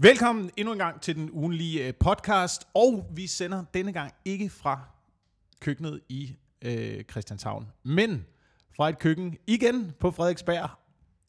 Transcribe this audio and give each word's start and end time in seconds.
Velkommen 0.00 0.50
endnu 0.56 0.72
en 0.72 0.78
gang 0.78 1.00
til 1.00 1.16
den 1.16 1.30
ugenlige 1.30 1.86
øh, 1.86 1.94
podcast, 1.94 2.68
og 2.74 3.06
vi 3.14 3.26
sender 3.26 3.64
denne 3.74 3.92
gang 3.92 4.12
ikke 4.24 4.50
fra 4.50 4.80
køkkenet 5.60 6.00
i 6.08 6.36
øh, 6.62 7.04
Christianshavn, 7.04 7.66
men 7.82 8.26
fra 8.76 8.88
et 8.88 8.98
køkken 8.98 9.36
igen 9.46 9.92
på 10.00 10.10
Frederiksberg 10.10 10.70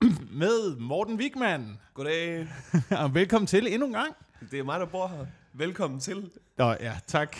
med 0.42 0.80
Morten 0.80 1.16
Wigman. 1.16 1.78
Goddag. 1.94 2.48
Og 3.04 3.16
velkommen 3.16 3.48
til 3.48 3.74
endnu 3.74 3.88
en 3.88 3.94
gang. 3.94 4.16
Det 4.52 4.60
er 4.60 4.64
mig, 4.64 4.80
der 4.80 4.86
bor 4.86 5.08
her. 5.08 5.26
Velkommen 5.54 6.00
til. 6.00 6.30
Nå 6.58 6.76
ja, 6.80 6.94
tak. 7.08 7.36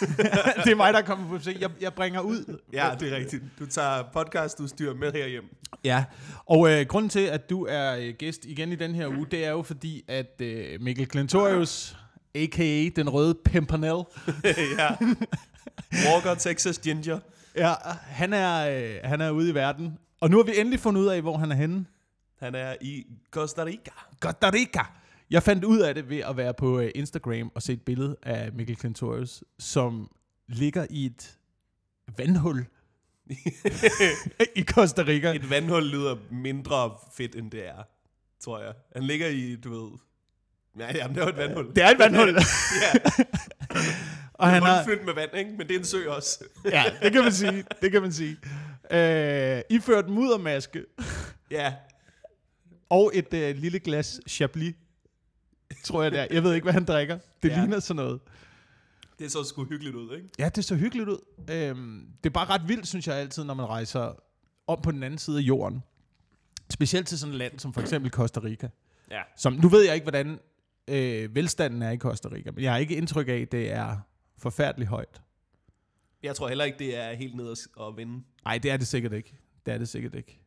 det 0.64 0.72
er 0.72 0.74
mig, 0.74 0.92
der 0.92 1.02
kommer 1.02 1.28
på 1.28 1.38
besøg. 1.38 1.60
Jeg, 1.60 1.70
jeg 1.80 1.94
bringer 1.94 2.20
ud. 2.20 2.58
Ja, 2.72 2.90
det 3.00 3.12
er 3.12 3.16
rigtigt. 3.16 3.42
Du 3.58 3.66
tager 3.66 4.02
podcastudstyr 4.12 4.94
med 4.94 5.12
herhjem. 5.12 5.44
Ja, 5.84 6.04
og 6.46 6.70
øh, 6.70 6.86
grunden 6.86 7.08
til, 7.08 7.20
at 7.20 7.50
du 7.50 7.66
er 7.66 7.96
øh, 7.96 8.14
gæst 8.18 8.44
igen 8.44 8.72
i 8.72 8.74
den 8.76 8.94
her 8.94 9.08
uge, 9.08 9.26
det 9.30 9.44
er 9.44 9.50
jo 9.50 9.62
fordi, 9.62 10.04
at 10.08 10.40
øh, 10.40 10.80
Mikkel 10.80 11.06
Klentorius, 11.08 11.96
a.k.a. 12.34 12.88
den 12.96 13.08
røde 13.08 13.34
Pimpernel, 13.44 14.04
ja. 14.78 14.88
Walker, 16.06 16.34
Texas 16.34 16.78
Ginger. 16.78 17.18
ja, 17.56 17.74
han, 18.06 18.32
er, 18.32 18.78
øh, 18.78 18.94
han 19.04 19.20
er 19.20 19.30
ude 19.30 19.50
i 19.50 19.54
verden. 19.54 19.98
Og 20.20 20.30
nu 20.30 20.36
har 20.36 20.44
vi 20.44 20.52
endelig 20.58 20.80
fundet 20.80 21.00
ud 21.00 21.06
af, 21.06 21.20
hvor 21.22 21.36
han 21.36 21.50
er 21.52 21.56
henne. 21.56 21.86
Han 22.40 22.54
er 22.54 22.74
i 22.80 23.06
Costa 23.30 23.64
Rica. 23.64 23.90
Costa 24.20 24.50
Rica. 24.50 24.82
Jeg 25.30 25.42
fandt 25.42 25.64
ud 25.64 25.78
af 25.78 25.94
det 25.94 26.10
ved 26.10 26.18
at 26.18 26.36
være 26.36 26.54
på 26.54 26.80
øh, 26.80 26.90
Instagram 26.94 27.52
og 27.54 27.62
se 27.62 27.72
et 27.72 27.82
billede 27.82 28.16
af 28.22 28.52
Mikkel 28.52 28.76
Klentorius, 28.76 29.44
som 29.58 30.10
ligger 30.48 30.86
i 30.90 31.06
et 31.06 31.38
vandhul 32.16 32.66
i 34.56 34.62
Costa 34.62 35.02
Rica. 35.02 35.34
Et 35.34 35.50
vandhul 35.50 35.82
lyder 35.82 36.16
mindre 36.30 36.96
fedt, 37.16 37.36
end 37.36 37.50
det 37.50 37.66
er, 37.66 37.82
tror 38.40 38.60
jeg. 38.60 38.72
Han 38.92 39.04
ligger 39.04 39.28
i, 39.28 39.56
du 39.56 39.70
ved... 39.70 39.98
Ja, 40.78 40.96
jamen, 40.96 41.16
det 41.16 41.22
er 41.22 41.26
jo 41.26 41.30
et 41.30 41.36
vandhul. 41.36 41.74
Det 41.74 41.82
er 41.84 41.88
et 41.88 41.98
vandhul. 41.98 42.28
ja, 42.82 42.92
og 44.34 44.46
han 44.46 44.54
han 44.54 44.62
har, 44.62 44.84
fyldt 44.84 45.04
med 45.04 45.14
vand, 45.14 45.36
ikke? 45.36 45.50
Men 45.50 45.68
det 45.68 45.74
er 45.74 45.78
en 45.78 45.84
sø 45.84 46.08
også. 46.08 46.44
ja, 46.64 46.84
det 47.02 47.12
kan 47.12 47.22
man 47.22 47.32
sige. 47.32 47.64
Det 47.82 47.92
kan 47.92 48.02
man 48.02 48.12
sige. 48.12 48.36
Øh, 48.90 49.62
iført 49.70 50.08
muddermaske 50.08 50.84
ja, 51.50 51.74
og 52.90 53.10
et 53.14 53.34
øh, 53.34 53.56
lille 53.56 53.78
glas 53.78 54.20
Chablis, 54.28 54.74
tror 55.84 56.02
jeg 56.02 56.12
det 56.12 56.20
er. 56.20 56.26
Jeg 56.30 56.42
ved 56.42 56.54
ikke, 56.54 56.64
hvad 56.64 56.72
han 56.72 56.84
drikker. 56.84 57.18
Det 57.42 57.48
Ja. 57.48 57.60
ligner 57.60 57.80
sådan 57.80 57.96
noget. 58.04 58.20
det 59.18 59.32
så 59.32 59.44
sgu 59.44 59.64
hyggeligt 59.64 59.96
ud, 59.96 60.16
ikke? 60.16 60.28
Ja, 60.38 60.48
det 60.48 60.64
så 60.64 60.74
hyggeligt 60.76 61.08
ud. 61.08 61.18
Øhm, 61.50 62.06
det 62.24 62.30
er 62.30 62.34
bare 62.34 62.46
ret 62.46 62.68
vildt, 62.68 62.86
synes 62.86 63.06
jeg 63.08 63.16
altid, 63.16 63.44
når 63.44 63.54
man 63.54 63.66
rejser 63.66 64.12
om 64.66 64.80
på 64.82 64.90
den 64.90 65.02
anden 65.02 65.18
side 65.18 65.38
af 65.38 65.42
jorden. 65.42 65.82
Specielt 66.70 67.08
til 67.08 67.18
sådan 67.18 67.32
et 67.32 67.38
land 67.38 67.58
som 67.58 67.72
for 67.72 67.80
eksempel 67.80 68.10
Costa 68.10 68.40
Rica. 68.40 68.68
Ja. 69.10 69.22
Som, 69.36 69.52
nu 69.52 69.68
ved 69.68 69.82
jeg 69.84 69.94
ikke, 69.94 70.04
hvordan 70.04 70.38
øh, 70.88 71.34
velstanden 71.34 71.82
er 71.82 71.90
i 71.90 71.98
Costa 71.98 72.28
Rica, 72.32 72.50
men 72.50 72.64
jeg 72.64 72.72
har 72.72 72.78
ikke 72.78 72.96
indtryk 72.96 73.28
af, 73.28 73.32
at 73.36 73.52
det 73.52 73.72
er 73.72 73.96
forfærdeligt 74.38 74.88
højt. 74.90 75.20
Jeg 76.22 76.36
tror 76.36 76.48
heller 76.48 76.64
ikke, 76.64 76.78
det 76.78 76.96
er 76.96 77.12
helt 77.14 77.34
ned 77.36 77.52
at 77.80 77.96
vinde. 77.96 78.24
Nej, 78.44 78.58
det 78.58 78.70
er 78.70 78.76
det 78.76 78.86
sikkert 78.86 79.12
ikke. 79.12 79.36
Det 79.66 79.74
er 79.74 79.78
det 79.78 79.88
sikkert 79.88 80.14
ikke. 80.14 80.40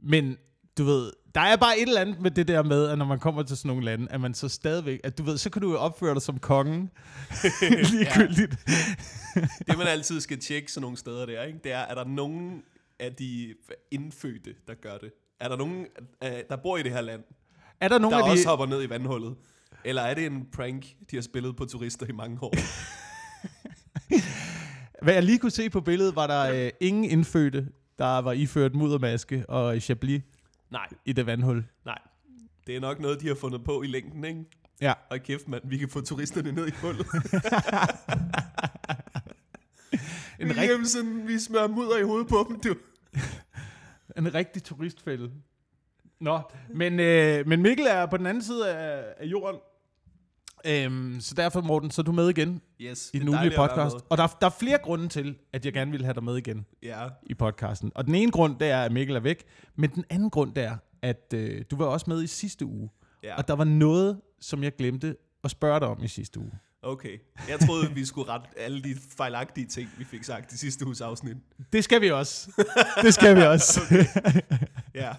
Men 0.00 0.36
du 0.78 0.84
ved, 0.84 1.12
der 1.34 1.40
er 1.40 1.56
bare 1.56 1.78
et 1.78 1.88
eller 1.88 2.00
andet 2.00 2.20
med 2.20 2.30
det 2.30 2.48
der 2.48 2.62
med, 2.62 2.88
at 2.88 2.98
når 2.98 3.04
man 3.04 3.18
kommer 3.18 3.42
til 3.42 3.56
sådan 3.56 3.68
nogle 3.68 3.84
lande, 3.84 4.06
at 4.10 4.20
man 4.20 4.34
så 4.34 4.48
stadigvæk, 4.48 5.00
at 5.04 5.18
du 5.18 5.22
ved, 5.22 5.38
så 5.38 5.50
kan 5.50 5.62
du 5.62 5.70
jo 5.70 5.78
opføre 5.78 6.14
dig 6.14 6.22
som 6.22 6.38
kongen. 6.38 6.90
Ligegyldigt. 7.92 8.56
Det 9.66 9.78
man 9.78 9.86
altid 9.86 10.20
skal 10.20 10.38
tjekke 10.38 10.72
sådan 10.72 10.82
nogle 10.82 10.96
steder 10.96 11.26
der, 11.26 11.42
ikke? 11.42 11.58
det 11.64 11.72
er, 11.72 11.78
er 11.78 11.94
der 11.94 12.04
nogen 12.04 12.62
af 13.00 13.14
de 13.14 13.54
indfødte, 13.90 14.54
der 14.68 14.74
gør 14.74 14.98
det? 14.98 15.12
Er 15.40 15.48
der 15.48 15.56
nogen, 15.56 15.86
øh, 16.24 16.30
der 16.48 16.56
bor 16.56 16.76
i 16.76 16.82
det 16.82 16.92
her 16.92 17.00
land, 17.00 17.22
Er 17.80 17.88
der 17.88 17.98
nogle 17.98 18.16
der 18.16 18.22
af 18.22 18.28
de... 18.28 18.32
også 18.32 18.48
hopper 18.48 18.66
ned 18.66 18.82
i 18.82 18.90
vandhullet? 18.90 19.34
Eller 19.84 20.02
er 20.02 20.14
det 20.14 20.26
en 20.26 20.46
prank, 20.52 20.86
de 21.10 21.16
har 21.16 21.22
spillet 21.22 21.56
på 21.56 21.64
turister 21.64 22.06
i 22.06 22.12
mange 22.12 22.38
år? 22.42 22.54
Hvad 25.04 25.14
jeg 25.14 25.22
lige 25.22 25.38
kunne 25.38 25.50
se 25.50 25.70
på 25.70 25.80
billedet, 25.80 26.16
var 26.16 26.26
der 26.26 26.64
øh, 26.64 26.70
ingen 26.80 27.04
indfødte, 27.04 27.68
der 27.98 28.18
var 28.18 28.32
iført 28.32 28.74
muddermaske 28.74 29.44
og 29.48 29.80
chablis 29.80 30.22
nej, 30.70 30.88
i 31.04 31.12
det 31.12 31.26
vandhul. 31.26 31.64
nej. 31.84 31.98
Det 32.66 32.76
er 32.76 32.80
nok 32.80 33.00
noget, 33.00 33.20
de 33.20 33.28
har 33.28 33.34
fundet 33.34 33.64
på 33.64 33.82
i 33.82 33.86
længden, 33.86 34.24
ikke? 34.24 34.44
Ja. 34.80 34.92
Og 35.10 35.20
kæft, 35.20 35.48
mand, 35.48 35.62
vi 35.68 35.78
kan 35.78 35.88
få 35.88 36.00
turisterne 36.00 36.52
ned 36.52 36.66
i 36.66 36.70
hullet. 36.70 37.06
En, 40.40 40.48
vi, 40.48 40.84
sådan, 40.84 41.28
vi 41.28 41.38
smører 41.38 41.68
mudder 41.68 41.98
i 41.98 42.02
hovedet 42.02 42.28
på 42.28 42.46
dem, 42.48 42.60
du. 42.60 42.74
en 44.16 44.34
rigtig 44.34 44.62
turistfælde. 44.62 45.30
Nå, 46.20 46.40
men, 46.74 47.00
øh, 47.00 47.46
men 47.46 47.62
Mikkel 47.62 47.86
er 47.86 48.06
på 48.06 48.16
den 48.16 48.26
anden 48.26 48.42
side 48.42 48.70
af, 48.74 49.14
af 49.18 49.24
jorden. 49.26 49.60
Øhm, 50.66 51.20
så 51.20 51.34
derfor, 51.34 51.60
Morten, 51.60 51.90
så 51.90 52.02
er 52.02 52.04
du 52.04 52.12
med 52.12 52.28
igen 52.28 52.60
Yes, 52.80 53.10
i 53.14 53.18
den 53.18 53.28
ugenlige 53.28 53.56
podcast. 53.56 53.96
Og 54.10 54.18
der, 54.18 54.26
der 54.40 54.46
er 54.46 54.50
flere 54.60 54.78
grunde 54.78 55.08
til, 55.08 55.36
at 55.52 55.64
jeg 55.64 55.72
gerne 55.72 55.90
vil 55.90 56.04
have 56.04 56.14
dig 56.14 56.24
med 56.24 56.36
igen 56.36 56.66
Ja, 56.82 57.06
i 57.22 57.34
podcasten. 57.34 57.92
Og 57.94 58.06
den 58.06 58.14
ene 58.14 58.30
grund, 58.32 58.58
det 58.58 58.68
er, 58.70 58.82
at 58.82 58.92
Mikkel 58.92 59.16
er 59.16 59.20
væk. 59.20 59.44
Men 59.76 59.90
den 59.90 60.04
anden 60.10 60.30
grund, 60.30 60.54
det 60.54 60.64
er, 60.64 60.76
at 61.02 61.32
øh, 61.34 61.64
du 61.70 61.76
var 61.76 61.84
også 61.86 62.06
med 62.08 62.22
i 62.22 62.26
sidste 62.26 62.66
uge. 62.66 62.90
ja. 63.22 63.36
Og 63.36 63.48
der 63.48 63.54
var 63.54 63.64
noget, 63.64 64.20
som 64.40 64.62
jeg 64.62 64.76
glemte 64.76 65.16
at 65.44 65.50
spørge 65.50 65.80
dig 65.80 65.88
om 65.88 66.04
i 66.04 66.08
sidste 66.08 66.40
uge. 66.40 66.50
Okay. 66.82 67.18
Jeg 67.48 67.60
troede, 67.60 67.90
vi 67.94 68.04
skulle 68.04 68.28
rette 68.32 68.48
alle 68.56 68.82
de 68.82 68.96
fejlagtige 69.16 69.66
ting, 69.66 69.88
vi 69.98 70.04
fik 70.04 70.24
sagt 70.24 70.52
i 70.52 70.58
sidste 70.58 70.86
uges 70.86 71.00
afsnit. 71.00 71.36
Det 71.72 71.84
skal 71.84 72.00
vi 72.00 72.10
også. 72.10 72.64
Det 73.02 73.14
skal 73.14 73.36
vi 73.36 73.42
også. 73.42 73.80
Ja. 74.94 75.12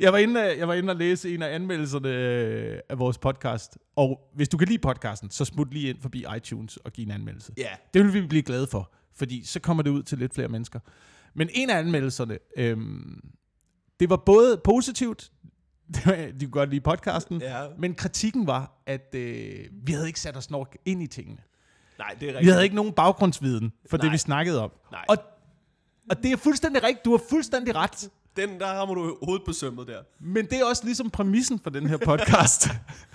jeg, 0.00 0.12
var 0.12 0.18
inde, 0.18 0.40
jeg 0.58 0.68
var 0.68 0.74
inde 0.74 0.90
og 0.90 0.96
læse 0.96 1.34
en 1.34 1.42
af 1.42 1.54
anmeldelserne 1.54 2.08
øh, 2.08 2.78
af 2.88 2.98
vores 2.98 3.18
podcast. 3.18 3.78
Og 3.96 4.20
hvis 4.34 4.48
du 4.48 4.56
kan 4.56 4.68
lide 4.68 4.78
podcasten, 4.78 5.30
så 5.30 5.44
smut 5.44 5.72
lige 5.74 5.88
ind 5.88 6.00
forbi 6.00 6.24
iTunes 6.36 6.76
og 6.76 6.92
giv 6.92 7.04
en 7.04 7.10
anmeldelse. 7.10 7.52
Ja. 7.56 7.68
Det 7.94 8.04
vil 8.04 8.14
vi 8.14 8.26
blive 8.26 8.42
glade 8.42 8.66
for, 8.66 8.92
fordi 9.14 9.44
så 9.44 9.60
kommer 9.60 9.82
det 9.82 9.90
ud 9.90 10.02
til 10.02 10.18
lidt 10.18 10.34
flere 10.34 10.48
mennesker. 10.48 10.80
Men 11.34 11.48
en 11.54 11.70
af 11.70 11.78
anmeldelserne, 11.78 12.38
øhm, 12.56 13.20
det 14.00 14.10
var 14.10 14.16
både 14.16 14.60
positivt, 14.64 15.32
de 16.04 16.40
kunne 16.40 16.50
godt 16.50 16.70
lide 16.70 16.80
podcasten, 16.80 17.40
Ja. 17.40 17.66
men 17.78 17.94
kritikken 17.94 18.46
var, 18.46 18.82
at 18.86 19.14
øh, 19.14 19.64
vi 19.72 19.92
havde 19.92 20.06
ikke 20.06 20.20
sat 20.20 20.36
os 20.36 20.50
nok 20.50 20.76
ind 20.84 21.02
i 21.02 21.06
tingene. 21.06 21.38
Nej, 21.98 22.16
det 22.20 22.22
er 22.28 22.32
Vi 22.32 22.36
rigtigt. 22.36 22.52
havde 22.52 22.64
ikke 22.64 22.76
nogen 22.76 22.92
baggrundsviden 22.92 23.72
for 23.90 23.96
Nej. 23.96 24.04
det, 24.04 24.12
vi 24.12 24.18
snakkede 24.18 24.62
om. 24.62 24.70
Nej. 24.92 25.04
Og, 25.08 25.16
og 26.10 26.22
det 26.22 26.32
er 26.32 26.36
fuldstændig 26.36 26.82
rigtigt. 26.82 27.04
Du 27.04 27.10
har 27.10 27.22
fuldstændig 27.30 27.74
ret. 27.74 28.08
Den, 28.40 28.60
der 28.60 28.66
rammer 28.66 28.94
du 28.94 29.18
hovedet 29.22 29.42
på 29.46 29.52
sømmet 29.52 29.86
der. 29.86 30.02
Men 30.20 30.46
det 30.46 30.58
er 30.60 30.64
også 30.64 30.84
ligesom 30.84 31.10
præmissen 31.10 31.60
for 31.62 31.70
den 31.70 31.86
her 31.86 31.96
podcast. 31.96 32.68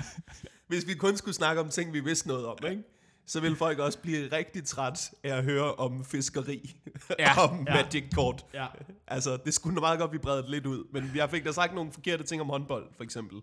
Hvis 0.67 0.87
vi 0.87 0.93
kun 0.93 1.17
skulle 1.17 1.35
snakke 1.35 1.61
om 1.61 1.69
ting, 1.69 1.93
vi 1.93 1.99
vidste 1.99 2.27
noget 2.27 2.45
om, 2.45 2.57
ikke? 2.69 2.83
så 3.27 3.39
ville 3.39 3.57
folk 3.57 3.79
også 3.79 3.99
blive 3.99 4.31
rigtig 4.31 4.65
træt 4.65 5.11
af 5.23 5.37
at 5.37 5.43
høre 5.43 5.73
om 5.75 6.05
fiskeri, 6.05 6.75
Ja, 7.19 7.39
om 7.49 7.65
ja. 7.67 7.73
Magic 7.73 8.03
Kort. 8.15 8.45
ja. 8.53 8.65
Altså, 9.07 9.37
det 9.45 9.53
skulle 9.53 9.79
meget 9.79 9.99
godt, 9.99 10.11
vi 10.13 10.17
bredte 10.17 10.51
lidt 10.51 10.65
ud. 10.65 10.83
Men 10.93 11.11
jeg 11.15 11.29
fik 11.29 11.45
da 11.45 11.51
sagt 11.51 11.75
nogle 11.75 11.91
forkerte 11.91 12.23
ting 12.23 12.41
om 12.41 12.49
håndbold, 12.49 12.85
for 12.97 13.03
eksempel. 13.03 13.41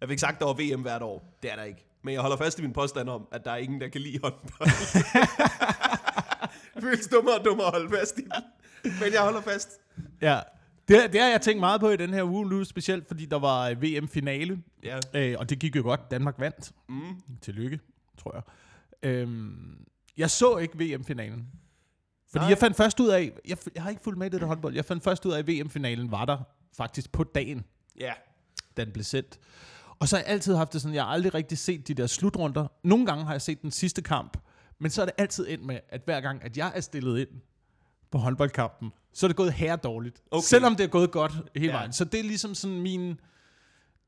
Jeg 0.00 0.08
fik 0.08 0.18
sagt, 0.18 0.38
der 0.38 0.44
var 0.46 0.52
VM 0.52 0.82
hvert 0.82 1.02
år. 1.02 1.38
Det 1.42 1.52
er 1.52 1.56
der 1.56 1.62
ikke. 1.62 1.86
Men 2.02 2.14
jeg 2.14 2.20
holder 2.22 2.36
fast 2.36 2.58
i 2.58 2.62
min 2.62 2.72
påstand 2.72 3.08
om, 3.08 3.26
at 3.32 3.44
der 3.44 3.50
er 3.50 3.56
ingen, 3.56 3.80
der 3.80 3.88
kan 3.88 4.00
lide 4.00 4.18
håndbold. 4.22 4.70
det 6.74 6.82
føles 6.82 7.06
dummere 7.06 7.38
og 7.38 7.44
dummere 7.44 7.66
at 7.66 7.72
holde 7.72 7.96
fast 7.98 8.18
i. 8.18 8.22
Men 8.84 9.12
jeg 9.12 9.20
holder 9.22 9.40
fast. 9.40 9.70
ja. 10.20 10.40
Det, 10.88 11.12
det 11.12 11.20
har 11.20 11.28
jeg 11.28 11.40
tænkt 11.40 11.60
meget 11.60 11.80
på 11.80 11.90
i 11.90 11.96
den 11.96 12.14
her 12.14 12.22
uge 12.22 12.48
nu, 12.48 12.64
specielt 12.64 13.06
fordi 13.08 13.26
der 13.26 13.38
var 13.38 13.68
øh, 13.68 13.82
VM-finale, 13.82 14.62
Ja. 14.82 14.98
øh, 15.14 15.36
og 15.38 15.50
det 15.50 15.58
gik 15.58 15.76
jo 15.76 15.82
godt. 15.82 16.10
Danmark 16.10 16.34
vandt. 16.38 16.72
Mm. 16.88 17.22
Tillykke, 17.40 17.80
tror 18.18 18.34
jeg. 18.34 18.42
Øhm, 19.10 19.86
jeg 20.16 20.30
så 20.30 20.56
ikke 20.56 20.78
VM-finalen. 20.78 21.46
Fordi 22.30 22.42
Nej. 22.42 22.48
jeg 22.48 22.58
fandt 22.58 22.76
først 22.76 23.00
ud 23.00 23.08
af, 23.08 23.32
jeg, 23.48 23.56
jeg 23.74 23.82
har 23.82 23.90
ikke 23.90 24.02
fulgt 24.02 24.18
med 24.18 24.26
i 24.26 24.30
det 24.30 24.40
der 24.40 24.46
håndbold, 24.46 24.74
jeg 24.74 24.84
fandt 24.84 25.04
først 25.04 25.26
ud 25.26 25.32
af, 25.32 25.38
at 25.38 25.48
VM-finalen 25.48 26.10
var 26.10 26.24
der 26.24 26.38
faktisk 26.76 27.12
på 27.12 27.24
dagen, 27.24 27.64
Ja. 28.00 28.12
da 28.76 28.84
den 28.84 28.92
blev 28.92 29.04
sendt. 29.04 29.38
Og 29.98 30.08
så 30.08 30.16
har 30.16 30.22
jeg 30.22 30.32
altid 30.32 30.54
haft 30.56 30.72
det 30.72 30.80
sådan, 30.80 30.94
jeg 30.94 31.04
har 31.04 31.10
aldrig 31.10 31.34
rigtig 31.34 31.58
set 31.58 31.88
de 31.88 31.94
der 31.94 32.06
slutrunder. 32.06 32.66
Nogle 32.84 33.06
gange 33.06 33.24
har 33.24 33.32
jeg 33.32 33.42
set 33.42 33.62
den 33.62 33.70
sidste 33.70 34.02
kamp, 34.02 34.36
men 34.78 34.90
så 34.90 35.02
er 35.02 35.06
det 35.06 35.14
altid 35.18 35.46
endt 35.48 35.64
med, 35.66 35.78
at 35.88 36.00
hver 36.04 36.20
gang, 36.20 36.44
at 36.44 36.56
jeg 36.56 36.72
er 36.74 36.80
stillet 36.80 37.18
ind 37.20 37.28
på 38.14 38.18
håndboldkampen, 38.18 38.92
så 39.12 39.26
er 39.26 39.28
det 39.28 39.36
gået 39.36 39.52
her 39.52 39.76
dårligt. 39.76 40.22
Okay. 40.30 40.44
Selvom 40.44 40.76
det 40.76 40.84
er 40.84 40.88
gået 40.88 41.10
godt 41.10 41.32
hele 41.54 41.66
Ja. 41.66 41.72
vejen. 41.72 41.92
Så 41.92 42.04
det 42.04 42.20
er 42.20 42.24
ligesom 42.24 42.54
sådan 42.54 42.80
min... 42.80 43.20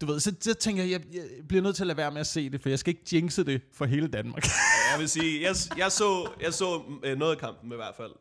Du 0.01 0.07
ved, 0.07 0.21
så, 0.21 0.35
så 0.41 0.55
tænker 0.55 0.83
jeg, 0.83 0.91
jeg, 0.93 1.01
jeg 1.15 1.23
bliver 1.49 1.63
nødt 1.63 1.77
til 1.77 1.83
at 1.83 1.87
lade 1.87 1.97
være 1.97 2.11
med 2.11 2.21
at 2.21 2.27
se 2.27 2.51
det, 2.51 2.63
for 2.63 2.69
jeg 2.69 2.79
skal 2.79 2.91
ikke 2.91 3.17
jinxe 3.17 3.45
det 3.45 3.61
for 3.75 3.85
hele 3.85 4.09
Danmark. 4.09 4.45
Jeg 4.93 4.99
vil 5.01 5.09
sige, 5.09 5.43
jeg, 5.43 5.55
jeg 5.79 5.93
så, 5.93 6.31
jeg 6.43 6.55
så 6.55 6.83
øh, 7.05 7.19
noget 7.19 7.33
af 7.33 7.39
kampen 7.39 7.73
i 7.73 7.75
hvert 7.77 7.95
fald. 7.97 8.13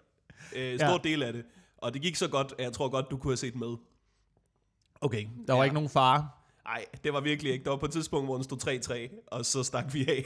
Øh, 0.56 0.80
stor 0.80 0.88
Ja. 0.88 0.98
del 1.10 1.24
af 1.24 1.34
det. 1.34 1.44
Og 1.78 1.94
det 1.94 2.02
gik 2.02 2.16
så 2.16 2.28
godt, 2.28 2.54
at 2.60 2.66
jeg 2.66 2.74
tror 2.74 2.90
godt, 2.90 3.06
du 3.12 3.18
kunne 3.18 3.32
have 3.32 3.38
set 3.38 3.56
med. 3.56 3.76
Okay, 5.02 5.26
der 5.48 5.54
var 5.54 5.60
Ja. 5.60 5.64
ikke 5.64 5.74
nogen 5.74 5.90
fare. 5.90 6.30
Nej, 6.66 6.86
det 7.04 7.14
var 7.14 7.22
virkelig 7.22 7.52
ikke. 7.54 7.64
Der 7.64 7.70
var 7.70 7.78
på 7.78 7.86
et 7.86 7.92
tidspunkt, 7.92 8.28
hvor 8.28 8.36
den 8.36 8.44
stod 8.44 9.10
3-3, 9.20 9.24
og 9.28 9.46
så 9.46 9.64
stak 9.64 9.94
vi 9.94 10.08
af. 10.08 10.26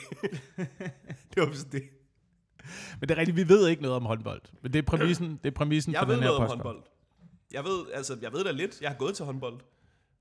det 1.36 1.38
var 1.48 1.54
sådan 1.54 1.72
det. 1.72 1.84
Men 3.00 3.10
det 3.10 3.16
er 3.16 3.20
rigtigt, 3.20 3.38
vi 3.38 3.50
ved 3.50 3.68
ikke 3.68 3.82
noget 3.82 3.96
om 3.98 4.06
håndbold. 4.06 4.42
Men 4.62 4.74
det 4.74 4.80
er 4.80 4.84
præmissen, 4.84 5.40
det 5.44 5.50
er 5.50 5.56
præmissen 5.56 5.94
Jeg 5.94 6.00
for 6.00 6.06
ved 6.06 6.16
den 6.16 6.24
her 6.24 6.30
noget 6.30 6.42
om 6.42 6.48
podcast. 6.48 6.64
håndbold. 6.64 6.84
Jeg 7.54 7.64
ved, 7.64 7.86
altså, 7.94 8.18
jeg 8.22 8.34
ved 8.34 8.44
da 8.44 8.52
lidt. 8.52 8.82
Jeg 8.82 8.90
har 8.90 8.98
gået 8.98 9.16
til 9.16 9.26
håndbold. 9.26 9.60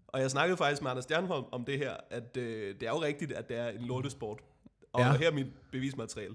Og 0.09 0.21
jeg 0.21 0.31
snakkede 0.31 0.57
faktisk 0.57 0.83
med 0.83 0.91
Anders 0.91 1.05
Stjernholm 1.05 1.45
om 1.53 1.65
det 1.65 1.79
her, 1.79 1.97
at 2.11 2.37
øh, 2.37 2.75
det 2.81 2.83
er 2.83 2.91
jo 2.91 3.03
rigtigt, 3.03 3.33
at 3.33 3.49
det 3.49 3.57
er 3.57 3.69
en 3.69 3.85
lortesport. 3.85 4.41
Og 4.93 5.01
ja. 5.01 5.17
her 5.17 5.29
er 5.29 5.33
mit 5.33 5.47
bevismateriale. 5.73 6.35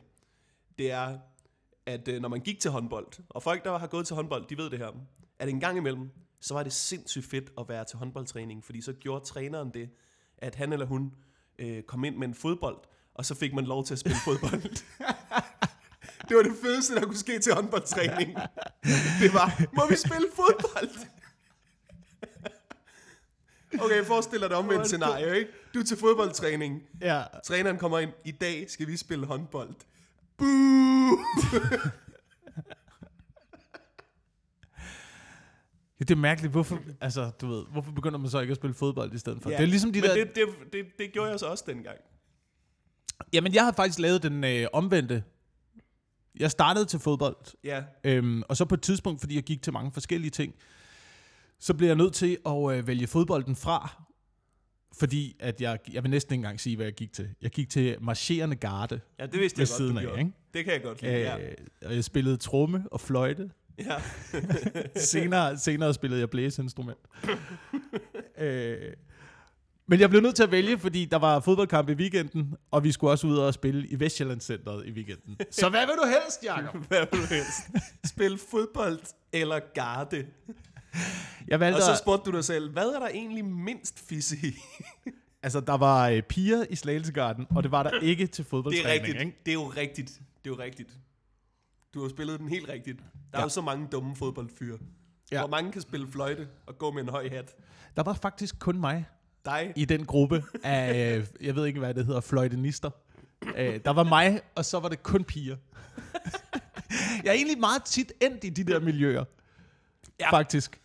Det 0.78 0.92
er, 0.92 1.18
at 1.86 2.08
øh, 2.08 2.22
når 2.22 2.30
man 2.30 2.40
gik 2.40 2.60
til 2.60 2.72
håndbold, 2.72 3.08
og 3.30 3.44
folk, 3.44 3.64
der 3.64 3.78
har 3.78 3.88
gået 3.88 4.08
til 4.08 4.16
håndbold, 4.16 4.48
de 4.48 4.58
ved 4.58 4.70
det 4.70 4.80
her, 4.80 4.90
at 5.40 5.50
en 5.50 5.60
gang 5.60 5.78
imellem, 5.78 6.10
så 6.42 6.54
var 6.54 6.64
det 6.64 6.74
sindssygt 6.74 7.26
fedt 7.26 7.52
at 7.58 7.70
være 7.70 7.86
til 7.86 7.98
håndboldtræning, 7.98 8.64
fordi 8.64 8.82
så 8.82 8.94
gjorde 8.94 9.26
træneren 9.26 9.70
det, 9.74 9.90
at 10.38 10.56
han 10.56 10.74
eller 10.74 10.86
hun 10.86 11.14
øh, 11.60 11.84
kom 11.84 12.04
ind 12.04 12.18
med 12.18 12.28
en 12.28 12.34
fodbold, 12.34 12.78
og 13.14 13.26
så 13.26 13.36
fik 13.36 13.54
man 13.54 13.66
lov 13.66 13.86
til 13.86 13.94
at 13.94 14.00
spille 14.00 14.18
fodbold. 14.26 14.84
det 16.30 16.38
var 16.38 16.44
det 16.44 16.52
fedeste, 16.62 16.96
der 16.96 17.06
kunne 17.06 17.18
ske 17.18 17.40
til 17.40 17.54
håndboldtræning. 17.54 18.38
Det 19.22 19.34
var, 19.34 19.62
må 19.76 19.88
vi 19.90 19.96
spille 19.96 20.28
fodbold? 20.36 20.90
Okay, 23.80 24.04
forestil 24.04 24.40
dig 24.40 24.50
det 24.50 24.58
omvendt 24.58 24.88
scenarie, 24.88 25.38
ikke? 25.40 25.52
Du 25.74 25.80
er 25.80 25.84
til 25.84 25.98
fodboldtræning. 25.98 26.84
Ja. 27.02 27.24
Træneren 27.46 27.78
kommer 27.78 28.00
ind. 28.00 28.12
I 28.26 28.32
dag 28.32 28.66
skal 28.70 28.88
vi 28.88 28.98
spille 28.98 29.26
håndbold. 29.26 29.76
Boo! 30.38 30.48
Det 36.00 36.12
er 36.12 36.16
mærkeligt, 36.16 36.52
hvorfor, 36.52 36.80
altså, 37.02 37.32
du 37.42 37.48
ved, 37.48 37.64
hvorfor 37.72 37.92
begynder 37.92 38.20
man 38.20 38.30
så 38.30 38.40
ikke 38.40 38.52
at 38.52 38.58
spille 38.58 38.74
fodbold 38.74 39.14
i 39.14 39.18
stedet 39.18 39.42
for? 39.42 39.50
det 39.50 39.60
er 39.60 39.66
ligesom 39.66 39.94
de 39.94 40.02
men 40.02 40.10
der... 40.10 40.16
Det, 40.16 40.36
det, 40.36 40.48
det, 40.74 40.86
det 40.98 41.14
gjorde 41.14 41.32
jeg 41.32 41.40
så 41.40 41.46
også 41.46 41.64
dengang. 41.68 41.98
Jamen, 43.34 43.54
jeg 43.54 43.64
har 43.64 43.72
faktisk 43.72 44.00
lavet 44.00 44.24
den 44.24 44.44
øh, 44.44 44.68
omvendte. 44.74 45.24
Jeg 46.40 46.52
startede 46.52 46.86
til 46.86 47.00
fodbold, 47.00 47.36
Ja, 47.64 47.84
øhm, 48.04 48.44
og 48.50 48.58
så 48.58 48.66
på 48.66 48.76
et 48.76 48.82
tidspunkt, 48.82 49.20
fordi 49.20 49.36
jeg 49.36 49.44
gik 49.44 49.62
til 49.62 49.74
mange 49.74 49.92
forskellige 49.92 50.32
ting, 50.32 50.56
så 51.60 51.74
blev 51.74 51.88
jeg 51.88 51.96
nødt 51.96 52.14
til 52.14 52.38
at 52.46 52.72
øh, 52.78 52.88
vælge 52.88 53.08
fodbolden 53.08 53.56
fra, 53.56 54.04
fordi 54.98 55.36
at 55.40 55.62
jeg, 55.62 55.80
jeg 55.94 56.04
vil 56.04 56.12
næsten 56.12 56.34
ikke 56.34 56.40
engang 56.40 56.60
sige, 56.60 56.76
hvad 56.76 56.86
jeg 56.86 56.94
gik 56.94 57.14
til. 57.14 57.30
Jeg 57.42 57.52
gik 57.52 57.70
til 57.70 57.98
marcherende 58.02 58.56
garde 58.56 59.00
ja 59.20 59.26
det 59.26 59.40
vidste 59.40 59.60
jeg 59.62 59.68
godt, 59.68 59.78
siden 59.78 59.98
af, 59.98 60.02
gjorde. 60.04 60.20
ikke? 60.20 60.32
Det 60.54 60.64
kan 60.66 60.74
jeg 60.74 60.84
godt 60.84 61.02
lide, 61.02 61.14
ja. 61.14 61.38
Øh, 61.40 61.56
og 61.86 61.96
jeg 61.96 62.04
spillede 62.04 62.38
tromme 62.38 62.84
og 62.92 63.02
fløjte. 63.02 63.52
ja. 63.80 63.96
senere, 64.96 65.58
senere 65.58 65.94
spillede 65.94 66.20
jeg 66.20 66.30
blæseinstrument. 66.30 67.00
øh, 68.38 68.94
men 69.88 70.00
jeg 70.00 70.10
blev 70.10 70.22
nødt 70.22 70.36
til 70.36 70.44
at 70.44 70.52
vælge, 70.52 70.80
fordi 70.80 71.06
der 71.06 71.18
var 71.18 71.40
fodboldkamp 71.40 71.90
i 71.90 71.94
weekenden, 71.94 72.56
og 72.72 72.84
vi 72.84 72.92
skulle 72.92 73.12
også 73.12 73.28
ud 73.28 73.38
og 73.38 73.54
spille 73.54 73.88
i 73.88 74.00
Vestjyllandscenteret 74.00 74.86
i 74.88 74.92
weekenden. 74.92 75.38
Så 75.52 75.70
hvad 75.70 75.86
vil 75.86 75.96
du 75.96 76.06
helst, 76.08 76.44
Jacob? 76.44 76.76
Hvad 76.88 77.00
vil 77.12 77.22
du 77.22 77.26
helst? 77.26 77.60
Spil 78.06 78.40
fodbold 78.52 79.00
eller 79.34 79.60
garde? 79.74 80.26
Jeg 81.48 81.60
valgte, 81.60 81.78
Og 81.78 81.82
så 81.82 81.96
spurgte 81.96 82.32
du 82.32 82.36
dig 82.38 82.46
selv, 82.46 82.72
hvad 82.72 82.86
er 82.90 83.00
der 83.00 83.08
egentlig 83.08 83.46
mindst 83.46 84.00
fisse 84.10 84.36
i? 84.44 84.54
altså 85.44 85.60
der 85.60 85.78
var 85.78 86.10
øh, 86.10 86.22
piger 86.22 86.66
i 86.70 86.76
Slagelsegarden, 86.76 87.48
og 87.56 87.64
det 87.64 87.72
var 87.72 87.84
der 87.84 88.00
ikke 88.12 88.28
til 88.28 88.44
Det 88.44 88.50
fodboldtræning. 88.50 88.90
er 88.90 88.94
rigtigt. 88.94 89.20
Ikke? 89.20 89.38
Det 89.46 89.52
er 89.52 89.56
jo 89.56 89.64
rigtigt. 89.78 90.10
Det 90.44 90.52
er 90.52 90.56
jo 90.56 90.60
rigtigt. 90.60 90.90
Du 91.94 92.02
har 92.02 92.10
spillet 92.10 92.40
den 92.40 92.50
helt 92.50 92.70
rigtigt. 92.70 92.98
Der 93.00 93.04
er 93.38 93.42
Ja. 93.42 93.44
jo 93.44 93.50
så 93.50 93.62
mange 93.62 93.88
dumme 93.92 94.16
fodboldfyre. 94.16 94.78
Ja. 95.32 95.40
Hvor 95.40 95.48
mange 95.48 95.72
kan 95.72 95.82
spille 95.82 96.08
fløjte 96.12 96.48
og 96.66 96.78
gå 96.78 96.92
med 96.92 97.02
en 97.04 97.10
høj 97.10 97.30
hat? 97.30 97.56
Der 97.96 98.04
var 98.04 98.14
faktisk 98.14 98.60
kun 98.60 98.80
mig 98.80 99.06
Dig? 99.46 99.74
i 99.76 99.86
den 99.86 100.06
gruppe 100.06 100.44
af, 100.64 101.18
øh, 101.18 101.26
jeg 101.42 101.56
ved 101.56 101.66
ikke 101.66 101.80
hvad 101.80 101.94
det 101.94 102.06
hedder, 102.06 102.22
fløjtenister. 102.22 102.90
Øh, 103.58 103.80
der 103.86 103.92
var 103.92 104.04
mig, 104.04 104.42
og 104.56 104.66
så 104.66 104.80
var 104.80 104.90
det 104.90 105.04
kun 105.04 105.24
piger. 105.24 105.58
jeg 107.24 107.30
er 107.30 107.34
egentlig 107.34 107.60
meget 107.60 107.84
tit 107.84 108.14
endt 108.22 108.44
i 108.44 108.50
de 108.50 108.64
der 108.64 108.80
miljøer. 108.80 109.24
Ja. 110.20 110.32
Faktisk. 110.32 110.82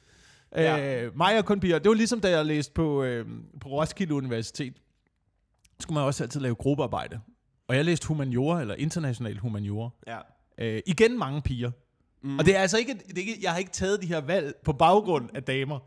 Ja. 0.53 1.03
Øh, 1.03 1.17
mig 1.17 1.39
og 1.39 1.45
kun 1.45 1.61
piger. 1.61 1.79
Det 1.79 1.89
var 1.89 1.95
ligesom, 1.95 2.21
da 2.21 2.31
jeg 2.31 2.47
læste 2.47 2.73
på, 2.73 3.03
øh, 3.03 3.27
på 3.61 3.69
Roskilde 3.69 4.15
Universitet. 4.15 4.75
Så 5.63 5.83
skulle 5.83 5.95
man 5.95 6.05
også 6.05 6.25
altid 6.25 6.41
lave 6.41 6.55
gruppearbejde. 6.55 7.21
Og 7.69 7.77
jeg 7.77 7.85
læste 7.85 8.09
humaniora, 8.09 8.61
eller 8.61 8.75
international 8.75 9.39
humaniora. 9.39 9.91
Ja. 10.07 10.19
Øh, 10.59 10.83
igen 10.87 11.19
mange 11.19 11.43
piger. 11.43 11.71
Mm. 12.23 12.39
Og 12.39 12.47
det 12.47 12.57
er 12.57 12.61
altså 12.61 12.79
ikke, 12.79 12.95
det 12.95 13.19
er 13.19 13.21
ikke, 13.21 13.39
jeg 13.43 13.51
har 13.51 13.59
ikke 13.59 13.71
taget 13.71 14.03
de 14.03 14.07
her 14.07 14.21
valg 14.21 14.55
på 14.65 14.73
baggrund 14.73 15.31
af 15.35 15.43
damer. 15.43 15.79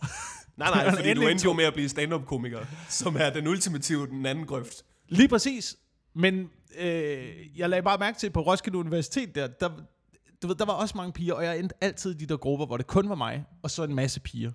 Nej, 0.61 0.83
nej, 0.85 0.95
fordi 0.95 1.13
du 1.13 1.21
endte 1.21 1.43
jo 1.45 1.53
med 1.53 1.65
at 1.65 1.73
blive 1.73 1.89
stand-up-komiker, 1.89 2.65
som 2.89 3.15
er 3.19 3.29
den 3.29 3.47
ultimative, 3.47 4.07
den 4.07 4.25
anden 4.25 4.45
grøft. 4.45 4.85
Lige 5.07 5.27
præcis. 5.27 5.77
Men 6.13 6.49
øh, 6.77 7.59
jeg 7.59 7.69
lagde 7.69 7.83
bare 7.83 7.97
mærke 7.97 8.17
til, 8.19 8.29
på 8.29 8.41
Roskilde 8.41 8.77
Universitet, 8.77 9.35
der, 9.35 9.47
der, 9.47 9.69
du 10.41 10.47
ved, 10.47 10.55
der 10.55 10.65
var 10.65 10.73
også 10.73 10.97
mange 10.97 11.13
piger, 11.13 11.33
og 11.33 11.43
jeg 11.43 11.59
endte 11.59 11.75
altid 11.81 12.11
i 12.11 12.17
de 12.17 12.25
der 12.25 12.37
grupper, 12.37 12.65
hvor 12.65 12.77
det 12.77 12.87
kun 12.87 13.09
var 13.09 13.15
mig, 13.15 13.45
og 13.63 13.71
så 13.71 13.83
en 13.83 13.95
masse 13.95 14.19
piger. 14.19 14.51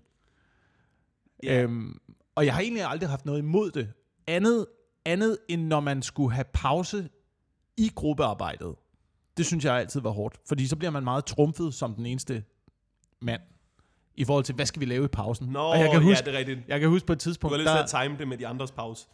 Ja. 1.43 1.63
Øhm, 1.63 1.99
og 2.35 2.47
jeg 2.47 2.55
har 2.55 2.61
egentlig 2.61 2.85
aldrig 2.85 3.09
haft 3.09 3.27
noget 3.27 3.39
imod 3.39 3.71
det. 3.71 3.93
Andet, 4.27 4.67
andet 5.05 5.39
end 5.49 5.63
når 5.63 5.81
man 5.81 6.03
skulle 6.03 6.35
have 6.35 6.45
pause 6.53 7.09
i 7.77 7.93
gruppearbejdet. 7.95 8.75
Det 9.37 9.47
synes 9.47 9.65
jeg 9.65 9.75
altid 9.75 10.01
var 10.01 10.11
hårdt. 10.11 10.41
Fordi 10.49 10.67
så 10.67 10.77
bliver 10.77 10.91
man 10.91 11.05
meget 11.05 11.25
trumfet 11.25 11.75
som 11.75 11.95
den 11.95 12.07
eneste 12.07 12.45
mand. 13.21 13.43
I 14.17 14.25
forhold 14.25 14.45
til, 14.45 14.55
hvad 14.55 14.67
skal 14.67 14.81
vi 14.81 14.85
lave 14.85 15.05
i 15.05 15.09
pausen? 15.09 15.49
Nå, 15.49 15.59
og 15.59 15.79
jeg 15.79 15.91
kan 15.91 16.03
huske, 16.03 16.23
ja, 16.25 16.31
det 16.31 16.35
er 16.35 16.39
rigtigt. 16.39 16.69
jeg 16.69 16.81
kan 16.81 16.89
huske 16.89 17.07
på 17.07 17.13
et 17.13 17.19
Du 17.19 17.23
tidspunkt, 17.23 17.57
har 17.57 17.59
lyst 17.59 17.69
der, 17.69 17.87
til 17.87 17.97
at 17.97 18.03
time 18.03 18.19
det 18.19 18.29
med 18.29 18.39
de 18.39 18.47
andres 18.47 18.73
pause. 18.73 19.07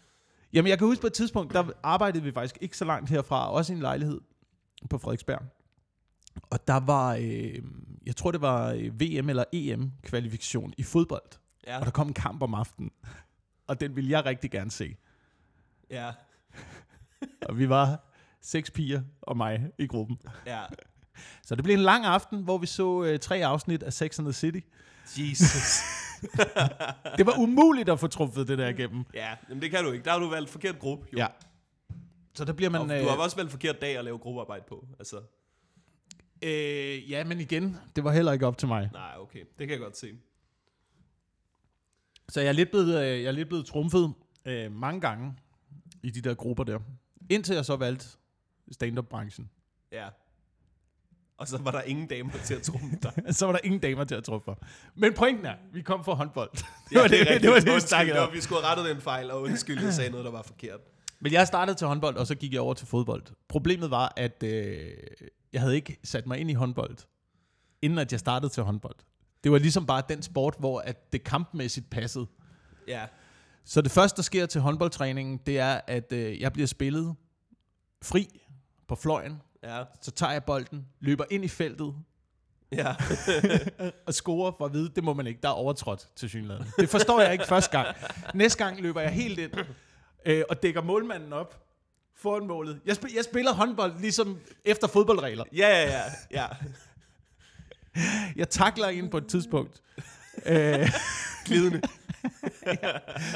Jamen, 0.52 0.69
jeg 0.69 0.78
kan 0.78 0.87
huske 0.87 1.00
på 1.00 1.06
et 1.06 1.12
tidspunkt, 1.12 1.52
der 1.54 1.64
arbejdede 1.82 2.25
vi 2.25 2.32
faktisk 2.32 2.58
ikke 2.60 2.76
så 2.76 2.84
langt 2.84 3.10
herfra, 3.10 3.52
også 3.52 3.72
i 3.72 3.76
en 3.76 3.82
lejlighed 3.82 4.20
på 4.90 4.99
Frederiksberg. 4.99 5.43
Og 6.50 6.66
der 6.66 6.81
var, 6.81 7.14
øh, 7.14 7.62
jeg 8.06 8.16
tror 8.16 8.31
det 8.31 8.40
var 8.40 8.70
øh, 8.70 9.00
VM 9.00 9.28
eller 9.28 9.44
EM-kvalifikation 9.52 10.75
i 10.78 10.82
fodbold. 10.82 11.38
Ja. 11.66 11.78
Og 11.78 11.84
der 11.84 11.90
kom 11.90 12.08
en 12.08 12.14
kamp 12.14 12.43
om 12.43 12.54
aftenen. 12.54 12.90
Og 13.66 13.81
den 13.81 13.96
ville 13.96 14.10
jeg 14.10 14.25
rigtig 14.25 14.50
gerne 14.50 14.70
se. 14.70 14.96
Ja. 15.90 16.10
Og 17.49 17.58
vi 17.58 17.69
var 17.69 18.12
seks 18.40 18.70
piger 18.70 19.02
og 19.22 19.37
mig 19.37 19.69
i 19.78 19.87
gruppen. 19.87 20.19
Ja. 20.46 20.60
Så 21.43 21.54
det 21.54 21.64
blev 21.64 21.75
en 21.75 21.82
lang 21.82 22.04
aften, 22.04 22.43
hvor 22.43 22.58
vi 22.58 22.66
så 22.66 23.02
øh, 23.02 23.19
tre 23.19 23.46
afsnit 23.46 23.82
af 23.82 23.93
Sex 23.93 24.19
and 24.19 24.26
the 24.26 24.32
City. 24.32 24.60
Jesus. 25.19 25.82
Det 27.19 27.26
var 27.26 27.38
umuligt 27.38 27.88
at 27.88 28.00
få 28.00 28.06
trumfet 28.06 28.49
det 28.49 28.58
der 28.58 28.69
igennem. 28.69 29.04
ja, 29.14 29.37
men 29.49 29.62
det 29.62 29.70
kan 29.70 29.84
du 29.84 29.90
ikke. 29.93 30.04
Der 30.04 30.10
har 30.10 30.19
du 30.19 30.28
valgt 30.28 30.50
forkert 30.50 30.78
gruppe, 30.78 31.06
jo. 31.12 31.19
Ja. 31.19 31.26
Så 32.34 32.44
der 32.44 32.52
bliver 32.52 32.70
man... 32.70 32.81
Og 32.81 32.88
du 32.88 33.08
har 33.08 33.16
også 33.16 33.37
valgt 33.37 33.50
forkert 33.50 33.81
dag 33.81 33.99
at 33.99 34.04
lave 34.04 34.19
gruppearbejde 34.19 34.64
på. 34.69 34.87
Altså, 34.99 35.20
øh, 36.43 37.10
ja, 37.10 37.25
men 37.25 37.40
igen, 37.40 37.76
det 37.96 38.04
var 38.04 38.12
heller 38.12 38.32
ikke 38.32 38.46
op 38.46 38.58
til 38.58 38.69
mig. 38.69 38.90
nej, 38.93 39.14
okay. 39.19 39.38
Det 39.58 39.69
kan 39.69 39.70
jeg 39.70 39.78
godt 39.78 39.96
se. 39.96 40.19
Så 42.28 42.40
jeg 42.40 42.49
er 42.49 42.52
lidt 42.52 42.70
blevet, 42.70 43.00
øh, 43.00 43.22
jeg 43.22 43.28
er 43.28 43.32
lidt 43.32 43.49
blevet 43.49 43.66
trumfet 43.66 44.14
øh, 44.44 44.72
mange 44.72 45.00
gange 45.00 45.34
i 46.02 46.10
de 46.10 46.20
der 46.20 46.34
grupper 46.34 46.64
der. 46.64 46.78
Indtil 47.31 47.54
jeg 47.54 47.64
så 47.64 47.76
valgte 47.76 48.06
stand-up-branchen. 48.73 49.50
Ja. 49.92 50.09
Og 51.39 51.49
så 51.49 51.59
var 51.59 51.71
der 51.71 51.83
ingen 51.83 52.07
damer 52.07 52.33
til 52.45 52.55
at 52.55 52.62
trumpe 52.62 52.97
dig. 53.03 53.12
så 53.35 53.47
var 53.47 53.53
der 53.53 53.61
ingen 53.65 53.81
damer 53.81 54.05
til 54.05 54.15
at 54.15 54.25
trumfe 54.25 54.45
for. 54.45 54.59
Men 54.95 55.15
pointen 55.15 55.47
er, 55.47 55.55
vi 55.73 55.83
kom 55.83 56.05
fra 56.05 56.15
håndbold. 56.15 56.51
det 56.55 56.65
Ja, 56.93 57.01
var 57.01 57.09
det, 57.09 57.11
det, 57.11 57.21
rigtigt. 57.21 57.43
det, 57.43 57.51
var 57.51 57.57
det 57.57 57.67
vi 57.67 57.71
Undskyld, 57.71 58.12
var- 58.15 58.31
Vi 58.31 58.41
skulle 58.41 58.62
have 58.62 58.71
rettet 58.71 58.95
den 58.95 59.01
fejl, 59.03 59.31
og 59.31 59.43
undskyld, 59.43 59.83
jeg 59.85 59.93
sagde 59.95 60.11
noget, 60.11 60.25
der 60.25 60.31
var 60.33 60.43
forkert. 60.43 60.81
Men 61.21 61.33
jeg 61.33 61.47
startede 61.47 61.79
til 61.79 61.87
håndbold, 61.87 62.17
og 62.17 62.27
så 62.27 62.35
gik 62.35 62.53
jeg 62.53 62.61
over 62.61 62.75
til 62.75 62.87
fodbold. 62.87 63.23
Problemet 63.49 63.91
var, 63.91 64.12
at 64.17 64.43
øh, 64.43 64.91
jeg 65.53 65.61
havde 65.61 65.75
ikke 65.75 65.99
sat 66.05 66.27
mig 66.27 66.39
ind 66.39 66.51
i 66.51 66.55
håndbold, 66.55 66.97
inden 67.83 67.99
at 67.99 68.12
jeg 68.12 68.21
startede 68.21 68.53
til 68.53 68.62
håndbold. 68.62 68.95
Det 69.45 69.53
var 69.53 69.59
ligesom 69.59 69.87
bare 69.87 70.03
den 70.09 70.23
sport, 70.23 70.57
hvor 70.59 70.81
at 70.81 71.12
det 71.12 71.25
kampmæssigt 71.25 71.91
passede. 71.91 72.27
Ja. 72.89 73.05
Så 73.65 73.81
det 73.83 73.91
første, 73.93 74.17
der 74.17 74.23
sker 74.23 74.47
til 74.47 74.61
håndboldtræningen, 74.61 75.41
det 75.47 75.59
er, 75.59 75.81
at 75.87 76.12
øh, 76.12 76.41
jeg 76.41 76.53
bliver 76.53 76.67
spillet 76.67 77.15
fri 78.03 78.41
på 78.89 78.95
fløjen. 78.95 79.41
Ja. 79.62 79.85
Så 80.00 80.11
tager 80.11 80.33
jeg 80.33 80.45
bolden, 80.45 80.87
løber 81.00 81.25
ind 81.31 81.45
i 81.45 81.49
feltet 81.49 81.95
Ja. 82.73 82.95
og 84.07 84.14
scorer 84.14 84.52
for 84.59 84.64
at 84.66 84.73
vide, 84.73 84.90
det 84.97 85.04
må 85.04 85.14
man 85.14 85.26
ikke, 85.26 85.40
der 85.42 85.49
er 85.49 85.52
overtrådt 85.52 86.09
til 86.16 86.28
synligheden. 86.28 86.66
Det 86.78 86.88
forstår 86.88 87.21
jeg 87.21 87.33
ikke 87.33 87.47
første 87.47 87.71
gang. 87.78 87.97
Næste 88.35 88.64
gang 88.64 88.81
løber 88.81 89.00
jeg 89.00 89.11
helt 89.11 89.38
ind 89.38 89.50
øh, 90.26 90.45
og 90.50 90.62
dækker 90.62 90.83
målmanden 90.83 91.33
op 91.33 91.62
foran 92.16 92.47
målet. 92.47 92.81
Jeg, 92.87 92.97
sp- 92.97 93.16
jeg 93.16 93.25
spiller 93.25 93.52
håndbold 93.52 94.00
ligesom 94.00 94.38
efter 94.64 94.87
fodboldregler. 94.87 95.45
Ja, 95.57 95.69
ja, 95.69 95.90
ja. 95.90 96.02
ja. 96.31 96.47
Jeg 98.37 98.49
takler 98.50 98.87
en 98.88 99.11
på 99.11 99.16
et 99.19 99.26
tidspunkt. 99.26 99.83
Øh, 100.47 100.90
Glidende. 101.45 101.81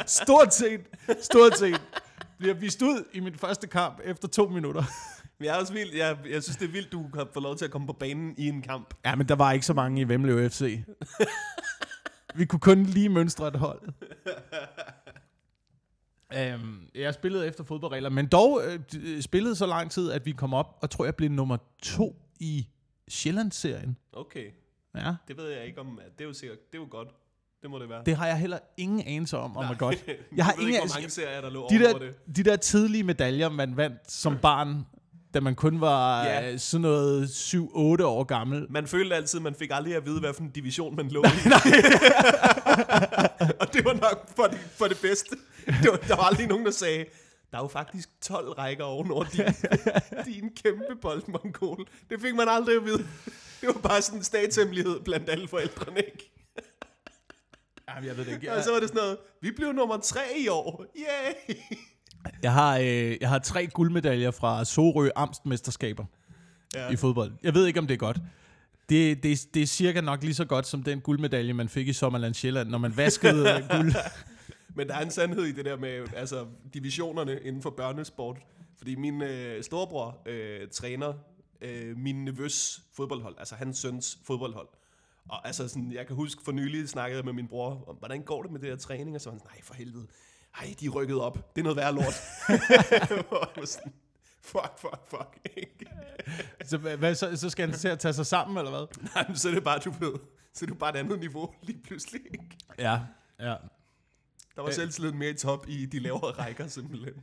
stort 0.06 0.54
set, 0.54 0.80
stort 1.22 1.58
set 1.58 1.80
bliver 2.38 2.54
vist 2.54 2.82
ud 2.82 3.04
i 3.12 3.20
min 3.20 3.34
første 3.38 3.66
kamp 3.66 4.00
efter 4.04 4.28
to 4.28 4.48
minutter. 4.48 4.84
Men 5.38 5.46
jeg 5.46 5.56
er 5.56 5.60
også 5.60 5.72
vild. 5.72 5.94
Jeg, 5.94 6.18
jeg 6.30 6.42
synes, 6.42 6.56
det 6.56 6.68
er 6.68 6.72
vildt, 6.72 6.92
du 6.92 7.08
kan 7.14 7.26
få 7.34 7.40
lov 7.40 7.56
til 7.56 7.64
at 7.64 7.70
komme 7.70 7.86
på 7.86 7.92
banen 7.92 8.34
i 8.38 8.48
en 8.48 8.62
kamp. 8.62 8.94
Ja, 9.04 9.14
men 9.14 9.28
der 9.28 9.34
var 9.34 9.52
ikke 9.52 9.66
så 9.66 9.74
mange 9.74 10.00
i 10.00 10.08
Vemlev 10.08 10.50
FC. 10.50 10.80
Vi 12.34 12.44
kunne 12.44 12.60
kun 12.60 12.82
lige 12.82 13.08
mønstre 13.08 13.48
et 13.48 13.56
hold. 13.56 13.80
Um, 16.54 16.88
jeg 16.94 17.14
spillede 17.14 17.46
efter 17.46 17.64
fodboldregler, 17.64 18.08
men 18.10 18.26
dog 18.26 18.60
øh, 18.66 18.78
d- 18.94 19.20
spillede 19.20 19.56
så 19.56 19.66
lang 19.66 19.90
tid, 19.90 20.10
at 20.10 20.26
vi 20.26 20.32
kom 20.32 20.54
op, 20.54 20.78
og 20.82 20.90
tror 20.90 21.04
jeg 21.04 21.14
blev 21.16 21.30
nummer 21.30 21.56
to 21.82 22.16
i 22.40 22.66
Sjællandsserien. 23.08 23.96
Okay. 24.12 24.50
Ja. 24.96 25.14
Det 25.28 25.36
ved 25.36 25.48
jeg 25.50 25.66
ikke 25.66 25.80
om. 25.80 25.98
at 25.98 26.18
Det 26.18 26.24
er 26.24 26.28
jo 26.28 26.32
sikkert. 26.34 26.58
Det 26.72 26.78
er 26.78 26.82
jo 26.82 26.88
godt. 26.90 27.08
Det 27.62 27.70
må 27.70 27.78
det 27.78 27.88
være. 27.88 28.02
Det 28.06 28.16
har 28.16 28.26
jeg 28.26 28.38
heller 28.38 28.58
ingen 28.76 29.02
anelse 29.06 29.38
om, 29.38 29.56
om 29.56 29.64
er 29.64 29.74
godt. 29.74 30.04
Jeg 30.36 30.44
har 30.44 30.52
ingen 30.52 30.66
ikke, 30.68 30.78
anelse- 30.80 30.94
hvor 30.94 31.00
mange 31.00 31.10
serier, 31.10 31.40
der 31.40 31.50
lå 31.50 31.66
De 31.70 31.74
over 31.86 31.98
der, 31.98 31.98
det. 31.98 32.36
de 32.36 32.42
der 32.44 32.56
tidlige 32.56 33.02
medaljer, 33.04 33.48
man 33.48 33.76
vandt 33.76 34.10
som 34.12 34.38
barn, 34.42 34.86
da 35.36 35.40
man 35.40 35.54
kun 35.54 35.80
var 35.80 36.24
Ja. 36.24 36.40
ja. 36.40 36.56
sådan 36.58 36.82
noget 36.82 37.26
7-8 37.28 37.56
år 38.04 38.24
gammel. 38.24 38.66
Man 38.70 38.86
følte 38.86 39.16
altid, 39.16 39.40
man 39.40 39.54
fik 39.54 39.70
aldrig 39.72 39.94
at 39.96 40.06
vide, 40.06 40.20
hvad 40.20 40.34
for 40.34 40.42
en 40.42 40.50
division 40.50 40.96
man 40.96 41.08
lå 41.08 41.22
i. 41.22 41.26
og 43.60 43.72
det 43.72 43.84
var 43.84 43.92
nok 44.00 44.36
for 44.36 44.42
det, 44.42 44.58
for 44.76 44.86
det 44.86 44.98
bedste. 45.02 45.36
Det 45.66 45.90
var, 45.90 45.96
der 45.96 46.16
var 46.16 46.22
aldrig 46.22 46.46
nogen, 46.46 46.64
der 46.64 46.70
sagde, 46.70 47.04
der 47.50 47.58
er 47.58 47.62
jo 47.62 47.68
faktisk 47.68 48.08
12 48.22 48.48
rækker 48.50 48.84
ovenover 48.84 49.24
din, 49.24 49.44
din 50.34 50.50
kæmpe 50.62 50.96
boldmongol. 51.02 51.86
Det 52.10 52.20
fik 52.20 52.34
man 52.34 52.48
aldrig 52.48 52.76
at 52.76 52.84
vide. 52.84 53.06
Det 53.60 53.66
var 53.66 53.72
bare 53.72 54.02
sådan 54.02 54.18
en 54.20 54.24
statshemmelighed 54.24 55.00
blandt 55.00 55.30
alle 55.30 55.48
forældrene, 55.48 55.98
ikke? 55.98 56.32
Jamen, 57.88 58.08
jeg 58.08 58.16
ved 58.16 58.24
det 58.24 58.32
ikke. 58.32 58.52
Og 58.52 58.64
så 58.64 58.72
var 58.72 58.80
det 58.80 58.88
sådan 58.88 59.02
noget, 59.02 59.18
vi 59.42 59.50
blev 59.50 59.72
nummer 59.72 59.96
tre 59.96 60.22
i 60.38 60.48
år. 60.48 60.84
Yay! 60.96 61.56
Jeg 62.42 62.52
har, 62.52 62.78
øh, 62.78 63.16
jeg 63.20 63.28
har 63.28 63.38
tre 63.38 63.66
guldmedaljer 63.66 64.30
fra 64.30 64.64
Sorø 64.64 65.08
Amstmesterskaber 65.16 66.04
Ja. 66.74 66.90
i 66.90 66.96
fodbold. 66.96 67.32
Jeg 67.42 67.54
ved 67.54 67.66
ikke, 67.66 67.80
om 67.80 67.86
det 67.86 67.94
er 67.94 67.98
godt. 67.98 68.18
Det, 68.88 69.22
det, 69.22 69.38
det 69.54 69.62
er 69.62 69.66
cirka 69.66 70.00
nok 70.00 70.22
lige 70.22 70.34
så 70.34 70.44
godt 70.44 70.66
som 70.66 70.82
den 70.82 71.00
guldmedalje, 71.00 71.52
man 71.52 71.68
fik 71.68 71.88
i 71.88 71.92
Sommerland 71.92 72.34
Sjælland, 72.34 72.68
når 72.68 72.78
man 72.78 72.96
vaskede 72.96 73.44
guld. 73.76 73.94
Men 74.74 74.88
der 74.88 74.94
er 74.94 75.00
en 75.04 75.10
sandhed 75.10 75.44
i 75.44 75.52
det 75.52 75.64
der 75.64 75.76
med 75.76 76.06
altså, 76.16 76.46
divisionerne 76.74 77.40
inden 77.42 77.62
for 77.62 77.70
børnesport. 77.70 78.36
Fordi 78.78 78.94
min 78.94 79.22
øh, 79.22 79.62
storebror 79.62 80.18
øh, 80.26 80.68
træner 80.72 81.12
øh, 81.60 81.96
min 81.96 82.24
nevøs 82.24 82.80
fodboldhold, 82.96 83.34
altså 83.38 83.54
hans 83.54 83.78
søns 83.78 84.18
fodboldhold. 84.26 84.68
Og 85.28 85.46
altså 85.46 85.68
sådan, 85.68 85.92
jeg 85.92 86.06
kan 86.06 86.16
huske 86.16 86.42
for 86.44 86.52
nylig 86.52 86.88
snakkede 86.88 87.16
jeg 87.18 87.24
med 87.24 87.32
min 87.32 87.48
bror 87.48 87.84
om, 87.88 87.96
hvordan 87.96 88.22
går 88.22 88.42
det 88.42 88.52
med 88.52 88.60
det 88.60 88.70
der 88.70 88.76
træning? 88.76 89.14
Og 89.14 89.20
så 89.20 89.28
var 89.30 89.32
han 89.32 89.40
sådan, 89.40 89.50
nej 89.54 89.62
for 89.62 89.74
helvede, 89.74 90.06
ej 90.60 90.74
de 90.80 90.86
er 90.86 90.90
rykket 90.90 91.20
op, 91.20 91.56
det 91.56 91.60
er 91.60 91.62
noget 91.62 91.76
værre 91.76 91.94
lort. 91.94 92.14
Fuck, 94.42 94.78
fuck, 94.78 95.00
fuck. 95.10 95.38
Så, 96.64 96.78
hvad- 96.78 97.14
så, 97.14 97.36
så 97.36 97.50
skal 97.50 97.68
han 97.70 97.78
til 97.78 97.88
at 97.88 97.98
tage 97.98 98.12
sig 98.14 98.26
sammen, 98.26 98.56
eller 98.58 98.70
hvad? 98.70 99.10
nej, 99.14 99.24
men 99.28 99.36
så 99.36 99.48
er 99.48 99.52
det 99.54 99.64
bare, 99.64 99.78
du 99.78 99.90
ved, 99.90 100.12
så 100.54 100.64
er 100.64 100.66
det 100.68 100.78
bare 100.78 100.90
et 100.90 100.96
andet 100.96 101.20
niveau 101.20 101.54
lige 101.62 101.82
pludselig. 101.84 102.20
Ikke? 102.32 102.44
Ja, 102.78 103.00
ja. 103.40 103.54
Der 104.56 104.62
var 104.62 104.66
Øh. 104.66 104.72
selvtilliden 104.74 105.18
mere 105.18 105.30
i 105.30 105.34
top 105.34 105.64
i 105.68 105.86
de 105.86 105.98
lavere 105.98 106.30
rækker 106.32 106.66
simpelthen. 106.66 107.14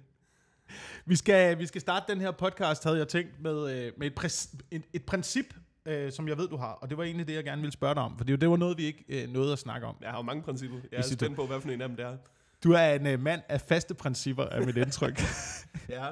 Vi 1.05 1.15
skal, 1.15 1.59
vi 1.59 1.65
skal 1.65 1.81
starte 1.81 2.05
den 2.13 2.21
her 2.21 2.31
podcast, 2.31 2.83
havde 2.83 2.97
jeg 2.97 3.07
tænkt, 3.07 3.41
med, 3.41 3.71
øh, 3.77 3.91
med 3.97 4.07
et, 4.07 4.15
præs, 4.15 4.49
et, 4.71 4.83
et 4.93 5.05
princip, 5.05 5.45
øh, 5.85 6.11
som 6.11 6.27
jeg 6.27 6.37
ved, 6.37 6.47
du 6.49 6.57
har. 6.57 6.71
Og 6.71 6.89
det 6.89 6.97
var 6.97 7.03
egentlig 7.03 7.27
det, 7.27 7.33
jeg 7.33 7.43
gerne 7.43 7.61
ville 7.61 7.73
spørge 7.73 7.95
dig 7.95 8.03
om. 8.03 8.17
For 8.17 8.23
det, 8.25 8.41
det 8.41 8.49
var 8.49 8.57
noget, 8.57 8.77
vi 8.77 8.83
ikke 8.83 9.05
øh, 9.07 9.29
nåede 9.29 9.53
at 9.53 9.59
snakke 9.59 9.87
om. 9.87 9.95
Jeg 10.01 10.09
har 10.09 10.17
jo 10.17 10.21
mange 10.23 10.43
principper. 10.43 10.77
Jeg 10.91 10.97
er 10.97 11.01
spændt 11.01 11.35
på, 11.35 11.45
hvad 11.47 11.61
for 11.61 11.69
en 11.69 11.81
af 11.81 11.87
dem 11.87 11.97
det 11.97 12.05
er. 12.05 12.17
Du 12.63 12.72
er 12.72 12.93
en 12.93 13.08
øh, 13.08 13.20
mand 13.20 13.41
af 13.50 13.62
faste 13.62 13.93
principper, 13.93 14.43
er 14.43 14.65
mit 14.65 14.77
indtryk. 14.77 15.22
Ja. 15.89 16.10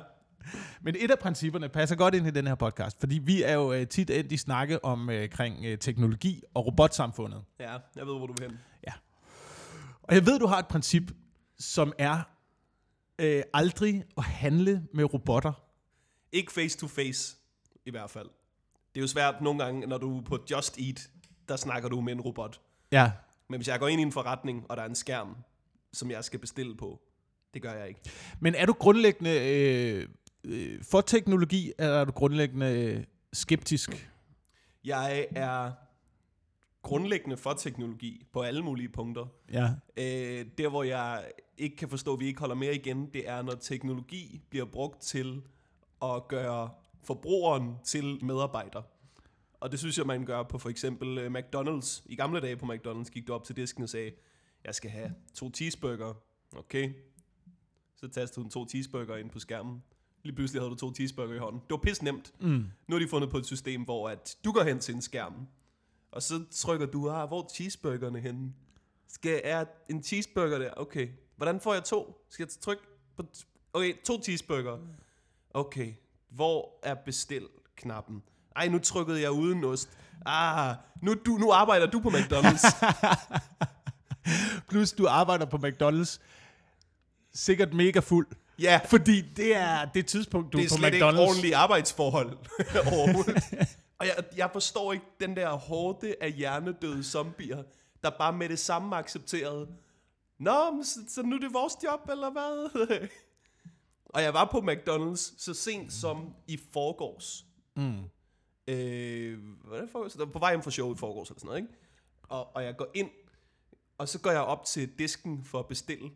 Men 0.82 0.96
et 1.00 1.12
af 1.12 1.20
principperne 1.20 1.70
passer 1.70 1.96
godt 1.96 2.16
ind 2.16 2.28
i 2.28 2.32
den 2.32 2.48
her 2.48 2.56
podcast, 2.56 3.00
fordi 3.00 3.20
vi 3.24 3.44
er 3.44 3.54
jo 3.54 3.74
øh, 3.74 3.88
tit 3.88 4.10
endt 4.10 4.32
i 4.32 4.38
snakke 4.38 4.86
om 4.86 5.10
øh, 5.10 5.30
kring 5.30 5.66
øh, 5.66 5.78
teknologi 5.78 6.42
og 6.54 6.66
robotsamfundet. 6.66 7.44
Ja, 7.60 7.72
jeg 7.96 8.06
ved, 8.08 8.18
hvor 8.18 8.28
du 8.28 8.34
vil 8.34 8.50
hen. 8.50 8.60
Og 10.12 10.16
jeg 10.16 10.26
ved, 10.26 10.40
du 10.40 10.48
har 10.48 10.60
et 10.60 10.68
princip, 10.68 11.04
som 11.60 11.94
er 11.98 12.22
øh, 13.20 13.44
aldrig 13.54 14.04
at 14.18 14.24
handle 14.24 14.84
med 14.94 15.14
robotter. 15.14 15.54
Ikke 16.32 16.52
face 16.52 16.78
to 16.78 16.88
face, 16.88 17.38
i 17.86 17.92
hvert 17.92 18.10
fald. 18.10 18.30
Det 18.96 19.00
er 19.00 19.02
jo 19.02 19.08
svært 19.08 19.42
nogle 19.42 19.64
gange, 19.64 19.88
når 19.88 19.98
du 19.98 20.18
er 20.18 20.22
på 20.22 20.38
Just 20.52 20.78
Eat, 20.78 21.10
der 21.50 21.56
snakker 21.56 21.90
du 21.90 22.02
med 22.02 22.14
en 22.14 22.22
robot. 22.22 22.62
Ja. 22.92 23.12
Men 23.50 23.60
hvis 23.60 23.68
jeg 23.68 23.80
går 23.80 23.88
ind 23.88 24.02
i 24.02 24.04
en 24.04 24.12
forretning, 24.12 24.66
og 24.70 24.78
der 24.78 24.84
er 24.84 24.88
en 24.88 24.96
skærm, 24.96 25.36
som 25.94 26.12
jeg 26.12 26.24
skal 26.24 26.40
bestille 26.40 26.78
på, 26.78 27.02
det 27.54 27.62
gør 27.62 27.74
jeg 27.74 27.88
ikke. 27.88 28.02
Men 28.40 28.56
er 28.56 28.66
du 28.66 28.74
grundlæggende 28.74 29.32
øh, 29.50 30.08
øh, 30.44 30.84
for 30.84 31.02
teknologi, 31.02 31.74
eller 31.80 31.94
er 31.94 32.06
du 32.06 32.12
grundlæggende 32.12 32.96
øh, 32.98 33.04
skeptisk? 33.34 34.12
Jeg 34.84 35.28
er 35.36 35.72
grundlæggende 36.82 37.38
for 37.38 37.54
teknologi 37.54 38.26
på 38.34 38.42
alle 38.42 38.62
mulige 38.62 38.90
punkter. 38.90 39.26
Ja. 39.52 39.70
Øh, 39.98 40.46
der, 40.58 40.70
hvor 40.70 40.84
jeg 40.84 41.24
ikke 41.58 41.76
kan 41.76 41.90
forstå, 41.90 42.14
at 42.14 42.20
vi 42.20 42.26
ikke 42.26 42.40
holder 42.40 42.56
mere 42.56 42.76
igen, 42.76 43.06
det 43.14 43.30
er, 43.30 43.42
når 43.42 43.52
teknologi 43.52 44.42
bliver 44.50 44.66
brugt 44.66 45.02
til 45.02 45.42
at 46.04 46.28
gøre 46.28 46.70
forbrugeren 47.04 47.76
til 47.84 48.26
medarbejder. 48.26 48.82
Og 49.60 49.72
det 49.72 49.80
synes 49.80 49.98
jeg, 49.98 50.06
man 50.06 50.26
gør 50.26 50.44
på 50.44 50.58
for 50.58 50.70
eksempel 50.70 51.18
øh, 51.18 51.32
McDonald's. 51.32 52.04
I 52.06 52.16
gamle 52.16 52.40
dage 52.40 52.58
på 52.58 52.66
McDonald's 52.66 53.10
gik 53.10 53.28
du 53.28 53.34
op 53.34 53.44
til 53.44 53.56
disken 53.56 53.84
og 53.84 53.90
sagde, 53.90 54.12
jeg 54.66 54.76
skal 54.76 54.90
have 54.90 55.14
to 55.36 55.52
cheeseburger. 55.54 56.14
Okay. 56.56 56.94
Så 57.96 58.08
tastede 58.08 58.46
du 58.46 58.50
to 58.50 58.68
cheeseburger 58.70 59.18
ind 59.18 59.30
på 59.30 59.40
skærmen. 59.40 59.84
Lige 60.24 60.36
pludselig 60.36 60.62
havde 60.62 60.72
du 60.72 60.76
to 60.76 60.94
cheeseburger 60.96 61.34
i 61.34 61.38
hånden. 61.38 61.62
Det 61.62 61.70
var 61.70 61.78
pisse 61.78 62.04
nemt. 62.04 62.34
Mm. 62.40 62.66
Nu 62.88 62.96
har 62.96 63.00
de 63.00 63.08
fundet 63.08 63.30
på 63.30 63.38
et 63.38 63.46
system, 63.46 63.84
hvor 63.84 64.10
at 64.10 64.38
du 64.46 64.52
går 64.52 64.64
hen 64.64 64.80
til 64.80 64.96
en 64.96 65.02
skærm, 65.02 65.48
og 66.12 66.24
så 66.24 66.44
trykker 66.52 66.86
du, 66.86 67.10
ah, 67.10 67.28
hvor 67.28 67.44
er 67.44 67.48
cheeseburgerne 67.54 68.20
henne? 68.20 68.54
Skal 69.08 69.42
er 69.44 69.66
en 69.90 70.04
cheeseburger 70.04 70.58
der? 70.58 70.72
Okay. 70.78 71.10
Hvordan 71.36 71.60
får 71.60 71.74
jeg 71.74 71.84
to? 71.84 72.26
Skal 72.30 72.44
jeg 72.44 72.50
trykke 72.62 72.84
på... 73.18 73.24
Okay, 73.74 73.94
to 74.04 74.24
cheeseburger. 74.24 74.78
Okay. 75.50 75.94
Hvor 76.30 76.80
er 76.84 76.96
bestil-knappen? 76.96 78.24
Ej, 78.56 78.68
nu 78.68 78.80
trykkede 78.80 79.22
jeg 79.22 79.32
uden 79.32 79.64
ost. 79.64 79.90
Ah, 80.26 80.76
nu, 81.02 81.14
du, 81.14 81.32
nu 81.32 81.52
arbejder 81.52 81.86
du 81.86 82.00
på 82.00 82.10
McDonald's. 82.10 82.86
Plus, 84.72 84.92
du 84.94 85.08
arbejder 85.08 85.46
på 85.46 85.58
McDonald's. 85.58 86.20
Sikkert 87.34 87.74
mega 87.74 88.00
fuld. 88.00 88.28
ja, 88.60 88.80
Fordi 88.86 89.22
det 89.22 89.56
er 89.56 89.86
det 89.86 90.06
tidspunkt, 90.06 90.54
du 90.54 90.58
det 90.58 90.64
er 90.64 90.68
er 90.68 90.70
på 90.70 90.78
slet 90.78 90.94
McDonald's. 90.94 91.08
ikke 91.10 91.22
ordentlige 91.22 91.56
arbejdsforhold 91.56 92.30
overhovedet. 92.98 93.44
Og 94.00 94.06
jeg, 94.08 94.16
jeg 94.38 94.50
forstår 94.54 94.94
ikke 94.94 95.06
den 95.20 95.36
der 95.36 95.50
hårde 95.54 96.16
af 96.22 96.32
hjernedøde 96.32 97.04
zombier, 97.04 97.64
der 98.04 98.10
bare 98.10 98.34
med 98.34 98.50
det 98.50 98.60
samme 98.60 98.96
accepterede. 98.96 99.68
Nå, 100.40 100.84
så, 100.84 101.00
så 101.10 101.22
nu 101.22 101.36
er 101.36 101.40
det 101.40 101.54
vores 101.54 101.74
job, 101.84 102.10
eller 102.10 102.32
hvad? 102.32 102.88
og 104.16 104.22
jeg 104.24 104.34
var 104.34 104.46
på 104.52 104.58
McDonald's 104.58 105.34
så 105.38 105.54
sent 105.54 105.94
som 105.94 106.34
i 106.48 106.60
forgårs. 106.74 107.46
Mm. 107.76 108.00
Øh, 108.68 109.40
hvordan 109.68 109.90
forgårs? 109.92 110.14
Der 110.14 110.26
var 110.26 110.32
på 110.32 110.40
vej 110.40 110.52
hjem 110.52 110.64
fra 110.64 110.72
show 110.72 110.94
i 110.94 110.98
forgårs 110.98 111.30
eller 111.30 111.40
sådan 111.40 111.48
noget, 111.48 111.62
ikke? 111.62 111.74
Og, 112.24 112.56
og 112.56 112.64
jeg 112.64 112.76
går 112.78 112.88
ind, 112.94 113.10
og 114.02 114.10
så 114.10 114.20
går 114.20 114.32
jeg 114.32 114.42
op 114.42 114.66
til 114.66 114.90
disken 115.00 115.44
for 115.44 115.60
at 115.60 115.68
bestille. 115.68 116.10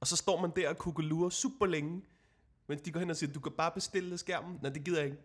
Og 0.00 0.06
så 0.06 0.16
står 0.16 0.40
man 0.40 0.50
der 0.56 0.68
og 0.68 0.78
kugelurer 0.78 1.30
super 1.30 1.66
længe, 1.66 2.02
mens 2.68 2.80
de 2.80 2.90
går 2.90 3.00
hen 3.00 3.10
og 3.10 3.16
siger, 3.16 3.32
du 3.32 3.40
kan 3.40 3.52
bare 3.58 3.70
bestille 3.74 4.18
skærmen. 4.18 4.58
Nej, 4.62 4.72
det 4.72 4.84
gider 4.84 4.98
jeg 4.98 5.06
ikke. 5.06 5.22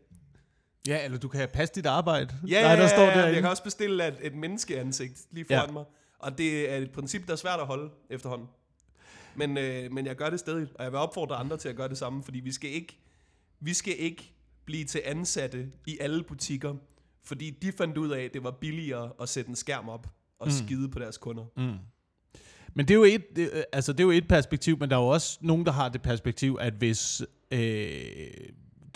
Ja, 0.87 1.05
eller 1.05 1.17
du 1.17 1.27
kan 1.27 1.49
passe 1.53 1.75
dit 1.75 1.85
arbejde. 1.85 2.35
Ja, 2.47 2.61
Nej, 2.61 2.75
der 2.75 2.87
står 2.87 3.01
ja, 3.01 3.19
ja, 3.19 3.25
jeg 3.25 3.41
kan 3.41 3.49
også 3.49 3.63
bestille 3.63 4.07
et, 4.07 4.17
et 4.21 4.35
menneskeansigt 4.35 5.27
lige 5.31 5.45
foran 5.45 5.65
ja. 5.65 5.71
mig. 5.71 5.85
Og 6.19 6.37
det 6.37 6.71
er 6.71 6.77
et 6.77 6.91
princip, 6.91 7.27
der 7.27 7.33
er 7.33 7.37
svært 7.37 7.59
at 7.59 7.65
holde 7.65 7.91
efterhånden. 8.09 8.47
Men, 9.35 9.57
øh, 9.57 9.91
men 9.91 10.05
jeg 10.05 10.15
gør 10.15 10.29
det 10.29 10.39
stadig, 10.39 10.67
og 10.75 10.83
jeg 10.83 10.91
vil 10.91 10.99
opfordre 10.99 11.35
andre 11.35 11.57
til 11.57 11.69
at 11.69 11.75
gøre 11.75 11.89
det 11.89 11.97
samme, 11.97 12.23
fordi 12.23 12.39
vi 12.39 12.51
skal 12.51 12.69
ikke, 12.69 12.99
vi 13.59 13.73
skal 13.73 13.95
ikke 13.99 14.33
blive 14.65 14.85
til 14.85 15.01
ansatte 15.05 15.71
i 15.87 15.97
alle 15.99 16.23
butikker, 16.23 16.75
fordi 17.23 17.49
de 17.49 17.71
fandt 17.71 17.97
ud 17.97 18.09
af, 18.09 18.23
at 18.23 18.33
det 18.33 18.43
var 18.43 18.51
billigere 18.51 19.11
at 19.21 19.29
sætte 19.29 19.49
en 19.49 19.55
skærm 19.55 19.89
op 19.89 20.07
og 20.39 20.47
mm. 20.47 20.51
skide 20.51 20.89
på 20.89 20.99
deres 20.99 21.17
kunder. 21.17 21.45
Mm. 21.57 21.77
Men 22.77 22.87
det 22.87 22.93
er, 22.93 22.97
jo 22.97 23.03
et, 23.03 23.35
det, 23.35 23.49
øh, 23.53 23.63
altså 23.71 23.91
det 23.93 23.99
er 23.99 24.03
jo 24.03 24.11
et 24.11 24.27
perspektiv, 24.27 24.77
men 24.79 24.89
der 24.89 24.95
er 24.95 24.99
jo 25.01 25.07
også 25.07 25.37
nogen, 25.41 25.65
der 25.65 25.71
har 25.71 25.89
det 25.89 26.01
perspektiv, 26.01 26.57
at 26.61 26.73
hvis 26.73 27.21
øh, 27.51 27.97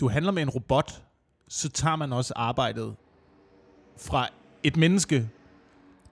du 0.00 0.08
handler 0.08 0.32
med 0.32 0.42
en 0.42 0.50
robot, 0.50 1.02
så 1.48 1.68
tager 1.68 1.96
man 1.96 2.12
også 2.12 2.32
arbejdet 2.36 2.96
fra 3.98 4.28
et 4.62 4.76
menneske, 4.76 5.28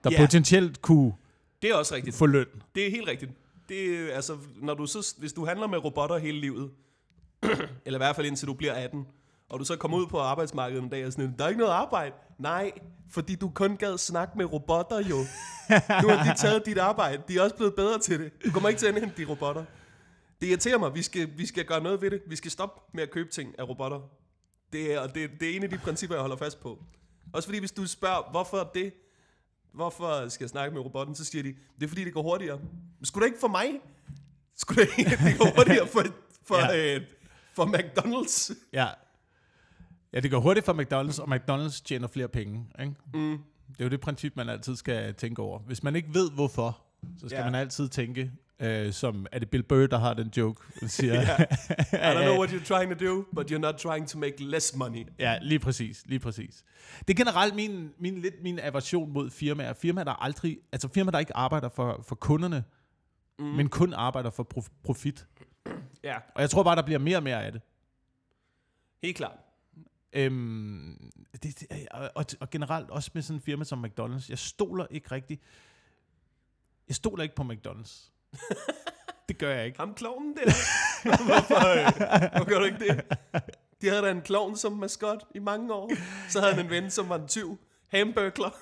der 0.03 0.09
Ja. 0.11 0.17
potentielt 0.25 0.81
kunne 0.81 1.13
Det 1.61 1.69
er 1.69 1.75
også 1.75 1.95
rigtigt. 1.95 2.15
få 2.15 2.25
løn. 2.25 2.45
Det 2.75 2.87
er 2.87 2.91
helt 2.91 3.07
rigtigt. 3.07 3.31
Det 3.69 3.99
er, 4.09 4.15
altså, 4.15 4.37
når 4.61 4.73
du 4.73 4.85
så, 4.85 5.15
hvis 5.17 5.33
du 5.33 5.45
handler 5.45 5.67
med 5.67 5.77
robotter 5.85 6.17
hele 6.17 6.39
livet, 6.39 6.71
eller 7.85 7.97
i 7.97 8.03
hvert 8.03 8.15
fald 8.15 8.27
indtil 8.27 8.47
du 8.47 8.53
bliver 8.53 8.73
18, 8.73 9.05
og 9.49 9.59
du 9.59 9.65
så 9.65 9.75
kommer 9.75 9.97
ud 9.97 10.07
på 10.07 10.19
arbejdsmarkedet 10.19 10.83
en 10.83 10.89
dag 10.89 11.05
og 11.05 11.11
sådan, 11.11 11.35
der 11.37 11.45
er 11.45 11.49
ikke 11.49 11.59
noget 11.59 11.73
arbejde. 11.73 12.15
Nej, 12.37 12.71
fordi 13.11 13.35
du 13.35 13.49
kun 13.49 13.77
gad 13.77 13.97
snakke 13.97 14.37
med 14.37 14.45
robotter 14.45 14.99
jo. 14.99 15.17
Nu 16.01 16.07
har 16.09 16.33
de 16.33 16.37
taget 16.37 16.65
dit 16.65 16.77
arbejde. 16.77 17.23
De 17.27 17.37
er 17.37 17.41
også 17.41 17.55
blevet 17.55 17.75
bedre 17.75 17.99
til 17.99 18.19
det. 18.19 18.31
Du 18.45 18.51
kommer 18.51 18.69
ikke 18.69 18.79
til 18.79 18.87
at 18.87 18.95
indhente 18.95 19.23
de 19.23 19.29
robotter. 19.29 19.65
Det 20.41 20.47
irriterer 20.47 20.77
mig. 20.77 20.95
Vi 20.95 21.01
skal, 21.01 21.29
vi 21.37 21.45
skal 21.45 21.65
gøre 21.65 21.83
noget 21.83 22.01
ved 22.01 22.11
det. 22.11 22.21
Vi 22.27 22.35
skal 22.35 22.51
stoppe 22.51 22.81
med 22.93 23.03
at 23.03 23.11
købe 23.11 23.29
ting 23.29 23.59
af 23.59 23.69
robotter. 23.69 23.99
Det 24.73 24.93
er, 24.93 24.99
og 24.99 25.15
det, 25.15 25.29
det 25.39 25.51
er 25.51 25.55
en 25.55 25.63
af 25.63 25.69
de 25.69 25.77
principper, 25.77 26.15
jeg 26.15 26.21
holder 26.21 26.37
fast 26.37 26.61
på. 26.61 26.83
Også 27.33 27.47
fordi, 27.47 27.59
hvis 27.59 27.71
du 27.71 27.87
spørger, 27.87 28.31
hvorfor 28.31 28.71
det, 28.75 28.93
hvorfor 29.73 30.29
skal 30.29 30.43
jeg 30.43 30.49
snakke 30.49 30.73
med 30.73 30.81
robotten, 30.81 31.15
så 31.15 31.25
siger 31.25 31.43
de, 31.43 31.55
det 31.79 31.83
er 31.83 31.87
fordi, 31.87 32.05
det 32.05 32.13
går 32.13 32.21
hurtigere. 32.21 32.59
Men 32.99 33.05
skulle 33.05 33.23
det 33.25 33.27
ikke 33.27 33.39
for 33.39 33.47
mig? 33.47 33.81
Skulle 34.55 34.85
det 34.85 34.91
ikke 34.97 35.09
det 35.09 35.37
går 35.37 35.55
hurtigere 35.55 35.87
for, 35.87 36.03
for, 36.43 36.55
ja. 36.55 36.95
øh, 36.95 37.01
for 37.53 37.65
McDonald's? 37.65 38.69
Ja. 38.73 38.87
Ja, 40.13 40.19
det 40.19 40.31
går 40.31 40.39
hurtigt 40.39 40.65
for 40.65 40.73
McDonald's, 40.73 41.21
og 41.21 41.35
McDonald's 41.35 41.81
tjener 41.85 42.07
flere 42.07 42.27
penge. 42.27 42.65
Ikke? 42.79 42.93
Mm. 43.13 43.37
Det 43.69 43.79
er 43.79 43.83
jo 43.85 43.89
det 43.89 44.01
princip, 44.01 44.35
man 44.35 44.49
altid 44.49 44.75
skal 44.75 45.13
tænke 45.13 45.41
over. 45.41 45.59
Hvis 45.59 45.83
man 45.83 45.95
ikke 45.95 46.13
ved, 46.13 46.31
hvorfor, 46.31 46.81
så 47.17 47.29
skal 47.29 47.37
Ja. 47.39 47.45
man 47.45 47.55
altid 47.55 47.89
tænke, 47.89 48.31
øh, 48.59 48.93
som 48.93 49.25
er 49.31 49.39
det 49.39 49.49
Bill 49.49 49.63
Burr, 49.63 49.87
der 49.87 49.97
har 49.97 50.13
den 50.13 50.31
joke, 50.37 50.61
han 50.79 50.89
siger, 50.99 51.13
Ja. 51.13 51.35
I 52.13 52.17
don't 52.17 52.23
know 52.23 52.37
what 52.43 52.49
you're 52.49 52.65
trying 52.65 52.97
to 52.99 53.05
do, 53.05 53.25
but 53.35 53.51
you're 53.51 53.57
not 53.57 53.75
trying 53.75 54.07
to 54.07 54.19
make 54.19 54.43
less 54.43 54.75
money. 54.75 55.05
Ja, 55.19 55.37
lige 55.41 55.59
præcis, 55.59 56.03
lige 56.05 56.19
præcis. 56.19 56.63
Det 57.07 57.09
er 57.13 57.17
generelt 57.25 57.55
min, 57.55 57.89
min, 57.99 58.17
lidt 58.17 58.43
min 58.43 58.59
aversion 58.59 59.11
mod 59.13 59.29
firmaer. 59.29 59.73
Firmaer, 59.73 60.03
der 60.03 60.13
aldrig, 60.23 60.57
altså 60.71 60.87
firmaer, 60.93 61.11
der 61.11 61.19
ikke 61.19 61.35
arbejder 61.37 61.69
for, 61.69 62.03
for 62.07 62.15
kunderne, 62.15 62.63
mm. 63.39 63.45
men 63.45 63.69
kun 63.69 63.93
arbejder 63.93 64.29
for 64.29 64.43
prof, 64.43 64.67
profit. 64.83 65.27
Ja, 66.03 66.15
Og 66.35 66.41
jeg 66.41 66.49
tror 66.49 66.63
bare, 66.63 66.75
der 66.75 66.81
bliver 66.83 66.99
mere 66.99 67.17
og 67.17 67.23
mere 67.23 67.43
af 67.45 67.51
det. 67.51 67.61
helt 69.03 69.17
klart. 69.17 69.37
Øhm, 70.13 71.11
det, 71.33 71.59
det 71.59 71.67
øh, 71.71 71.77
og, 71.91 72.11
og, 72.15 72.25
og 72.39 72.49
generelt 72.49 72.89
også 72.89 73.11
med 73.13 73.21
sådan 73.21 73.37
en 73.37 73.41
firma 73.41 73.63
som 73.63 73.85
McDonald's. 73.85 74.29
Jeg 74.29 74.37
stoler 74.37 74.85
ikke 74.89 75.11
rigtig. 75.11 75.39
Jeg 76.87 76.95
stoler 76.95 77.23
ikke 77.23 77.35
på 77.35 77.43
McDonald's. 77.43 78.11
det 79.29 79.37
gør 79.37 79.55
jeg 79.55 79.65
ikke. 79.65 79.79
Ham 79.79 79.93
kloven 79.93 80.35
der. 80.35 80.45
Hvorfor, 81.25 81.67
øh, 81.67 82.29
hvorfor 82.31 82.49
gør 82.49 82.59
du 82.59 82.65
ikke 82.65 82.79
det? 82.79 83.17
De 83.81 83.89
havde 83.89 84.01
da 84.01 84.11
en 84.11 84.21
klovn 84.21 84.57
som 84.57 84.73
maskot 84.73 85.25
i 85.35 85.39
mange 85.39 85.73
år. 85.73 85.91
Så 86.29 86.39
havde 86.39 86.53
han 86.53 86.65
en 86.65 86.71
ven, 86.71 86.91
som 86.91 87.09
var 87.09 87.15
en 87.15 87.27
tyv. 87.27 87.59
Hamburglar. 87.91 88.55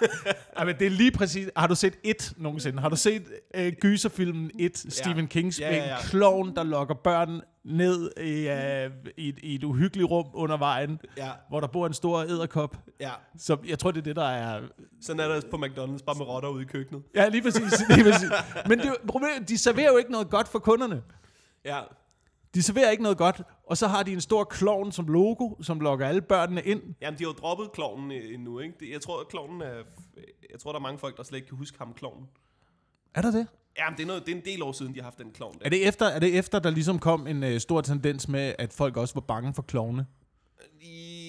Ej, 0.56 0.64
men 0.64 0.76
det 0.78 0.86
er 0.86 0.90
lige 0.90 1.10
præcis... 1.10 1.48
Har 1.56 1.66
du 1.66 1.74
set 1.74 1.94
et 2.04 2.32
nogensinde? 2.36 2.80
Har 2.80 2.88
du 2.88 2.96
set 2.96 3.22
øh, 3.54 3.72
gyserfilmen 3.72 4.50
et 4.58 4.78
Stephen 4.88 5.28
Kings 5.28 5.60
Ja, 5.60 5.70
med 5.70 5.78
ja, 5.78 5.84
ja. 5.84 5.96
en 5.96 6.02
klovn, 6.04 6.56
der 6.56 6.62
lokker 6.62 6.94
børn 6.94 7.40
ned 7.64 8.10
i, 8.20 8.48
øh, 8.48 8.90
i, 9.16 9.28
et, 9.28 9.38
i 9.42 9.54
et 9.54 9.64
uhyggeligt 9.64 10.10
rum 10.10 10.26
under 10.34 10.56
vejen, 10.56 11.00
Ja, 11.16 11.30
hvor 11.48 11.60
der 11.60 11.66
bor 11.66 11.86
en 11.86 11.94
stor 11.94 12.20
æderkop? 12.22 12.76
ja. 13.00 13.10
Så 13.38 13.56
jeg 13.66 13.78
tror, 13.78 13.90
det 13.90 13.98
er 14.00 14.04
det, 14.04 14.16
der 14.16 14.28
er... 14.28 14.60
Sådan 15.02 15.20
er 15.20 15.28
der 15.28 15.40
på 15.50 15.56
McDonald's, 15.56 16.04
bare 16.04 16.16
med 16.18 16.26
rotter 16.28 16.48
ude 16.48 16.62
i 16.62 16.66
køkkenet. 16.66 17.02
Ja, 17.14 17.28
lige 17.28 17.42
præcis. 17.42 17.82
Lige 17.88 18.04
præcis. 18.12 18.28
Men 18.68 18.78
det, 18.78 18.94
problemet, 19.08 19.48
de 19.48 19.58
serverer 19.58 19.90
jo 19.92 19.96
ikke 19.96 20.10
noget 20.12 20.30
godt 20.30 20.48
for 20.48 20.58
kunderne. 20.58 21.02
Ja, 21.64 21.80
De 22.54 22.62
serverer 22.62 22.90
ikke 22.90 23.02
noget 23.02 23.18
godt, 23.18 23.42
og 23.64 23.76
så 23.76 23.86
har 23.86 24.02
de 24.02 24.12
en 24.12 24.20
stor 24.20 24.44
klovn 24.44 24.92
som 24.92 25.06
logo, 25.06 25.62
som 25.62 25.80
lokker 25.80 26.08
alle 26.08 26.22
børnene 26.22 26.62
ind. 26.62 26.82
Jamen, 27.00 27.18
de 27.18 27.24
har 27.24 27.30
jo 27.30 27.32
droppet 27.32 27.72
klovnen 27.72 28.10
endnu, 28.12 28.58
ikke? 28.58 28.92
Jeg 28.92 29.00
tror, 29.00 29.20
at 29.20 29.28
klovnen 29.28 29.62
er... 29.62 29.82
Jeg 30.50 30.60
tror, 30.60 30.72
der 30.72 30.78
er 30.78 30.82
mange 30.82 30.98
folk, 30.98 31.16
der 31.16 31.22
slet 31.22 31.36
ikke 31.36 31.48
kan 31.48 31.58
huske 31.58 31.78
ham, 31.78 31.94
klovnen. 31.94 32.28
Er 33.14 33.22
der 33.22 33.30
det? 33.30 33.46
Jamen, 33.78 33.96
det 33.96 34.02
er, 34.02 34.06
noget, 34.06 34.26
det 34.26 34.32
er 34.32 34.36
en 34.36 34.44
del 34.44 34.62
år 34.62 34.72
siden, 34.72 34.94
de 34.94 34.98
har 34.98 35.04
haft 35.04 35.18
den 35.18 35.30
klovn 35.30 35.58
der. 35.58 35.64
Er 35.64 35.68
det 35.68 35.88
efter, 35.88 36.06
er 36.06 36.18
det 36.18 36.38
efter 36.38 36.58
der 36.58 36.70
ligesom 36.70 36.98
kom 36.98 37.26
en 37.26 37.42
øh, 37.42 37.60
stor 37.60 37.80
tendens 37.80 38.28
med, 38.28 38.54
at 38.58 38.72
folk 38.72 38.96
også 38.96 39.14
var 39.14 39.20
bange 39.20 39.54
for 39.54 39.62
klovne? 39.62 40.06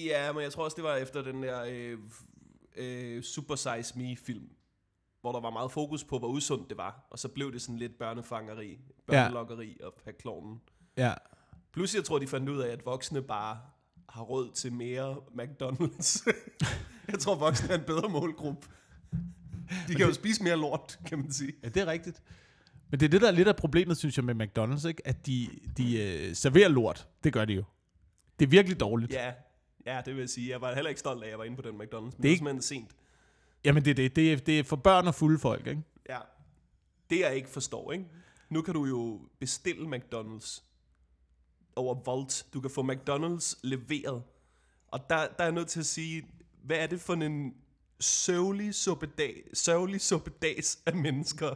Ja, 0.06 0.32
men 0.32 0.42
jeg 0.42 0.52
tror 0.52 0.64
også, 0.64 0.74
det 0.74 0.84
var 0.84 0.96
efter 0.96 1.22
den 1.22 1.42
der 1.42 1.64
øh, 1.68 1.98
øh, 2.76 3.22
Super 3.22 3.54
Size 3.54 3.98
Me-film, 3.98 4.48
hvor 5.20 5.32
der 5.32 5.40
var 5.40 5.50
meget 5.50 5.72
fokus 5.72 6.04
på, 6.04 6.18
hvor 6.18 6.28
usundt 6.28 6.68
det 6.68 6.76
var. 6.76 7.06
Og 7.10 7.18
så 7.18 7.28
blev 7.28 7.52
det 7.52 7.62
sådan 7.62 7.78
lidt 7.78 7.98
børnefangeri, 7.98 8.78
børnelokkeri 9.06 9.76
ja. 9.80 9.86
at 9.86 9.92
have 10.04 10.14
klovnen. 10.14 10.60
Ja. 10.98 11.14
Plus, 11.72 11.94
jeg 11.94 12.04
tror, 12.04 12.18
de 12.18 12.26
fandt 12.26 12.48
ud 12.48 12.58
af, 12.60 12.68
at 12.72 12.86
voksne 12.86 13.22
bare 13.22 13.58
har 14.08 14.22
råd 14.22 14.50
til 14.54 14.72
mere 14.72 15.14
McDonald's. 15.14 16.24
jeg 17.12 17.18
tror, 17.18 17.34
voksne 17.34 17.68
er 17.74 17.78
en 17.78 17.84
bedre 17.84 18.08
målgruppe. 18.08 18.68
De 19.88 19.94
kan 19.94 20.06
jo 20.06 20.12
spise 20.12 20.42
mere 20.42 20.56
lort, 20.56 20.98
kan 21.06 21.18
man 21.18 21.32
sige. 21.32 21.52
Ja, 21.62 21.68
det 21.68 21.82
er 21.82 21.86
rigtigt. 21.86 22.22
Men 22.90 23.00
det 23.00 23.06
er 23.06 23.10
det, 23.10 23.20
der 23.20 23.28
er 23.28 23.32
lidt 23.32 23.48
af 23.48 23.56
problemet, 23.56 23.96
synes 23.98 24.16
jeg, 24.16 24.24
med 24.24 24.34
McDonald's, 24.48 24.88
ikke? 24.88 25.02
at 25.08 25.26
de, 25.26 25.48
de 25.76 26.02
øh, 26.02 26.34
serverer 26.34 26.68
lort. 26.68 27.08
Det 27.24 27.32
gør 27.32 27.44
de 27.44 27.52
jo. 27.52 27.64
Det 28.38 28.44
er 28.46 28.50
virkelig 28.50 28.80
dårligt. 28.80 29.12
Ja, 29.12 29.32
ja, 29.86 30.00
det 30.04 30.14
vil 30.14 30.20
jeg 30.20 30.28
sige. 30.30 30.50
Jeg 30.50 30.60
var 30.60 30.74
heller 30.74 30.88
ikke 30.88 30.98
stolt 31.00 31.22
af, 31.22 31.26
at 31.26 31.30
jeg 31.30 31.38
var 31.38 31.44
inde 31.44 31.56
på 31.56 31.62
den 31.62 31.80
McDonald's. 31.82 32.00
Men 32.00 32.10
det, 32.10 32.16
er 32.18 32.22
det 32.22 32.24
er 32.24 32.30
ikke- 32.30 32.38
simpelthen 32.38 32.62
sent. 32.62 32.90
Jamen, 33.64 33.84
det 33.84 33.90
er 33.90 33.94
det. 33.94 34.16
Det 34.16 34.32
er, 34.32 34.36
det 34.36 34.58
er 34.58 34.62
for 34.64 34.76
børn 34.76 35.06
og 35.06 35.14
fulde 35.14 35.38
folk, 35.38 35.66
ikke? 35.66 35.82
Ja. 36.08 36.18
Det 37.10 37.20
jeg 37.20 37.36
ikke 37.36 37.48
forstår, 37.48 37.92
ikke? 37.92 38.04
Nu 38.50 38.62
kan 38.62 38.74
du 38.74 38.84
jo 38.84 39.20
bestille 39.40 39.96
McDonald's 39.96 40.62
over 41.78 41.94
Volt. 42.04 42.46
Du 42.54 42.60
kan 42.60 42.70
få 42.70 42.82
McDonald's 42.92 43.54
leveret. 43.62 44.22
Og 44.88 45.00
der, 45.10 45.16
der 45.16 45.24
er 45.38 45.44
jeg 45.44 45.52
nødt 45.52 45.68
til 45.68 45.80
at 45.80 45.86
sige, 45.86 46.26
hvad 46.64 46.76
er 46.76 46.86
det 46.86 47.00
for 47.00 47.14
en 47.14 47.54
sørgelig 48.00 48.74
suppedag, 48.74 49.42
sørgelig 49.54 50.00
suppedags 50.00 50.78
af 50.86 50.94
mennesker, 50.94 51.54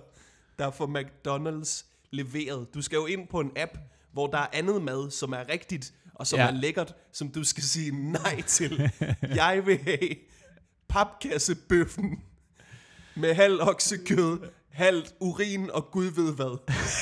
der 0.59 0.71
får 0.71 0.87
McDonald's 0.87 1.85
leveret. 2.11 2.75
Du 2.75 2.83
skal 2.83 2.97
jo 2.97 3.07
ind 3.07 3.29
på 3.29 3.41
en 3.41 3.51
app, 3.57 3.79
hvor 4.13 4.27
der 4.27 4.39
er 4.39 4.47
andet 4.53 4.83
mad, 4.83 5.11
som 5.11 5.33
er 5.33 5.49
rigtigt, 5.49 5.95
og 6.15 6.27
som 6.27 6.37
Ja. 6.39 6.45
ja. 6.45 6.51
er 6.51 6.55
lækkert, 6.55 6.95
som 7.13 7.29
du 7.29 7.45
skal 7.45 7.63
sige 7.63 8.13
nej 8.13 8.43
til. 8.43 8.91
jeg 9.35 9.63
vil 9.67 9.79
have 9.79 10.17
papkassebøffen 10.89 12.23
med 13.15 13.35
halv 13.35 13.61
oksekød, 13.63 14.39
halvt 14.71 15.15
urin 15.21 15.71
og 15.71 15.91
gud 15.91 16.05
ved 16.07 16.35
hvad. 16.35 16.59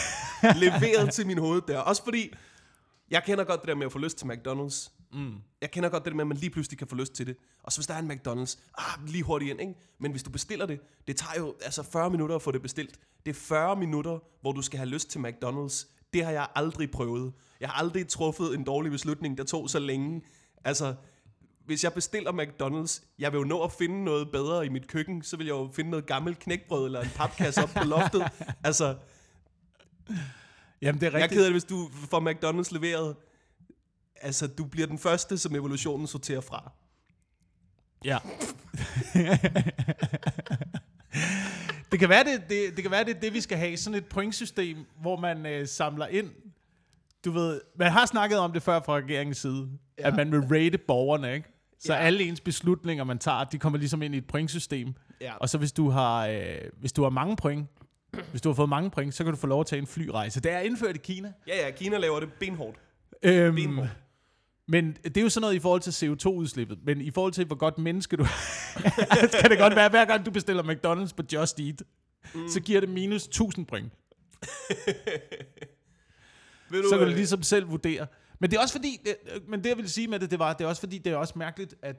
Leveret 0.64 1.12
til 1.12 1.26
min 1.26 1.38
hoveddør. 1.38 1.78
Også 1.78 2.04
fordi, 2.04 2.34
jeg 3.10 3.22
kender 3.24 3.44
godt 3.44 3.60
det 3.60 3.68
der 3.68 3.74
med 3.74 3.86
at 3.86 3.92
få 3.92 3.98
lyst 3.98 4.18
til 4.18 4.26
McDonald's. 4.26 4.90
Mm. 5.12 5.34
Jeg 5.60 5.70
kender 5.70 5.88
godt 5.88 6.04
det 6.04 6.10
der 6.10 6.16
med, 6.16 6.24
at 6.24 6.28
man 6.28 6.36
lige 6.36 6.50
pludselig 6.50 6.78
kan 6.78 6.86
få 6.86 6.94
lyst 6.94 7.12
til 7.12 7.26
det. 7.26 7.36
Og 7.62 7.72
så 7.72 7.78
hvis 7.78 7.86
der 7.86 7.94
er 7.94 7.98
en 7.98 8.10
McDonald's, 8.10 8.58
ah, 8.78 9.06
lige 9.06 9.22
hurtigt 9.22 9.50
ind, 9.50 9.60
ikke? 9.60 9.74
Men 9.98 10.10
hvis 10.10 10.22
du 10.22 10.30
bestiller 10.30 10.66
det, 10.66 10.80
det 11.06 11.16
tager 11.16 11.44
jo 11.44 11.54
altså 11.64 11.82
40 11.82 12.10
minutter 12.10 12.36
at 12.36 12.42
få 12.42 12.50
det 12.50 12.62
bestilt. 12.62 12.98
Det 13.26 13.30
er 13.30 13.34
40 13.34 13.76
minutter, 13.76 14.18
hvor 14.40 14.52
du 14.52 14.62
skal 14.62 14.78
have 14.78 14.88
lyst 14.88 15.10
til 15.10 15.18
McDonald's. 15.18 15.86
Det 16.12 16.24
har 16.24 16.30
jeg 16.30 16.48
aldrig 16.54 16.90
prøvet. 16.90 17.32
Jeg 17.60 17.68
har 17.68 17.82
aldrig 17.82 18.08
truffet 18.08 18.54
en 18.54 18.64
dårlig 18.64 18.92
beslutning, 18.92 19.38
der 19.38 19.44
tog 19.44 19.70
så 19.70 19.78
længe. 19.78 20.22
Altså, 20.64 20.94
hvis 21.66 21.84
jeg 21.84 21.92
bestiller 21.92 22.32
McDonald's, 22.32 23.04
jeg 23.18 23.32
vil 23.32 23.38
jo 23.38 23.44
nå 23.44 23.62
at 23.62 23.72
finde 23.72 24.04
noget 24.04 24.30
bedre 24.30 24.66
i 24.66 24.68
mit 24.68 24.88
køkken, 24.88 25.22
så 25.22 25.36
vil 25.36 25.46
jeg 25.46 25.52
jo 25.52 25.70
finde 25.72 25.90
noget 25.90 26.06
gammelt 26.06 26.38
knækbrød 26.38 26.86
eller 26.86 27.00
en 27.00 27.10
papkasse 27.16 27.62
op 27.62 27.70
på 27.76 27.84
loftet. 27.84 28.22
Altså, 28.64 28.96
Jamen, 30.82 31.00
det 31.00 31.06
er 31.06 31.10
jeg 31.10 31.18
er 31.18 31.22
rigtigt. 31.22 31.38
ked 31.38 31.44
af 31.44 31.48
det, 31.48 31.54
hvis 31.54 31.64
du 31.64 31.90
får 32.10 32.30
McDonald's 32.30 32.74
leveret. 32.74 33.16
Altså, 34.22 34.46
du 34.46 34.64
bliver 34.64 34.86
den 34.86 34.98
første, 34.98 35.38
som 35.38 35.54
evolutionen 35.54 36.06
sorterer 36.06 36.40
fra. 36.40 36.72
Ja. 38.04 38.18
det 41.92 41.98
kan 41.98 42.08
være, 42.08 42.24
det, 42.24 42.42
det, 42.48 42.76
det 42.76 42.82
kan 42.82 42.90
være, 42.90 43.04
det 43.04 43.16
er 43.16 43.20
det, 43.20 43.32
vi 43.34 43.40
skal 43.40 43.58
have. 43.58 43.76
Sådan 43.76 43.98
et 43.98 44.06
pointsystem, 44.06 44.78
hvor 45.00 45.16
man 45.16 45.46
øh, 45.46 45.68
samler 45.68 46.06
ind. 46.06 46.30
Du 47.24 47.30
ved, 47.30 47.60
man 47.76 47.92
har 47.92 48.06
snakket 48.06 48.38
om 48.38 48.52
det 48.52 48.62
før 48.62 48.80
fra 48.82 48.96
regeringens 48.96 49.38
side, 49.38 49.68
ja. 49.98 50.06
At 50.06 50.16
man 50.16 50.32
vil 50.32 50.40
rate 50.40 50.78
borgerne, 50.78 51.34
ikke? 51.34 51.48
Så. 51.78 51.92
Ja. 51.92 51.98
alle 51.98 52.24
ens 52.24 52.40
beslutninger, 52.40 53.04
man 53.04 53.18
tager, 53.18 53.44
de 53.44 53.58
kommer 53.58 53.78
ligesom 53.78 54.02
ind 54.02 54.14
i 54.14 54.18
et 54.18 54.26
pointsystem. 54.26 54.94
Ja. 55.20 55.34
Og 55.36 55.48
så 55.48 55.58
hvis 55.58 55.72
du 55.72 55.90
har, 55.90 56.26
øh, 56.26 56.58
hvis 56.80 56.92
du 56.92 57.02
har 57.02 57.10
mange 57.10 57.36
point, 57.36 57.68
hvis 58.30 58.42
du 58.42 58.48
har 58.48 58.54
fået 58.54 58.68
mange 58.68 58.90
point, 58.90 59.14
så 59.14 59.24
kan 59.24 59.32
du 59.32 59.36
få 59.38 59.46
lov 59.46 59.60
at 59.60 59.66
tage 59.66 59.80
en 59.80 59.86
flyrejse. 59.86 60.40
Det 60.40 60.52
er 60.52 60.58
indført 60.58 60.96
i 60.96 60.98
Kina. 60.98 61.32
Ja, 61.46 61.64
ja, 61.64 61.70
Kina 61.70 61.98
laver 61.98 62.20
det 62.20 62.32
benhårdt. 62.32 62.78
Øhm, 63.22 63.54
Benhårdt. 63.54 63.90
men 64.68 64.96
det 65.04 65.16
er 65.16 65.22
jo 65.22 65.28
sådan 65.28 65.40
noget 65.40 65.54
i 65.54 65.58
forhold 65.58 65.80
til 65.80 66.06
CO2-udslippet. 66.06 66.78
Men 66.84 67.00
i 67.00 67.10
forhold 67.10 67.32
til, 67.32 67.46
hvor 67.46 67.56
godt 67.56 67.78
menneske 67.78 68.16
du 68.16 68.22
er, 68.22 68.28
kan 69.40 69.50
det 69.50 69.58
godt 69.58 69.76
være, 69.76 69.88
hver 69.88 70.04
gang 70.04 70.26
du 70.26 70.30
bestiller 70.30 70.62
McDonald's 70.62 71.14
på 71.16 71.22
Just 71.32 71.60
Eat, 71.60 71.82
mm. 72.34 72.48
så 72.48 72.60
giver 72.60 72.80
det 72.80 72.88
minus 72.88 73.24
1000 73.24 73.66
point. 73.66 73.92
Ved 76.70 76.82
Så 76.82 76.98
kan 76.98 77.06
du 77.06 77.10
øh, 77.10 77.16
ligesom 77.16 77.42
selv 77.42 77.70
vurdere. 77.70 78.06
Men 78.38 78.50
det 78.50 78.56
er 78.56 78.60
også 78.60 78.74
fordi, 78.74 79.00
det, 79.04 79.16
men 79.48 79.64
det 79.64 79.68
jeg 79.68 79.76
vil 79.76 79.90
sige 79.90 80.08
med 80.08 80.18
det, 80.18 80.30
det 80.30 80.38
var, 80.38 80.52
det 80.52 80.64
er 80.64 80.68
også 80.68 80.80
fordi, 80.80 80.98
det 80.98 81.12
er 81.12 81.16
også 81.16 81.34
mærkeligt, 81.36 81.74
at 81.82 81.96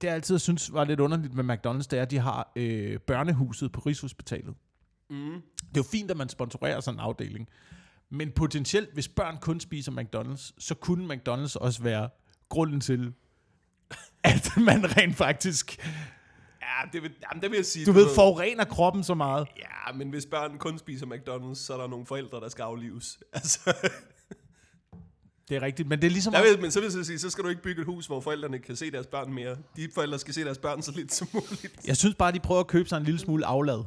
det 0.00 0.06
jeg 0.06 0.14
altid 0.14 0.38
synes 0.38 0.72
var 0.72 0.84
lidt 0.84 1.00
underligt 1.00 1.34
med 1.34 1.44
McDonald's, 1.44 1.86
det 1.90 1.92
er, 1.92 2.02
at 2.02 2.10
de 2.10 2.18
har 2.18 2.52
øh, 2.56 2.98
børnehuset 2.98 3.72
på 3.72 3.80
Rigshospitalet. 3.80 4.54
Mm. 5.10 5.32
Det 5.60 5.76
er 5.76 5.76
jo 5.76 5.82
fint, 5.82 6.10
at 6.10 6.16
man 6.16 6.28
sponsorerer 6.28 6.80
sådan 6.80 6.96
en 6.96 7.00
afdeling. 7.00 7.48
Men 8.10 8.30
potentielt, 8.32 8.88
hvis 8.94 9.08
børn 9.08 9.36
kun 9.40 9.60
spiser 9.60 9.92
McDonald's, 9.92 10.54
så 10.58 10.74
kunne 10.74 11.14
McDonald's 11.14 11.56
også 11.56 11.82
være 11.82 12.08
grunden 12.48 12.80
til, 12.80 13.12
at 14.24 14.50
man 14.56 14.96
rent 14.96 15.16
faktisk, 15.16 15.78
Ja, 16.62 16.88
det 16.92 17.02
vil, 17.02 17.12
jamen, 17.30 17.42
det 17.42 17.50
vil 17.50 17.56
jeg 17.56 17.66
sige. 17.66 17.86
du 17.86 17.92
ved, 17.92 18.14
forurener 18.14 18.64
kroppen 18.64 19.04
så 19.04 19.14
meget. 19.14 19.46
Ja, 19.58 19.92
men 19.96 20.10
hvis 20.10 20.26
børn 20.26 20.58
kun 20.58 20.78
spiser 20.78 21.06
McDonald's, 21.06 21.54
så 21.54 21.74
er 21.74 21.80
der 21.80 21.86
nogle 21.86 22.06
forældre, 22.06 22.40
der 22.40 22.48
skal 22.48 22.62
aflives. 22.62 23.18
Altså, 23.32 23.74
Det 25.48 25.56
er 25.56 25.62
rigtigt, 25.62 25.88
men 25.88 26.00
det 26.02 26.06
er 26.06 26.10
ligesom... 26.10 26.32
der 26.32 26.42
vil, 26.42 26.60
men 26.60 26.70
så 26.70 26.80
vil 26.80 26.92
jeg 26.96 27.06
sige, 27.06 27.18
så 27.18 27.30
skal 27.30 27.44
du 27.44 27.48
ikke 27.48 27.62
bygge 27.62 27.80
et 27.80 27.86
hus, 27.86 28.06
hvor 28.06 28.20
forældrene 28.20 28.58
kan 28.58 28.76
se 28.76 28.90
deres 28.90 29.06
børn 29.06 29.32
mere. 29.32 29.56
De 29.76 29.88
forældre 29.94 30.18
skal 30.18 30.34
se 30.34 30.44
deres 30.44 30.58
børn 30.58 30.82
så 30.82 30.92
lidt 30.96 31.12
som 31.14 31.28
muligt. 31.32 31.86
Jeg 31.86 31.96
synes 31.96 32.14
bare, 32.14 32.32
de 32.32 32.40
prøver 32.40 32.60
at 32.60 32.66
købe 32.66 32.88
sig 32.88 32.96
en 32.96 33.04
lille 33.04 33.20
smule 33.20 33.46
aflad. 33.46 33.84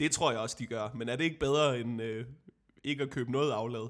Det 0.00 0.10
tror 0.10 0.30
jeg 0.30 0.40
også, 0.40 0.56
de 0.58 0.66
gør. 0.66 0.88
Men 0.94 1.08
er 1.08 1.16
det 1.16 1.24
ikke 1.24 1.38
bedre 1.38 1.80
end 1.80 2.02
øh, 2.02 2.26
ikke 2.84 3.02
at 3.02 3.10
købe 3.10 3.32
noget 3.32 3.52
aflad? 3.52 3.88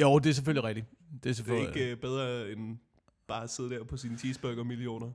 Jo, 0.00 0.18
det 0.18 0.30
er 0.30 0.34
selvfølgelig 0.34 0.64
rigtigt. 0.64 0.86
Det 0.90 0.96
er 1.14 1.18
Det 1.22 1.30
er 1.30 1.34
selvfølgelig... 1.34 1.76
ikke 1.76 1.90
øh, 1.90 1.96
bedre 1.96 2.50
end 2.52 2.78
bare 3.28 3.42
at 3.44 3.50
sidde 3.50 3.70
der 3.70 3.84
på 3.84 3.96
sine 3.96 4.18
cheeseburger-millioner. 4.18 5.10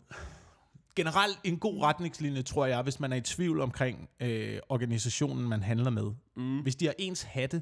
Generelt 0.96 1.40
en 1.44 1.58
god 1.60 1.82
retningslinje, 1.84 2.42
tror 2.42 2.66
jeg, 2.66 2.82
hvis 2.82 3.00
man 3.00 3.12
er 3.14 3.18
i 3.18 3.22
tvivl 3.22 3.62
omkring 3.62 4.10
øh, 4.20 4.60
organisationen, 4.70 5.50
man 5.50 5.64
handler 5.64 5.90
med. 5.90 6.12
Mm. 6.36 6.60
Hvis 6.60 6.76
de 6.76 6.86
har 6.86 6.94
ens 6.98 7.22
hatte. 7.22 7.62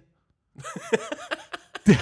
det, 1.85 1.97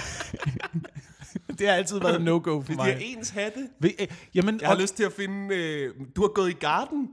det 1.58 1.68
har 1.68 1.74
altid 1.74 1.98
været 2.00 2.22
no-go 2.22 2.60
for 2.60 2.60
Hvis 2.60 2.68
de 2.68 2.76
mig. 2.76 2.92
har 2.92 3.00
ens 3.00 3.30
hatte, 3.30 3.68
Ved, 3.78 3.90
øh, 4.00 4.06
jamen, 4.34 4.60
jeg 4.60 4.68
har 4.68 4.74
og- 4.74 4.80
lyst 4.80 4.96
til 4.96 5.04
at 5.04 5.12
finde... 5.12 5.56
Øh, 5.56 5.94
du 6.16 6.20
har 6.20 6.28
gået 6.28 6.50
i 6.50 6.52
garden. 6.52 7.08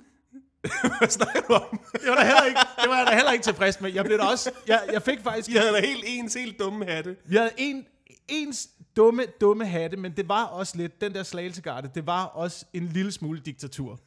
Hvad 0.99 1.09
snakker 1.09 1.41
du 1.41 1.53
om? 1.53 1.79
Det 1.93 2.01
var, 2.09 2.15
da 2.15 2.21
heller 2.25 2.43
ikke, 2.43 2.59
det 2.81 2.89
var 2.89 2.97
jeg 2.97 3.07
da 3.07 3.15
heller 3.15 3.31
ikke 3.31 3.43
tilfreds 3.43 3.81
med. 3.81 3.93
Jeg 3.93 4.05
blev 4.05 4.17
da 4.17 4.23
også... 4.23 4.51
Jeg, 4.67 4.81
jeg 4.93 5.01
fik 5.01 5.19
faktisk... 5.23 5.49
I 5.49 5.53
havde 5.53 5.71
da 5.73 5.79
helt 5.81 6.03
ens, 6.07 6.33
helt 6.33 6.59
dumme 6.59 6.85
hatte. 6.85 7.15
Vi 7.25 7.35
havde 7.35 7.51
en, 7.57 7.85
ens 8.27 8.69
dumme, 8.95 9.23
dumme 9.41 9.65
hatte, 9.65 9.97
men 9.97 10.11
det 10.11 10.29
var 10.29 10.43
også 10.45 10.77
lidt, 10.77 11.01
den 11.01 11.13
der 11.13 11.23
slagelsegarde, 11.23 11.89
det 11.95 12.07
var 12.07 12.25
også 12.25 12.65
en 12.73 12.85
lille 12.87 13.11
smule 13.11 13.39
diktatur. 13.45 13.99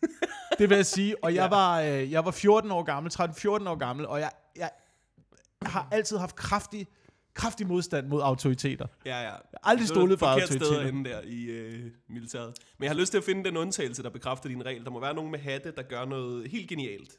Det 0.58 0.70
vil 0.70 0.76
jeg 0.76 0.86
sige. 0.86 1.24
Og 1.24 1.34
jeg, 1.34 1.42
Ja. 1.42 1.48
var, 1.48 1.80
øh, 1.80 2.12
jeg 2.12 2.24
var 2.24 2.30
14 2.30 2.70
år 2.70 2.82
gammel, 2.82 3.12
13-14 3.12 3.68
år 3.68 3.78
gammel, 3.78 4.06
og 4.06 4.20
jeg, 4.20 4.30
jeg 4.56 4.70
har 5.62 5.88
altid 5.90 6.16
haft 6.18 6.36
kraftig, 6.36 6.86
kraftig 7.34 7.66
modstand 7.66 8.06
mod 8.06 8.20
autoriteter. 8.22 8.86
Ja, 9.06 9.22
ja. 9.22 9.30
aldrig 9.62 9.88
Så 9.88 9.94
er 9.94 9.96
stolet 9.96 10.18
på 10.18 10.24
sted 10.24 10.42
autoriteter. 10.42 10.80
at 10.80 10.88
ende 10.88 11.10
der 11.10 11.20
i 11.24 11.44
øh, 11.44 11.80
militæret. 12.08 12.52
Men 12.78 12.84
jeg 12.84 12.90
har 12.92 12.98
lyst 13.00 13.10
til 13.10 13.18
at 13.18 13.24
finde 13.24 13.44
den 13.44 13.56
undtagelse, 13.56 14.02
der 14.02 14.10
bekræfter 14.10 14.48
din 14.48 14.66
regel. 14.66 14.84
Der 14.84 14.90
må 14.90 15.00
være 15.00 15.14
nogen 15.14 15.30
med 15.30 15.38
hatte, 15.38 15.72
der 15.76 15.82
gør 15.82 16.04
noget 16.04 16.50
helt 16.50 16.68
genialt. 16.68 17.12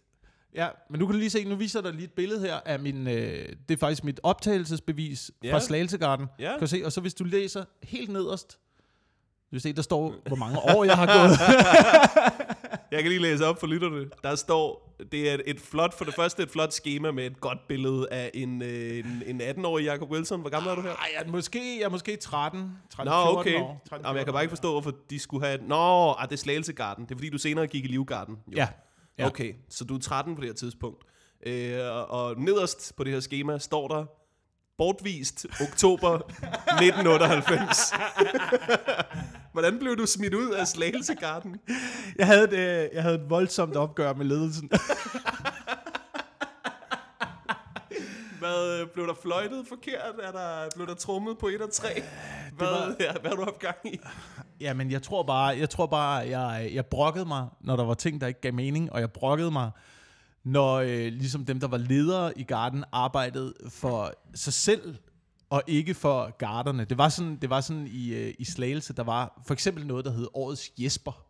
Ja, 0.55 0.67
men 0.89 0.99
nu 0.99 1.05
kan 1.05 1.13
du 1.13 1.19
lige 1.19 1.29
se, 1.29 1.43
nu 1.43 1.55
viser 1.55 1.81
der 1.81 1.91
lige 1.91 2.03
et 2.03 2.11
billede 2.13 2.39
her 2.39 2.55
af 2.65 2.79
min, 2.79 3.07
øh, 3.07 3.49
det 3.69 3.73
er 3.73 3.77
faktisk 3.79 4.03
mit 4.03 4.19
optagelsesbevis 4.23 5.31
Ja. 5.43 5.53
fra 5.53 5.59
Slagelsegarden. 5.59 6.27
Ja. 6.39 6.51
Kan 6.51 6.59
du 6.59 6.67
se, 6.67 6.81
og 6.85 6.91
så 6.91 7.01
hvis 7.01 7.13
du 7.13 7.23
læser 7.23 7.63
helt 7.83 8.09
nederst, 8.09 8.51
du 8.51 9.55
vil 9.55 9.61
se, 9.61 9.73
der 9.73 9.81
står, 9.81 10.15
hvor 10.27 10.35
mange 10.35 10.59
år 10.59 10.83
jeg 10.83 10.95
har 10.97 11.05
gået. 11.05 11.37
Jeg 12.91 13.01
kan 13.03 13.09
lige 13.11 13.21
læse 13.21 13.45
op 13.45 13.59
for 13.59 13.67
lytterne. 13.67 14.05
Der 14.23 14.35
står, 14.35 14.90
det 15.11 15.31
er 15.31 15.37
et, 15.45 15.59
flot, 15.59 15.93
for 15.93 16.05
det 16.05 16.13
første 16.13 16.43
et 16.43 16.49
flot 16.49 16.73
schema 16.73 17.11
med 17.11 17.25
et 17.25 17.41
godt 17.41 17.67
billede 17.67 18.07
af 18.11 18.31
en, 18.33 18.61
øh, 18.61 18.97
en, 18.97 19.23
en 19.25 19.41
18-årig 19.41 19.85
Jacob 19.85 20.11
Wilson. 20.11 20.41
Hvor 20.41 20.49
gammel 20.49 20.71
er 20.71 20.75
du 20.75 20.81
her? 20.81 20.89
Ej, 20.89 21.07
jeg 21.17 21.27
er 21.27 21.31
måske, 21.31 21.77
jeg 21.79 21.85
er 21.85 21.89
måske 21.89 22.15
13, 22.15 22.77
13 22.89 23.11
Nå, 23.11 23.23
14 23.23 23.39
okay. 23.39 23.61
år. 23.61 23.81
13, 23.89 24.05
Jamen, 24.05 24.17
jeg 24.17 24.25
kan 24.25 24.33
bare 24.33 24.43
ikke 24.43 24.51
forstå, 24.51 24.71
hvorfor 24.71 24.93
de 25.09 25.19
skulle 25.19 25.45
have... 25.45 25.59
Nå, 25.67 26.11
ah, 26.11 26.27
det 26.29 26.33
er 26.33 26.37
Slagelsegarden. 26.37 27.05
Det 27.05 27.11
er 27.11 27.15
fordi, 27.15 27.29
du 27.29 27.37
senere 27.37 27.67
gik 27.67 27.85
i 27.85 27.87
Livgarden. 27.87 28.37
Jo. 28.47 28.57
Ja. 28.57 28.67
ja. 29.17 29.25
Okay, 29.25 29.53
så 29.69 29.85
du 29.85 29.95
er 29.95 29.99
13 29.99 30.35
på 30.35 30.41
det 30.41 30.49
her 30.49 30.55
tidspunkt. 30.55 31.03
Øh, 31.45 31.79
og, 31.79 32.09
og 32.09 32.39
nederst 32.39 32.93
på 32.97 33.03
det 33.03 33.13
her 33.13 33.19
schema 33.19 33.57
står 33.57 33.87
der, 33.87 34.05
bortvist 34.77 35.45
oktober 35.61 36.11
1998. 36.81 37.93
Hvordan 39.51 39.79
blev 39.79 39.97
du 39.97 40.05
smidt 40.05 40.33
ud 40.33 40.49
af 40.51 40.67
Slagelsegarden? 40.67 41.55
Jeg 42.19 42.27
havde, 42.27 42.43
et, 42.43 42.53
øh, 42.53 42.89
jeg 42.93 43.03
havde 43.03 43.15
et 43.15 43.29
voldsomt 43.29 43.75
opgør 43.75 44.13
med 44.13 44.25
ledelsen. 44.25 44.69
Hvad, 48.39 48.79
øh, 48.81 48.87
blev 48.93 49.07
der 49.07 49.13
fløjtet 49.21 49.65
forkert? 49.69 50.15
Er 50.23 50.31
der, 50.31 50.67
blev 50.75 50.87
der 50.87 50.93
trummet 50.93 51.37
på 51.37 51.47
1 51.47 51.61
og 51.61 51.71
3? 51.71 51.87
Hvad, 52.57 52.67
var- 52.67 52.95
ja, 52.99 53.11
hvad 53.21 53.29
har 53.31 53.35
du 53.37 53.43
haft 53.43 53.59
gang 53.59 53.75
i? 53.85 53.99
Ja, 54.61 54.73
men 54.73 54.91
jeg 54.91 55.01
tror 55.03 55.23
bare, 55.23 55.57
jeg 55.57 55.69
tror 55.69 55.85
bare, 55.85 56.15
jeg, 56.39 56.69
jeg 56.73 56.85
brokkede 56.85 57.25
mig, 57.25 57.47
når 57.61 57.75
der 57.75 57.83
var 57.83 57.93
ting, 57.93 58.21
der 58.21 58.27
ikke 58.27 58.41
gav 58.41 58.53
mening, 58.53 58.91
og 58.93 58.99
jeg 58.99 59.11
brokkede 59.11 59.51
mig, 59.51 59.71
når 60.43 60.75
øh, 60.75 60.87
ligesom 60.89 61.45
dem, 61.45 61.59
der 61.59 61.67
var 61.67 61.77
ledere 61.77 62.37
i 62.39 62.43
garden, 62.43 62.83
arbejdede 62.91 63.53
for 63.69 64.13
sig 64.35 64.53
selv, 64.53 64.95
og 65.51 65.63
ikke 65.67 65.93
for 65.93 66.37
garderne. 66.37 66.85
Det 66.85 66.97
var 66.97 67.09
sådan, 67.09 67.35
det 67.41 67.49
var 67.49 67.61
sådan 67.61 67.87
i, 67.91 68.13
øh, 68.13 68.33
i 68.39 68.45
Slagelse, 68.45 68.93
der 68.93 69.03
var 69.03 69.41
for 69.47 69.53
eksempel 69.53 69.87
noget, 69.87 70.05
der 70.05 70.11
hed 70.11 70.27
Årets 70.33 70.71
Jesper, 70.77 71.25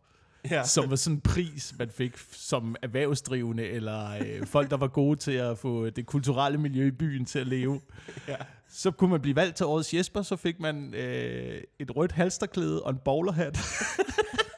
Ja. 0.51 0.63
som 0.63 0.89
var 0.89 0.95
sådan 0.95 1.15
en 1.15 1.21
pris, 1.21 1.73
man 1.79 1.89
fik 1.89 2.17
som 2.31 2.75
erhvervsdrivende, 2.81 3.63
eller 3.63 4.09
øh, 4.11 4.45
folk, 4.47 4.69
der 4.69 4.77
var 4.77 4.87
gode 4.87 5.19
til 5.19 5.31
at 5.31 5.57
få 5.57 5.89
det 5.89 6.05
kulturelle 6.05 6.57
miljø 6.57 6.87
i 6.87 6.91
byen 6.91 7.25
til 7.25 7.39
at 7.39 7.47
leve. 7.47 7.81
Ja. 8.27 8.35
Så 8.69 8.91
kunne 8.91 9.09
man 9.11 9.21
blive 9.21 9.35
valgt 9.35 9.55
til 9.55 9.65
årets 9.65 9.93
Jesper, 9.93 10.21
så 10.21 10.35
fik 10.35 10.59
man 10.59 10.93
øh, 10.93 11.61
et 11.79 11.95
rødt 11.95 12.11
halsterklæde 12.11 12.83
og 12.83 12.91
en 12.91 12.97
bowlerhat. 13.05 13.57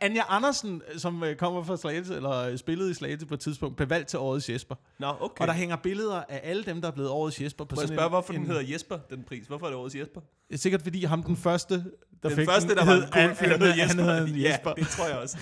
Anja 0.00 0.22
Andersen, 0.28 0.82
som 0.96 1.24
øh, 1.24 1.36
kommer 1.36 1.62
fra 1.64 1.76
Slagelse, 1.76 2.16
eller 2.16 2.30
øh, 2.30 2.58
spillede 2.58 2.90
i 2.90 2.94
Slagelse 2.94 3.26
på 3.26 3.34
et 3.34 3.40
tidspunkt, 3.40 3.76
blev 3.76 3.90
valgt 3.90 4.08
til 4.08 4.18
årets 4.18 4.50
Jesper. 4.50 4.74
Nå, 4.98 5.06
okay. 5.20 5.42
Og 5.42 5.46
der 5.48 5.54
hænger 5.54 5.76
billeder 5.76 6.22
af 6.28 6.40
alle 6.42 6.64
dem, 6.64 6.80
der 6.80 6.88
er 6.88 6.92
blevet 6.92 7.10
årets 7.10 7.40
Jesper. 7.40 7.64
På 7.64 7.74
Må 7.74 7.82
jeg 7.82 7.88
spørge, 7.88 8.04
en, 8.04 8.10
hvorfor 8.10 8.32
en, 8.32 8.40
den 8.40 8.46
hedder 8.46 8.62
Jesper, 8.72 8.98
den 9.10 9.22
pris? 9.22 9.46
Hvorfor 9.46 9.66
er 9.66 9.70
det 9.70 9.78
årets 9.78 9.94
Jesper? 9.94 10.20
Sikkert 10.54 10.82
fordi 10.82 11.04
ham 11.04 11.22
den 11.22 11.36
første, 11.36 11.74
der 12.22 12.28
Den 12.28 12.36
fik 12.36 12.48
første, 12.48 12.74
der 12.74 12.84
var 12.84 12.94
en 12.94 13.02
cool 13.02 13.34
fyr, 13.34 13.66
han, 13.66 13.78
Jesper. 13.78 14.02
han 14.02 14.26
hed 14.26 14.28
en 14.34 14.42
Jesper. 14.42 14.72
Ja, 14.76 14.82
det 14.82 14.88
tror 14.88 15.06
jeg 15.06 15.18
også. 15.18 15.38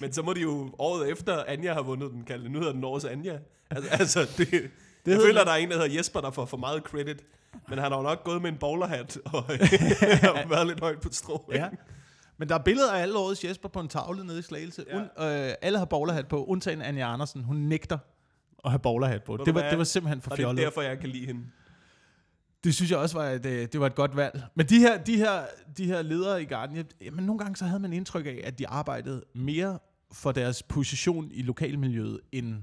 Men 0.00 0.12
så 0.12 0.22
må 0.22 0.32
de 0.32 0.40
jo 0.40 0.74
året 0.78 1.10
efter, 1.10 1.44
Anja 1.48 1.74
har 1.74 1.82
vundet 1.82 2.10
den, 2.10 2.24
kalde. 2.24 2.48
Nu 2.48 2.58
hedder 2.58 2.72
den 2.72 2.84
årets 2.84 3.04
Anja. 3.04 3.38
Altså, 3.70 3.90
altså 4.00 4.20
det, 4.36 4.50
det 5.06 5.12
jeg 5.12 5.20
føler, 5.20 5.44
der 5.44 5.50
er 5.50 5.56
en, 5.56 5.70
der 5.70 5.82
hedder 5.82 5.96
Jesper, 5.96 6.20
der 6.20 6.30
får 6.30 6.44
for 6.44 6.56
meget 6.56 6.82
credit. 6.82 7.22
Men 7.68 7.78
han 7.78 7.92
har 7.92 7.98
jo 7.98 8.02
nok 8.02 8.24
gået 8.24 8.42
med 8.42 8.50
en 8.50 8.56
bowlerhat 8.56 9.18
og 9.24 9.44
været 10.50 10.66
lidt 10.66 10.80
højt 10.80 11.00
på 11.00 11.08
strå. 11.12 11.50
Ja. 11.52 11.68
Men 12.40 12.48
der 12.48 12.54
er 12.54 12.58
billeder 12.62 12.92
af 12.92 13.02
alle 13.02 13.18
årets 13.18 13.44
Jesper 13.44 13.68
på 13.68 13.80
en 13.80 13.88
tavle 13.88 14.24
nede 14.24 14.38
i 14.38 14.42
Slagelse. 14.42 14.84
Ja. 14.88 14.96
Ja. 14.96 15.02
Un, 15.02 15.48
øh, 15.48 15.54
alle 15.62 15.78
har 15.78 15.84
bowlerhat 15.84 16.28
på, 16.28 16.44
undtagen 16.44 16.82
Anja 16.82 17.12
Andersen. 17.12 17.44
Hun 17.44 17.56
nægter 17.56 17.98
at 18.64 18.70
have 18.70 18.78
bowlerhat 18.78 19.22
på. 19.22 19.36
Det 19.36 19.54
var, 19.54 19.60
hvad? 19.60 19.70
det 19.70 19.78
var 19.78 19.84
simpelthen 19.84 20.20
for 20.20 20.30
Og 20.30 20.36
det 20.36 20.42
er 20.42 20.46
fjollet. 20.46 20.64
derfor, 20.64 20.82
jeg 20.82 20.98
kan 20.98 21.08
lide 21.08 21.26
hende. 21.26 21.40
Det 22.64 22.74
synes 22.74 22.90
jeg 22.90 22.98
også 22.98 23.18
var 23.18 23.24
et, 23.24 23.46
øh, 23.46 23.68
det 23.72 23.80
var 23.80 23.86
et 23.86 23.94
godt 23.94 24.16
valg. 24.16 24.42
Men 24.54 24.66
de 24.66 24.78
her, 24.78 24.98
de 25.04 25.16
her, 25.16 25.42
de 25.76 25.86
her 25.86 26.02
ledere 26.02 26.42
i 26.42 26.44
Garden, 26.44 26.84
jamen 27.00 27.24
nogle 27.24 27.38
gange 27.38 27.56
så 27.56 27.64
havde 27.64 27.80
man 27.80 27.92
indtryk 27.92 28.26
af, 28.26 28.40
at 28.44 28.58
de 28.58 28.68
arbejdede 28.68 29.24
mere 29.34 29.78
for 30.12 30.32
deres 30.32 30.62
position 30.62 31.30
i 31.32 31.42
lokalmiljøet, 31.42 32.20
end 32.32 32.54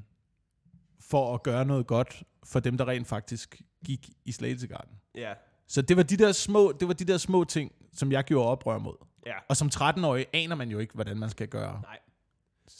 for 1.00 1.34
at 1.34 1.44
gøre 1.44 1.66
noget 1.66 1.88
godt 1.88 2.24
for 2.44 2.60
dem, 2.60 2.78
der 2.78 2.88
rent 2.88 3.08
faktisk 3.08 3.62
gik 3.86 4.10
i 4.26 4.32
Slagelse 4.32 4.68
Garden. 4.68 4.94
Ja. 5.16 5.34
Så 5.68 5.82
det 5.82 5.98
var 5.98 6.04
de 6.04 6.18
der 6.18 6.32
små, 6.32 6.72
det 6.80 6.88
var 6.88 6.94
de 6.94 7.06
der 7.06 7.18
små 7.18 7.44
ting, 7.44 7.72
som 7.94 8.12
jeg 8.12 8.24
gjorde 8.24 8.50
oprør 8.50 8.78
mod. 8.78 9.07
Ja. 9.28 9.34
Og 9.50 9.58
som 9.58 9.70
13-årig 9.74 10.26
aner 10.34 10.56
man 10.56 10.70
jo 10.72 10.80
ikke, 10.80 10.94
hvordan 10.94 11.18
man 11.18 11.30
skal 11.30 11.48
gøre, 11.48 11.82
Nej. 11.82 12.00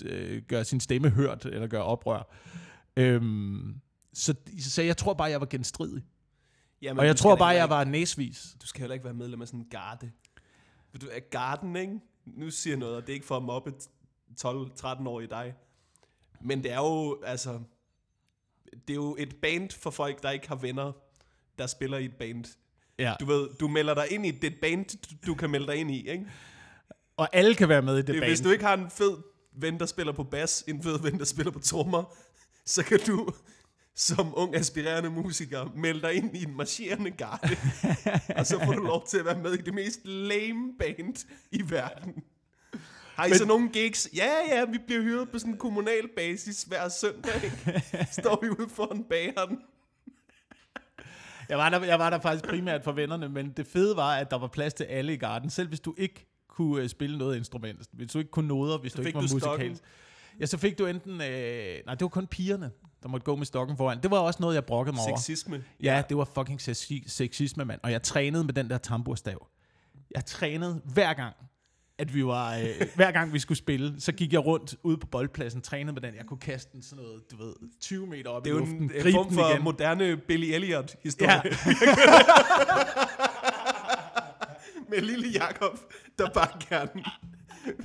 øh, 0.06 0.42
gøre 0.42 0.66
sin 0.66 0.80
stemme 0.80 1.10
hørt, 1.10 1.46
eller 1.46 1.68
gøre 1.68 1.84
oprør. 1.84 2.36
Øhm, 2.98 3.82
så, 4.14 4.36
så 4.60 4.82
jeg 4.82 4.98
tror 4.98 5.14
bare, 5.14 5.30
jeg 5.30 5.40
var 5.40 5.46
genstridig. 5.48 6.04
Jamen, 6.82 7.00
Og 7.00 7.06
jeg 7.06 7.16
tror 7.16 7.36
bare, 7.36 7.48
jeg 7.48 7.64
ikke- 7.64 7.70
var 7.70 7.84
næsvis. 7.84 8.56
Du 8.62 8.68
skal 8.68 8.80
heller 8.80 8.94
ikke 8.94 9.06
være 9.06 9.14
medlem 9.14 9.42
af 9.42 9.48
sådan 9.48 9.60
en 9.60 9.70
garde. 9.70 10.12
Du 11.02 11.08
er 11.12 11.20
garden, 11.20 11.76
ikke? 11.76 12.00
Nu 12.26 12.50
siger 12.52 12.72
jeg 12.74 12.80
noget, 12.80 12.96
og 12.96 13.02
det 13.02 13.10
er 13.10 13.14
ikke 13.14 13.26
for 13.26 13.38
at 13.38 13.44
mobbe 13.44 13.74
12-13 14.42 15.08
år 15.08 15.22
i 15.22 15.26
dig. 15.28 15.54
Men 16.42 16.64
det 16.64 16.72
er 16.72 16.78
jo, 16.78 17.22
altså... 17.26 17.60
Det 18.72 18.90
er 18.94 18.96
jo 18.96 19.16
et 19.20 19.36
band 19.42 19.70
for 19.72 19.90
folk, 19.90 20.24
der 20.24 20.32
ikke 20.32 20.48
har 20.48 20.56
venner, 20.56 20.92
der 21.58 21.68
spiller 21.68 21.98
i 21.98 22.06
et 22.06 22.16
band. 22.16 22.46
Ja. 23.00 23.14
Du 23.20 23.26
ved, 23.26 23.48
du 23.60 23.68
melder 23.68 23.94
dig 23.94 24.12
ind 24.12 24.26
i 24.26 24.32
det 24.32 24.54
band, 24.62 24.86
du- 24.86 25.16
du 25.28 25.36
kan 25.36 25.50
melde 25.50 25.68
dig 25.68 25.76
ind 25.76 25.92
i, 25.92 26.10
ikke? 26.10 26.26
Og 27.18 27.30
alle 27.34 27.56
kan 27.56 27.70
være 27.70 27.82
med 27.82 27.94
i 27.98 28.02
det, 28.02 28.08
band. 28.16 28.26
hvis 28.26 28.42
du 28.42 28.50
ikke 28.52 28.64
har 28.66 28.74
en 28.74 28.90
fed 28.92 29.18
ven, 29.60 29.80
der 29.80 29.86
spiller 29.86 30.14
på 30.14 30.24
bas, 30.24 30.64
en 30.68 30.84
fed 30.84 31.00
ven, 31.02 31.20
der 31.20 31.26
spiller 31.26 31.52
på 31.52 31.60
trommer, 31.60 32.16
så 32.66 32.84
kan 32.84 33.00
du 33.08 33.30
som 33.96 34.34
ung 34.38 34.56
aspirerende 34.56 35.10
musiker 35.10 35.72
melde 35.76 36.02
dig 36.02 36.14
ind 36.14 36.38
i 36.38 36.44
en 36.44 36.58
marcherende 36.58 37.12
garde, 37.12 37.56
og 38.36 38.46
så 38.48 38.60
får 38.66 38.72
du 38.74 38.82
lov 38.84 39.08
til 39.08 39.18
at 39.18 39.26
være 39.26 39.40
med 39.40 39.54
i 39.54 39.58
det 39.62 39.74
mest 39.74 40.00
lame 40.06 40.74
band 40.80 41.26
i 41.52 41.62
verden. 41.72 42.14
Har 43.16 43.26
I 43.26 43.30
Men- 43.30 43.38
så 43.38 43.46
nogle 43.46 43.70
gigs? 43.70 44.10
Ja, 44.16 44.32
ja, 44.50 44.66
vi 44.66 44.78
bliver 44.88 45.02
hyret 45.02 45.30
på 45.30 45.40
sådan 45.40 45.54
en 45.54 45.60
kommunal 45.60 46.10
basis 46.16 46.64
hver 46.64 46.90
søndag. 46.90 47.52
Står 48.12 48.40
vi 48.42 48.50
ude 48.50 48.70
foran 48.70 49.04
bageren. 49.04 49.58
Jeg 51.50 51.58
var, 51.58 51.70
der, 51.70 51.84
jeg 51.84 52.00
var 52.00 52.10
der 52.10 52.20
faktisk 52.20 52.50
primært 52.50 52.84
for 52.84 52.92
vennerne, 52.92 53.30
men 53.30 53.50
det 53.58 53.68
fede 53.68 53.96
var, 53.96 54.16
at 54.16 54.32
der 54.32 54.38
var 54.38 54.48
plads 54.48 54.74
til 54.74 54.84
alle 54.84 55.14
i 55.14 55.18
garden. 55.18 55.50
Selv 55.50 55.68
hvis 55.68 55.80
du 55.80 55.96
ikke 55.98 56.28
kunne 56.50 56.84
øh, 56.84 56.90
spille 56.90 57.18
noget 57.18 57.38
instrument, 57.38 57.80
hvis 57.92 58.12
du 58.12 58.20
ikke 58.20 58.32
kunne 58.32 58.48
noder, 58.48 58.78
hvis 58.78 58.92
Så 58.92 58.98
du 59.02 59.08
ikke 59.08 59.16
var 59.16 59.22
musikalsk. 59.22 59.84
Ja, 60.40 60.46
så 60.46 60.58
fik 60.58 60.78
du 60.80 60.86
enten... 60.86 61.12
Øh, 61.22 61.76
nej, 61.86 61.96
det 61.96 62.02
var 62.02 62.08
kun 62.08 62.28
pigerne, 62.28 62.72
der 63.04 63.10
måtte 63.10 63.24
gå 63.24 63.36
med 63.36 63.46
stokken 63.46 63.78
foran. 63.78 64.02
Det 64.04 64.12
var 64.12 64.18
også 64.20 64.38
noget, 64.42 64.56
jeg 64.56 64.66
brokkede 64.66 64.96
mig 64.96 65.06
over. 65.08 65.18
Sexisme. 65.18 65.64
Ja, 65.84 66.04
det 66.10 66.18
var 66.18 66.26
fucking 66.36 66.62
sexi- 66.62 67.04
sexisme, 67.10 67.66
mand. 67.66 67.80
Og 67.84 67.92
jeg 67.92 68.04
trænede 68.04 68.44
med 68.44 68.54
den 68.54 68.70
der 68.70 68.78
tamburstav. 68.78 69.48
Jeg 70.16 70.26
trænede 70.26 70.82
hver 70.86 71.14
gang, 71.14 71.36
at 72.00 72.14
vi 72.14 72.26
var, 72.26 72.56
øh, 72.56 72.88
hver 72.96 73.12
gang 73.12 73.34
vi 73.34 73.40
skulle 73.40 73.58
spille, 73.58 74.02
så 74.02 74.12
gik 74.12 74.34
jeg 74.34 74.46
rundt 74.46 74.76
ude 74.84 74.98
på 74.98 75.08
boldpladsen, 75.08 75.62
trænede 75.62 75.94
med 75.94 76.02
den. 76.02 76.16
Jeg 76.16 76.26
kunne 76.26 76.40
kaste 76.40 76.72
den 76.74 76.82
sådan 76.82 77.04
noget, 77.04 77.22
du 77.32 77.38
ved, 77.38 77.54
20 77.82 78.08
meter 78.08 78.30
op 78.30 78.46
Det 78.46 78.52
er 78.52 78.56
i 78.56 78.60
luften, 78.60 78.78
en, 78.78 78.84
en 78.84 78.90
gribe 78.90 79.12
form 79.12 79.34
for 79.34 79.50
igen. 79.50 79.64
moderne 79.64 80.18
Billy 80.18 80.54
Elliot-historie. 80.54 81.32
Ja. 81.32 81.42
med 84.90 85.02
lille 85.02 85.30
Jakob, 85.30 85.80
der 86.18 86.30
bare 86.30 86.48
gerne 86.70 86.90
vil, 86.94 87.06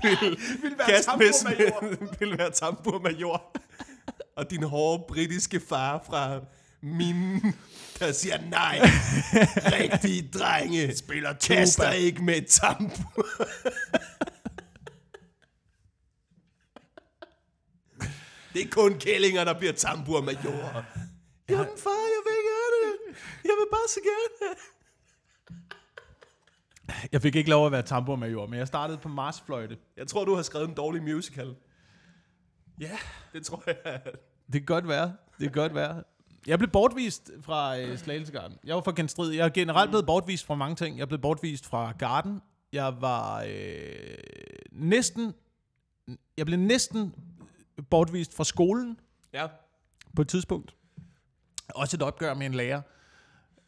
Vil 0.63 0.75
være 0.79 0.87
kaste 0.87 1.11
vil 2.21 2.39
være 2.39 2.51
tamburmajor. 2.51 3.57
Og 4.37 4.51
din 4.51 4.63
hårde 4.63 5.05
britiske 5.09 5.61
far 5.69 6.03
fra 6.07 6.41
minen, 6.83 7.55
der 7.99 8.13
siger 8.13 8.41
nej. 8.51 8.79
Rigtige 9.79 10.29
drenge 10.29 10.97
Spiller 10.97 11.33
kaster 11.33 11.91
ikke 11.91 12.23
med 12.23 12.43
tambur. 12.49 13.27
Det 18.55 18.63
er 18.63 18.71
kun 18.71 18.99
kællinger, 18.99 19.45
der 19.45 19.59
bliver 19.59 19.73
tamburmajorer. 19.73 20.83
Jamen 21.49 21.79
far, 21.79 22.07
jeg 22.15 22.23
vil 22.27 22.39
gøre 22.51 22.71
det. 22.83 23.17
Jeg 23.45 23.53
vil 23.61 23.67
bare 23.71 23.89
så 23.89 24.01
gerne. 24.05 24.57
Jeg 27.13 27.23
fik 27.23 27.37
ikke 27.37 27.51
lov 27.51 27.67
at 27.67 27.73
være 27.73 27.83
tamburmajor, 27.83 28.47
men 28.47 28.59
jeg 28.59 28.67
startede 28.67 28.99
på 28.99 29.09
marsfløjte. 29.09 29.79
Jeg 29.97 30.07
tror, 30.07 30.25
du 30.25 30.35
har 30.35 30.43
skrevet 30.43 30.69
en 30.69 30.75
dårlig 30.75 31.03
musical. 31.03 31.57
Ja, 32.81 32.99
det 33.33 33.47
tror 33.47 33.63
jeg. 33.67 34.01
Det 34.47 34.53
kan 34.53 34.65
godt 34.65 34.89
være. 34.89 35.17
Det 35.39 35.53
kan 35.53 35.53
godt 35.53 35.75
være. 35.75 36.03
Jeg 36.47 36.59
blev 36.59 36.71
bortvist 36.71 37.31
fra 37.41 37.79
øh, 37.79 37.99
Slagelsegarden. 37.99 38.59
Jeg 38.65 38.75
var 38.75 38.81
fra 38.83 38.93
genstrid. 38.97 39.31
Jeg 39.33 39.45
er 39.45 39.51
generelt 39.51 39.91
blevet 39.91 40.07
bortvist 40.07 40.47
fra 40.47 40.55
mange 40.55 40.77
ting. 40.77 40.99
Jeg 40.99 41.09
blev 41.09 41.21
bortvist 41.21 41.67
fra 41.67 41.93
Garden. 41.99 42.41
Jeg 42.73 42.95
var 43.01 43.43
øh, 43.49 44.15
næsten... 44.73 45.35
Jeg 46.37 46.47
blev 46.47 46.59
næsten 46.59 47.15
bortvist 47.91 48.35
fra 48.35 48.45
skolen 48.45 49.01
Ja. 49.35 49.47
på 50.17 50.23
et 50.23 50.29
tidspunkt. 50.29 50.77
Også 51.69 51.97
et 51.97 52.03
opgør 52.03 52.35
med 52.35 52.47
en 52.47 52.55
lærer. 52.55 52.83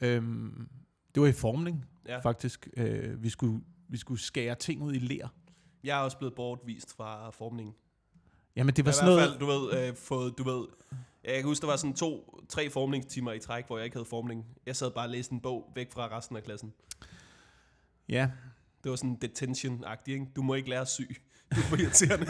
Øhm, 0.01 0.69
det 1.15 1.23
var 1.23 1.29
i 1.29 1.33
formning, 1.33 1.85
Ja. 2.07 2.13
ja. 2.13 2.19
faktisk. 2.21 2.69
Øh, 2.77 3.23
vi, 3.23 3.29
skulle, 3.29 3.61
vi 3.89 3.97
skulle 3.97 4.21
skære 4.21 4.55
ting 4.55 4.83
ud 4.83 4.95
i 4.95 4.99
ler. 4.99 5.29
Jeg 5.85 5.99
er 5.99 6.03
også 6.03 6.19
blevet 6.19 6.35
bortvist 6.35 6.97
fra 6.97 7.31
formningen. 7.31 7.75
Jamen, 8.57 8.75
det 8.75 8.85
var 8.85 8.89
Jeg 8.89 8.95
sådan 8.95 9.09
har 9.19 9.25
i 9.25 9.29
hvert 9.29 9.41
noget... 9.41 9.63
fald, 9.71 9.71
du 9.71 9.77
ved, 9.77 9.89
øh, 9.89 9.97
fået, 9.97 10.39
du 10.39 10.43
ved, 10.45 10.67
jeg 11.25 11.35
kan 11.35 11.45
huske, 11.45 11.61
der 11.63 11.67
var 11.67 11.77
sådan 11.77 11.95
to, 11.95 12.34
tre 12.49 12.71
formningstimer 12.71 13.33
i 13.33 13.39
træk, 13.39 13.67
hvor 13.67 13.79
jeg 13.79 13.85
ikke 13.85 13.97
havde 13.97 14.05
formning. 14.09 14.45
Jeg 14.67 14.77
sad 14.77 14.91
bare 14.91 15.05
og 15.07 15.11
læste 15.11 15.33
en 15.33 15.41
bog 15.41 15.73
væk 15.75 15.93
fra 15.93 16.19
resten 16.19 16.37
af 16.37 16.43
klassen. 16.43 16.73
Ja, 18.09 18.31
Det 18.85 18.91
var 18.91 18.97
sådan 18.97 19.19
detention-agtigt, 19.25 20.09
ikke? 20.15 20.27
Du 20.37 20.43
må 20.43 20.55
ikke 20.55 20.71
lære 20.71 20.87
syg. 20.87 21.17
Du 21.55 21.61
er 21.61 21.65
for 21.65 21.77
irriterende. 21.77 22.27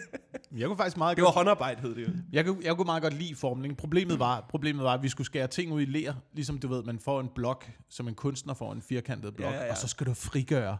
jeg 0.60 0.66
kunne 0.68 0.76
faktisk 0.76 0.96
meget 0.96 1.16
Det 1.16 1.24
var 1.24 1.30
håndarbejde, 1.30 1.80
hed 1.80 1.94
det 1.94 2.02
jo. 2.02 2.12
Jeg 2.32 2.44
kunne, 2.46 2.58
jeg 2.64 2.76
kunne 2.76 2.84
meget 2.84 3.02
godt 3.02 3.14
lide 3.14 3.34
formning. 3.34 3.76
Problemet 3.76 4.18
var, 4.18 4.46
problemet 4.50 4.84
var, 4.84 4.94
at 4.94 5.02
vi 5.02 5.08
skulle 5.08 5.26
skære 5.26 5.46
ting 5.46 5.72
ud 5.72 5.82
i 5.82 5.84
ler, 5.84 6.14
ligesom 6.32 6.58
du 6.58 6.68
ved, 6.68 6.82
man 6.82 6.98
får 6.98 7.20
en 7.20 7.28
blok, 7.34 7.70
som 7.88 8.08
en 8.08 8.14
kunstner 8.14 8.54
får 8.54 8.72
en 8.72 8.82
firkantet 8.82 9.36
blok, 9.36 9.52
Ja, 9.52 9.56
ja, 9.56 9.64
ja. 9.64 9.70
og 9.70 9.76
så 9.76 9.88
skal 9.88 10.06
du 10.06 10.14
frigøre, 10.14 10.78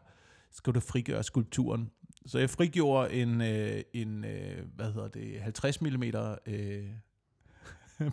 skal 0.51 0.73
du 0.73 0.81
frigøre 0.81 1.23
skulpturen. 1.23 1.91
Så 2.27 2.39
jeg 2.39 2.51
frigjorde 2.51 3.13
en, 3.13 3.41
øh, 3.41 3.83
en 3.93 4.25
øh, 4.25 4.65
hvad 4.77 4.93
hedder 4.93 5.09
det, 5.09 5.41
50 5.41 5.81
mm 5.81 6.03
øh, 6.47 6.85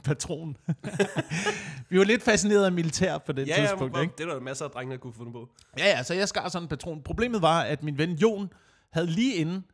patron. 0.09 0.57
vi 1.89 1.97
var 1.97 2.03
lidt 2.03 2.23
fascineret 2.23 2.65
af 2.65 2.71
militær 2.71 3.17
på 3.17 3.31
det 3.31 3.47
Ja, 3.47 3.55
tidspunkt, 3.59 3.95
ja, 3.97 4.01
ikke? 4.01 4.13
det 4.17 4.27
var 4.27 4.33
der 4.33 4.41
masser 4.41 4.65
af 4.65 4.71
drenge, 4.71 4.91
der 4.91 4.97
kunne 4.97 5.13
finde 5.17 5.31
på. 5.31 5.49
Ja, 5.77 5.85
ja, 5.85 6.03
så 6.03 6.13
jeg 6.13 6.27
skar 6.29 6.49
sådan 6.49 6.65
en 6.65 6.69
patron. 6.69 7.01
Problemet 7.03 7.41
var, 7.41 7.61
at 7.61 7.83
min 7.83 7.97
ven 7.97 8.11
Jon 8.11 8.49
havde 8.93 9.07
lige 9.07 9.35
inden, 9.35 9.65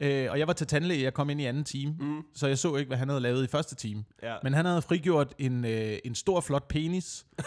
øh, 0.00 0.30
og 0.30 0.38
jeg 0.38 0.46
var 0.46 0.52
til 0.52 0.66
tandlæge, 0.66 1.02
jeg 1.02 1.14
kom 1.14 1.30
ind 1.30 1.40
i 1.40 1.44
anden 1.44 1.64
time, 1.64 1.94
Mm. 2.00 2.22
så 2.34 2.46
jeg 2.46 2.58
så 2.58 2.76
ikke, 2.76 2.88
hvad 2.88 2.98
han 2.98 3.08
havde 3.08 3.20
lavet 3.20 3.44
i 3.44 3.46
første 3.46 3.74
time. 3.74 4.04
Ja. 4.22 4.34
Men 4.42 4.54
han 4.54 4.64
havde 4.64 4.82
frigjort 4.82 5.34
en, 5.38 5.64
øh, 5.64 5.98
en 6.04 6.14
stor, 6.14 6.40
flot 6.40 6.68
penis. 6.68 7.26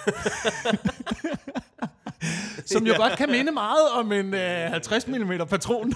som 2.66 2.86
jo 2.88 2.92
Ja. 2.94 2.98
godt 2.98 3.18
kan 3.18 3.30
minde 3.32 3.52
meget 3.52 3.90
om 4.00 4.12
en 4.12 4.34
øh, 4.34 4.72
50 4.72 5.08
mm 5.08 5.32
patron. 5.50 5.94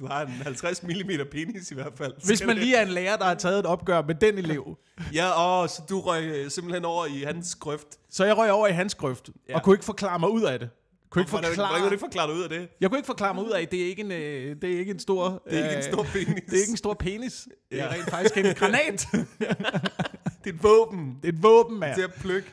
Du 0.00 0.06
har 0.06 0.22
en 0.22 0.28
50 0.28 0.82
mm 0.82 1.10
penis 1.32 1.70
i 1.70 1.74
hvert 1.74 1.92
fald. 1.96 2.14
Hvis 2.26 2.44
man 2.46 2.56
lige 2.56 2.76
er 2.76 2.82
en 2.82 2.88
lærer, 2.88 3.16
der 3.16 3.24
har 3.24 3.34
taget 3.34 3.58
et 3.58 3.66
opgør 3.66 4.02
med 4.02 4.14
den 4.14 4.38
elev. 4.38 4.76
Ja, 5.14 5.62
åh, 5.62 5.68
så 5.68 5.82
du 5.90 6.00
røg 6.00 6.24
øh, 6.24 6.50
simpelthen 6.50 6.84
over 6.84 7.06
i 7.06 7.22
hans 7.26 7.54
grøft. 7.54 7.86
Så 8.10 8.24
jeg 8.24 8.36
røg 8.36 8.50
over 8.52 8.66
i 8.66 8.72
hans 8.72 8.94
grøft, 8.94 9.30
Ja. 9.48 9.54
og 9.56 9.62
kunne 9.62 9.74
ikke 9.74 9.84
forklare 9.84 10.18
mig 10.18 10.30
ud 10.30 10.42
af 10.42 10.58
det. 10.58 10.70
Kunne 11.10 11.22
ikke 11.22 11.30
Hvordan, 11.30 11.44
hvordan 11.54 11.56
forklare, 11.56 11.80
kan 11.80 11.86
du 11.88 11.92
ikke 11.92 12.00
forklare 12.00 12.26
dig 12.28 12.36
ud 12.36 12.42
af 12.42 12.48
det? 12.48 12.68
jeg 12.80 12.90
kunne 12.90 12.98
ikke 12.98 13.06
forklare 13.06 13.34
mig 13.34 13.44
ud 13.44 13.50
af, 13.50 13.62
at 13.62 13.70
det 13.70 13.82
er 13.82 13.86
ikke 13.86 14.02
en, 14.02 14.12
øh, 14.12 14.56
det 14.62 14.74
er 14.74 14.78
ikke 14.78 14.90
en 14.92 14.98
stor... 14.98 15.42
Det 15.50 15.58
er 15.58 15.62
ikke 15.64 15.70
en 15.70 15.76
øh, 15.78 15.82
stor 15.92 16.02
penis. 16.02 16.42
Det 16.46 16.54
er 16.56 16.60
ikke 16.60 16.70
en 16.70 16.76
stor 16.76 16.94
penis. 16.94 17.48
Det 17.70 17.80
er 17.80 17.88
rent 17.92 18.10
faktisk 18.10 18.36
en 18.36 18.54
granat. 18.54 19.06
Det 20.44 20.50
er 20.50 20.54
et 20.54 20.62
våben 20.62 21.18
Det 21.22 21.28
er 21.28 21.32
et 21.32 21.42
våben, 21.42 21.78
mand. 21.78 21.94
til 21.94 22.02
at 22.02 22.14
plukke. 22.14 22.48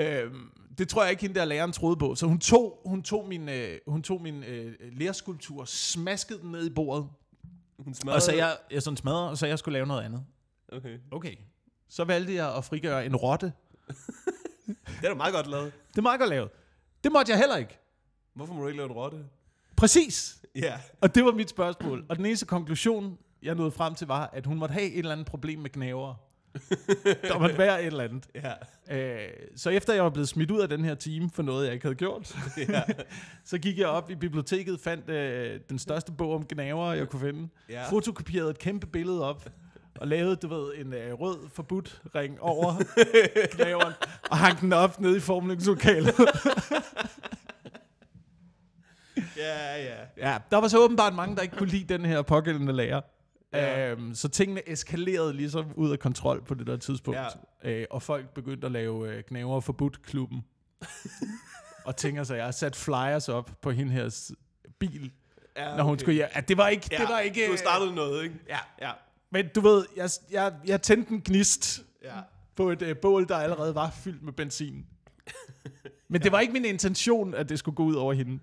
Øhm, 0.00 0.50
det 0.80 0.88
tror 0.88 1.02
jeg 1.02 1.10
ikke, 1.10 1.20
hende 1.22 1.34
der 1.34 1.44
læreren 1.44 1.72
troede 1.72 1.96
på. 1.96 2.14
Så 2.14 2.26
hun 2.26 2.38
tog, 2.38 2.80
hun 2.86 3.02
tog 3.02 3.28
min, 3.28 3.48
øh, 3.48 3.78
hun 3.86 4.02
tog 4.02 4.22
min 4.22 4.44
øh, 4.44 4.74
lærerskulptur, 4.92 5.64
smaskede 5.64 6.40
den 6.40 6.50
ned 6.52 6.66
i 6.66 6.70
bordet, 6.70 7.08
Hun 7.78 7.94
smadrede. 7.94 8.16
og 8.16 8.22
så 8.22 8.32
jeg, 8.32 8.56
jeg 8.70 8.82
sådan 8.82 8.96
smadrede, 8.96 9.30
og 9.30 9.38
så 9.38 9.46
jeg 9.46 9.58
skulle 9.58 9.72
lave 9.72 9.86
noget 9.86 10.02
andet. 10.02 10.24
Okay. 10.72 10.98
Okay. 11.10 11.34
Så 11.88 12.04
valgte 12.04 12.34
jeg 12.34 12.56
at 12.56 12.64
frigøre 12.64 13.06
en 13.06 13.16
rotte. 13.16 13.52
Det 14.66 15.04
er 15.04 15.08
da 15.08 15.14
meget 15.14 15.34
godt 15.34 15.46
lavet. 15.46 15.72
Det 15.90 15.98
er 15.98 16.02
meget 16.02 16.20
godt 16.20 16.30
lavet. 16.30 16.50
Det 17.04 17.12
måtte 17.12 17.30
jeg 17.32 17.38
heller 17.38 17.56
ikke. 17.56 17.78
Hvorfor 18.34 18.54
må 18.54 18.62
du 18.62 18.66
ikke 18.68 18.76
lave 18.76 18.86
en 18.90 18.96
rotte? 18.96 19.24
Præcis. 19.76 20.42
Ja. 20.54 20.80
Og 21.00 21.14
det 21.14 21.24
var 21.24 21.32
mit 21.32 21.50
spørgsmål. 21.50 22.06
Og 22.08 22.16
den 22.16 22.26
eneste 22.26 22.46
konklusion, 22.46 23.18
jeg 23.42 23.54
nåede 23.54 23.70
frem 23.70 23.94
til, 23.94 24.06
var, 24.06 24.30
at 24.32 24.46
hun 24.46 24.58
måtte 24.58 24.72
have 24.72 24.86
et 24.86 24.98
eller 24.98 25.12
andet 25.12 25.26
problem 25.26 25.58
med 25.58 25.70
knæver. 25.70 26.14
Der 27.22 27.38
måtte 27.38 27.58
være 27.58 27.80
et 27.80 27.86
eller 27.86 28.04
andet. 28.04 28.26
Ja. 28.34 28.52
Øh, 28.96 29.28
så 29.56 29.70
efter 29.70 29.94
jeg 29.94 30.04
var 30.04 30.10
blevet 30.10 30.28
smidt 30.28 30.50
ud 30.50 30.60
af 30.60 30.68
den 30.68 30.84
her 30.84 30.94
time 30.94 31.30
for 31.34 31.42
noget, 31.42 31.64
jeg 31.64 31.72
ikke 31.74 31.84
havde 31.84 31.94
gjort, 31.94 32.36
Ja. 32.68 32.82
så 33.44 33.58
gik 33.58 33.78
jeg 33.78 33.86
op 33.86 34.10
i 34.10 34.14
biblioteket, 34.14 34.80
fandt 34.80 35.10
øh, 35.10 35.60
den 35.68 35.78
største 35.78 36.12
bog 36.12 36.34
om 36.34 36.46
gnaver, 36.46 36.92
jeg 36.92 37.08
kunne 37.08 37.20
finde, 37.20 37.48
Ja. 37.68 37.88
fotokopierede 37.90 38.50
et 38.50 38.58
kæmpe 38.58 38.86
billede 38.86 39.28
op, 39.28 39.48
og 40.00 40.08
lavede, 40.08 40.36
du 40.36 40.48
ved, 40.48 40.72
en 40.76 40.92
øh, 40.92 41.12
rød 41.12 41.38
forbudt 41.54 42.02
ring 42.14 42.40
over 42.40 42.74
gnaveren, 43.56 43.92
og 44.30 44.36
hang 44.38 44.60
den 44.60 44.72
op 44.72 45.00
nede 45.00 45.16
i 45.16 45.20
formningslokalet. 45.20 46.14
Ja, 49.36 49.82
ja. 49.82 49.94
ja, 50.16 50.38
der 50.50 50.56
var 50.56 50.68
så 50.68 50.78
åbenbart 50.78 51.14
mange, 51.14 51.36
der 51.36 51.42
ikke 51.42 51.56
kunne 51.56 51.68
lide 51.68 51.94
den 51.94 52.04
her 52.04 52.22
pågældende 52.22 52.72
lærer. 52.72 53.00
Ja. 53.52 53.78
Ja. 53.80 53.90
Øhm, 53.90 54.14
så 54.14 54.28
tingene 54.28 54.68
eskalerede 54.68 55.32
ligesom 55.32 55.66
ud 55.74 55.90
af 55.90 55.98
kontrol 55.98 56.44
på 56.44 56.54
det 56.54 56.66
der 56.66 56.76
tidspunkt. 56.76 57.20
Ja. 57.64 57.70
Øh, 57.70 57.86
og 57.90 58.02
folk 58.02 58.34
begyndte 58.34 58.66
at 58.66 58.72
lave 58.72 59.14
øh, 59.14 59.22
gnaver 59.28 59.60
forbudt 59.60 60.02
klubben. 60.02 60.44
og 61.86 61.96
tænker 61.96 62.24
sig, 62.24 62.36
jeg 62.36 62.44
har 62.44 62.52
sat 62.52 62.76
flyers 62.76 63.28
op 63.28 63.50
på 63.62 63.70
hende 63.70 63.92
her 63.92 64.32
bil, 64.78 65.10
ja 65.56 65.76
når 65.76 65.84
hun 65.84 65.98
skulle 65.98 66.14
hjem. 66.14 66.28
Ja, 66.34 66.40
det 66.40 66.56
var 66.56 66.68
ikke... 66.68 66.88
Ja, 66.92 66.98
det 66.98 67.08
var 67.08 67.18
ikke 67.20 67.48
du 67.52 67.56
startede 67.56 67.94
noget, 67.94 68.24
ikke? 68.24 68.34
Ja. 68.48 68.58
Ja. 68.80 68.92
Men 69.30 69.48
du 69.54 69.60
ved, 69.60 69.86
jeg, 69.96 70.10
jeg, 70.30 70.54
jeg 70.66 70.82
tændte 70.82 71.12
en 71.12 71.20
gnist 71.24 71.84
Ja. 72.02 72.20
på 72.56 72.70
et 72.70 72.82
øh, 72.82 72.96
bål, 72.96 73.28
der 73.28 73.36
allerede 73.36 73.74
var 73.74 73.90
fyldt 73.90 74.22
med 74.22 74.32
benzin. 74.32 74.86
Men 76.08 76.22
det 76.22 76.32
var 76.32 76.40
ikke 76.40 76.52
min 76.52 76.64
intention, 76.64 77.34
at 77.34 77.48
det 77.48 77.58
skulle 77.58 77.74
gå 77.74 77.82
ud 77.84 77.94
over 77.94 78.12
hende. 78.12 78.38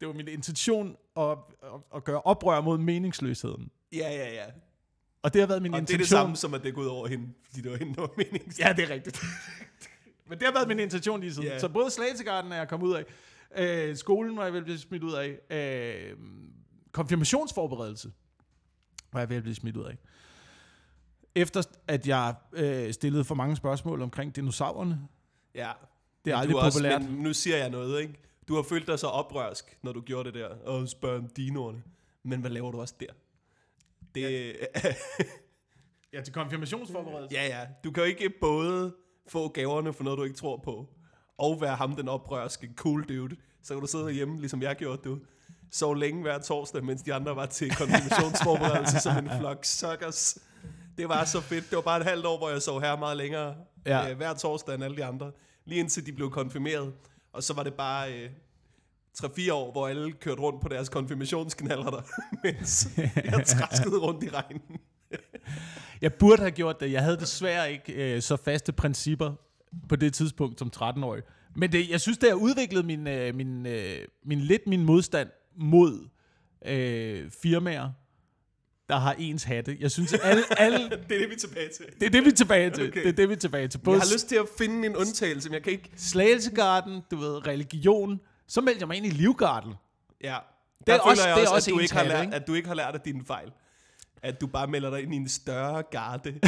Det 0.00 0.08
var 0.08 0.14
min 0.14 0.28
intention 0.28 0.96
at, 1.16 1.30
at, 1.62 1.68
at 1.94 2.04
gøre 2.04 2.22
oprør 2.22 2.60
mod 2.60 2.78
meningsløsheden. 2.78 3.70
Ja, 3.92 4.10
ja, 4.10 4.34
ja. 4.34 4.44
Og 5.22 5.32
det 5.32 5.40
har 5.42 5.46
været 5.48 5.62
min 5.62 5.74
Og 5.74 5.80
det 5.80 5.90
er 5.90 5.94
intention. 5.94 6.00
det 6.00 6.08
samme 6.08 6.36
som, 6.36 6.54
at 6.54 6.62
det 6.62 6.74
går 6.74 6.82
ud 6.82 6.86
over 6.86 7.06
hende, 7.08 7.28
fordi 7.44 7.60
det 7.60 7.70
var 7.70 7.76
hende, 7.76 7.94
der 7.94 8.00
var 8.00 8.10
meningen. 8.16 8.52
Ja, 8.58 8.72
det 8.76 8.84
er 8.84 8.90
rigtigt. 8.90 9.22
Men 10.28 10.38
det 10.38 10.46
har 10.46 10.52
været 10.54 10.68
min 10.68 10.78
intention 10.78 11.20
lige 11.20 11.34
siden. 11.34 11.48
Yeah. 11.48 11.60
Så 11.60 11.68
både 11.68 11.90
Slagelsegarden 11.90 12.52
er 12.52 12.56
jeg 12.56 12.68
kommet 12.68 12.86
ud 12.86 12.94
af. 12.94 13.04
Øh, 13.56 13.96
skolen 13.96 14.36
var 14.36 14.44
jeg 14.44 14.52
vel 14.52 14.62
blevet 14.64 14.80
smidt 14.80 15.02
ud 15.02 15.12
af. 15.12 15.38
Øh, 15.50 16.16
konfirmationsforberedelse 16.92 18.12
var 19.12 19.20
jeg 19.20 19.28
ved 19.28 19.36
at 19.36 19.42
blive 19.42 19.54
smidt 19.54 19.76
ud 19.76 19.84
af. 19.84 19.96
Efter 21.34 21.62
at 21.88 22.06
jeg 22.06 22.34
øh, 22.52 22.92
stillede 22.92 23.24
for 23.24 23.34
mange 23.34 23.56
spørgsmål 23.56 24.02
omkring 24.02 24.36
dinosaurerne. 24.36 25.00
Ja. 25.54 25.70
Det 26.24 26.30
er 26.30 26.36
Men 26.36 26.40
aldrig 26.40 26.54
du 26.54 26.58
også, 26.58 26.78
populært. 26.78 27.02
Men 27.02 27.22
nu 27.22 27.32
siger 27.32 27.56
jeg 27.56 27.70
noget, 27.70 28.00
ikke? 28.00 28.14
Du 28.48 28.54
har 28.54 28.62
følt 28.62 28.86
dig 28.86 28.98
så 28.98 29.06
oprørsk, 29.06 29.78
når 29.82 29.92
du 29.92 30.00
gjorde 30.00 30.24
det 30.32 30.34
der, 30.34 30.48
og 30.48 30.88
spørger 30.88 31.18
om 31.18 31.28
dinoerne. 31.28 31.82
Men 32.22 32.40
hvad 32.40 32.50
laver 32.50 32.70
du 32.72 32.80
også 32.80 32.94
der? 33.00 33.06
Det, 34.14 34.22
ja. 34.22 34.92
Ja, 36.12 36.22
til 36.22 36.34
konfirmationsforberedelse. 36.34 37.36
ja, 37.36 37.46
ja. 37.46 37.66
Du 37.84 37.90
kan 37.90 38.02
jo 38.02 38.08
ikke 38.08 38.30
både 38.40 38.94
få 39.28 39.48
gaverne 39.48 39.92
for 39.92 40.04
noget, 40.04 40.18
du 40.18 40.24
ikke 40.24 40.36
tror 40.36 40.60
på, 40.64 40.88
og 41.38 41.60
være 41.60 41.76
ham 41.76 41.96
den 41.96 42.08
oprørske 42.08 42.70
cool 42.76 43.04
dude. 43.08 43.36
Så 43.62 43.74
kan 43.74 43.80
du 43.80 43.86
sidde 43.86 44.10
hjemme, 44.12 44.40
ligesom 44.40 44.62
jeg 44.62 44.76
gjorde, 44.76 45.02
du. 45.04 45.18
Så 45.70 45.94
længe 45.94 46.22
hver 46.22 46.38
torsdag, 46.38 46.84
mens 46.84 47.02
de 47.02 47.14
andre 47.14 47.36
var 47.36 47.46
til 47.46 47.70
konfirmationsforberedelse 47.76 49.00
som 49.00 49.16
en 49.18 49.30
flok 49.38 49.64
suckers. 49.64 50.38
Det 50.98 51.08
var 51.08 51.24
så 51.24 51.40
fedt. 51.40 51.70
Det 51.70 51.76
var 51.76 51.82
bare 51.82 52.00
et 52.00 52.06
halvt 52.06 52.26
år, 52.26 52.38
hvor 52.38 52.50
jeg 52.50 52.62
sov 52.62 52.80
her 52.80 52.96
meget 52.96 53.16
længere. 53.16 53.54
Ja. 53.86 53.98
Ja. 53.98 54.10
Øh, 54.10 54.16
hver 54.16 54.34
torsdag 54.34 54.74
end 54.74 54.84
alle 54.84 54.96
de 54.96 55.04
andre. 55.04 55.32
Lige 55.64 55.78
indtil 55.80 56.06
de 56.06 56.12
blev 56.12 56.30
konfirmeret. 56.30 56.94
Og 57.32 57.42
så 57.42 57.54
var 57.54 57.62
det 57.62 57.74
bare 57.74 58.12
øh, 58.14 58.30
3-4 59.24 59.52
år, 59.52 59.72
hvor 59.72 59.88
alle 59.88 60.12
kørte 60.12 60.40
rundt 60.40 60.62
på 60.62 60.68
deres 60.68 60.88
konfirmationsknaller 60.88 61.90
der, 61.90 62.02
mens 62.44 62.88
jeg 63.24 63.46
træskede 63.46 63.98
rundt 63.98 64.24
i 64.24 64.28
regnen. 64.28 64.62
Jeg 66.00 66.14
burde 66.14 66.38
have 66.38 66.50
gjort 66.50 66.80
det. 66.80 66.92
Jeg 66.92 67.02
havde 67.02 67.16
desværre 67.16 67.72
ikke 67.72 67.92
øh, 67.92 68.22
så 68.22 68.36
faste 68.36 68.72
principper 68.72 69.32
på 69.88 69.96
det 69.96 70.14
tidspunkt 70.14 70.58
som 70.58 70.70
13-årig. 70.76 71.22
Men 71.56 71.72
det, 71.72 71.90
jeg 71.90 72.00
synes, 72.00 72.18
det 72.18 72.28
har 72.28 72.36
udviklet 72.36 72.84
min, 72.84 73.06
øh, 73.06 73.34
min, 73.34 73.66
øh, 73.66 73.98
min, 74.24 74.40
lidt 74.40 74.66
min 74.66 74.84
modstand 74.84 75.28
mod 75.56 76.08
øh, 76.66 77.30
firmaer, 77.42 77.90
der 78.88 78.96
har 78.96 79.12
ens 79.18 79.44
hatte. 79.44 79.76
Jeg 79.80 79.90
synes, 79.90 80.14
alle, 80.14 80.42
alle, 80.58 80.78
Det 81.08 81.16
er 81.16 81.18
det, 81.18 81.28
vi 81.28 81.34
er 81.34 81.38
tilbage 81.38 81.68
til. 81.68 81.86
det 82.00 82.06
er 82.06 82.10
det, 82.10 82.24
vi 82.24 82.30
er 82.30 82.34
tilbage 82.34 82.70
til. 82.70 82.88
Okay. 82.88 83.02
Det 83.02 83.08
er 83.08 83.12
det, 83.12 83.28
vi 83.28 83.34
er 83.34 83.38
tilbage 83.38 83.68
til. 83.68 83.78
Både 83.78 83.94
Jeg 83.94 84.02
har 84.02 84.14
lyst 84.14 84.28
til 84.28 84.36
at 84.36 84.46
finde 84.58 84.86
en 84.86 84.96
undtagelse, 84.96 85.48
men 85.48 85.54
jeg 85.54 85.62
kan 85.62 85.72
ikke... 85.72 85.90
Slagelsegarden, 85.96 87.02
du 87.10 87.16
ved, 87.16 87.46
religion. 87.46 88.20
Så 88.48 88.60
meldte 88.60 88.80
jeg 88.80 88.88
mig 88.88 88.96
ind 88.96 89.06
i 89.06 89.10
Livgarden. 89.10 89.74
Ja. 90.24 90.36
Det 90.86 90.94
er 90.94 90.98
også- 90.98 91.28
jeg 91.28 91.36
det 91.36 91.42
er 91.44 91.46
også, 91.46 91.54
også 91.54 91.70
at, 91.70 91.74
du 91.74 91.78
ikke 91.80 91.94
har 91.94 92.04
lært, 92.04 92.34
at 92.34 92.46
du 92.46 92.54
ikke 92.54 92.68
har 92.68 92.74
lært 92.74 92.94
af 92.94 93.00
dine 93.00 93.24
fejl. 93.24 93.52
At 94.22 94.40
du 94.40 94.46
bare 94.46 94.66
melder 94.66 94.90
dig 94.90 95.02
ind 95.02 95.14
i 95.14 95.16
en 95.16 95.28
større 95.28 95.82
garde. 95.82 96.32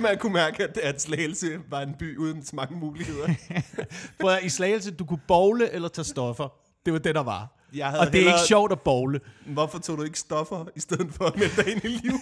Man 0.00 0.12
at 0.12 0.20
kunne 0.20 0.32
mærke, 0.32 0.64
at, 0.64 0.76
at 0.78 1.02
Slagelse 1.02 1.58
var 1.70 1.80
en 1.80 1.94
by 1.98 2.18
uden 2.18 2.44
så 2.44 2.56
mange 2.56 2.76
muligheder. 2.76 3.28
Prøv 4.20 4.30
at, 4.30 4.44
i 4.44 4.48
Slagelse, 4.48 4.90
du 4.90 5.04
kunne 5.04 5.20
bowle 5.28 5.70
eller 5.70 5.88
tage 5.88 6.04
stoffer. 6.04 6.48
Det 6.84 6.92
var 6.92 6.98
det, 6.98 7.14
der 7.14 7.22
var. 7.22 7.48
Jeg 7.74 7.86
havde 7.86 8.00
Og 8.00 8.06
det 8.06 8.14
er 8.14 8.18
hellere, 8.18 8.36
ikke 8.38 8.46
sjovt 8.46 8.72
at 8.72 8.80
bowle. 8.80 9.20
Hvorfor 9.46 9.78
tog 9.78 9.98
du 9.98 10.02
ikke 10.02 10.18
stoffer, 10.18 10.64
i 10.76 10.80
stedet 10.80 11.14
for 11.14 11.24
at 11.24 11.36
melde 11.36 11.62
dig 11.62 11.72
ind 11.72 11.84
i 11.84 11.88
liv? 11.88 12.12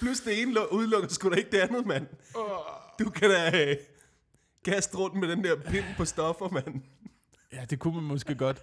Plus 0.00 0.20
det 0.20 0.42
ene 0.42 0.72
udelukker 0.72 1.08
sgu 1.08 1.30
da 1.30 1.34
ikke 1.34 1.50
det 1.50 1.58
andet, 1.58 1.86
mand. 1.86 2.06
Du 2.98 3.10
kan 3.10 3.30
da 3.30 3.70
øh, 3.70 3.76
kaste 4.64 4.96
rundt 4.98 5.16
med 5.16 5.28
den 5.28 5.44
der 5.44 5.56
pind 5.70 5.84
på 5.96 6.04
stoffer, 6.04 6.48
mand. 6.48 6.82
Ja, 7.52 7.64
det 7.70 7.78
kunne 7.78 7.94
man 7.94 8.04
måske 8.04 8.34
godt. 8.34 8.60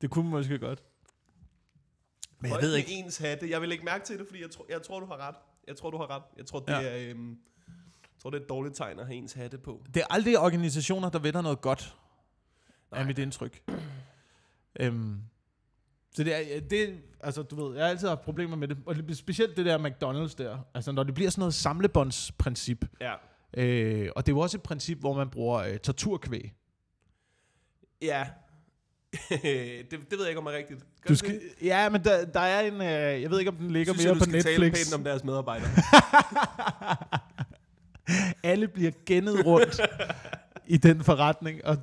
Det 0.00 0.10
kunne 0.10 0.24
man 0.24 0.32
måske 0.32 0.58
godt. 0.58 0.82
Men 2.40 2.50
jeg 2.52 2.60
ved 2.62 2.74
ikke. 2.76 2.90
ens 2.92 3.18
hatte. 3.18 3.50
Jeg 3.50 3.60
vil 3.60 3.72
ikke 3.72 3.84
mærke 3.84 4.04
til 4.04 4.18
det, 4.18 4.26
fordi 4.26 4.42
jeg, 4.42 4.50
tror, 4.50 4.66
jeg 4.68 4.82
tror, 4.82 5.00
du 5.00 5.06
har 5.06 5.16
ret. 5.28 5.34
Jeg 5.68 5.76
tror, 5.76 5.90
du 5.90 5.96
har 5.96 6.10
ret. 6.10 6.22
Jeg 6.36 6.46
tror, 6.46 6.60
det, 6.60 6.72
Ja. 6.72 6.82
er, 6.82 7.10
øhm, 7.10 7.30
jeg 7.30 8.22
tror, 8.22 8.30
det 8.30 8.38
er 8.38 8.42
et 8.42 8.48
dårligt 8.48 8.76
tegn 8.76 8.98
at 8.98 9.06
have 9.06 9.16
ens 9.16 9.32
hatte 9.32 9.58
på. 9.58 9.82
Det 9.94 10.02
er 10.02 10.06
aldrig 10.10 10.38
organisationer, 10.38 11.08
der 11.10 11.18
vender 11.18 11.40
noget 11.42 11.60
godt, 11.60 11.96
Nej. 12.90 13.00
er 13.00 13.06
mit 13.06 13.18
indtryk. 13.18 13.62
Øhm, 14.80 15.20
så 16.14 16.24
det 16.24 16.56
er, 16.56 16.60
det, 16.60 17.00
altså 17.20 17.42
du 17.42 17.64
ved, 17.66 17.76
jeg 17.76 17.84
har 17.84 17.90
altid 17.90 18.08
haft 18.08 18.20
problemer 18.20 18.56
med 18.56 18.68
det, 18.68 18.78
og 18.86 18.96
specielt 19.14 19.56
det 19.56 19.66
der 19.66 19.78
McDonald's 19.78 20.34
der, 20.38 20.58
altså 20.74 20.92
når 20.92 21.02
det 21.02 21.14
bliver 21.14 21.30
sådan 21.30 21.40
noget 21.40 21.54
samlebåndsprincip, 21.54 22.84
Ja. 23.00 23.14
Øh, 23.56 24.08
og 24.16 24.26
det 24.26 24.32
er 24.32 24.36
jo 24.36 24.40
også 24.40 24.56
et 24.56 24.62
princip, 24.62 24.98
hvor 24.98 25.14
man 25.14 25.30
bruger 25.30 25.58
øh, 25.58 25.78
torturkvæg. 25.78 26.52
Ja. 28.02 28.26
det, 29.30 29.90
det 29.90 30.10
ved 30.10 30.20
jeg 30.20 30.28
ikke, 30.28 30.40
om 30.40 30.46
er 30.46 30.52
rigtigt. 30.52 30.80
Gør 30.80 31.08
Du 31.08 31.14
skal, 31.16 31.30
det? 31.34 31.42
ja, 31.62 31.88
men 31.88 32.04
der, 32.04 32.24
der 32.24 32.40
er 32.40 32.60
en, 32.60 32.74
øh, 32.74 33.22
jeg 33.22 33.30
ved 33.30 33.38
ikke 33.38 33.50
om 33.50 33.56
den 33.56 33.70
ligger 33.70 33.92
Synes 33.92 34.04
mere 34.04 34.14
jeg, 34.14 34.20
du 34.20 34.24
på 34.24 34.30
skal 34.30 34.42
tale 34.42 34.64
Netflix. 34.64 34.86
pænt 34.86 34.94
om 34.94 35.04
deres 35.04 35.24
medarbejdere. 35.24 35.68
Alle 38.42 38.68
bliver 38.68 38.90
gennet 39.06 39.46
rundt 39.46 39.80
i 40.70 40.76
den 40.76 41.04
forretning. 41.04 41.64
Og 41.64 41.76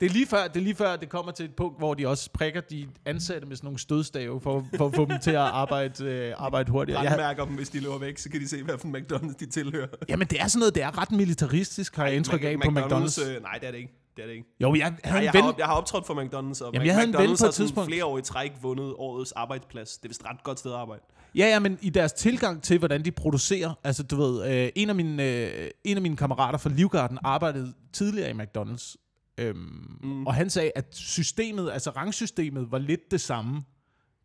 det 0.00 0.06
er, 0.06 0.10
lige 0.10 0.26
før, 0.26 0.46
det 0.48 0.56
er 0.56 0.64
lige 0.64 0.74
før, 0.74 0.96
det 0.96 1.08
kommer 1.08 1.32
til 1.32 1.44
et 1.44 1.54
punkt, 1.56 1.78
hvor 1.78 1.94
de 1.94 2.06
også 2.08 2.30
prikker 2.32 2.60
de 2.60 2.88
ansatte 3.04 3.46
med 3.48 3.56
sådan 3.56 3.66
nogle 3.66 3.78
stødstave, 3.78 4.40
for, 4.40 4.66
for 4.76 4.86
at 4.86 4.94
få 4.94 5.04
dem 5.04 5.18
til 5.22 5.30
at 5.30 5.36
arbejde, 5.36 6.04
øh, 6.04 6.34
arbejde 6.38 6.70
hurtigere. 6.72 7.00
Jeg, 7.00 7.08
Brandmærker 7.10 7.44
dem, 7.44 7.54
hvis 7.56 7.68
de 7.68 7.80
løber 7.80 7.98
væk, 7.98 8.18
så 8.18 8.30
kan 8.30 8.40
de 8.40 8.48
se, 8.48 8.62
hvad 8.62 8.78
for 8.78 8.88
McDonald's 8.88 9.34
de 9.40 9.46
tilhører. 9.46 9.86
jamen, 10.08 10.26
det 10.26 10.40
er 10.40 10.46
sådan 10.46 10.58
noget, 10.60 10.74
det 10.74 10.82
er 10.82 10.98
ret 10.98 11.10
militaristisk, 11.12 11.96
har 11.96 12.06
jeg 12.06 12.16
indtryk 12.16 12.44
af 12.44 12.56
på 12.64 12.70
McDonald's. 12.70 13.28
Øh, 13.30 13.42
nej, 13.42 13.52
det 13.60 13.66
er 13.66 13.70
det 13.70 13.78
ikke. 13.78 13.92
Det 14.16 14.22
er 14.22 14.26
det 14.26 14.34
ikke. 14.34 14.46
Jo, 14.60 14.74
jeg 14.74 14.84
havde 14.84 14.96
Nej, 15.04 15.18
en 15.18 15.24
jeg, 15.24 15.34
ven, 15.34 15.42
har, 15.42 15.48
op- 15.52 15.58
jeg 15.58 15.66
har 15.66 15.74
optrådt 15.74 16.06
for 16.06 16.14
McDonald's, 16.14 16.64
og 16.64 16.70
Jamen, 16.74 16.86
jeg 16.86 16.94
havde 16.94 17.08
en 17.08 17.14
McDonald's 17.14 17.20
ven 17.28 17.36
på 17.40 17.46
et 17.46 17.54
tidspunkt. 17.54 17.88
flere 17.88 18.04
år 18.04 18.18
i 18.18 18.22
træk 18.22 18.52
vundet 18.62 18.94
årets 18.96 19.32
arbejdsplads. 19.32 19.96
Det 19.98 20.04
er 20.04 20.08
vist 20.08 20.20
et 20.20 20.26
ret 20.26 20.42
godt 20.42 20.58
sted 20.58 20.70
at 20.72 20.76
arbejde. 20.76 21.02
Ja, 21.38 21.46
ja, 21.46 21.58
men 21.58 21.78
i 21.82 21.90
deres 21.90 22.12
tilgang 22.12 22.62
til, 22.62 22.78
hvordan 22.78 23.04
de 23.04 23.12
producerer, 23.12 23.74
altså 23.84 24.02
du 24.02 24.16
ved, 24.16 24.52
øh, 24.52 24.72
en, 24.74 24.88
af 24.88 24.94
mine, 24.94 25.24
øh, 25.24 25.70
en 25.84 25.96
af 25.96 26.02
mine 26.02 26.16
kammerater 26.16 26.58
fra 26.58 26.70
Livgarden 26.70 27.18
arbejdede 27.24 27.72
tidligere 27.92 28.30
i 28.30 28.32
McDonald's, 28.32 28.94
øhm, 29.38 29.98
mm. 30.02 30.26
og 30.26 30.34
han 30.34 30.50
sagde, 30.50 30.72
at 30.74 30.94
systemet, 30.94 31.70
altså 31.70 31.90
rangsystemet, 31.90 32.70
var 32.70 32.78
lidt 32.78 33.10
det 33.10 33.20
samme, 33.20 33.62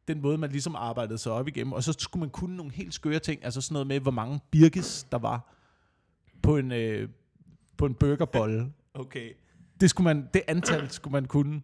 den 0.07 0.21
måde, 0.21 0.37
man 0.37 0.51
ligesom 0.51 0.75
arbejdede 0.75 1.17
sig 1.17 1.31
op 1.31 1.47
igennem, 1.47 1.73
og 1.73 1.83
så 1.83 1.95
skulle 1.99 2.19
man 2.19 2.29
kunne 2.29 2.57
nogle 2.57 2.71
helt 2.71 2.93
skøre 2.93 3.19
ting, 3.19 3.45
altså 3.45 3.61
sådan 3.61 3.73
noget 3.73 3.87
med, 3.87 3.99
hvor 3.99 4.11
mange 4.11 4.39
birkes 4.51 5.07
der 5.11 5.17
var 5.17 5.53
på 6.43 6.57
en, 6.57 6.71
øh, 6.71 7.09
på 7.77 7.85
en 7.85 7.93
burgerbolle. 7.93 8.65
Okay. 8.95 9.31
Det, 9.81 9.89
skulle 9.89 10.05
man, 10.05 10.29
det 10.33 10.41
antal 10.47 10.89
skulle 10.91 11.11
man 11.11 11.25
kunne. 11.25 11.61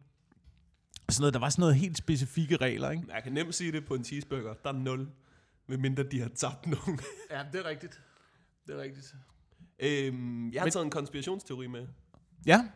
Sådan 1.10 1.22
noget, 1.22 1.34
der 1.34 1.40
var 1.40 1.50
sådan 1.50 1.62
noget 1.62 1.76
helt 1.76 1.98
specifikke 1.98 2.56
regler, 2.56 2.92
ikke? 2.92 3.04
Jeg 3.14 3.24
kan 3.24 3.34
nemt 3.34 3.56
sige 3.56 3.72
det 3.72 3.86
på 3.86 3.94
en 3.94 4.04
cheeseburger. 4.04 4.54
Der 4.64 4.70
er 4.70 4.74
0. 4.74 5.08
Medmindre 5.70 6.04
de 6.04 6.22
har 6.22 6.30
tabt 6.30 6.68
nogen. 6.68 7.00
Ja, 7.32 7.46
det 7.54 7.60
er 7.60 7.66
rigtigt. 7.66 8.02
Det 8.68 8.76
er 8.76 8.82
rigtigt. 8.82 9.16
øhm, 9.80 10.52
jeg 10.52 10.62
har 10.62 10.66
Men- 10.66 10.72
taget 10.72 10.86
en 10.86 10.92
konspirationsteori 10.92 11.68
med. 11.68 11.88
Ja, 12.46 12.70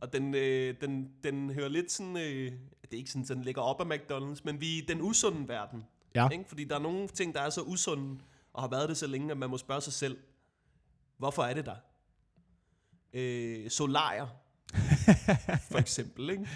Og 0.00 0.12
den, 0.12 0.34
øh, 0.34 0.74
den, 0.80 1.12
den 1.24 1.50
hører 1.50 1.68
lidt 1.68 1.92
sådan... 1.92 2.16
Øh, 2.16 2.52
det 2.82 2.92
er 2.92 2.96
ikke 2.98 3.10
sådan, 3.10 3.22
at 3.22 3.28
den 3.28 3.42
ligger 3.42 3.62
op 3.62 3.80
af 3.80 3.96
McDonald's, 3.96 4.40
men 4.44 4.60
vi 4.60 4.78
er 4.78 4.82
i 4.82 4.86
den 4.88 5.00
usunde 5.02 5.48
verden. 5.48 5.84
Ja. 6.14 6.28
Ikke? 6.28 6.44
Fordi 6.48 6.64
der 6.64 6.74
er 6.74 6.78
nogle 6.80 7.08
ting, 7.08 7.34
der 7.34 7.40
er 7.40 7.50
så 7.50 7.62
usunde, 7.62 8.20
og 8.52 8.62
har 8.62 8.68
været 8.68 8.88
det 8.88 8.96
så 8.96 9.06
længe, 9.06 9.30
at 9.30 9.36
man 9.38 9.50
må 9.50 9.58
spørge 9.58 9.80
sig 9.80 9.92
selv, 9.92 10.18
hvorfor 11.16 11.42
er 11.42 11.54
det 11.54 11.66
der? 11.66 11.76
Øh, 13.12 13.70
solarier, 13.70 14.26
for 15.70 15.78
eksempel. 15.84 16.30
Ikke? 16.30 16.42
Ja. 16.42 16.48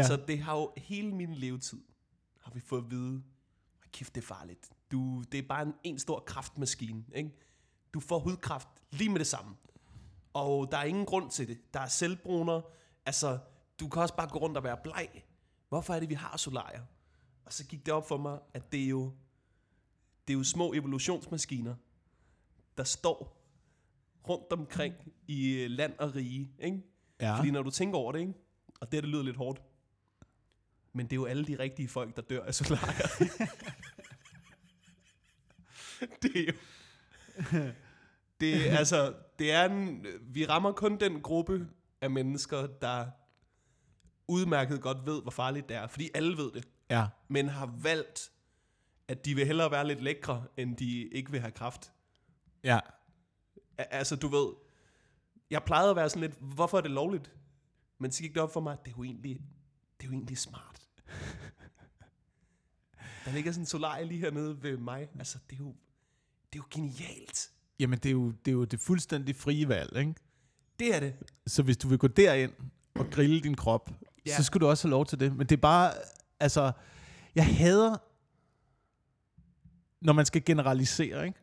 Altså, 0.00 0.16
det 0.28 0.38
har 0.38 0.56
jo 0.56 0.72
hele 0.76 1.14
min 1.14 1.34
levetid, 1.34 1.80
har 2.42 2.50
vi 2.54 2.60
fået 2.60 2.84
at 2.84 2.90
vide, 2.90 3.12
"Hold 3.78 3.90
kæft, 3.92 4.14
det 4.14 4.20
er 4.22 4.26
farligt. 4.26 4.70
Du, 4.92 5.22
det 5.32 5.38
er 5.38 5.48
bare 5.48 5.62
en, 5.62 5.74
en 5.84 5.98
stor 5.98 6.20
kraftmaskine. 6.20 7.04
Ikke? 7.14 7.30
Du 7.94 8.00
får 8.00 8.18
hudkræft 8.18 8.68
lige 8.90 9.10
med 9.10 9.18
det 9.18 9.26
samme. 9.26 9.56
Og 10.32 10.72
der 10.72 10.78
er 10.78 10.84
ingen 10.84 11.06
grund 11.06 11.30
til 11.30 11.48
det. 11.48 11.74
Der 11.74 11.80
er 11.80 11.88
selvbruner. 11.88 12.60
Altså, 13.06 13.38
du 13.80 13.88
kan 13.88 14.02
også 14.02 14.16
bare 14.16 14.28
gå 14.28 14.38
rundt 14.38 14.56
og 14.56 14.64
være 14.64 14.76
bleg. 14.84 15.08
Hvorfor 15.68 15.94
er 15.94 16.00
det, 16.00 16.08
vi 16.08 16.14
har 16.14 16.36
solarier? 16.36 16.82
Og 17.44 17.52
så 17.52 17.66
gik 17.66 17.86
det 17.86 17.94
op 17.94 18.08
for 18.08 18.16
mig, 18.16 18.38
at 18.54 18.72
det 18.72 18.84
er 18.84 18.88
jo, 18.88 19.12
det 20.28 20.34
er 20.34 20.38
jo 20.38 20.44
små 20.44 20.72
evolutionsmaskiner, 20.72 21.74
der 22.76 22.84
står 22.84 23.38
rundt 24.28 24.52
omkring 24.52 24.94
i 25.26 25.52
øh, 25.52 25.70
land 25.70 25.98
og 25.98 26.14
rige. 26.14 26.52
Ikke? 26.58 26.82
Ja. 27.20 27.38
Fordi 27.38 27.50
når 27.50 27.62
du 27.62 27.70
tænker 27.70 27.98
over 27.98 28.12
det, 28.12 28.20
ikke? 28.20 28.34
og 28.80 28.92
det, 28.92 29.02
det 29.02 29.10
lyder 29.10 29.22
lidt 29.22 29.36
hårdt, 29.36 29.62
men 30.92 31.06
det 31.06 31.12
er 31.12 31.16
jo 31.16 31.24
alle 31.24 31.46
de 31.46 31.58
rigtige 31.58 31.88
folk, 31.88 32.16
der 32.16 32.22
dør 32.22 32.44
af 32.44 32.54
solarier. 32.54 33.08
det 36.22 36.36
er 36.36 36.52
jo... 36.52 36.58
Det, 38.40 38.70
er, 38.70 38.78
altså, 38.78 39.14
det 39.38 39.52
er 39.52 39.64
en, 39.64 40.06
vi 40.22 40.46
rammer 40.46 40.72
kun 40.72 41.00
den 41.00 41.20
gruppe 41.20 41.68
af 42.00 42.10
mennesker, 42.10 42.66
der 42.66 43.06
udmærket 44.28 44.80
godt 44.80 45.06
ved, 45.06 45.22
hvor 45.22 45.30
farligt 45.30 45.68
det 45.68 45.76
er. 45.76 45.86
Fordi 45.86 46.10
alle 46.14 46.36
ved 46.36 46.52
det, 46.52 46.68
ja. 46.90 47.06
men 47.28 47.48
har 47.48 47.74
valgt, 47.82 48.30
at 49.08 49.24
de 49.24 49.34
vil 49.34 49.46
hellere 49.46 49.70
være 49.70 49.86
lidt 49.86 50.00
lækre, 50.00 50.44
end 50.56 50.76
de 50.76 51.08
ikke 51.08 51.30
vil 51.30 51.40
have 51.40 51.50
kraft. 51.50 51.92
Ja. 52.64 52.80
A- 53.78 53.84
Altså, 53.90 54.16
du 54.16 54.28
ved, 54.28 54.52
jeg 55.50 55.62
plejede 55.62 55.90
at 55.90 55.96
være 55.96 56.08
sådan 56.08 56.20
lidt, 56.30 56.38
hvorfor 56.40 56.78
er 56.78 56.82
det 56.82 56.90
lovligt? 56.90 57.32
Men 57.98 58.12
så 58.12 58.22
gik 58.22 58.34
det 58.34 58.42
op 58.42 58.52
for 58.52 58.60
mig, 58.60 58.72
at 58.72 58.78
det 58.84 58.92
er 58.92 58.96
jo 58.98 59.04
egentlig, 59.04 59.40
det 60.00 60.06
er 60.06 60.10
jo 60.10 60.12
egentlig 60.12 60.38
smart. 60.38 60.82
Der 63.24 63.32
ligger 63.32 63.52
sådan 63.52 63.62
en 63.62 63.66
solarie 63.66 64.04
lige 64.04 64.20
hernede 64.20 64.62
ved 64.62 64.76
mig. 64.76 65.08
Altså, 65.18 65.38
det 65.50 65.60
er 65.60 65.64
jo, 65.64 65.74
det 66.52 66.58
er 66.58 66.62
jo 66.62 66.64
genialt. 66.70 67.50
Jamen, 67.80 67.98
det 67.98 68.06
er, 68.08 68.12
jo, 68.12 68.30
det 68.30 68.50
er 68.50 68.52
jo 68.52 68.64
det 68.64 68.80
fuldstændig 68.80 69.36
frie 69.36 69.68
valg, 69.68 69.96
ikke? 69.96 70.14
Det 70.78 70.94
er 70.94 71.00
det. 71.00 71.14
Så 71.46 71.62
hvis 71.62 71.76
du 71.76 71.88
vil 71.88 71.98
gå 71.98 72.06
derind 72.06 72.52
og 72.94 73.10
grille 73.10 73.40
din 73.40 73.54
krop, 73.54 73.90
Ja. 74.26 74.36
så 74.36 74.42
skal 74.42 74.60
du 74.60 74.66
også 74.66 74.88
have 74.88 74.90
lov 74.90 75.06
til 75.06 75.20
det. 75.20 75.36
Men 75.36 75.46
det 75.46 75.56
er 75.56 75.60
bare, 75.60 75.92
altså, 76.40 76.72
jeg 77.34 77.46
hader, 77.46 77.96
når 80.04 80.12
man 80.12 80.26
skal 80.26 80.44
generalisere, 80.44 81.26
ikke? 81.26 81.38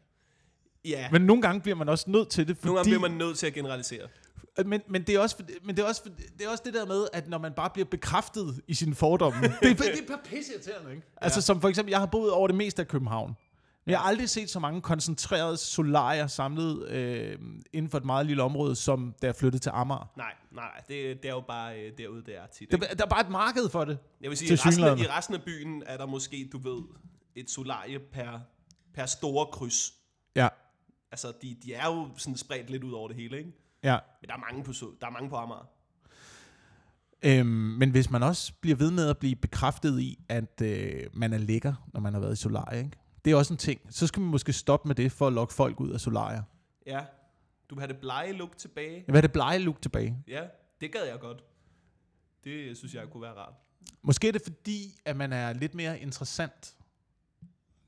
Ja, 0.86 1.10
Men 1.12 1.22
nogle 1.22 1.42
gange 1.42 1.62
bliver 1.62 1.76
man 1.76 1.90
også 1.90 2.10
nødt 2.10 2.30
til 2.30 2.48
det, 2.48 2.58
fordi... 2.58 2.68
nogle 2.68 2.78
gange 2.80 2.90
bliver 2.90 3.10
man 3.10 3.12
nødt 3.18 3.38
til 3.38 3.48
at 3.48 3.54
generalisere. 3.54 4.08
Men, 4.66 4.82
men, 4.90 5.04
det 5.04 5.16
er 5.16 5.20
også, 5.20 5.36
men, 5.64 5.76
det 5.78 5.84
er 5.84 5.88
også, 5.88 6.04
det 6.38 6.46
er 6.46 6.50
også 6.50 6.64
det 6.66 6.74
der 6.74 6.86
med, 6.86 7.08
at 7.14 7.28
når 7.28 7.38
man 7.38 7.54
bare 7.54 7.70
bliver 7.70 7.86
bekræftet 7.86 8.62
i 8.68 8.74
sine 8.74 8.96
fordomme, 8.96 9.42
det, 9.42 9.52
er, 9.52 9.74
det 9.76 9.80
er 10.04 10.08
bare 10.08 10.20
pisseirriterende, 10.26 10.92
ikke? 10.92 11.04
Ja. 11.22 11.26
Altså 11.26 11.42
som 11.42 11.62
for 11.62 11.70
eksempel, 11.70 11.90
jeg 11.90 12.00
har 12.00 12.06
boet 12.06 12.32
over 12.32 12.48
det 12.48 12.56
meste 12.56 12.82
af 12.82 12.88
København. 12.88 13.36
Jeg 13.88 14.00
har 14.00 14.06
aldrig 14.06 14.30
set 14.30 14.50
så 14.50 14.60
mange 14.60 14.82
koncentrerede 14.82 15.58
solarier 15.58 16.28
samlet 16.28 16.90
øh, 16.90 17.40
inden 17.74 17.92
for 17.92 17.98
et 17.98 18.06
meget 18.06 18.26
lille 18.26 18.44
område, 18.44 18.76
som 18.76 19.16
da 19.22 19.28
jeg 19.28 19.36
flyttede 19.36 19.64
til 19.64 19.72
Amager. 19.74 20.12
Nej, 20.18 20.34
nej, 20.52 20.82
det, 20.88 21.24
det 21.24 21.30
er 21.30 21.34
jo 21.34 21.44
bare 21.48 21.80
øh, 21.80 21.92
derude, 21.98 22.24
det 22.26 22.38
er 22.38 22.48
tit. 22.48 22.72
Der, 22.72 22.78
der 22.78 23.06
er 23.06 23.10
bare 23.10 23.22
et 23.22 23.30
marked 23.30 23.70
for 23.70 23.86
det. 23.86 23.98
Jeg 24.22 24.30
vil 24.30 24.38
sige, 24.38 24.52
i 24.52 24.56
resten, 24.56 24.84
af, 24.84 24.98
i 24.98 25.08
resten 25.08 25.36
af 25.36 25.44
byen 25.44 25.84
er 25.86 25.98
der 25.98 26.06
måske, 26.06 26.50
du 26.52 26.58
ved, 26.58 26.84
et 27.36 27.50
solarie 27.50 28.00
per, 28.00 28.40
per 28.94 29.06
store 29.06 29.48
kryds. 29.52 29.94
Ja, 30.36 30.48
Altså, 31.12 31.34
de, 31.42 31.58
de 31.64 31.74
er 31.74 31.86
jo 31.86 32.10
sådan 32.18 32.38
spredt 32.38 32.70
lidt 32.70 32.84
ud 32.84 32.92
over 32.92 33.08
det 33.08 33.18
hele, 33.18 33.38
ikke? 33.38 33.52
ja. 33.84 33.98
Men 34.22 34.28
der 34.28 34.34
er 34.34 34.40
mange 34.40 34.64
på, 34.64 34.74
der 35.02 35.08
er 35.08 35.12
mange 35.12 35.30
på 35.30 35.36
Amager. 35.36 35.70
Øhm, 37.24 37.48
men 37.48 37.92
hvis 37.92 38.10
man 38.10 38.24
også 38.24 38.54
bliver 38.62 38.78
ved 38.78 38.92
med 38.92 39.10
at 39.10 39.18
blive 39.18 39.36
bekræftet 39.36 40.00
i, 40.00 40.20
at 40.30 40.62
øh, 40.62 41.04
man 41.14 41.34
er 41.34 41.38
lækker, 41.38 41.74
når 41.94 42.00
man 42.00 42.14
har 42.14 42.20
været 42.20 42.34
i 42.34 42.42
solarie, 42.42 42.80
ikke? 42.80 42.98
Det 43.26 43.32
er 43.32 43.36
også 43.36 43.54
en 43.54 43.58
ting. 43.58 43.82
Så 43.90 44.08
skal 44.08 44.22
man 44.22 44.32
måske 44.32 44.54
stoppe 44.54 44.88
med 44.88 44.96
det 44.96 45.12
for 45.12 45.28
at 45.28 45.34
lokke 45.34 45.54
folk 45.54 45.80
ud 45.80 45.92
af 45.92 46.00
solarier. 46.00 46.44
Ja. 46.88 47.00
Du 47.70 47.76
vil 47.76 47.82
have 47.82 47.88
det 47.94 47.98
blege 47.98 48.34
look 48.34 48.58
tilbage. 48.58 49.04
Hvad 49.08 49.16
er 49.16 49.22
det 49.22 49.32
blege 49.32 49.60
look 49.60 49.82
tilbage? 49.82 50.18
Ja, 50.28 50.42
det 50.82 50.92
gad 50.92 51.04
jeg 51.06 51.20
godt. 51.20 51.44
Det 52.44 52.78
synes 52.78 52.94
jeg 52.94 53.04
kunne 53.12 53.22
være 53.22 53.34
rart. 53.34 53.54
Måske 54.02 54.28
er 54.28 54.32
det 54.32 54.42
fordi, 54.42 55.00
at 55.06 55.16
man 55.16 55.34
er 55.34 55.54
lidt 55.54 55.76
mere 55.76 56.00
interessant, 56.00 56.76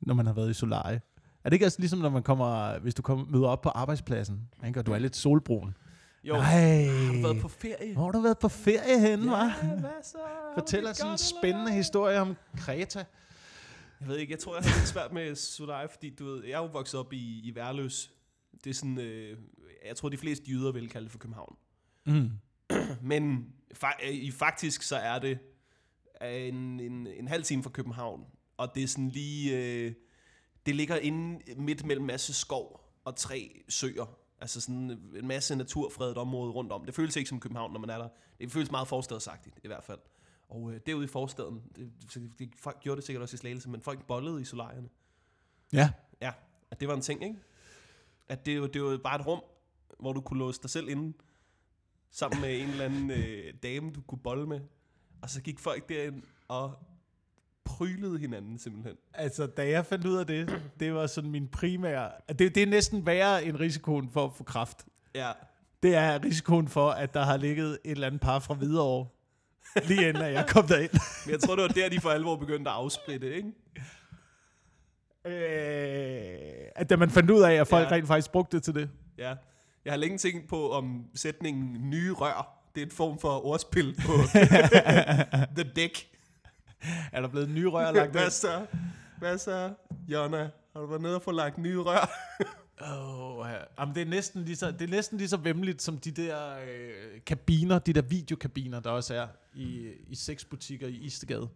når 0.02 0.14
man 0.14 0.26
har 0.26 0.34
været 0.34 0.50
i 0.50 0.54
solarie. 0.54 1.02
Er 1.44 1.50
det 1.50 1.54
ikke 1.54 1.66
også 1.66 1.80
ligesom, 1.80 2.00
når 2.00 2.10
man 2.10 2.24
kommer, 2.24 2.80
hvis 2.80 2.94
du 2.96 3.02
kommer, 3.02 3.26
møder 3.26 3.48
op 3.48 3.62
på 3.62 3.70
arbejdspladsen, 3.70 4.50
ikke? 4.68 4.80
og 4.80 4.86
du 4.86 4.92
er 4.92 5.00
lidt 5.00 5.16
solbrun? 5.16 5.78
Jo, 6.24 6.34
Nej, 6.34 6.86
har 6.86 7.14
du 7.14 7.22
været 7.22 7.42
på 7.42 7.48
ferie? 7.48 7.94
hvor 7.94 8.04
har 8.06 8.12
du 8.12 8.20
været 8.22 8.38
på 8.40 8.50
ferie 8.50 9.00
henne, 9.00 9.32
hva'? 9.32 9.66
Ja, 9.66 9.76
hvad 9.80 9.90
så? 10.04 10.18
Fortæl 10.54 10.88
os 10.88 11.00
en 11.00 11.18
spændende 11.18 11.62
eller? 11.64 11.76
historie 11.78 12.20
om 12.20 12.36
Kreta. 12.58 13.06
Jeg 14.00 14.08
ved 14.08 14.18
ikke, 14.18 14.32
jeg 14.32 14.40
tror, 14.40 14.56
jeg 14.56 14.64
har 14.64 14.80
lidt 14.80 14.88
svært 14.88 15.14
med 15.14 15.36
Sodai, 15.36 15.88
fordi 15.88 16.10
du 16.10 16.26
ved, 16.26 16.44
jeg 16.44 16.54
er 16.54 16.58
jo 16.58 16.66
vokset 16.66 17.00
op 17.00 17.14
i, 17.14 17.42
i 17.44 17.56
Værløs. 17.56 18.12
Det 18.64 18.70
er 18.70 18.74
sådan, 18.74 19.00
øh, 19.00 19.38
jeg 19.86 19.96
tror, 19.96 20.10
de 20.10 20.18
fleste 20.18 20.52
jyder 20.52 20.72
vil 20.72 20.90
kalde 20.90 21.06
det 21.06 21.12
for 21.12 21.20
København. 21.20 21.56
Mm. 22.06 22.32
Men 23.02 23.54
fa- 23.84 24.08
øh, 24.08 24.14
i 24.14 24.32
faktisk 24.32 24.82
så 24.82 24.96
er 24.96 25.20
det 25.20 25.40
øh, 26.24 26.48
en, 26.48 26.80
en, 26.80 27.08
en 27.08 27.28
halv 27.28 27.44
time 27.44 27.64
fra 27.64 27.70
København, 27.70 28.26
og 28.58 28.76
det 28.76 28.84
er 28.84 28.88
sådan 28.88 29.10
lige... 29.10 29.58
Øh, 29.58 29.94
det 30.66 30.76
ligger 30.76 30.96
inde 30.96 31.40
midt 31.58 31.86
mellem 31.86 32.06
masse 32.06 32.34
skov 32.34 32.90
og 33.06 33.16
tre 33.16 33.62
søer. 33.70 34.18
Altså 34.42 34.62
sådan 34.62 34.92
en 35.16 35.28
masse 35.28 35.56
naturfredet 35.56 36.18
område 36.18 36.52
rundt 36.52 36.72
om. 36.72 36.86
Det 36.86 36.96
føles 36.96 37.16
ikke 37.16 37.30
som 37.30 37.40
København, 37.40 37.74
når 37.74 37.80
man 37.80 37.90
er 37.90 37.98
der. 37.98 38.10
Det 38.40 38.52
føles 38.52 38.72
meget 38.72 38.88
forstadsagtigt, 38.88 39.60
i 39.64 39.68
hvert 39.68 39.84
fald. 39.84 40.00
Og 40.50 40.72
øh, 40.74 40.80
derude 40.86 41.06
i 41.06 41.08
forstaden, 41.08 41.62
det, 41.76 41.92
det, 42.40 42.50
folk 42.60 42.80
gjorde 42.80 42.96
det 42.96 43.06
sikkert 43.06 43.22
også 43.22 43.34
i 43.36 43.38
Slagelse, 43.38 43.70
men 43.70 43.82
folk 43.82 44.06
bollede 44.08 44.42
i 44.42 44.46
solarierne. 44.46 44.90
Ja. 45.74 45.90
Ja, 46.22 46.32
at 46.72 46.80
det 46.80 46.88
var 46.88 46.94
en 46.94 47.02
ting, 47.02 47.24
ikke? 47.24 47.36
At 48.30 48.46
det, 48.46 48.62
var- 48.62 48.68
det 48.68 48.84
var 48.84 48.98
bare 48.98 49.20
et 49.20 49.28
rum, 49.28 49.42
hvor 50.00 50.14
du 50.14 50.22
kunne 50.22 50.40
låse 50.40 50.62
dig 50.62 50.70
selv 50.70 50.90
inde, 50.90 51.14
sammen 52.12 52.42
med 52.42 52.62
en 52.62 52.70
eller 52.70 52.86
anden 52.86 53.12
øh, 53.12 53.54
dame, 53.64 53.92
du 53.92 54.02
kunne 54.02 54.20
bolle 54.20 54.48
med. 54.48 54.60
Og 55.22 55.30
så 55.30 55.42
gik 55.42 55.60
folk 55.60 55.90
derind 55.90 56.24
og 56.48 56.74
prylede 57.64 58.20
hinanden 58.20 58.58
simpelthen. 58.60 58.96
Altså, 59.14 59.48
da 59.48 59.70
jeg 59.70 59.86
fandt 59.86 60.06
ud 60.06 60.16
af 60.18 60.28
det, 60.28 60.62
det 60.80 60.94
var 60.94 61.08
sådan 61.08 61.32
min 61.32 61.48
primære... 61.48 62.12
Det, 62.30 62.40
det 62.56 62.58
er 62.64 62.68
næsten 62.68 63.06
værre 63.06 63.46
end 63.46 63.58
risikoen 63.58 64.10
for 64.10 64.26
at 64.26 64.34
få 64.34 64.44
kraft. 64.44 64.86
Ja, 65.16 65.32
Det 65.84 65.96
er 65.96 66.24
risikoen 66.24 66.68
for, 66.68 66.90
at 66.90 67.14
der 67.14 67.24
har 67.24 67.38
ligget 67.38 67.72
et 67.84 67.92
eller 67.92 68.08
andet 68.08 68.22
par 68.22 68.40
fra 68.40 68.54
Hvidovre, 68.54 69.08
lige 69.84 70.10
inden 70.10 70.24
jeg 70.24 70.46
kom 70.48 70.68
derind. 70.68 70.92
men 71.26 71.32
jeg 71.32 71.40
tror, 71.40 71.56
det 71.56 71.62
var 71.62 71.68
der, 71.68 71.90
de 71.90 72.00
for 72.00 72.10
alvor 72.10 72.36
begyndte 72.36 72.72
at 72.72 72.76
afsplitte, 72.78 73.36
ikke? 73.36 73.52
Øh, 75.26 76.68
at 76.76 76.90
da 76.90 76.96
man 76.96 77.10
fandt 77.10 77.32
ud 77.32 77.42
af, 77.42 77.54
at 77.54 77.68
folk 77.68 77.88
Ja. 77.90 77.96
rent 77.96 78.08
faktisk 78.08 78.32
brugte 78.32 78.58
det 78.58 78.64
til 78.64 78.74
det. 78.76 78.90
Ja. 79.18 79.36
Jeg 79.86 79.94
har 79.94 79.98
længe 79.98 80.18
tænkt 80.18 80.50
på, 80.50 80.72
om 80.72 81.06
sætningen 81.16 81.90
nye 81.90 82.14
rør, 82.14 82.54
det 82.76 82.82
er 82.82 82.86
en 82.86 82.92
form 82.92 83.20
for 83.20 83.46
ordspil 83.46 83.96
på 84.06 84.12
The 85.58 85.72
Dick. 85.76 86.08
Er 87.12 87.22
der 87.22 87.28
blevet 87.28 87.50
nye 87.50 87.68
rør 87.68 87.92
lagt 87.92 88.12
Hvad 88.12 88.30
så? 88.30 88.66
Hvad 89.20 89.38
så, 89.38 89.74
Jonna? 90.08 90.50
Har 90.74 90.80
du 90.82 90.86
været 90.86 91.02
nede 91.02 91.16
og 91.16 91.22
få 91.22 91.32
lagt 91.32 91.58
nye 91.58 91.80
rør? 91.80 92.10
Oh, 92.82 93.46
ja. 93.50 93.58
Jamen, 93.80 93.96
det, 93.96 94.02
er 94.02 94.06
næsten 94.06 94.46
lige 94.46 94.56
så, 94.56 94.72
det 94.72 94.82
er 94.82 94.88
næsten 94.88 95.18
lige 95.18 95.28
så 95.28 95.38
vemmeligt 95.38 95.82
som 95.82 95.98
de 95.98 96.12
der 96.12 96.38
øh, 96.58 97.22
kabiner, 97.26 97.80
de 97.80 97.94
der 97.94 98.02
videokabiner, 98.02 98.80
der 98.80 98.90
også 98.90 99.14
er 99.14 99.28
i, 99.56 99.92
i 100.08 100.16
seks 100.16 100.46
butikker 100.46 100.88
i 100.88 100.96
Istegade. 100.96 101.48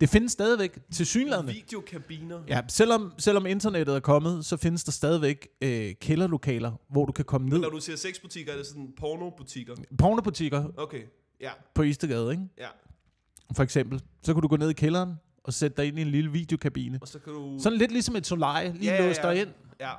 Det 0.00 0.08
findes 0.08 0.32
stadigvæk 0.32 0.78
til 0.92 1.06
synlædende. 1.06 1.52
Videokabiner. 1.52 2.40
Ja, 2.48 2.60
selvom, 2.68 3.12
selvom 3.18 3.46
internettet 3.46 3.96
er 3.96 4.00
kommet, 4.00 4.44
så 4.44 4.56
findes 4.56 4.84
der 4.84 4.92
stadigvæk 4.92 5.48
øh, 5.60 5.94
kælderlokaler, 6.00 6.72
hvor 6.88 7.04
du 7.06 7.12
kan 7.12 7.24
komme 7.24 7.48
ned. 7.48 7.58
Når 7.58 7.68
du 7.70 7.80
siger 7.80 7.96
sexbutikker, 7.96 8.52
er 8.52 8.56
det 8.56 8.66
sådan 8.66 8.92
pornobutikker? 8.98 9.74
Pornobutikker 9.98 10.64
Okay, 10.76 11.02
ja, 11.40 11.50
på 11.74 11.82
Istegade, 11.82 12.30
ikke? 12.30 12.42
ja. 12.58 12.68
For 13.56 13.62
eksempel. 13.62 14.02
Så 14.22 14.32
kan 14.34 14.42
du 14.42 14.48
gå 14.48 14.56
ned 14.56 14.70
i 14.70 14.72
kælderen 14.72 15.14
og 15.44 15.52
sætte 15.54 15.76
dig 15.76 15.86
ind 15.86 15.98
i 15.98 16.02
en 16.02 16.08
lille 16.08 16.32
videokabine. 16.32 16.98
Og 17.02 17.08
så 17.08 17.18
kan 17.18 17.32
du... 17.32 17.58
Sådan 17.60 17.78
lidt 17.78 17.92
ligesom 17.92 18.16
et 18.16 18.26
solarie, 18.26 18.72
lige 18.72 18.84
Ja, 18.84 18.96
ja, 18.96 19.02
ja, 19.02 19.08
låse 19.08 19.26
ja. 19.26 19.34
dig 19.34 19.40
ind, 19.42 19.48
Ja, 19.80 19.92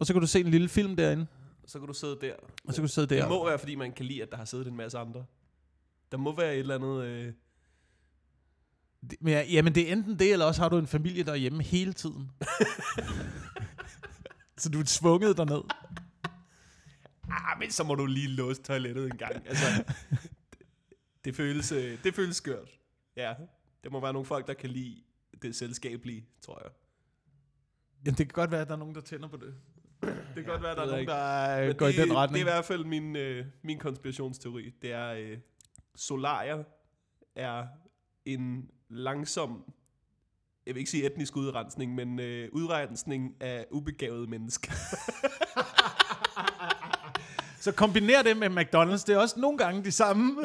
og 0.00 0.06
så 0.06 0.12
kan 0.12 0.20
du 0.20 0.26
se 0.26 0.40
en 0.40 0.50
lille 0.50 0.68
film 0.68 0.96
derinde, 0.96 1.26
så 1.66 1.78
kan 1.78 1.88
du 1.88 1.94
sidde 1.94 2.18
der. 2.20 2.34
og 2.64 2.74
så 2.74 2.76
kan 2.76 2.82
du 2.88 2.92
sidde 2.92 3.06
Det 3.06 3.22
der. 3.22 3.28
må 3.28 3.46
være, 3.48 3.58
fordi 3.58 3.74
man 3.74 3.92
kan 3.92 4.06
lide, 4.06 4.22
at 4.22 4.30
der 4.30 4.36
har 4.36 4.44
siddet 4.44 4.66
en 4.66 4.76
masse 4.76 4.98
andre. 4.98 5.24
Der 6.12 6.18
må 6.18 6.36
være 6.36 6.52
et 6.54 6.58
eller 6.60 6.74
andet... 6.74 7.04
Øh... 7.04 7.32
Det- 9.10 9.18
Men 9.22 9.32
ja, 9.32 9.42
jamen 9.42 9.74
det 9.74 9.88
er 9.88 9.92
enten 9.92 10.18
det, 10.18 10.32
eller 10.32 10.46
også 10.46 10.62
har 10.62 10.68
du 10.68 10.78
en 10.78 10.86
familie 10.86 11.22
der 11.24 11.32
er 11.32 11.36
hjemme 11.36 11.62
hele 11.62 11.92
tiden. 11.92 12.30
så 14.58 14.68
du 14.68 14.80
er 14.80 14.84
tvunget 14.86 15.36
derned. 15.36 15.62
Ah, 17.30 17.58
men 17.58 17.70
så 17.70 17.84
må 17.84 17.94
du 17.94 18.06
lige 18.06 18.28
låse 18.28 18.62
toilettet 18.62 19.04
en 19.06 19.16
gang. 19.18 19.34
Altså, 19.48 19.64
det, 20.50 20.64
det, 21.24 21.36
føles, 21.36 21.72
øh, 21.72 22.04
det 22.04 22.14
føles 22.14 22.36
skørt. 22.36 22.68
Ja, 23.16 23.34
det 23.84 23.92
må 23.92 24.00
være 24.00 24.12
nogle 24.12 24.26
folk, 24.26 24.46
der 24.46 24.54
kan 24.54 24.70
lide 24.70 25.02
det 25.42 25.56
selskabelige, 25.56 26.26
tror 26.42 26.60
jeg. 26.64 26.70
Jamen 28.06 28.18
det 28.18 28.26
kan 28.28 28.32
godt 28.34 28.50
være, 28.50 28.60
at 28.60 28.68
der 28.68 28.74
er 28.74 28.78
nogen, 28.78 28.94
der 28.94 29.00
tænder 29.00 29.28
på 29.28 29.36
det. 29.36 29.54
Det 30.34 30.44
kan 30.44 30.44
Ja, 30.44 30.50
godt 30.50 30.62
være, 30.62 30.74
der 30.74 30.82
er 30.82 30.86
nogen, 30.86 31.06
der 31.06 31.66
Men 31.66 31.76
går 31.76 31.86
i 31.86 31.88
det, 31.92 31.98
den 31.98 32.08
Det 32.08 32.14
er 32.14 32.18
retning. 32.18 32.40
i 32.40 32.42
hvert 32.42 32.64
fald 32.64 32.84
min, 32.84 33.16
øh, 33.16 33.44
min 33.62 33.78
konspirationsteori. 33.78 34.70
Det 34.82 34.92
er, 34.92 35.12
øh, 35.12 35.38
solarier 35.96 36.64
er 37.36 37.66
en 38.24 38.68
langsom, 38.88 39.64
jeg 40.66 40.74
vil 40.74 40.78
ikke 40.80 40.90
sige 40.90 41.06
etnisk 41.06 41.36
udrensning, 41.36 41.94
men 41.94 42.20
øh, 42.20 42.48
udrensning 42.52 43.34
af 43.40 43.66
ubegavede 43.70 44.26
mennesker. 44.26 44.72
Så 47.60 47.72
kombiner 47.72 48.22
det 48.22 48.36
med 48.36 48.48
McDonald's. 48.50 49.04
Det 49.06 49.08
er 49.08 49.18
også 49.18 49.40
nogle 49.40 49.58
gange 49.58 49.84
de 49.84 49.92
samme 49.92 50.36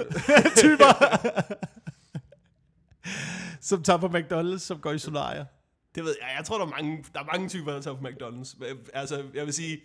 typer, 0.58 1.18
som 3.70 3.84
tager 3.84 3.98
på 4.00 4.08
McDonald's, 4.08 4.58
som 4.60 4.80
går 4.80 4.92
i 4.92 5.00
solarier. 5.00 5.46
Det 5.96 6.04
ved 6.04 6.16
jeg. 6.22 6.36
Jeg 6.38 6.46
tror, 6.46 6.58
der 6.58 6.66
er 6.66 6.70
mange, 6.70 7.06
der 7.14 7.20
er 7.20 7.26
mange 7.26 7.50
typer, 7.50 7.72
der 7.72 7.82
tager 7.82 7.98
på 7.98 8.08
McDonald's. 8.08 8.64
Altså, 8.94 9.24
jeg 9.34 9.46
vil 9.46 9.54
sige, 9.54 9.82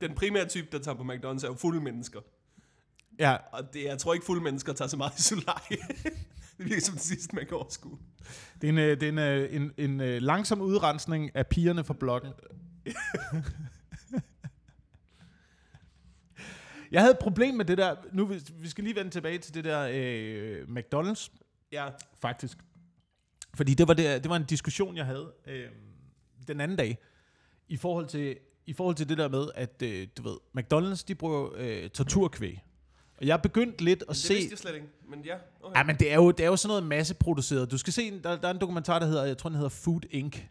den 0.00 0.14
primære 0.14 0.48
type, 0.48 0.68
der 0.72 0.78
tager 0.78 0.96
på 0.96 1.02
McDonald's, 1.02 1.44
er 1.44 1.48
jo 1.48 1.54
fulde 1.54 1.80
mennesker. 1.80 2.20
Ja, 3.18 3.36
Og 3.52 3.74
det, 3.74 3.84
jeg 3.84 3.98
tror 3.98 4.14
ikke, 4.14 4.26
fulde 4.26 4.42
mennesker 4.42 4.72
tager 4.72 4.88
så 4.88 4.96
meget 4.96 5.18
i 5.18 5.22
solarie. 5.22 5.78
det 6.58 6.66
virker 6.66 6.80
som 6.80 6.94
det 6.94 7.02
sidste, 7.02 7.36
man 7.36 7.46
kan 7.46 7.56
overskue. 7.56 7.98
det 8.60 8.68
er 8.68 8.72
en, 8.72 8.78
øh, 8.78 9.00
det 9.00 9.02
er 9.02 9.08
en, 9.08 9.18
øh, 9.18 9.54
en, 9.54 9.72
en, 9.78 10.00
øh, 10.00 10.22
langsom 10.22 10.60
udrensning 10.60 11.36
af 11.36 11.46
pigerne 11.46 11.84
fra 11.84 11.94
blokken. 11.94 12.32
Jeg 16.90 17.02
havde 17.02 17.12
et 17.12 17.18
problem 17.18 17.54
med 17.54 17.64
det 17.64 17.78
der. 17.78 17.96
Nu 18.12 18.26
vi, 18.26 18.40
vi 18.54 18.68
skal 18.68 18.84
lige 18.84 18.96
vende 18.96 19.10
tilbage 19.10 19.38
til 19.38 19.54
det 19.54 19.64
der 19.64 19.88
øh, 19.92 20.62
McDonald's. 20.68 21.28
Ja, 21.72 21.88
faktisk. 22.20 22.58
Fordi 23.54 23.74
det 23.74 23.88
var, 23.88 23.94
det, 23.94 24.22
det 24.22 24.30
var 24.30 24.36
en 24.36 24.44
diskussion, 24.44 24.96
jeg 24.96 25.06
havde 25.06 25.32
øh, 25.46 25.68
den 26.48 26.60
anden 26.60 26.76
dag, 26.78 26.98
i 27.68 27.76
forhold 27.76 28.06
til, 28.06 28.36
i 28.66 28.72
forhold 28.72 28.96
til 28.96 29.08
det 29.08 29.18
der 29.18 29.28
med, 29.28 29.46
at 29.54 29.82
øh, 29.82 30.08
du 30.16 30.22
ved, 30.22 30.36
McDonald's, 30.58 31.04
de 31.08 31.14
bruger 31.14 31.50
øh, 31.56 31.90
torturkvæg. 31.90 32.62
Og 33.18 33.26
jeg 33.26 33.32
er 33.32 33.36
begyndt 33.42 33.80
lidt 33.80 34.02
at 34.02 34.08
det 34.08 34.16
se... 34.16 34.34
vidste 34.34 34.50
jeg 34.50 34.58
slet 34.58 34.74
ikke. 34.74 34.86
Men 35.08 35.24
ja, 35.24 35.36
okay. 35.62 35.78
Ja, 35.78 35.84
men 35.84 35.96
det 35.96 36.12
er 36.12 36.14
jo, 36.14 36.30
det 36.30 36.44
er 36.44 36.48
jo 36.48 36.56
sådan 36.56 36.68
noget 36.68 36.82
masseproduceret. 36.86 37.70
Du 37.70 37.78
skal 37.78 37.92
se, 37.92 38.02
en- 38.02 38.22
der, 38.24 38.36
der 38.36 38.48
er 38.48 38.52
en 38.52 38.60
dokumentar, 38.60 38.98
der 38.98 39.06
hedder, 39.06 39.24
jeg 39.24 39.38
tror, 39.38 39.48
den 39.50 39.56
hedder 39.56 39.68
Food 39.70 40.00
Inc., 40.10 40.42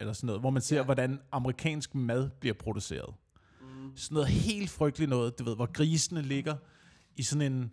eller 0.00 0.12
sådan 0.12 0.26
noget, 0.26 0.40
hvor 0.40 0.50
man 0.50 0.62
ser, 0.62 0.76
ja. 0.76 0.82
hvordan 0.82 1.20
amerikansk 1.32 1.94
mad 1.94 2.30
bliver 2.40 2.54
produceret. 2.54 3.14
Mm. 3.60 3.96
Sådan 3.96 4.14
noget 4.14 4.28
helt 4.28 4.70
frygteligt 4.70 5.08
noget, 5.10 5.38
du 5.38 5.44
ved, 5.44 5.56
hvor 5.56 5.72
grisene 5.72 6.22
ligger 6.22 6.56
i 7.16 7.22
sådan 7.22 7.52
en 7.52 7.72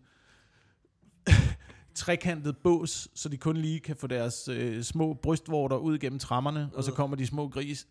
trekantet 1.98 2.58
bås, 2.58 3.08
så 3.14 3.30
de 3.30 3.38
kun 3.38 3.58
lige 3.58 3.80
kan 3.80 3.95
få 3.95 4.08
deres 4.08 4.48
øh, 4.48 4.84
små 4.84 5.14
brystvorter 5.14 5.78
ud 5.78 5.98
gennem 5.98 6.20
trammerne, 6.20 6.70
og 6.74 6.84
så 6.84 6.91
Øh. 6.91 6.95
kommer 6.98 7.18
de 7.18 7.28
små 7.28 7.48
gris 7.50 7.88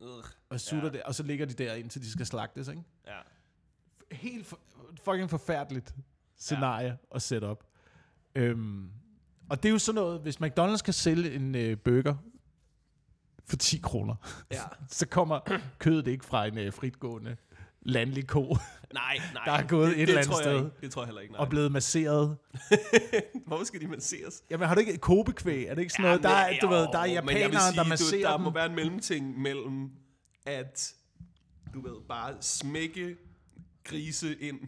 Ugh. 0.00 0.24
og 0.48 0.60
sutter 0.60 0.88
ja. 0.88 0.92
det, 0.92 1.02
og 1.02 1.14
så 1.14 1.22
ligger 1.22 1.46
de 1.46 1.54
der, 1.54 1.74
indtil 1.74 2.02
de 2.02 2.10
skal 2.10 2.26
slagtes, 2.26 2.68
ikke? 2.68 2.82
Ja. 3.06 3.18
Helt 4.12 4.46
for, 4.46 4.58
fucking 5.04 5.30
forfærdeligt 5.30 5.94
scenarie 6.36 6.86
ja. 6.86 6.94
at 7.14 7.22
sætte 7.22 7.44
op. 7.44 7.64
Øhm, 8.34 8.90
og 9.50 9.62
det 9.62 9.68
er 9.68 9.72
jo 9.72 9.78
sådan 9.78 9.94
noget, 10.02 10.20
hvis 10.20 10.36
McDonald's 10.36 10.82
kan 10.82 10.94
sælge 10.94 11.34
en 11.34 11.54
øh, 11.54 11.78
burger 11.78 12.14
for 13.44 13.56
10 13.56 13.78
kroner, 13.78 14.14
ja. 14.50 14.62
så 14.88 15.06
kommer 15.06 15.40
kødet 15.78 16.06
ikke 16.06 16.24
fra 16.24 16.46
en 16.46 16.58
øh, 16.58 16.72
fritgående 16.72 17.36
landlig 17.86 18.26
ko 18.26 18.56
Nej, 18.94 19.18
nej. 19.34 19.42
Der 19.46 19.52
er 19.52 19.66
gået 19.66 19.88
det, 19.88 19.96
et 19.96 20.02
eller 20.08 20.20
andet 20.22 20.36
sted. 20.36 20.56
Ikke. 20.56 20.70
Det 20.80 20.90
tror 20.92 21.02
jeg 21.02 21.06
heller 21.06 21.20
ikke, 21.20 21.32
nej. 21.32 21.40
og 21.40 21.48
blevet 21.48 21.72
masseret. 21.72 22.36
Hvorfor 23.46 23.64
skal 23.64 23.80
de 23.80 23.86
masseres? 23.88 24.42
Jamen 24.50 24.68
har 24.68 24.74
du 24.74 24.80
ikke 24.80 24.98
kobekvæg? 24.98 25.66
Er 25.66 25.74
det 25.74 25.82
ikke 25.82 25.92
sådan 25.92 26.02
noget? 26.04 26.22
Der 26.22 26.28
er, 26.28 26.58
du 26.62 26.68
ved, 26.68 26.86
der 26.92 26.98
er 26.98 27.04
japanere, 27.06 27.60
sige, 27.60 27.76
der 27.76 27.82
du, 27.82 27.88
masserer 27.88 28.28
Der 28.30 28.36
dem. 28.36 28.44
må 28.44 28.50
være 28.50 28.66
en 28.66 28.74
mellemting 28.74 29.40
mellem, 29.40 29.90
at 30.46 30.94
du 31.74 31.80
ved, 31.82 31.94
bare 32.08 32.34
smække 32.40 33.16
grise 33.84 34.36
ind 34.40 34.58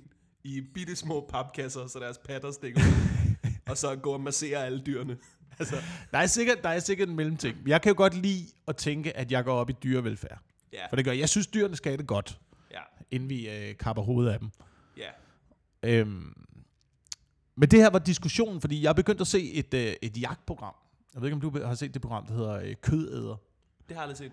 i 0.45 0.61
bitte 0.75 0.97
små 0.97 1.29
papkasser, 1.33 1.87
så 1.87 1.99
deres 1.99 2.19
patter 2.19 2.51
stikker 2.51 2.81
ud, 2.81 2.93
og 3.71 3.77
så 3.77 3.97
gå 3.97 4.13
og 4.13 4.21
massere 4.21 4.67
alle 4.67 4.83
dyrene. 4.87 5.17
Altså, 5.59 5.77
Der 6.13 6.19
er, 6.19 6.27
sikkert, 6.27 6.63
der 6.63 6.69
er 6.69 6.79
sikkert 6.79 7.09
en 7.09 7.17
mellemting. 7.17 7.57
Jeg 7.67 7.83
kan 7.83 7.91
jo 7.91 7.97
godt 7.97 8.15
lide 8.15 8.47
at 8.69 8.77
tænke, 8.77 9.17
at 9.17 9.33
jeg 9.33 9.45
går 9.45 9.55
op 9.55 9.71
i 9.71 9.75
dyrevelfærd. 9.83 10.39
ja, 10.73 10.87
For 10.91 10.97
det 10.97 11.05
gør 11.05 11.13
jeg. 11.13 11.29
Synes, 11.29 11.47
dyrene 11.47 11.77
skal 11.77 11.91
have 11.93 11.97
det 11.99 12.07
godt, 12.07 12.39
ja, 12.41 12.48
inden 13.11 13.29
vi 13.29 13.51
øh, 13.51 13.77
kapper 13.77 14.03
hovedet 14.03 14.31
af 14.33 14.39
dem. 14.39 14.51
ja. 14.97 15.09
Øhm, 15.83 16.33
men 17.57 17.71
det 17.71 17.79
her 17.79 17.91
var 17.91 17.99
diskussionen, 17.99 18.61
fordi 18.61 18.83
jeg 18.83 18.97
begyndte 18.97 19.21
at 19.21 19.27
se 19.27 19.53
et, 19.53 19.75
øh, 19.75 19.93
et 20.03 20.21
jagtprogram. 20.21 20.75
Jeg 21.15 21.23
ved 21.23 21.29
ikke, 21.29 21.35
om 21.35 21.41
du 21.53 21.65
har 21.67 21.75
set 21.75 21.95
det 21.95 22.03
program, 22.03 22.27
der 22.27 22.35
hedder 22.35 22.53
øh, 22.61 22.75
Kødæder. 22.83 23.37
Det 23.89 23.97
har 23.97 24.03
jeg 24.07 24.11
aldrig 24.11 24.17
set. 24.17 24.33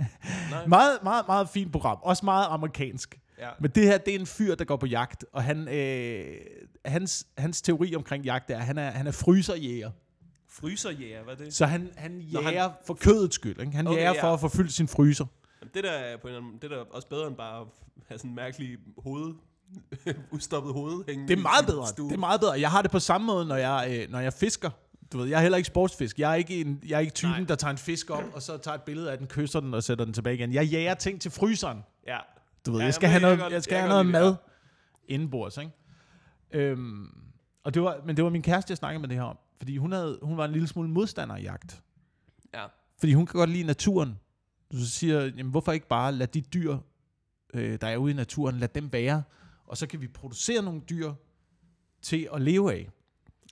Nej. 0.50 0.66
Meget, 0.66 0.98
meget, 1.02 1.24
meget 1.28 1.48
fint 1.48 1.72
program. 1.72 1.98
Også 2.02 2.24
meget 2.24 2.46
amerikansk. 2.50 3.20
Ja. 3.38 3.48
Men 3.60 3.70
det 3.70 3.82
her, 3.82 3.98
det 3.98 4.14
er 4.14 4.18
en 4.20 4.26
fyr, 4.26 4.54
der 4.54 4.64
går 4.64 4.76
på 4.76 4.86
jagt, 4.86 5.24
og 5.32 5.42
han, 5.44 5.68
øh, 5.68 6.36
hans, 6.84 7.26
hans 7.38 7.62
teori 7.62 7.94
omkring 7.94 8.24
jagt 8.24 8.50
er, 8.50 8.56
at 8.58 8.64
han 8.64 8.78
er, 8.78 8.90
han 8.90 9.06
er 9.06 9.10
fryserjæger. 9.12 9.90
Fryserjæger, 10.48 11.22
hvad 11.22 11.34
er 11.34 11.38
det? 11.44 11.54
Så 11.54 11.66
han, 11.66 11.90
han 11.96 12.10
Nå, 12.32 12.40
han- 12.40 12.54
jager 12.54 12.70
for 12.86 12.94
kødets 12.94 13.34
skyld. 13.34 13.60
Ikke? 13.60 13.72
Han 13.72 13.86
Okay, 13.86 13.98
jager 13.98 14.14
ja. 14.14 14.22
for 14.22 14.34
at 14.34 14.40
få 14.40 14.48
fyldt 14.48 14.72
sin 14.72 14.88
fryser. 14.88 15.26
Det 15.74 15.84
der, 15.84 15.90
er 15.90 16.16
på 16.16 16.28
en, 16.28 16.34
anden- 16.34 16.58
det 16.62 16.70
der 16.70 16.76
er 16.80 16.84
også 16.90 17.08
bedre 17.08 17.26
end 17.28 17.36
bare 17.36 17.60
at 17.60 17.66
have 18.08 18.18
sådan 18.18 18.30
en 18.30 18.34
mærkelig 18.34 18.78
hoved 18.98 19.34
udstoppet 20.32 20.72
hoved 20.72 21.04
hængende 21.08 21.28
Det 21.32 21.38
er 21.38 21.42
meget 21.42 21.66
bedre. 21.66 21.86
stue. 21.86 22.08
Det 22.08 22.14
er 22.14 22.18
meget 22.20 22.40
bedre. 22.40 22.60
Jeg 22.60 22.70
har 22.70 22.82
det 22.82 22.90
på 22.90 22.98
samme 22.98 23.26
måde, 23.26 23.46
når 23.46 23.56
jeg, 23.56 23.86
øh, 24.04 24.10
når 24.12 24.20
jeg 24.20 24.32
fisker. 24.32 24.70
Du 25.12 25.18
ved, 25.18 25.26
jeg 25.28 25.36
er 25.38 25.42
heller 25.42 25.58
ikke 25.58 25.66
sportsfisk. 25.66 26.18
Jeg 26.18 26.30
er 26.30 26.34
ikke, 26.34 26.60
en, 26.60 26.80
jeg 26.88 26.96
er 26.96 27.00
ikke 27.00 27.12
typen, 27.12 27.30
Nej. 27.36 27.44
Der 27.44 27.54
tager 27.54 27.70
en 27.70 27.78
fisk 27.78 28.10
op, 28.10 28.24
og 28.34 28.42
så 28.42 28.56
tager 28.58 28.74
et 28.74 28.82
billede 28.82 29.10
af 29.12 29.18
den, 29.18 29.26
kysser 29.26 29.60
den 29.60 29.74
og 29.74 29.82
sætter 29.82 30.04
den 30.04 30.14
tilbage 30.14 30.34
igen. 30.36 30.52
Jeg 30.52 30.64
jager 30.66 30.94
ting 30.94 31.20
til 31.20 31.30
fryseren. 31.30 31.84
Ja. 32.06 32.18
Du 32.66 32.70
ved, 32.72 32.78
Ja, 32.80 32.84
jeg 32.84 32.94
skal 32.94 33.06
jamen, 33.06 33.20
have 33.20 33.28
jeg 33.28 33.36
noget, 33.36 33.38
kan 33.38 33.44
godt- 33.44 33.52
jeg 33.52 33.62
skal 33.62 33.74
jeg 33.74 33.82
have 33.82 33.88
noget 33.88 34.06
mad 34.06 34.34
indenbords, 35.08 35.56
ikke? 35.56 35.70
Øhm, 36.50 37.06
og 37.64 37.74
det 37.74 37.82
var, 37.82 38.00
men 38.06 38.16
det 38.16 38.24
var 38.24 38.30
min 38.30 38.42
kæreste, 38.42 38.70
jeg 38.70 38.76
snakkede 38.78 39.00
med 39.00 39.08
det 39.08 39.16
her 39.16 39.24
om. 39.24 39.38
Fordi 39.58 39.76
hun, 39.76 39.92
havde, 39.92 40.18
hun 40.22 40.36
var 40.36 40.44
en 40.44 40.52
lille 40.52 40.68
smule 40.68 40.88
modstander 40.88 41.36
jagt. 41.36 41.82
Ja. 42.54 42.64
Fordi 42.98 43.12
hun 43.14 43.26
kan 43.26 43.38
godt 43.38 43.50
lide 43.50 43.64
naturen. 43.64 44.18
Så 44.72 44.90
siger, 44.90 45.22
jamen 45.22 45.50
hvorfor 45.50 45.72
ikke 45.72 45.88
bare 45.88 46.12
lade 46.12 46.40
de 46.40 46.40
dyr, 46.40 46.78
øh, 47.54 47.80
der 47.80 47.86
er 47.86 47.96
ude 47.96 48.12
i 48.12 48.16
naturen, 48.16 48.58
lade 48.58 48.72
dem 48.74 48.92
være. 48.92 49.22
Og 49.66 49.76
så 49.76 49.86
kan 49.86 50.00
vi 50.00 50.08
producere 50.08 50.62
nogle 50.62 50.80
dyr 50.90 51.12
til 52.02 52.28
at 52.34 52.42
leve 52.42 52.72
af, 52.72 52.90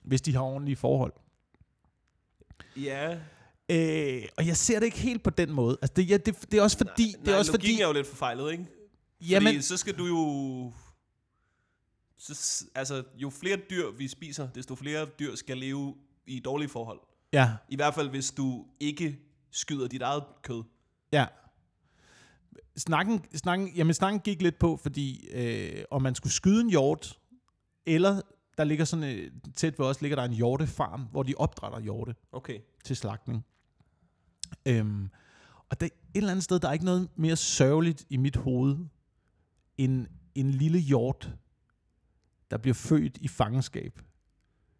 hvis 0.03 0.21
de 0.21 0.33
har 0.33 0.41
ordentlige 0.41 0.75
forhold. 0.75 1.13
Ja. 2.77 3.19
Øh, 3.69 4.23
og 4.37 4.47
jeg 4.47 4.57
ser 4.57 4.79
det 4.79 4.85
ikke 4.85 4.99
helt 4.99 5.23
på 5.23 5.29
den 5.29 5.51
måde. 5.51 5.77
Altså 5.81 5.93
det, 5.93 6.09
ja, 6.09 6.17
det, 6.17 6.51
det 6.51 6.59
er 6.59 6.63
også 6.63 6.77
fordi... 6.77 7.11
Nej, 7.11 7.25
det 7.25 7.33
er 7.33 7.37
også 7.37 7.51
fordi 7.51 7.81
er 7.81 7.87
jo 7.87 7.93
lidt 7.93 8.07
forfejlet, 8.07 8.51
ikke? 8.51 8.65
Fordi 9.17 9.29
jamen, 9.29 9.61
så 9.61 9.77
skal 9.77 9.97
du 9.97 10.05
jo... 10.05 10.73
Så, 12.17 12.65
altså, 12.75 13.03
jo 13.15 13.29
flere 13.29 13.57
dyr 13.69 13.91
vi 13.91 14.07
spiser, 14.07 14.47
desto 14.49 14.75
flere 14.75 15.05
dyr 15.19 15.35
skal 15.35 15.57
leve 15.57 15.95
i 16.25 16.39
dårlige 16.39 16.69
forhold. 16.69 16.99
ja, 17.33 17.51
I 17.69 17.75
hvert 17.75 17.93
fald, 17.93 18.09
hvis 18.09 18.31
du 18.31 18.65
ikke 18.79 19.19
skyder 19.51 19.87
dit 19.87 20.01
eget 20.01 20.23
kød. 20.41 20.63
Ja. 21.11 21.25
Snakken, 22.77 23.25
snakken, 23.35 23.69
jamen 23.75 23.93
snakken 23.93 24.19
gik 24.19 24.41
lidt 24.41 24.59
på, 24.59 24.77
fordi 24.77 25.27
øh, 25.33 25.83
om 25.91 26.01
man 26.01 26.15
skulle 26.15 26.33
skyde 26.33 26.61
en 26.61 26.69
hjort, 26.69 27.19
eller 27.85 28.21
der 28.57 28.63
ligger 28.63 28.85
sådan 28.85 29.17
øh, 29.17 29.31
tæt 29.55 29.79
ved 29.79 29.85
os, 29.85 30.01
ligger 30.01 30.15
der 30.15 30.23
en 30.23 30.33
hjortefarm, 30.33 31.01
hvor 31.11 31.23
de 31.23 31.33
opdrætter 31.37 31.79
hjorte 31.79 32.15
Okay. 32.31 32.59
til 32.83 32.95
slagtning. 32.95 33.45
Øhm, 34.65 35.09
og 35.69 35.79
der, 35.79 35.85
et 35.85 35.91
eller 36.15 36.31
andet 36.31 36.43
sted, 36.43 36.59
der 36.59 36.67
er 36.67 36.73
ikke 36.73 36.85
noget 36.85 37.09
mere 37.15 37.35
sørgeligt 37.35 38.05
i 38.09 38.17
mit 38.17 38.35
hoved, 38.35 38.77
end 39.77 40.07
en 40.35 40.51
lille 40.51 40.79
hjort, 40.79 41.31
der 42.51 42.57
bliver 42.57 42.73
født 42.73 43.17
i 43.17 43.27
fangenskab. 43.27 43.99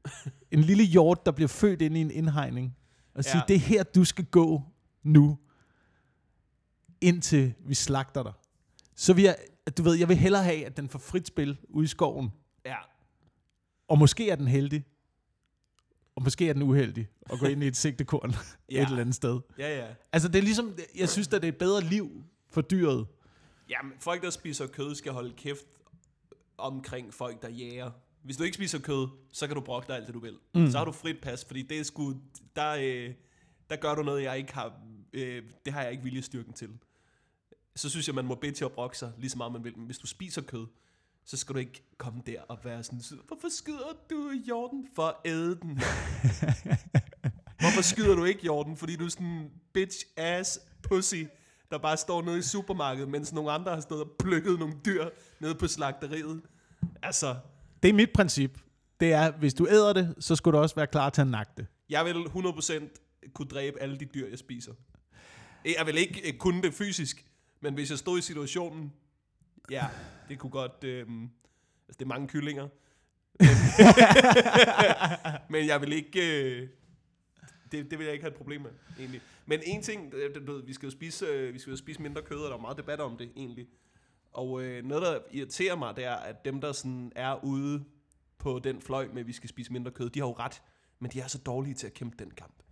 en 0.52 0.60
lille 0.62 0.84
hjort, 0.84 1.26
der 1.26 1.32
bliver 1.32 1.48
født 1.48 1.82
ind 1.82 1.98
i 1.98 2.02
en 2.02 2.12
indhegning, 2.12 2.78
og 3.16 3.24
sige, 3.24 3.38
Ja. 3.38 3.44
det 3.48 3.56
er 3.56 3.60
her, 3.60 3.84
du 3.84 4.04
skal 4.06 4.26
gå 4.26 4.62
nu, 5.04 5.38
indtil 7.02 7.54
vi 7.66 7.74
slagter 7.74 8.24
dig. 8.24 8.34
Så 8.96 9.14
vil 9.14 9.24
jeg, 9.24 9.38
du 9.78 9.84
ved, 9.84 9.94
jeg 9.96 10.08
vil 10.10 10.18
hellere 10.18 10.44
have, 10.44 10.66
at 10.66 10.78
den 10.78 10.90
får 10.90 11.00
frit 11.00 11.28
spil 11.28 11.58
ude 11.70 11.84
i 11.84 11.88
skoven, 11.88 12.30
Ja. 12.66 12.76
og 13.88 13.98
måske 13.98 14.30
er 14.30 14.36
den 14.36 14.48
heldig, 14.48 14.86
og 16.16 16.24
måske 16.24 16.50
er 16.50 16.54
den 16.54 16.62
uheldig, 16.62 17.08
og 17.30 17.40
går 17.40 17.48
ind 17.48 17.64
i 17.64 17.68
et 17.68 17.78
sigtekorn 17.78 18.34
Ja. 18.72 18.82
et 18.82 18.88
eller 18.88 19.02
andet 19.02 19.16
sted. 19.16 19.40
Ja, 19.58 19.78
ja. 19.86 19.94
Altså 20.12 20.28
det 20.28 20.36
er 20.40 20.44
ligesom, 20.44 20.78
jeg 20.98 21.10
synes 21.10 21.28
at 21.28 21.32
det 21.34 21.44
er 21.44 21.48
et 21.52 21.58
bedre 21.58 21.82
liv 21.82 22.24
for 22.50 22.62
dyret. 22.62 23.08
Jamen, 23.70 23.94
folk, 24.00 24.22
der 24.24 24.30
spiser 24.30 24.68
kød, 24.68 24.96
skal 24.96 25.12
holde 25.12 25.34
kæft 25.38 25.66
omkring 26.58 27.14
folk, 27.14 27.42
der 27.42 27.50
jager. 27.50 27.92
Hvis 28.24 28.38
du 28.38 28.44
ikke 28.44 28.56
spiser 28.56 28.80
kød, 28.80 29.08
så 29.32 29.48
kan 29.48 29.56
du 29.56 29.62
brokke 29.62 29.88
dig 29.88 29.96
alt 29.96 30.06
det, 30.08 30.14
du 30.14 30.20
vil. 30.20 30.38
Mm. 30.56 30.72
Så 30.72 30.78
har 30.78 30.86
du 30.86 30.92
frit 30.92 31.22
pas, 31.22 31.46
fordi 31.46 31.62
det 31.62 31.80
er 31.80 31.84
sgu, 31.84 32.14
der, 32.56 32.70
øh, 32.80 33.14
der 33.70 33.76
gør 33.76 33.96
du 33.96 34.04
noget, 34.04 34.24
jeg 34.24 34.38
ikke 34.38 34.54
har, 34.54 34.82
øh, 35.14 35.44
det 35.66 35.74
har 35.74 35.82
jeg 35.82 35.92
ikke 35.92 36.04
viljestyrken 36.04 36.54
til. 36.54 36.70
Så 37.76 37.90
synes 37.90 38.08
jeg, 38.08 38.16
man 38.16 38.26
må 38.26 38.36
bede 38.36 38.52
til 38.52 38.66
at 38.66 38.72
brokke 38.72 38.98
sig, 38.98 39.12
lige 39.18 39.30
så 39.30 39.38
meget 39.38 39.54
man 39.54 39.64
vil. 39.64 39.78
Men 39.78 39.86
hvis 39.86 39.98
du 39.98 40.08
spiser 40.08 40.42
kød, 40.42 40.68
så 41.26 41.38
skal 41.38 41.54
du 41.56 41.60
ikke 41.60 41.84
komme 41.98 42.22
der 42.26 42.42
og 42.42 42.60
være 42.64 42.84
sådan, 42.84 43.02
hvorfor 43.28 43.50
skyder 43.50 43.94
du 44.10 44.32
jorden 44.50 44.88
for 44.96 45.04
at 45.08 45.16
æde 45.26 45.56
den? 45.62 45.82
Hvorfor 47.60 47.82
skyder 47.82 48.16
du 48.16 48.24
ikke 48.26 48.46
jorden? 48.46 48.78
Fordi 48.78 48.96
du 48.96 49.06
er 49.06 49.10
sådan 49.10 49.28
en 49.28 49.50
bitch 49.74 50.06
ass 50.18 50.60
pussy, 50.84 51.24
der 51.72 51.78
bare 51.78 51.98
står 51.98 52.22
nede 52.22 52.40
i 52.40 52.42
supermarkedet, 52.42 53.10
mens 53.10 53.34
nogle 53.34 53.52
andre 53.52 53.74
har 53.74 53.82
stået 53.82 54.02
og 54.02 54.12
plukket 54.20 54.60
nogle 54.60 54.74
dyr 54.86 55.10
nede 55.40 55.56
på 55.56 55.68
slagteriet. 55.68 56.42
Altså, 57.04 57.36
Det 57.84 57.90
er 57.90 57.94
mit 57.94 58.10
princip. 58.14 58.60
Det 59.00 59.14
er, 59.14 59.32
hvis 59.32 59.54
du 59.54 59.68
æder 59.68 59.94
det, 59.94 60.16
så 60.20 60.36
skal 60.36 60.52
du 60.52 60.58
også 60.58 60.76
være 60.76 60.88
klar 60.88 61.10
til 61.10 61.22
at 61.22 61.48
det. 61.58 61.66
jeg 61.90 62.06
vil 62.06 62.14
100% 62.14 63.30
kunne 63.34 63.48
dræbe 63.48 63.80
alle 63.80 64.00
de 64.00 64.06
dyr, 64.06 64.30
jeg 64.30 64.40
spiser. 64.40 64.74
Jeg 65.78 65.86
vil 65.86 65.98
ikke 65.98 66.28
øh, 66.28 66.38
kunne 66.38 66.62
det 66.62 66.74
fysisk, 66.74 67.26
men 67.62 67.74
hvis 67.74 67.90
jeg 67.90 68.00
stod 68.00 68.20
i 68.20 68.22
situationen, 68.22 68.94
ja, 69.70 69.88
det 70.30 70.40
kunne 70.40 70.50
godt... 70.50 70.84
Øh, 70.84 71.08
altså, 71.88 71.98
det 72.00 72.02
er 72.02 72.06
mange 72.06 72.28
kyllinger. 72.28 72.68
Men, 75.52 75.68
jeg 75.68 75.82
vil 75.82 75.94
ikke... 75.94 76.44
Øh, 76.44 76.68
det, 77.72 77.92
det 77.92 78.00
vil 78.00 78.06
jeg 78.06 78.14
ikke 78.14 78.24
have 78.24 78.32
et 78.32 78.38
problem 78.38 78.62
med, 78.62 78.72
egentlig. 79.00 79.22
Men 79.46 79.60
en 79.64 79.82
ting, 79.82 80.14
øh, 80.14 80.48
du 80.48 80.54
ved, 80.54 80.64
vi 80.64 80.74
skal 80.74 80.88
jo 80.88 80.92
spise, 80.92 81.26
øh, 81.26 81.54
vi 81.54 81.60
skal 81.60 81.72
jo 81.72 81.78
spise 81.78 82.02
mindre 82.02 82.22
kød, 82.22 82.38
og 82.38 82.50
der 82.50 82.58
er 82.58 82.62
meget 82.62 82.78
debat 82.78 83.00
om 83.00 83.18
det, 83.18 83.32
egentlig. 83.36 83.68
Og 84.32 84.64
øh, 84.64 84.86
noget, 84.86 85.04
der 85.04 85.20
irriterer 85.32 85.76
mig, 85.76 85.96
det 85.96 86.06
er, 86.06 86.16
at 86.16 86.46
dem, 86.46 86.62
der 86.62 86.72
sådan 86.72 87.12
er 87.16 87.44
ude 87.44 87.84
på 88.38 88.60
den 88.60 88.82
fløj 88.82 89.08
med, 89.08 89.22
at 89.22 89.28
vi 89.28 89.34
skal 89.34 89.50
spise 89.50 89.74
mindre 89.74 89.92
kød, 89.92 90.10
de 90.10 90.20
har 90.20 90.28
jo 90.28 90.34
ret, 90.34 90.62
men 91.00 91.12
de 91.12 91.20
er 91.20 91.28
så 91.28 91.38
dårlige 91.38 91.74
til 91.74 91.88
at 91.88 91.94
kæmpe 91.94 92.16
den 92.20 92.32
kamp. 92.32 92.64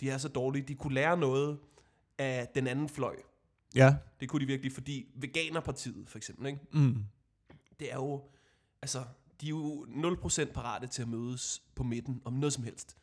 De 0.00 0.10
er 0.10 0.18
så 0.18 0.28
dårlige. 0.28 0.64
De 0.68 0.74
kunne 0.74 0.94
lære 0.94 1.16
noget 1.16 1.58
af 2.18 2.48
den 2.54 2.66
anden 2.66 2.88
fløj. 2.88 3.16
Ja. 3.74 3.94
Det 4.20 4.28
kunne 4.28 4.40
de 4.40 4.46
virkelig, 4.46 4.72
fordi 4.72 5.06
Veganerpartiet, 5.14 6.08
for 6.08 6.18
eksempel, 6.18 6.46
ikke? 6.46 6.60
Mm. 6.72 7.04
det 7.80 7.92
er 7.92 7.96
jo, 7.96 8.22
altså, 8.82 9.04
de 9.40 9.46
er 9.46 9.50
jo 9.50 9.86
0% 9.88 10.52
parate 10.52 10.86
til 10.86 11.02
at 11.02 11.08
mødes 11.08 11.62
på 11.74 11.82
midten 11.82 12.22
om 12.24 12.32
noget 12.32 12.52
som 12.52 12.64
helst. 12.64 12.96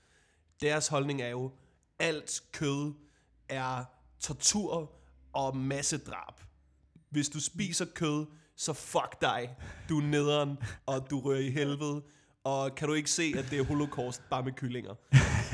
Deres 0.62 0.88
holdning 0.88 1.22
er 1.22 1.30
jo, 1.30 1.52
alt 2.00 2.44
kød 2.52 2.94
er 3.50 3.84
tortur 4.20 4.92
og 5.34 5.58
massedrab. 5.58 6.34
Hvis 7.10 7.30
du 7.30 7.40
spiser 7.40 7.86
kød, 7.96 8.26
så 8.56 8.74
fuck 8.74 9.22
dig. 9.22 9.56
Du 9.90 9.98
er 10.00 10.04
nederen, 10.04 10.58
og 10.86 11.10
du 11.10 11.20
rører 11.20 11.40
i 11.40 11.50
helvede. 11.50 12.02
Og 12.44 12.76
kan 12.76 12.88
du 12.88 12.94
ikke 12.94 13.12
se, 13.12 13.34
at 13.38 13.46
det 13.52 13.60
er 13.60 13.64
holocaust 13.64 14.22
bare 14.30 14.44
med 14.44 14.52
kyllinger? 14.52 14.96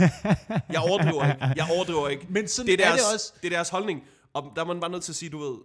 Jeg 0.73 0.79
overdriver 0.79 1.31
ikke. 1.31 1.45
Jeg 1.55 1.67
overdriver 1.75 2.07
ikke. 2.07 2.25
Men 2.29 2.47
sådan 2.47 2.67
det 2.67 2.81
er, 2.81 2.85
er 2.85 2.89
deres, 2.89 3.01
det 3.01 3.13
også. 3.13 3.33
Det 3.41 3.45
er 3.45 3.55
deres 3.55 3.69
holdning. 3.69 4.03
Og 4.33 4.51
der 4.55 4.61
er 4.61 4.65
man 4.65 4.79
bare 4.79 4.89
nødt 4.91 5.03
til 5.03 5.11
at 5.11 5.15
sige, 5.15 5.29
du 5.29 5.37
ved, 5.37 5.57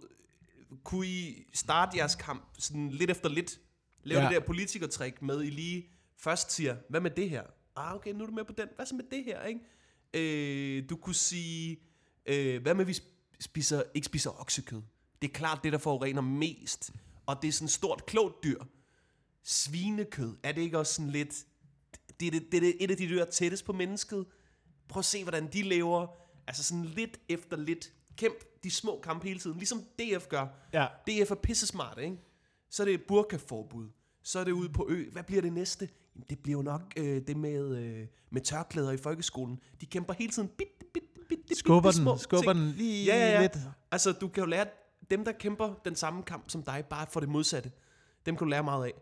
kunne 0.83 1.07
I 1.07 1.45
starte 1.53 1.97
jeres 1.97 2.15
kamp 2.15 2.55
sådan 2.59 2.89
lidt 2.89 3.11
efter 3.11 3.29
lidt? 3.29 3.59
Lave 4.03 4.21
Ja. 4.21 4.27
det 4.27 4.35
der 4.35 4.39
politikertrik 4.39 5.21
med, 5.21 5.43
I 5.43 5.49
lige 5.49 5.89
først 6.17 6.51
siger, 6.51 6.75
hvad 6.89 7.01
med 7.01 7.11
det 7.11 7.29
her? 7.29 7.43
Ah, 7.75 7.95
okay, 7.95 8.13
nu 8.13 8.23
er 8.23 8.27
du 8.27 8.33
med 8.33 8.43
på 8.45 8.53
den. 8.53 8.67
Hvad 8.75 8.85
så 8.85 8.95
med 8.95 9.03
det 9.11 9.23
her, 9.23 9.43
ikke? 9.43 9.59
Øh, 10.13 10.89
du 10.89 10.95
kunne 10.95 11.15
sige, 11.15 11.79
øh, 12.25 12.61
hvad 12.61 12.73
med 12.75 12.85
vi 12.85 12.97
spiser, 13.39 13.83
ikke 13.93 14.05
spiser 14.05 14.39
oksekød? 14.41 14.81
Det 15.21 15.29
er 15.29 15.33
klart 15.33 15.59
det, 15.63 15.71
der 15.73 15.77
forurener 15.77 16.21
mest. 16.21 16.91
Og 17.25 17.37
det 17.41 17.47
er 17.47 17.51
sådan 17.51 17.65
et 17.65 17.71
stort, 17.71 18.05
klogt 18.05 18.43
dyr. 18.43 18.63
Svinekød, 19.43 20.35
er 20.43 20.51
det 20.51 20.61
ikke 20.61 20.79
også 20.79 20.93
sådan 20.93 21.11
lidt... 21.11 21.45
Det 22.19 22.27
er, 22.27 22.31
det, 22.31 22.51
det 22.51 22.69
er 22.69 22.73
et 22.79 22.91
af 22.91 22.97
de 22.97 23.07
dyr, 23.09 23.17
der 23.25 23.31
tættest 23.31 23.65
på 23.65 23.73
mennesket. 23.73 24.25
Prøv 24.87 24.99
at 24.99 25.05
se, 25.05 25.23
hvordan 25.23 25.51
de 25.53 25.61
lever. 25.61 26.07
Altså 26.47 26.63
sådan 26.63 26.85
lidt 26.85 27.19
efter 27.29 27.57
lidt. 27.57 27.93
Kæmp 28.17 28.35
de 28.63 28.71
små 28.71 28.99
kampe 29.03 29.27
hele 29.27 29.39
tiden, 29.39 29.57
ligesom 29.57 29.81
DF 29.99 30.27
gør. 30.27 30.47
Ja. 30.73 30.87
DF 31.07 31.31
er 31.31 31.35
pisse 31.35 31.67
smart, 31.67 31.97
ikke? 31.99 32.17
Så 32.69 32.83
er 32.83 32.87
det 32.87 33.01
burkaforbud. 33.07 33.87
Så 34.23 34.39
er 34.39 34.43
det 34.43 34.51
ude 34.51 34.69
på 34.69 34.85
ø. 34.89 35.09
Hvad 35.11 35.23
bliver 35.23 35.41
det 35.41 35.53
næste? 35.53 35.89
Jamen, 36.15 36.25
det 36.29 36.39
bliver 36.39 36.57
jo 36.59 36.63
nok 36.63 36.81
øh, 36.97 37.21
det 37.27 37.37
med, 37.37 37.77
øh, 37.77 38.07
med 38.29 38.41
tørklæder 38.41 38.91
i 38.91 38.97
folkeskolen. 38.97 39.59
De 39.81 39.85
kæmper 39.85 40.13
hele 40.13 40.31
tiden 40.31 40.47
bit, 40.47 40.67
bit, 40.79 40.87
bit, 40.93 41.03
bit, 41.29 41.39
bit, 41.47 41.57
Skubber 41.57 41.89
bit, 41.89 41.95
små 41.97 42.11
den, 42.11 42.19
skubber 42.19 42.53
ting. 42.53 42.65
den 42.65 42.71
lige 42.71 43.05
Ja, 43.05 43.15
ja, 43.15 43.31
ja. 43.31 43.41
lidt. 43.41 43.57
Altså, 43.91 44.11
du 44.11 44.27
kan 44.27 44.43
jo 44.43 44.49
lære, 44.49 44.65
dem 45.11 45.25
der 45.25 45.31
kæmper 45.31 45.73
den 45.85 45.95
samme 45.95 46.23
kamp 46.23 46.49
som 46.49 46.63
dig, 46.63 46.85
bare 46.89 47.07
for 47.09 47.19
det 47.19 47.29
modsatte, 47.29 47.71
dem 48.25 48.35
kan 48.37 48.45
du 48.45 48.49
lære 48.49 48.63
meget 48.63 48.85
af. 48.85 48.93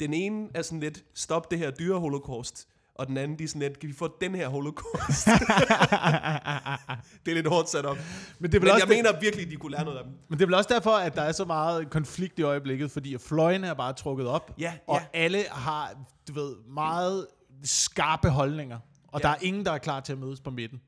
Den 0.00 0.14
ene 0.14 0.48
er 0.54 0.62
sådan 0.62 0.80
lidt, 0.80 1.04
stop 1.14 1.50
det 1.50 1.58
her 1.58 1.70
dyre 1.70 2.00
holocaust, 2.00 2.68
og 2.98 3.06
den 3.06 3.16
anden, 3.16 3.38
de 3.38 3.44
er 3.44 3.48
sådan 3.48 3.62
lidt, 3.62 3.78
kan 3.78 3.88
vi 3.88 3.94
få 3.94 4.16
den 4.20 4.34
her 4.34 4.48
holocaust? 4.48 5.26
det 7.26 7.30
er 7.30 7.34
lidt 7.34 7.46
hårdt 7.48 7.68
sat 7.70 7.86
op. 7.86 7.96
Men 8.38 8.52
det 8.52 8.62
Men 8.62 8.70
også 8.70 8.78
jeg 8.82 8.88
det- 8.88 8.96
mener 8.96 9.20
virkelig, 9.20 9.50
de 9.50 9.56
kunne 9.56 9.72
lære 9.72 9.84
noget 9.84 9.98
af 9.98 10.04
dem. 10.04 10.12
Men 10.28 10.38
det 10.38 10.42
er 10.44 10.46
vel 10.46 10.54
også 10.54 10.68
derfor, 10.74 10.90
at 10.90 11.14
der 11.14 11.22
er 11.22 11.32
så 11.32 11.44
meget 11.44 11.90
konflikt 11.90 12.38
i 12.38 12.42
øjeblikket, 12.42 12.90
fordi 12.90 13.18
fløjene 13.18 13.66
er 13.66 13.74
bare 13.74 13.92
trukket 13.92 14.26
op, 14.26 14.54
Ja, 14.58 14.74
og 14.86 14.96
ja. 15.00 15.06
alle 15.20 15.44
har, 15.50 15.94
du 16.28 16.32
ved, 16.32 16.56
meget 16.74 17.26
skarpe 17.64 18.28
holdninger, 18.30 18.78
og 19.08 19.20
Ja. 19.20 19.28
der 19.28 19.34
er 19.34 19.38
ingen, 19.40 19.64
der 19.64 19.72
er 19.72 19.78
klar 19.78 20.00
til 20.00 20.12
at 20.12 20.18
mødes 20.18 20.40
på 20.40 20.50
midten. 20.50 20.80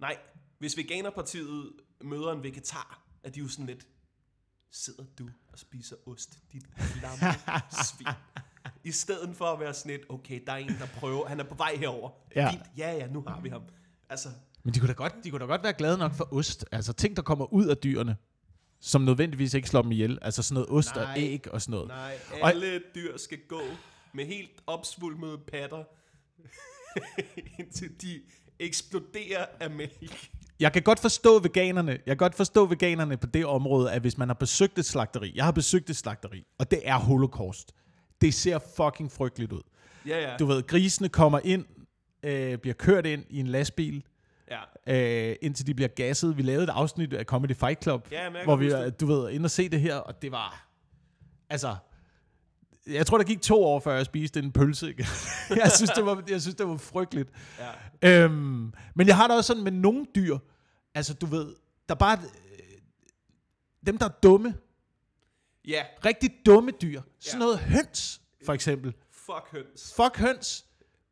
Nej, 0.00 0.16
hvis 0.58 0.76
Veganerpartiet 0.76 1.72
møder 2.04 2.32
en 2.32 2.42
vegetar, 2.42 3.02
er 3.24 3.30
de 3.30 3.40
jo 3.40 3.48
sådan 3.48 3.66
lidt, 3.66 3.86
sidder 4.72 5.02
du 5.18 5.28
og 5.52 5.58
spiser 5.58 5.96
ost, 6.06 6.38
dit 6.52 6.62
klamme 7.00 7.34
svin. 7.84 8.06
I 8.88 8.92
stedet 8.92 9.36
for 9.36 9.44
at 9.44 9.60
være 9.60 9.74
sådan 9.74 9.90
lidt, 9.92 10.02
okay, 10.08 10.40
der 10.46 10.52
er 10.52 10.56
en, 10.56 10.68
der 10.68 10.86
prøver, 11.00 11.28
han 11.28 11.40
er 11.40 11.44
på 11.44 11.54
vej 11.54 11.74
herover. 11.76 12.10
Ja. 12.36 12.50
Fint, 12.50 12.62
ja, 12.78 12.92
ja, 12.92 13.06
nu 13.06 13.24
har 13.26 13.40
vi 13.40 13.48
ham. 13.48 13.62
Altså, 14.10 14.28
Men 14.62 14.74
de 14.74 14.78
kunne 14.80 14.88
da 14.88 14.92
godt, 14.92 15.14
de 15.24 15.30
kunne 15.30 15.40
da 15.40 15.44
godt 15.46 15.62
være 15.62 15.72
glade 15.72 15.98
nok 15.98 16.14
for 16.14 16.28
ost. 16.34 16.64
Altså 16.72 16.92
ting, 16.92 17.16
der 17.16 17.22
kommer 17.22 17.52
ud 17.52 17.66
af 17.66 17.76
dyrene. 17.76 18.16
som 18.80 19.02
nødvendigvis 19.02 19.54
ikke 19.54 19.68
slår 19.68 19.82
dem 19.82 19.92
ihjel. 19.92 20.18
Altså 20.22 20.42
sådan 20.42 20.54
noget 20.54 20.68
ost 20.78 20.94
Nej. 20.94 21.04
og 21.04 21.10
æg 21.18 21.46
og 21.52 21.62
sådan 21.62 21.70
noget. 21.72 21.88
Nej, 21.88 22.18
Og- 22.42 22.48
alle 22.48 22.82
dyr 22.94 23.16
skal 23.16 23.38
gå 23.48 23.60
med 24.14 24.26
helt 24.26 24.50
opsvulmede 24.66 25.38
patter, 25.52 25.84
indtil 27.60 28.02
de 28.02 28.20
eksploderer 28.58 29.46
af 29.60 29.70
mælk. 29.70 30.30
Jeg 30.60 30.72
kan 30.72 30.82
godt 30.82 31.00
forstå 31.00 31.38
veganerne. 31.38 31.90
Jeg 31.92 32.00
kan 32.06 32.16
godt 32.16 32.34
forstå 32.34 32.66
veganerne 32.66 33.16
på 33.16 33.26
det 33.26 33.46
område, 33.46 33.92
at 33.92 34.00
hvis 34.00 34.18
man 34.18 34.28
har 34.28 34.34
besøgt 34.34 34.78
et 34.78 34.84
slagteri. 34.84 35.32
Jeg 35.34 35.44
har 35.44 35.52
besøgt 35.52 35.90
et 35.90 35.96
slagteri, 35.96 36.44
og 36.58 36.70
det 36.70 36.80
er 36.84 36.96
holocaust. 36.98 37.72
Det 38.20 38.34
ser 38.34 38.58
fucking 38.76 39.12
frygteligt 39.12 39.52
ud. 39.52 39.60
Ja, 40.06 40.30
ja. 40.30 40.36
Du 40.36 40.46
ved, 40.46 40.62
grisene 40.66 41.08
kommer 41.08 41.40
ind, 41.44 41.64
øh, 42.22 42.58
bliver 42.58 42.74
kørt 42.74 43.06
ind 43.06 43.24
i 43.30 43.40
en 43.40 43.46
lastbil, 43.46 44.04
ja. 44.86 45.30
øh, 45.30 45.36
indtil 45.42 45.66
de 45.66 45.74
bliver 45.74 45.88
gasset. 45.88 46.36
Vi 46.36 46.42
lavede 46.42 46.64
et 46.64 46.70
afsnit 46.70 47.12
af 47.12 47.24
Comedy 47.24 47.56
Fight 47.56 47.82
Club, 47.82 48.08
Ja, 48.12 48.44
hvor 48.44 48.56
vi, 48.56 48.90
du 48.90 49.06
ved, 49.06 49.30
inde 49.30 49.46
og 49.46 49.50
se 49.50 49.68
det 49.68 49.80
her, 49.80 49.96
og 49.96 50.22
det 50.22 50.32
var, 50.32 50.68
altså, 51.50 51.76
jeg 52.86 53.06
tror, 53.06 53.18
der 53.18 53.24
gik 53.24 53.42
to 53.42 53.64
år, 53.64 53.80
før 53.80 53.94
jeg 53.96 54.04
spiste 54.06 54.40
en 54.40 54.52
pølse. 54.52 54.90
igen. 54.90 55.06
jeg, 55.62 55.72
synes, 55.72 55.90
det 55.90 56.06
var, 56.06 56.22
jeg 56.28 56.40
synes, 56.40 56.54
det 56.54 56.68
var 56.68 56.76
frygteligt. 56.76 57.30
Ja. 58.02 58.24
Øhm, 58.24 58.72
men 58.94 59.06
jeg 59.06 59.16
har 59.16 59.26
det 59.28 59.36
også 59.36 59.46
sådan 59.46 59.64
med 59.64 59.72
nogle 59.72 60.06
dyr, 60.14 60.38
altså 60.94 61.14
du 61.14 61.26
ved, 61.26 61.54
der 61.88 61.94
bare, 61.94 62.18
øh, 62.18 62.78
dem 63.86 63.98
der 63.98 64.04
er 64.06 64.12
dumme, 64.22 64.54
ja, 65.68 65.84
rigtig 66.04 66.30
dumme 66.46 66.70
dyr, 66.82 67.02
sådan 67.20 67.38
Ja. 67.40 67.44
noget 67.44 67.58
høns, 67.58 68.20
for 68.46 68.52
eksempel. 68.52 68.94
fuck 69.12 69.48
høns. 69.52 69.92
Fuck 69.96 70.16
høns. 70.16 70.64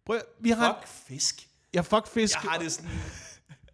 Prøv, 0.06 0.20
vi 0.40 0.50
har, 0.50 0.78
Fuck 0.80 0.88
fisk. 1.08 1.48
ja, 1.74 1.80
fuck 1.80 2.06
fisk. 2.06 2.34
Jeg 2.42 2.50
har 2.50 2.58
det 2.58 2.72
sådan... 2.72 2.90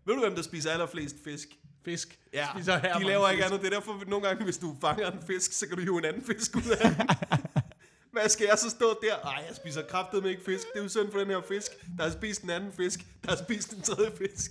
Ved 0.07 0.15
du, 0.15 0.21
hvem 0.21 0.35
der 0.35 0.43
spiser 0.43 0.71
allerflest 0.71 1.17
fisk? 1.25 1.49
fisk. 1.85 2.19
Ja, 2.33 2.49
Spiser 2.55 2.79
her 2.79 2.99
de 2.99 3.05
laver 3.05 3.29
ikke 3.29 3.45
andet. 3.45 3.61
Det 3.61 3.67
er 3.67 3.71
derfor, 3.79 4.05
nogle 4.07 4.27
gange, 4.27 4.45
hvis 4.45 4.59
du 4.59 4.77
fanger 4.81 5.11
en 5.11 5.23
fisk, 5.27 5.53
så 5.53 5.67
kan 5.69 5.77
du 5.77 5.83
hive 5.83 5.99
en 5.99 6.05
anden 6.05 6.25
fisk 6.25 6.57
ud 6.57 6.63
af 6.63 6.91
den. 6.91 7.09
Hvad 8.13 8.29
skal 8.29 8.47
jeg 8.51 8.59
så 8.59 8.71
stå 8.71 8.99
der? 9.03 9.15
Ej, 9.17 9.45
jeg 9.49 9.57
spiser 9.57 9.83
kraftet 9.83 10.23
med 10.23 10.31
ikke 10.31 10.45
fisk. 10.45 10.63
Det 10.73 10.79
er 10.79 10.83
jo 10.83 10.89
synd 10.89 11.13
for 11.13 11.19
den 11.19 11.29
her 11.29 11.41
fisk. 11.49 11.71
Der 11.99 12.05
har 12.05 12.11
spist 12.11 12.43
en 12.43 12.51
anden 12.51 12.73
fisk. 12.73 13.01
Der 13.25 13.31
har 13.37 13.45
spist 13.45 13.73
en 13.73 13.83
tredje 13.83 14.13
fisk. 14.19 14.51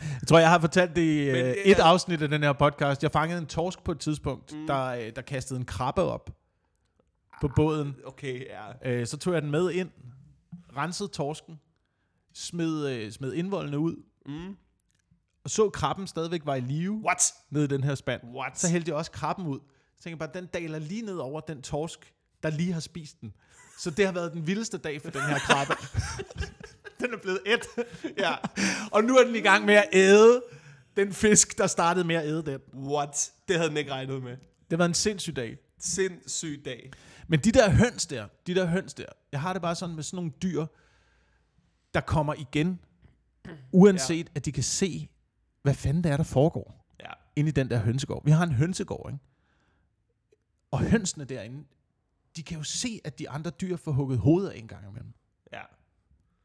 Jeg 0.00 0.28
tror, 0.28 0.38
jeg 0.38 0.50
har 0.50 0.58
fortalt 0.60 0.96
det 0.96 1.02
i 1.02 1.26
Men 1.26 1.36
øh, 1.36 1.44
det 1.44 1.70
et 1.70 1.78
er- 1.78 1.84
afsnit 1.84 2.22
af 2.22 2.28
den 2.28 2.42
her 2.42 2.52
podcast. 2.52 3.02
Jeg 3.02 3.12
fangede 3.12 3.38
en 3.40 3.46
torsk 3.46 3.84
på 3.84 3.92
et 3.92 3.98
tidspunkt, 4.00 4.52
mm. 4.52 4.66
der, 4.66 4.84
øh, 4.84 5.12
der 5.16 5.22
kastede 5.22 5.58
en 5.60 5.66
krabbe 5.66 6.02
op 6.02 6.30
på 7.40 7.48
båden. 7.56 7.96
Okay, 8.06 8.44
ja. 8.46 8.90
Øh, 8.90 9.06
så 9.06 9.16
tog 9.16 9.34
jeg 9.34 9.42
den 9.42 9.50
med 9.50 9.70
ind, 9.70 9.90
rensede 10.76 11.08
torsken, 11.08 11.60
smed, 12.34 12.88
øh, 12.90 13.12
smed 13.12 13.32
indvoldene 13.32 13.78
ud, 13.78 13.96
Mm. 14.26 14.56
og 15.44 15.50
så 15.50 15.70
krabben 15.70 16.06
stadigvæk 16.06 16.40
var 16.44 16.54
i 16.54 16.60
live 16.60 17.00
What? 17.06 17.32
nede 17.50 17.64
i 17.64 17.68
den 17.68 17.84
her 17.84 17.94
spand. 17.94 18.20
What? 18.34 18.58
Så 18.58 18.68
hældte 18.68 18.88
jeg 18.88 18.96
også 18.96 19.10
krabben 19.10 19.46
ud. 19.46 19.58
Så 19.96 20.02
tænkte 20.02 20.24
jeg 20.24 20.30
bare, 20.32 20.40
den 20.42 20.48
daler 20.54 20.78
lige 20.78 21.02
ned 21.02 21.16
over 21.16 21.40
den 21.40 21.62
torsk, 21.62 22.12
der 22.42 22.50
lige 22.50 22.72
har 22.72 22.80
spist 22.80 23.20
den. 23.20 23.32
Så 23.78 23.90
det 23.90 24.06
har 24.06 24.12
været 24.12 24.32
den 24.32 24.46
vildeste 24.46 24.78
dag 24.78 25.02
for 25.02 25.10
den 25.10 25.20
her 25.20 25.38
krabbe. 25.38 25.74
den 27.00 27.12
er 27.14 27.18
blevet 27.22 27.40
et. 27.46 27.66
ja. 28.24 28.34
Og 28.92 29.04
nu 29.04 29.16
er 29.16 29.24
den 29.24 29.34
i 29.34 29.40
gang 29.40 29.64
med 29.64 29.74
at 29.74 29.88
æde 29.92 30.42
den 30.96 31.12
fisk, 31.12 31.58
der 31.58 31.66
startede 31.66 32.04
med 32.06 32.14
at 32.16 32.24
æde 32.26 32.42
den. 32.46 32.60
What? 32.74 33.32
Det 33.48 33.56
havde 33.56 33.68
den 33.68 33.76
ikke 33.76 33.92
regnet 33.92 34.22
med. 34.22 34.30
Det 34.30 34.70
har 34.70 34.76
været 34.76 34.88
en 34.88 34.94
sindssyg 34.94 35.36
dag. 35.36 35.58
Sindssyg 35.78 36.62
dag. 36.64 36.90
Men 37.28 37.40
de 37.40 37.52
der 37.52 37.70
høns 37.70 38.06
der, 38.06 38.26
de 38.46 38.54
der 38.54 38.66
høns 38.66 38.94
der, 38.94 39.04
jeg 39.32 39.40
har 39.40 39.52
det 39.52 39.62
bare 39.62 39.74
sådan 39.74 39.94
med 39.94 40.02
sådan 40.02 40.16
nogle 40.16 40.30
dyr, 40.42 40.66
der 41.94 42.00
kommer 42.00 42.34
igen, 42.34 42.80
uanset 43.72 44.26
ja. 44.26 44.32
at 44.34 44.44
de 44.44 44.52
kan 44.52 44.62
se, 44.62 45.08
hvad 45.62 45.74
fanden 45.74 46.04
det 46.04 46.12
er, 46.12 46.16
der 46.16 46.24
foregår 46.24 46.84
Ja. 47.00 47.10
inde 47.36 47.48
i 47.48 47.52
den 47.52 47.70
der 47.70 47.78
hønsegård. 47.78 48.24
Vi 48.24 48.30
har 48.30 48.44
en 48.44 48.52
hønsegård, 48.52 49.10
ikke? 49.12 49.24
Og 50.70 50.80
hønsene 50.80 51.24
derinde, 51.24 51.64
de 52.36 52.42
kan 52.42 52.56
jo 52.58 52.62
se, 52.64 53.00
at 53.04 53.18
de 53.18 53.30
andre 53.30 53.50
dyr 53.50 53.76
får 53.76 53.92
hugget 53.92 54.18
hovedet 54.18 54.58
en 54.58 54.68
gang 54.68 54.88
imellem. 54.88 55.12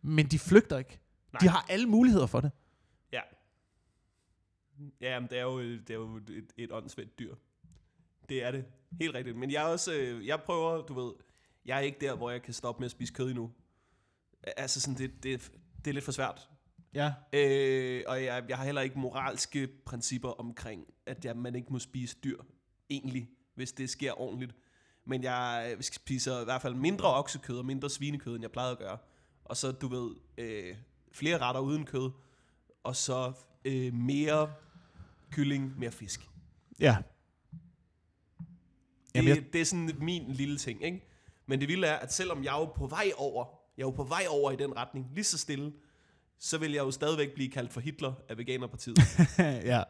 Men 0.04 0.28
de 0.28 0.40
flygter 0.40 0.78
ikke. 0.78 1.00
Nej. 1.34 1.40
De 1.40 1.48
har 1.48 1.66
alle 1.70 1.88
muligheder 1.88 2.26
for 2.26 2.42
det. 2.42 2.52
Ja. 3.12 3.22
Ja, 5.02 5.20
men 5.20 5.30
det 5.30 5.38
er 5.38 5.44
jo, 5.44 5.62
det 5.62 5.90
er 5.90 5.94
jo 5.94 6.16
et, 6.16 6.54
et 6.58 6.72
åndssvagt 6.72 7.20
dyr. 7.20 7.36
Det 8.30 8.44
er 8.44 8.52
det. 8.52 8.66
Helt 9.00 9.16
rigtigt. 9.16 9.38
Men 9.38 9.52
jeg 9.52 9.64
er 9.64 9.68
også, 9.68 9.94
øh, 9.94 10.28
jeg 10.28 10.42
prøver, 10.42 10.82
du 10.82 10.94
ved, 10.94 11.14
jeg 11.66 11.78
er 11.78 11.82
ikke 11.82 11.98
der, 12.02 12.16
hvor 12.16 12.32
jeg 12.32 12.42
kan 12.42 12.54
stoppe 12.54 12.80
med 12.80 12.86
at 12.86 12.92
spise 12.92 13.14
kød 13.14 13.30
endnu. 13.30 13.52
Altså 14.58 14.82
sådan, 14.82 14.98
det, 14.98 15.24
det, 15.24 15.52
det 15.86 15.92
er 15.92 15.94
lidt 15.94 16.06
for 16.06 16.12
svært. 16.12 16.50
Ja. 16.94 17.14
Øh, 17.34 18.04
og 18.08 18.24
jeg, 18.24 18.46
jeg 18.50 18.58
har 18.58 18.66
heller 18.66 18.82
ikke 18.82 19.00
moralske 19.00 19.68
principper 19.86 20.30
omkring, 20.30 20.88
at 21.06 21.26
jeg, 21.26 21.38
man 21.38 21.56
ikke 21.56 21.74
må 21.74 21.80
spise 21.80 22.18
dyr, 22.24 22.38
egentlig, 22.90 23.30
hvis 23.56 23.72
det 23.72 23.90
sker 23.90 24.22
ordentligt. 24.22 24.56
Men 25.06 25.24
jeg 25.24 25.78
spiser 25.82 26.42
i 26.42 26.44
hvert 26.44 26.62
fald 26.62 26.76
mindre 26.76 27.14
oksekød 27.14 27.58
og 27.58 27.66
mindre 27.66 27.90
svinekød, 27.90 28.36
end 28.36 28.42
jeg 28.42 28.52
plejede 28.52 28.72
at 28.72 28.78
gøre. 28.78 28.98
Og 29.46 29.58
så, 29.58 29.72
du 29.72 29.88
ved, 29.88 30.16
øh, 30.38 30.76
flere 31.12 31.38
retter 31.38 31.62
uden 31.62 31.86
kød, 31.86 32.12
og 32.84 32.96
så 32.96 33.34
øh, 33.66 33.94
mere 33.94 34.54
kylling, 35.32 35.80
mere 35.80 35.92
fisk. 35.92 36.30
Ja. 36.80 36.98
Det, 36.98 37.06
Jamen, 39.16 39.30
jeg, 39.30 39.54
det 39.54 39.62
er 39.62 39.66
sådan 39.66 39.92
min 40.00 40.32
lille 40.32 40.58
ting, 40.58 40.84
ikke? 40.84 41.04
Men 41.46 41.60
det 41.60 41.68
vilde 41.68 41.88
er, 41.88 41.96
at 41.96 42.14
selvom 42.14 42.44
jeg 42.44 42.56
er 42.56 42.60
jo 42.60 42.66
på 42.66 42.88
vej 42.88 43.12
over, 43.18 43.46
jeg 43.78 43.84
er 43.84 43.88
jo 43.88 43.92
på 43.92 44.04
vej 44.04 44.26
over 44.30 44.52
i 44.52 44.56
den 44.56 44.78
retning, 44.78 45.10
lige 45.14 45.24
så 45.24 45.38
stille, 45.38 45.74
så 46.40 46.58
vil 46.58 46.72
jeg 46.72 46.80
jo 46.80 46.92
stadigvæk 46.92 47.34
blive 47.34 47.50
kaldt 47.50 47.74
for 47.74 47.82
Hitler 47.82 48.14
af 48.30 48.38
Veganerpartiet. 48.38 48.98
ja. 49.40 49.84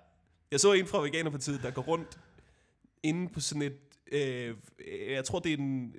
Jeg 0.51 0.59
så 0.59 0.73
en 0.73 0.87
fra 0.87 1.01
Veganerpartiet, 1.01 1.63
der 1.63 1.71
går 1.71 1.81
rundt 1.81 2.19
inde 3.03 3.29
på 3.29 3.39
sådan 3.39 3.61
et... 3.61 3.79
Øh, 4.11 4.55
jeg 5.11 5.25
tror, 5.25 5.39
det 5.39 5.53
er 5.53 5.57
en... 5.57 5.95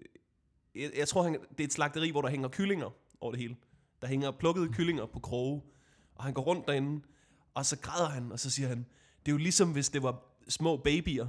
Jeg, 0.75 0.91
jeg 0.97 1.09
tror, 1.09 1.23
han, 1.23 1.33
det 1.33 1.61
er 1.61 1.65
et 1.65 1.73
slagteri, 1.73 2.11
hvor 2.11 2.23
der 2.23 2.29
hænger 2.29 2.49
kyllinger 2.49 2.91
over 3.25 3.33
det 3.33 3.41
hele. 3.41 3.57
Der 4.03 4.07
hænger 4.09 4.31
plukkede 4.31 4.73
kyllinger 4.73 5.07
på 5.07 5.21
kroge. 5.21 5.63
Og 6.15 6.25
han 6.25 6.35
går 6.35 6.43
rundt 6.43 6.67
derinde, 6.67 7.05
og 7.55 7.67
så 7.67 7.77
græder 7.79 8.09
han, 8.09 8.33
og 8.33 8.41
så 8.41 8.51
siger 8.51 8.69
han, 8.69 8.79
det 9.27 9.29
er 9.29 9.33
jo 9.33 9.37
ligesom, 9.39 9.73
hvis 9.73 9.89
det 9.89 10.03
var 10.03 10.23
små 10.49 10.77
babyer. 10.77 11.27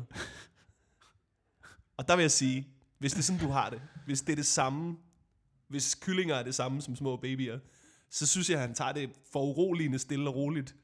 og 1.98 2.08
der 2.08 2.16
vil 2.16 2.24
jeg 2.24 2.32
sige, 2.32 2.68
hvis 3.00 3.12
det 3.12 3.20
er 3.20 3.24
sådan, 3.24 3.42
du 3.42 3.48
har 3.48 3.70
det, 3.70 3.82
hvis 4.06 4.22
det 4.22 4.32
er 4.32 4.36
det 4.36 4.46
samme, 4.46 4.98
hvis 5.68 5.96
kyllinger 5.96 6.36
er 6.36 6.44
det 6.44 6.56
samme 6.56 6.82
som 6.82 6.96
små 6.96 7.18
babyer, 7.18 7.60
så 8.10 8.28
synes 8.28 8.50
jeg, 8.50 8.56
at 8.56 8.62
han 8.68 8.76
tager 8.76 8.92
det 8.92 9.10
for 9.32 9.42
uroligende 9.44 10.00
stille 10.00 10.30
og 10.30 10.36
roligt. 10.36 10.76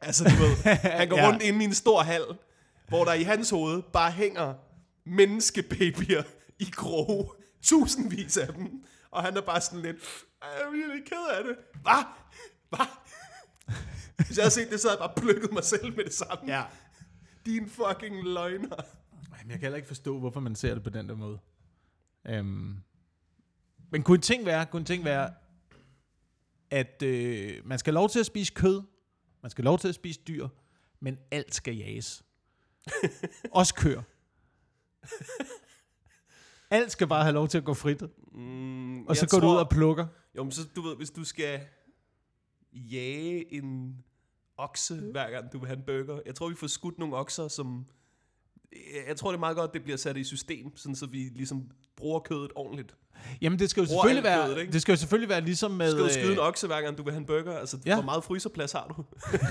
Altså, 0.00 0.24
du 0.24 0.30
ved, 0.44 0.74
han 0.76 1.08
går 1.08 1.16
Ja. 1.22 1.28
rundt 1.28 1.42
inde 1.42 1.60
i 1.62 1.64
en 1.64 1.74
stor 1.74 2.02
hal, 2.02 2.22
hvor 2.88 3.04
der 3.04 3.12
i 3.12 3.22
hans 3.22 3.50
hoved 3.50 3.82
bare 3.92 4.10
hænger 4.10 4.54
menneskebabyer 5.04 6.22
i 6.58 6.64
kroge. 6.72 7.30
Tusindvis 7.62 8.36
af 8.36 8.54
dem. 8.54 8.84
Og 9.10 9.22
han 9.22 9.36
er 9.36 9.40
bare 9.40 9.60
sådan 9.60 9.82
lidt, 9.82 9.96
"Ej, 10.42 10.48
jeg 10.48 10.62
er 10.66 10.70
virkelig 10.70 11.04
ked 11.06 11.26
af 11.38 11.44
det. 11.44 11.56
Hvad? 11.82 12.04
Hvad? 12.68 12.86
Hvis 14.26 14.36
jeg 14.36 14.42
havde 14.44 14.50
set 14.54 14.70
det, 14.70 14.80
så 14.80 14.88
havde 14.88 15.02
jeg 15.02 15.10
bare 15.10 15.22
plukket 15.22 15.52
mig 15.52 15.64
selv 15.64 15.96
med 15.96 16.04
det 16.04 16.14
samme. 16.14 16.54
ja. 16.56 16.64
Din 17.46 17.68
fucking 17.70 18.24
løgner. 18.24 18.76
Jamen, 19.38 19.50
jeg 19.50 19.58
kan 19.58 19.60
heller 19.60 19.76
ikke 19.76 19.88
forstå, 19.88 20.18
hvorfor 20.18 20.40
man 20.40 20.54
ser 20.54 20.74
det 20.74 20.82
på 20.82 20.90
den 20.90 21.08
der 21.08 21.14
måde. 21.14 21.38
Øhm. 22.26 22.76
Men 23.90 24.02
kunne 24.02 24.14
en 24.16 24.22
ting 24.22 24.46
være, 24.46 24.66
kunne 24.66 24.80
en 24.80 24.86
ting 24.86 25.04
være, 25.04 25.34
at 26.70 27.02
øh, 27.02 27.66
man 27.66 27.78
skal 27.78 27.94
lov 27.94 28.08
til 28.08 28.20
at 28.20 28.26
spise 28.26 28.52
kød, 28.54 28.82
man 29.42 29.50
skal 29.50 29.64
lov 29.64 29.78
til 29.78 29.88
at 29.88 29.94
spise 29.94 30.20
dyr, 30.28 30.48
men 31.00 31.18
alt 31.30 31.54
skal 31.54 31.74
jages. 31.76 32.24
Også 33.52 33.74
køer. 33.74 34.02
Alt 36.70 36.92
skal 36.92 37.06
bare 37.06 37.22
have 37.22 37.32
lov 37.34 37.48
til 37.48 37.58
at 37.58 37.64
gå 37.64 37.74
frit, 37.74 38.02
Mm, 38.32 39.06
og 39.06 39.16
så 39.16 39.26
går 39.28 39.38
du 39.38 39.46
tror- 39.46 39.52
ud 39.54 39.58
og 39.58 39.68
plukker. 39.68 40.06
Jo, 40.36 40.42
men 40.42 40.52
så 40.52 40.60
du 40.76 40.82
ved, 40.82 40.96
hvis 40.96 41.10
du 41.10 41.24
skal 41.24 41.60
jage 42.72 43.54
en 43.54 43.96
okse, 44.56 44.94
hver 44.94 45.30
gang 45.30 45.52
du 45.52 45.58
vil 45.58 45.66
have 45.66 45.76
en 45.76 45.82
burger. 45.86 46.20
Jeg 46.26 46.34
tror, 46.34 46.48
vi 46.48 46.54
får 46.54 46.66
skudt 46.66 46.98
nogle 46.98 47.16
okser, 47.16 47.48
som... 47.48 47.86
Jeg 49.08 49.16
tror, 49.16 49.30
det 49.30 49.36
er 49.36 49.40
meget 49.40 49.56
godt, 49.56 49.74
det 49.74 49.82
bliver 49.82 49.96
sat 49.96 50.16
i 50.16 50.24
system, 50.24 50.76
sådan 50.76 50.96
så 50.96 51.06
vi 51.06 51.18
ligesom 51.18 51.70
bruger 51.96 52.20
kødet 52.20 52.50
ordentligt. 52.54 52.96
Jamen, 53.40 53.58
det 53.58 53.70
skal 53.70 53.80
jo 53.80 53.86
Bruger 53.86 54.02
selvfølgelig 54.02 54.24
være, 54.24 54.46
kødet, 54.46 54.60
ikke? 54.60 54.72
det 54.72 54.82
skal 54.82 54.92
jo 54.92 54.96
selvfølgelig 54.96 55.28
være 55.28 55.40
ligesom 55.40 55.70
med... 55.70 55.90
Skal 55.90 56.04
du 56.04 56.08
skyde 56.08 56.32
en 56.32 56.38
øh, 56.38 56.46
okse, 56.48 56.66
hver 56.66 56.80
gang 56.80 56.98
du 56.98 57.02
vil 57.02 57.12
have 57.12 57.20
en 57.20 57.26
burger? 57.26 57.58
Altså, 57.58 57.78
Ja. 57.86 57.94
hvor 57.94 58.04
meget 58.04 58.24
fryserplads 58.24 58.72
har 58.72 58.86
du? 58.96 59.04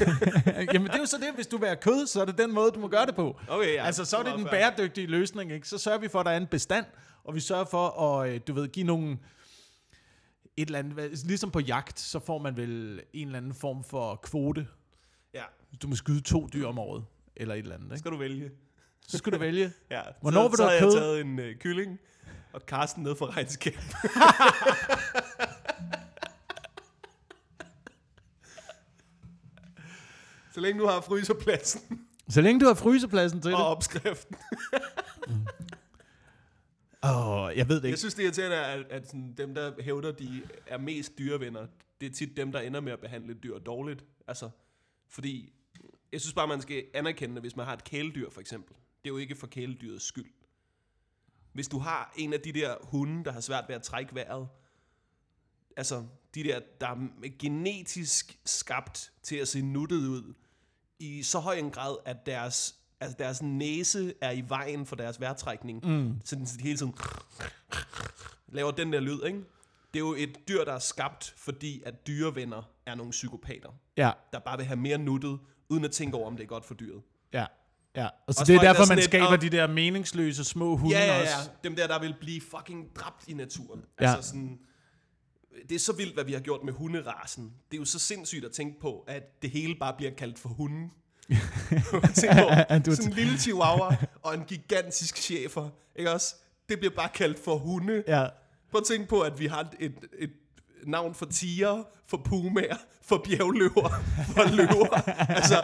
Jamen, 0.74 0.88
det 0.88 0.96
er 0.96 1.00
jo 1.00 1.06
så 1.06 1.18
det, 1.18 1.36
hvis 1.36 1.48
du 1.48 1.58
vil 1.58 1.68
have 1.68 1.78
kød, 1.82 2.08
så 2.08 2.22
er 2.22 2.26
det 2.26 2.38
den 2.38 2.54
måde, 2.54 2.72
du 2.72 2.80
må 2.80 2.88
gøre 2.88 3.06
det 3.06 3.16
på. 3.16 3.40
Okay, 3.50 3.74
ja. 3.74 3.86
altså, 3.86 4.06
så 4.06 4.18
er 4.18 4.24
det 4.24 4.34
den 4.38 4.46
bæredygtige 4.52 5.08
løsning, 5.08 5.52
ikke? 5.52 5.68
Så 5.68 5.78
sørger 5.78 6.00
vi 6.00 6.08
for, 6.08 6.20
at 6.20 6.26
der 6.26 6.32
er 6.32 6.38
en 6.38 6.48
bestand, 6.48 6.86
og 7.28 7.36
vi 7.36 7.40
sørger 7.40 7.66
for 7.66 7.88
at, 8.02 8.30
øh, 8.30 8.42
du 8.48 8.54
ved, 8.54 8.68
give 8.68 8.86
nogle... 8.86 9.18
Et 10.58 10.66
eller 10.66 10.80
andet, 10.80 11.26
ligesom 11.26 11.52
på 11.52 11.60
jagt, 11.60 12.00
så 12.00 12.20
får 12.20 12.38
man 12.38 12.58
vel 12.58 13.02
en 13.14 13.28
eller 13.28 13.38
anden 13.38 13.54
form 13.54 13.84
for 13.84 14.16
kvote. 14.16 14.68
Ja, 15.34 15.44
Du 15.82 15.88
må 15.88 15.96
skyde 15.96 16.22
to 16.22 16.48
dyr 16.54 16.68
om 16.68 16.80
året, 16.80 17.06
eller 17.36 17.56
et 17.56 17.60
eller 17.60 17.76
andet, 17.76 17.86
ikke? 17.88 17.98
skal 18.00 18.12
du 18.12 18.18
vælge. 18.18 18.52
Så 19.08 19.18
skal 19.18 19.34
du 19.34 19.38
vælge. 19.38 19.72
Ja. 19.92 20.02
Hvornår 20.22 20.44
så, 20.44 20.48
vil 20.50 20.58
så 20.58 20.64
du 20.64 20.70
have 20.70 20.80
har 20.80 20.88
jeg 20.88 20.94
taget 20.98 21.22
en 21.22 21.40
øh, 21.40 21.56
kylling, 21.56 22.00
og 22.54 22.66
Karsten 22.66 23.04
ned 23.04 23.16
fra 23.16 23.26
regnskab. 23.26 23.74
så 30.54 30.60
længe 30.62 30.82
du 30.82 30.88
har 30.88 31.02
fryserpladsen. 31.02 31.82
Så 32.30 32.42
længe 32.42 32.60
du 32.62 32.66
har 32.68 32.74
frysepladsen 32.74 33.42
til 33.42 33.54
og 33.54 33.60
det. 33.60 33.66
opskriften. 33.68 34.36
Åh, 37.08 37.28
oh, 37.28 37.58
jeg 37.58 37.70
ved 37.70 37.76
det 37.76 37.82
Jeg 37.84 37.90
ikke. 37.90 37.98
synes, 38.00 38.14
det 38.14 38.22
er 38.22 38.26
irriterende, 38.26 38.58
at, 38.58 38.86
at 38.90 39.08
sådan, 39.08 39.34
dem, 39.38 39.56
der 39.56 39.82
hævder, 39.82 40.12
de 40.12 40.44
er 40.68 40.78
mest 40.78 41.18
dyrevenner, 41.18 41.68
det 42.02 42.10
er 42.10 42.14
tit 42.14 42.38
dem, 42.38 42.52
der 42.52 42.60
ender 42.60 42.80
med 42.80 42.92
at 42.92 43.00
behandle 43.00 43.34
dyr 43.34 43.58
dårligt. 43.60 44.06
Altså, 44.28 44.50
fordi 45.08 45.54
jeg 46.12 46.22
synes 46.22 46.34
bare, 46.34 46.48
man 46.48 46.62
skal 46.62 46.86
anerkende, 46.94 47.36
at 47.36 47.42
hvis 47.42 47.56
man 47.56 47.66
har 47.66 47.74
et 47.74 47.84
kæledyr, 47.84 48.30
for 48.30 48.42
eksempel, 48.42 48.76
det 48.76 49.10
er 49.10 49.14
jo 49.14 49.18
ikke 49.18 49.36
for 49.36 49.48
kæledyrets 49.48 50.06
skyld. 50.06 50.32
Hvis 51.54 51.68
du 51.68 51.80
har 51.80 52.14
en 52.18 52.34
af 52.34 52.42
de 52.42 52.52
der 52.52 52.76
hunde, 52.84 53.26
der 53.26 53.32
har 53.32 53.42
svært 53.42 53.66
ved 53.68 53.76
at 53.76 53.82
trække 53.84 54.16
vejret, 54.16 54.48
altså 55.78 56.06
de 56.36 56.44
der, 56.44 56.60
der 56.82 56.88
er 56.88 57.38
genetisk 57.40 58.40
skabt 58.46 59.12
til 59.24 59.36
at 59.36 59.48
se 59.48 59.62
nuttet 59.62 60.08
ud, 60.08 60.34
i 61.00 61.24
så 61.24 61.40
høj 61.40 61.56
en 61.56 61.72
grad, 61.72 61.98
at 62.06 62.26
deres, 62.26 62.77
altså 63.00 63.16
deres 63.20 63.42
næse 63.42 64.14
er 64.22 64.32
i 64.32 64.44
vejen 64.48 64.86
for 64.86 64.96
deres 64.96 65.20
vejrtrækning. 65.20 65.86
Mm. 65.86 66.14
Så 66.26 66.36
den 66.36 66.46
de 66.46 66.64
hele 66.64 66.78
tiden 66.78 66.94
laver 68.48 68.72
den 68.72 68.94
der 68.94 69.00
lyd, 69.00 69.24
ikke? 69.26 69.40
Det 69.94 69.96
er 69.96 70.06
jo 70.08 70.14
et 70.18 70.38
dyr, 70.48 70.64
der 70.66 70.74
er 70.74 70.80
skabt, 70.80 71.34
fordi 71.38 71.82
at 71.86 72.08
dyrevenner 72.08 72.70
er 72.86 72.96
nogle 72.96 73.12
psykopater, 73.12 73.70
Ja, 73.98 74.12
der 74.34 74.40
bare 74.40 74.58
vil 74.58 74.66
have 74.66 74.78
mere 74.80 74.98
nuttet, 74.98 75.40
uden 75.70 75.86
at 75.86 75.92
tænke 75.92 76.18
over, 76.18 76.28
om 76.28 76.36
det 76.38 76.44
er 76.44 76.48
godt 76.48 76.66
for 76.66 76.74
dyret. 76.74 77.02
ja, 77.34 77.46
ja. 77.96 78.06
Og 78.28 78.34
så 78.34 78.40
Også 78.42 78.44
det 78.46 78.56
er 78.56 78.62
der 78.62 78.70
er 78.70 78.74
derfor, 78.74 78.86
sådan 78.86 78.98
man 78.98 79.04
skaber 79.04 79.32
"Åh." 79.34 79.42
de 79.42 79.50
der 79.50 79.68
meningsløse 79.68 80.44
små 80.44 80.76
hunde 80.76 80.98
Ja, 80.98 81.06
ja, 81.06 81.22
også. 81.22 81.34
ja. 81.38 81.52
Dem 81.64 81.76
der, 81.76 81.88
der 81.88 82.00
vil 82.00 82.16
blive 82.20 82.42
fucking 82.42 82.96
dræbt 82.96 83.28
i 83.28 83.34
naturen. 83.34 83.82
Ja. 84.02 84.12
Altså 84.16 84.30
sådan, 84.30 84.60
det 85.70 85.76
er 85.76 85.80
så 85.80 85.94
vildt, 85.94 86.14
hvad 86.14 86.24
vi 86.24 86.34
har 86.34 86.40
gjort 86.40 86.64
med 86.64 86.74
hunderasen. 86.74 87.54
Det 87.72 87.78
er 87.78 87.82
jo 87.82 87.86
så 87.86 88.00
sindssygt 88.00 88.46
at 88.46 88.52
tænke 88.52 88.80
på, 88.80 89.04
at 89.08 89.42
det 89.42 89.50
hele 89.50 89.76
bare 89.76 89.94
bliver 89.98 90.12
kaldt 90.12 90.40
for 90.40 90.50
hunden. 90.50 90.92
Tænk 92.16 92.34
på, 92.86 92.92
sådan 92.96 93.08
en 93.08 93.14
lille 93.14 93.38
chihuahua 93.38 93.96
og 94.24 94.34
en 94.34 94.44
gigantisk 94.48 95.18
chefer, 95.18 95.70
ikke 95.96 96.12
også? 96.12 96.36
Det 96.70 96.80
bliver 96.80 96.96
bare 96.96 97.10
kaldt 97.10 97.44
for 97.44 97.58
hunde. 97.58 98.04
Ja, 98.08 98.28
Prøv 98.72 98.80
at 98.80 98.86
tænke 98.88 99.08
på, 99.08 99.22
at 99.22 99.40
vi 99.40 99.46
har 99.46 99.60
et, 99.60 99.70
et, 99.80 99.94
et 100.20 100.30
navn 100.86 101.16
for 101.16 101.26
tiger, 101.26 101.84
for 102.08 102.18
pumaer, 102.18 102.76
for 103.02 103.18
bjergløver, 103.18 103.90
for 104.36 104.56
løver. 104.56 105.10
Altså, 105.32 105.56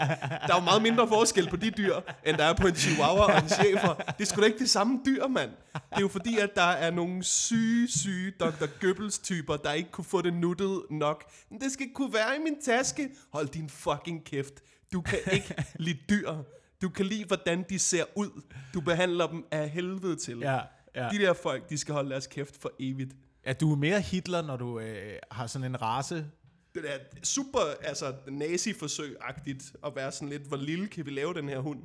der 0.48 0.54
er 0.54 0.56
jo 0.56 0.64
meget 0.64 0.82
mindre 0.82 1.08
forskel 1.08 1.50
på 1.50 1.56
de 1.56 1.70
dyr, 1.70 1.96
end 2.26 2.38
der 2.38 2.44
er 2.44 2.54
på 2.54 2.68
en 2.68 2.76
chihuahua 2.76 3.24
og 3.24 3.44
en 3.44 3.50
chefer. 3.50 3.94
Det 3.94 4.22
er 4.22 4.26
sgu 4.26 4.42
da 4.42 4.46
ikke 4.46 4.60
det 4.60 4.70
samme 4.70 5.00
dyr, 5.06 5.28
mand. 5.28 5.50
Det 5.74 5.82
er 5.92 6.02
jo 6.02 6.08
fordi, 6.08 6.38
at 6.38 6.50
der 6.56 6.62
er 6.62 6.92
nogle 6.92 7.24
syge, 7.24 7.88
syge 7.92 8.32
Dr. 8.40 8.66
Goebbels-typer, 8.82 9.58
der 9.58 9.72
ikke 9.72 9.92
kunne 9.92 10.06
få 10.06 10.22
det 10.22 10.34
nuttet 10.34 10.82
nok. 10.90 11.24
Men 11.52 11.62
det 11.62 11.72
skal 11.72 11.86
kunne 11.96 12.14
være 12.14 12.36
i 12.36 12.40
min 12.40 12.62
taske. 12.66 13.10
Hold 13.34 13.48
din 13.48 13.70
fucking 13.70 14.24
kæft. 14.26 14.54
Du 14.94 15.02
kan 15.02 15.20
ikke 15.32 15.56
lide 15.76 16.00
dyr. 16.10 16.44
Du 16.82 16.90
kan 16.90 17.06
lide, 17.06 17.26
hvordan 17.26 17.66
de 17.70 17.80
ser 17.80 18.06
ud. 18.16 18.42
Du 18.74 18.82
behandler 18.82 19.28
dem 19.28 19.46
af 19.52 19.70
helvede 19.70 20.16
til. 20.16 20.38
ja, 20.40 20.60
ja. 20.96 21.10
De 21.10 21.18
der 21.18 21.34
folk, 21.34 21.70
de 21.70 21.78
skal 21.78 21.94
holde 21.94 22.10
deres 22.10 22.28
kæft 22.28 22.62
for 22.62 22.72
evigt. 22.80 23.16
ja. 23.46 23.54
du 23.54 23.72
er 23.72 23.76
mere 23.76 24.02
Hitler, 24.02 24.42
når 24.42 24.58
du 24.58 24.80
øh, 24.80 25.20
har 25.32 25.48
sådan 25.48 25.66
en 25.66 25.82
race. 25.82 26.32
Det 26.76 26.94
er 26.94 26.98
super 27.24 27.60
altså, 27.82 28.16
nazi-forsøg-agtigt 28.28 29.76
at 29.86 29.96
være 29.96 30.12
sådan 30.12 30.30
lidt, 30.30 30.42
hvor 30.44 30.58
lille 30.58 30.88
kan 30.88 31.06
vi 31.06 31.12
lave 31.12 31.34
den 31.34 31.50
her 31.50 31.60
hund? 31.60 31.80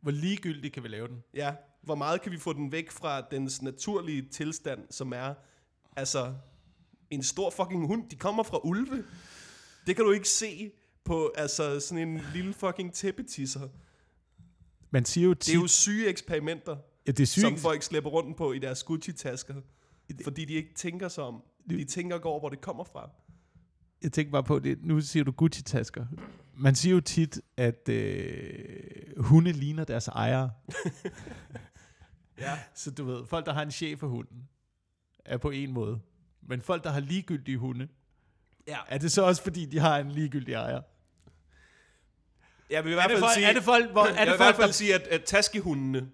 Hvor 0.00 0.10
ligegyldigt 0.10 0.74
kan 0.74 0.82
vi 0.82 0.88
lave 0.88 1.08
den? 1.08 1.22
Ja, 1.34 1.54
hvor 1.82 1.94
meget 1.94 2.22
kan 2.22 2.32
vi 2.32 2.38
få 2.38 2.52
den 2.52 2.72
væk 2.72 2.90
fra 2.90 3.20
dens 3.20 3.62
naturlige 3.62 4.28
tilstand, 4.28 4.86
som 4.90 5.12
er 5.12 5.34
altså 5.96 6.34
en 7.10 7.22
stor 7.22 7.50
fucking 7.50 7.86
hund. 7.86 8.10
De 8.10 8.16
kommer 8.16 8.42
fra 8.42 8.60
ulve. 8.64 9.04
Det 9.86 9.96
kan 9.96 10.04
du 10.04 10.10
ikke 10.10 10.28
se 10.28 10.72
på 11.04 11.32
altså 11.36 11.80
sådan 11.80 12.08
en 12.08 12.20
lille 12.34 12.52
fucking 12.54 12.92
tæppetisser. 12.92 13.68
Man 14.90 15.04
siger 15.04 15.24
jo 15.24 15.30
Det 15.32 15.40
tit, 15.40 15.54
er 15.54 15.58
jo 15.60 15.66
syge 15.66 16.08
eksperimenter, 16.08 16.76
ja, 17.06 17.12
det 17.12 17.20
er 17.20 17.26
sygt. 17.26 17.40
som 17.40 17.56
folk 17.56 17.82
slæber 17.82 18.10
rundt 18.10 18.36
på 18.36 18.52
i 18.52 18.58
deres 18.58 18.82
Gucci-tasker. 18.82 19.54
Fordi 20.24 20.44
de 20.44 20.52
ikke 20.52 20.74
tænker 20.74 21.08
sig 21.08 21.24
om. 21.24 21.42
De 21.70 21.84
tænker 21.84 22.16
ikke 22.16 22.26
over, 22.28 22.40
hvor 22.40 22.48
det 22.48 22.60
kommer 22.60 22.84
fra. 22.84 23.10
Jeg 24.02 24.12
tænker 24.12 24.32
bare 24.32 24.44
på 24.44 24.58
det. 24.58 24.84
Nu 24.84 25.00
siger 25.00 25.24
du 25.24 25.30
Gucci-tasker. 25.32 26.06
Man 26.56 26.74
siger 26.74 26.94
jo 26.94 27.00
tit, 27.00 27.40
at 27.56 27.88
øh, 27.88 28.44
hunde 29.16 29.52
ligner 29.52 29.84
deres 29.84 30.08
ejere. 30.08 30.50
Ja. 32.38 32.58
Så 32.74 32.90
du 32.90 33.04
ved, 33.04 33.26
folk, 33.26 33.46
der 33.46 33.52
har 33.52 33.62
en 33.62 33.70
chef 33.70 33.98
for 33.98 34.08
hunden, 34.08 34.48
er 35.24 35.36
på 35.36 35.50
en 35.50 35.72
måde. 35.72 36.00
Men 36.42 36.60
folk, 36.60 36.84
der 36.84 36.90
har 36.90 37.00
ligegyldige 37.00 37.58
hunde, 37.58 37.88
ja. 38.70 38.78
er 38.88 38.98
det 38.98 39.12
så 39.12 39.22
også, 39.22 39.42
fordi 39.42 39.64
de 39.64 39.78
har 39.78 39.98
en 39.98 40.10
ligegyldig 40.10 40.54
ejer? 40.54 40.80
Jeg 42.70 42.84
vil 42.84 42.90
i 42.90 42.92
Er 42.92 42.96
hvert 42.96 43.10
det 43.10 43.18
fald 43.18 43.20
folk, 43.20 43.34
sige, 43.34 43.46
er 43.46 43.52
det 43.52 43.62
folk, 43.62 43.90
hvor, 43.90 44.04
er 44.04 44.06
jeg 44.06 44.18
det 44.18 44.26
vil 44.26 44.34
i 44.34 44.36
folk 44.36 44.38
hvert 44.38 44.56
fald 44.56 44.66
der, 44.66 44.72
sige, 44.72 44.94
at, 44.94 45.02
at 45.02 45.24
taskehundene, 45.24 46.10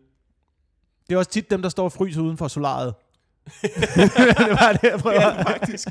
det 1.09 1.14
er 1.14 1.18
også 1.18 1.30
tit 1.30 1.50
dem, 1.50 1.62
der 1.62 1.68
står 1.68 1.84
og 1.84 1.92
fryser 1.92 2.20
uden 2.20 2.36
for 2.36 2.48
solaret. 2.48 2.94
det 4.38 4.50
var 4.61 4.72
det, 4.72 4.90
jeg 4.90 5.00
prøver. 5.00 5.20
Ja, 5.20 5.42
faktisk. 5.42 5.88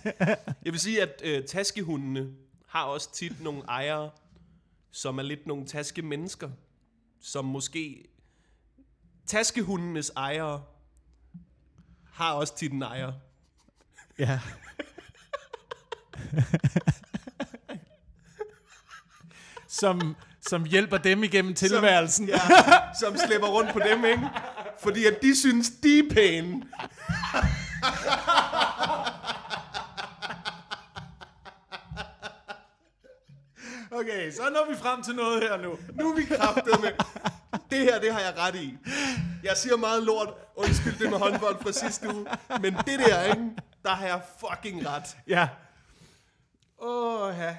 Jeg 0.66 0.74
vil 0.74 0.80
sige, 0.80 1.01
at 1.01 1.22
øh, 1.24 1.45
taskehundene 1.45 2.34
har 2.68 2.84
også 2.84 3.13
tit 3.13 3.43
nogle 3.43 3.61
ejere, 3.61 4.09
som 4.91 5.18
er 5.18 5.24
lidt 5.24 5.47
nogle 5.47 5.66
taskemennesker, 5.66 6.49
som 7.22 7.45
måske... 7.45 8.05
Taskehundenes 9.26 10.11
ejere 10.18 10.63
har 12.11 12.34
også 12.34 12.55
tit 12.55 12.72
en 12.72 12.82
ejer. 12.82 13.13
Ja. 14.20 14.39
som, 19.82 20.16
som 20.47 20.63
hjælper 20.63 20.97
dem 20.97 21.24
igennem 21.24 21.53
tilværelsen. 21.53 22.28
Ja, 22.28 22.39
som 22.99 23.18
slipper 23.18 23.47
rundt 23.47 23.74
på 23.74 23.80
dem, 23.80 24.05
ikke? 24.05 24.24
Fordi 24.84 25.05
at 25.05 25.22
de 25.22 25.39
synes, 25.39 25.70
de 25.84 25.99
er 25.99 26.03
pæne. 26.13 26.63
Okay, 33.99 34.32
så 34.32 34.41
når 34.41 34.70
vi 34.70 34.76
frem 34.78 35.03
til 35.03 35.16
noget 35.16 35.43
her 35.43 35.57
nu. 35.57 35.78
Nu 35.93 36.11
er 36.11 36.16
vi 36.16 36.26
kraftet 36.26 36.82
med. 36.82 36.89
Det 37.70 37.80
her, 37.80 37.99
det 37.99 38.13
har 38.13 38.20
jeg 38.20 38.34
ret 38.38 38.55
i. 38.55 38.78
Jeg 39.43 39.57
siger 39.57 39.78
meget 39.78 40.03
lort. 40.03 40.30
Undskyld 40.55 40.99
det 40.99 41.09
med 41.09 41.18
håndbold 41.18 41.55
fra 41.61 41.72
sidste 41.72 42.16
uge. 42.16 42.26
Men 42.61 42.74
det 42.74 42.99
der, 42.99 43.24
ikke? 43.24 43.41
Der 43.84 43.89
har 43.89 44.05
jeg 44.05 44.22
fucking 44.39 44.88
ret. 44.88 45.18
Ja. 45.28 45.47
Åh, 46.86 47.33
ja. 47.38 47.57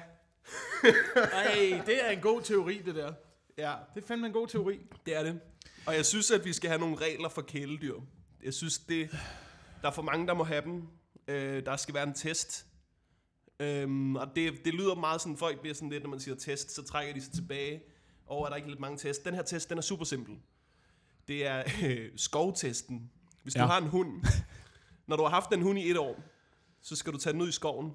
Ej, 1.33 1.81
det 1.85 2.05
er 2.05 2.09
en 2.09 2.21
god 2.21 2.41
teori, 2.41 2.81
det 2.85 2.95
der. 2.95 3.13
Ja, 3.57 3.73
Det 3.95 4.03
er 4.03 4.07
fandme 4.07 4.27
en 4.27 4.33
god 4.33 4.47
teori. 4.47 4.79
det 5.05 5.15
er 5.15 5.23
det. 5.23 5.39
Og 5.85 5.95
jeg 5.95 6.05
synes, 6.05 6.31
at 6.31 6.45
vi 6.45 6.53
skal 6.53 6.69
have 6.69 6.79
nogle 6.79 6.95
regler 6.95 7.29
for 7.29 7.41
kæledyr. 7.41 7.95
Jeg 8.43 8.53
synes, 8.53 8.77
det, 8.77 9.09
der 9.81 9.87
er 9.87 9.91
for 9.91 10.01
mange, 10.01 10.27
der 10.27 10.33
må 10.33 10.43
have 10.43 10.61
dem. 10.61 10.87
Øh, 11.27 11.65
der 11.65 11.75
skal 11.75 11.93
være 11.95 12.03
en 12.03 12.13
test. 12.13 12.65
Øhm, 13.59 14.15
og 14.15 14.35
det, 14.35 14.65
det 14.65 14.73
lyder 14.73 14.95
meget 14.95 15.21
sådan, 15.21 15.37
folk 15.37 15.59
bliver 15.59 15.73
sådan 15.75 15.89
lidt, 15.89 16.03
når 16.03 16.09
man 16.09 16.19
siger 16.19 16.35
test, 16.35 16.71
så 16.71 16.83
trækker 16.83 17.13
de 17.13 17.21
sig 17.21 17.33
tilbage. 17.33 17.81
Og 18.25 18.45
er 18.45 18.49
der 18.49 18.55
ikke 18.55 18.67
lidt 18.69 18.79
mange 18.79 18.97
test? 18.97 19.25
Den 19.25 19.33
her 19.33 19.41
test, 19.43 19.69
den 19.69 19.77
er 19.77 19.81
super 19.81 20.05
simpel. 20.05 20.35
Det 21.27 21.45
er 21.47 21.63
øh, 21.83 22.09
skovtesten. 22.15 23.11
Hvis 23.43 23.55
ja. 23.55 23.59
Ja. 23.59 23.65
du 23.65 23.71
har 23.71 23.77
en 23.81 23.87
hund, 23.87 24.25
når 25.07 25.15
du 25.15 25.23
har 25.23 25.29
haft 25.29 25.49
den 25.49 25.61
hund 25.61 25.79
i 25.79 25.89
et 25.91 25.97
år, 25.97 26.23
så 26.81 26.95
skal 26.95 27.13
du 27.13 27.17
tage 27.17 27.33
den 27.33 27.41
ud 27.41 27.49
i 27.49 27.51
skoven, 27.51 27.91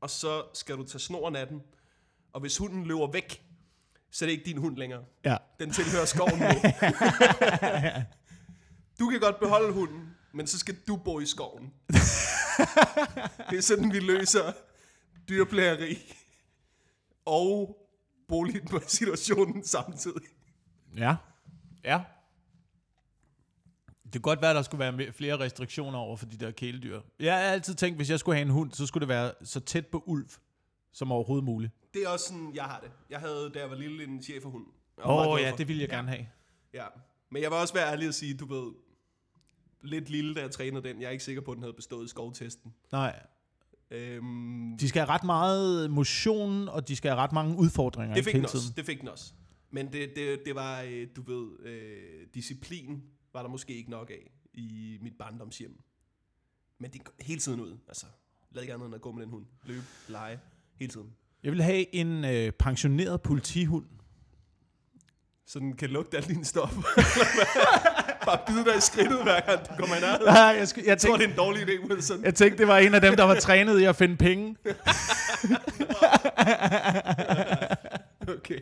og 0.00 0.10
så 0.10 0.44
skal 0.54 0.76
du 0.76 0.84
tage 0.84 1.00
snoren 1.00 1.36
af 1.36 1.46
den. 1.46 1.62
Og 2.32 2.40
hvis 2.40 2.56
hunden 2.56 2.84
løber 2.84 3.10
væk, 3.12 3.42
så 4.10 4.24
er 4.24 4.26
det 4.26 4.32
ikke 4.32 4.44
din 4.44 4.56
hund 4.56 4.76
længere. 4.76 5.04
Ja. 5.24 5.36
Den 5.60 5.70
tilhører 5.70 6.04
skoven 6.04 6.38
nu. 6.38 6.46
du 8.98 9.10
kan 9.10 9.20
godt 9.20 9.40
beholde 9.40 9.72
hunden, 9.72 10.16
men 10.32 10.46
så 10.46 10.58
skal 10.58 10.76
du 10.88 10.96
bo 10.96 11.20
i 11.20 11.26
skoven. 11.26 11.72
det 13.50 13.58
er 13.58 13.62
sådan, 13.62 13.92
vi 13.92 13.98
løser 14.00 14.52
dyrplageri 15.28 16.14
og 17.24 17.76
boligsituationen 18.28 19.64
samtidig. 19.76 20.22
Ja. 20.96 21.16
Ja. 21.84 22.00
Det 24.12 24.12
kan 24.12 24.20
godt 24.20 24.40
være, 24.40 24.50
at 24.50 24.56
der 24.56 24.62
skulle 24.62 24.78
være 24.78 25.12
flere 25.12 25.38
restriktioner 25.38 25.98
over 25.98 26.16
for 26.16 26.26
de 26.26 26.36
der 26.36 26.50
kæledyr. 26.50 27.00
Jeg 27.20 27.34
har 27.34 27.40
altid 27.40 27.74
tænkt, 27.74 27.98
hvis 27.98 28.10
jeg 28.10 28.18
skulle 28.18 28.36
have 28.36 28.42
en 28.44 28.50
hund, 28.50 28.72
så 28.72 28.86
skulle 28.86 29.00
det 29.02 29.08
være 29.08 29.32
så 29.44 29.60
tæt 29.60 29.86
på 29.86 30.02
ulv 30.06 30.28
som 30.92 31.12
overhovedet 31.12 31.44
muligt. 31.44 31.72
Det 31.94 32.02
er 32.02 32.08
også 32.08 32.26
sådan, 32.26 32.52
jeg 32.54 32.64
har 32.64 32.80
det. 32.80 32.90
Jeg 33.10 33.18
havde, 33.20 33.50
da 33.54 33.58
jeg 33.60 33.70
var 33.70 33.76
lille, 33.76 34.04
en 34.04 34.22
cheferhund. 34.22 34.64
Jeg 34.98 35.06
Åh 35.06 35.08
var 35.08 35.16
meget 35.16 35.30
oh, 35.30 35.40
ja, 35.40 35.50
for. 35.50 35.56
det 35.56 35.68
ville 35.68 35.82
jeg 35.82 35.88
gerne 35.88 36.08
have. 36.08 36.26
Ja, 36.74 36.84
men 37.30 37.42
jeg 37.42 37.50
vil 37.50 37.58
også 37.58 37.74
være 37.74 37.92
ærlig 37.92 38.08
at 38.08 38.14
sige, 38.14 38.34
du 38.34 38.46
ved, 38.46 38.72
lidt 39.82 40.10
lille, 40.10 40.34
da 40.34 40.40
jeg 40.40 40.50
trænede 40.50 40.88
den. 40.88 41.00
Jeg 41.00 41.06
er 41.06 41.10
ikke 41.10 41.24
sikker 41.24 41.42
på, 41.42 41.50
at 41.50 41.54
den 41.54 41.62
havde 41.62 41.74
bestået 41.74 42.10
skovtesten. 42.10 42.74
Nej, 42.92 43.20
Øhm, 43.90 44.76
de 44.80 44.88
skal 44.88 45.00
have 45.00 45.08
ret 45.08 45.24
meget 45.24 45.90
motion, 45.90 46.68
og 46.68 46.88
de 46.88 46.96
skal 46.96 47.10
have 47.10 47.20
ret 47.20 47.32
mange 47.32 47.56
udfordringer 47.56 48.14
det 48.14 48.24
fik 48.24 48.34
den 48.34 48.44
også. 48.44 48.72
Det 48.76 48.86
fik 48.86 49.00
den 49.00 49.08
også. 49.08 49.32
Men 49.70 49.92
det, 49.92 50.12
det, 50.16 50.40
det 50.46 50.54
var, 50.54 50.82
øh, 50.82 51.06
du 51.16 51.22
ved, 51.22 51.66
øh, 51.66 52.26
disciplin 52.34 53.02
var 53.34 53.42
der 53.42 53.48
måske 53.48 53.74
ikke 53.74 53.90
nok 53.90 54.10
af 54.10 54.30
i 54.54 54.98
mit 55.02 55.12
barndomshjem. 55.18 55.80
Men 56.78 56.90
det 56.90 57.00
hele 57.20 57.40
tiden 57.40 57.60
ud. 57.60 57.78
Altså, 57.88 58.06
lad 58.50 58.62
ikke 58.62 58.74
andet 58.74 58.86
end 58.86 58.94
at 58.94 59.00
gå 59.00 59.12
med 59.12 59.22
den 59.22 59.30
hund. 59.30 59.44
Løbe, 59.64 59.84
lege, 60.08 60.40
hele 60.78 60.92
tiden. 60.92 61.12
Jeg 61.42 61.52
vil 61.52 61.62
have 61.62 61.94
en 61.94 62.24
øh, 62.24 62.52
pensioneret 62.52 63.22
politihund. 63.22 63.84
så 65.46 65.58
den 65.58 65.76
kan 65.76 65.90
lugte 65.90 66.16
alle 66.16 66.28
dine 66.28 66.44
stoffer. 66.44 66.82
Bare 68.26 68.38
bide 68.46 68.64
dig 68.64 68.76
i 68.76 68.80
skridtet, 68.80 69.22
hver 69.22 69.40
gang 69.40 69.68
du 69.68 69.74
kommer 69.78 69.96
i 69.96 70.00
nærheden. 70.00 70.28
Ah, 70.28 70.56
jeg, 70.56 70.62
sk- 70.62 70.76
jeg, 70.76 70.86
Jeg 70.86 70.98
tror, 70.98 71.16
det 71.16 71.24
er 71.24 71.28
en 71.30 71.36
dårlig 71.36 71.62
idé, 71.62 71.90
Wilson. 71.90 72.24
jeg 72.24 72.34
tænkte, 72.34 72.58
det 72.58 72.68
var 72.68 72.78
en 72.78 72.94
af 72.94 73.00
dem, 73.00 73.16
der 73.16 73.24
var 73.24 73.34
trænet 73.34 73.80
i 73.80 73.84
at 73.84 73.96
finde 73.96 74.16
penge. 74.16 74.56
Okay. 78.28 78.60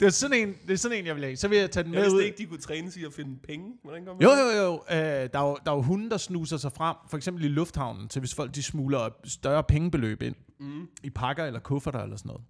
Det 0.00 0.06
er 0.06 0.10
sådan 0.10 0.48
en, 0.48 0.54
det 0.66 0.70
er 0.72 0.76
sådan 0.76 0.98
en 0.98 1.06
jeg 1.06 1.14
vil 1.16 1.24
have. 1.24 1.36
Så 1.36 1.48
vil 1.48 1.58
jeg 1.58 1.70
tage 1.70 1.84
den 1.84 1.94
Jeg 1.94 2.02
med 2.02 2.12
ud. 2.12 2.22
ikke, 2.22 2.38
de 2.38 2.46
kunne 2.46 2.60
trænes 2.60 2.96
i 2.96 3.04
at 3.04 3.12
finde 3.12 3.36
penge. 3.42 3.72
Hvordan 3.84 4.04
kommer 4.04 4.22
Jo, 4.24 4.30
jo, 4.30 4.62
jo. 4.64 4.74
Øh, 4.90 4.96
der, 4.96 5.38
er 5.38 5.48
jo 5.48 5.58
der 5.64 5.70
er 5.70 5.74
jo 5.76 5.82
hunde, 5.82 6.10
der 6.10 6.16
snuser 6.16 6.56
sig 6.56 6.72
frem, 6.72 6.96
for 7.10 7.16
eksempel 7.16 7.44
i 7.44 7.48
lufthavnen, 7.48 8.08
til 8.08 8.20
hvis 8.20 8.34
folk 8.34 8.54
de 8.54 8.62
smugler 8.62 9.08
større 9.24 9.64
pengebeløb 9.64 10.22
ind 10.22 10.34
Mm. 10.60 10.88
i 11.02 11.10
pakker 11.10 11.44
eller 11.44 11.60
kufferter 11.60 11.98
eller 12.00 12.16
sådan 12.16 12.28
noget. 12.28 12.42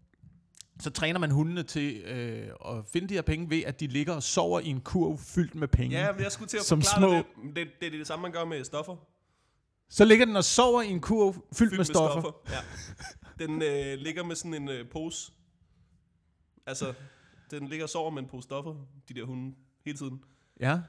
Så 0.81 0.91
træner 0.91 1.19
man 1.19 1.31
hundene 1.31 1.63
til 1.63 1.97
øh, 1.97 2.49
at 2.69 2.85
finde 2.93 3.09
de 3.09 3.15
her 3.15 3.23
penge 3.23 3.51
ved, 3.51 3.63
at 3.67 3.81
de 3.81 3.87
ligger 3.87 4.15
og 4.15 4.23
sover 4.23 4.61
i 4.61 4.67
en 4.67 4.81
kurv 4.81 5.19
fyldt 5.19 5.55
med 5.55 5.69
penge. 5.69 5.97
Ja, 5.99 6.13
men 6.13 6.23
jeg 6.23 6.33
skulle 6.33 6.49
til 6.49 6.57
at 6.57 6.63
Som 6.65 6.83
forklare 6.83 7.11
små- 7.11 7.43
det. 7.45 7.57
Det, 7.57 7.67
det. 7.67 7.73
Det 7.81 7.87
er 7.95 7.99
det 7.99 8.07
samme, 8.07 8.23
man 8.23 8.33
gør 8.33 8.45
med 8.45 8.65
stoffer. 8.65 8.97
Så 9.91 10.05
ligger 10.05 10.27
den 10.27 10.37
og 10.37 10.45
sover 10.45 10.83
i 10.83 10.89
en 10.91 11.01
kurv 11.01 11.33
fyldt, 11.35 11.49
fyldt 11.59 11.77
med 11.77 11.85
stoffer. 11.85 12.37
Ja. 12.51 12.59
Den 13.47 13.63
øh, 13.63 13.99
ligger 13.99 14.25
med 14.25 14.37
sådan 14.37 14.55
en 14.55 14.69
øh, 14.69 14.89
pose. 14.93 15.33
Altså, 16.67 16.95
den 17.51 17.69
ligger 17.69 17.85
og 17.85 17.91
sover 17.91 18.11
med 18.11 18.23
en 18.23 18.29
pose 18.29 18.43
stoffer, 18.47 18.75
de 19.09 19.15
der 19.15 19.25
hunde, 19.25 19.55
hele 19.85 19.99
tiden. 19.99 20.21
Ja. 20.61 20.81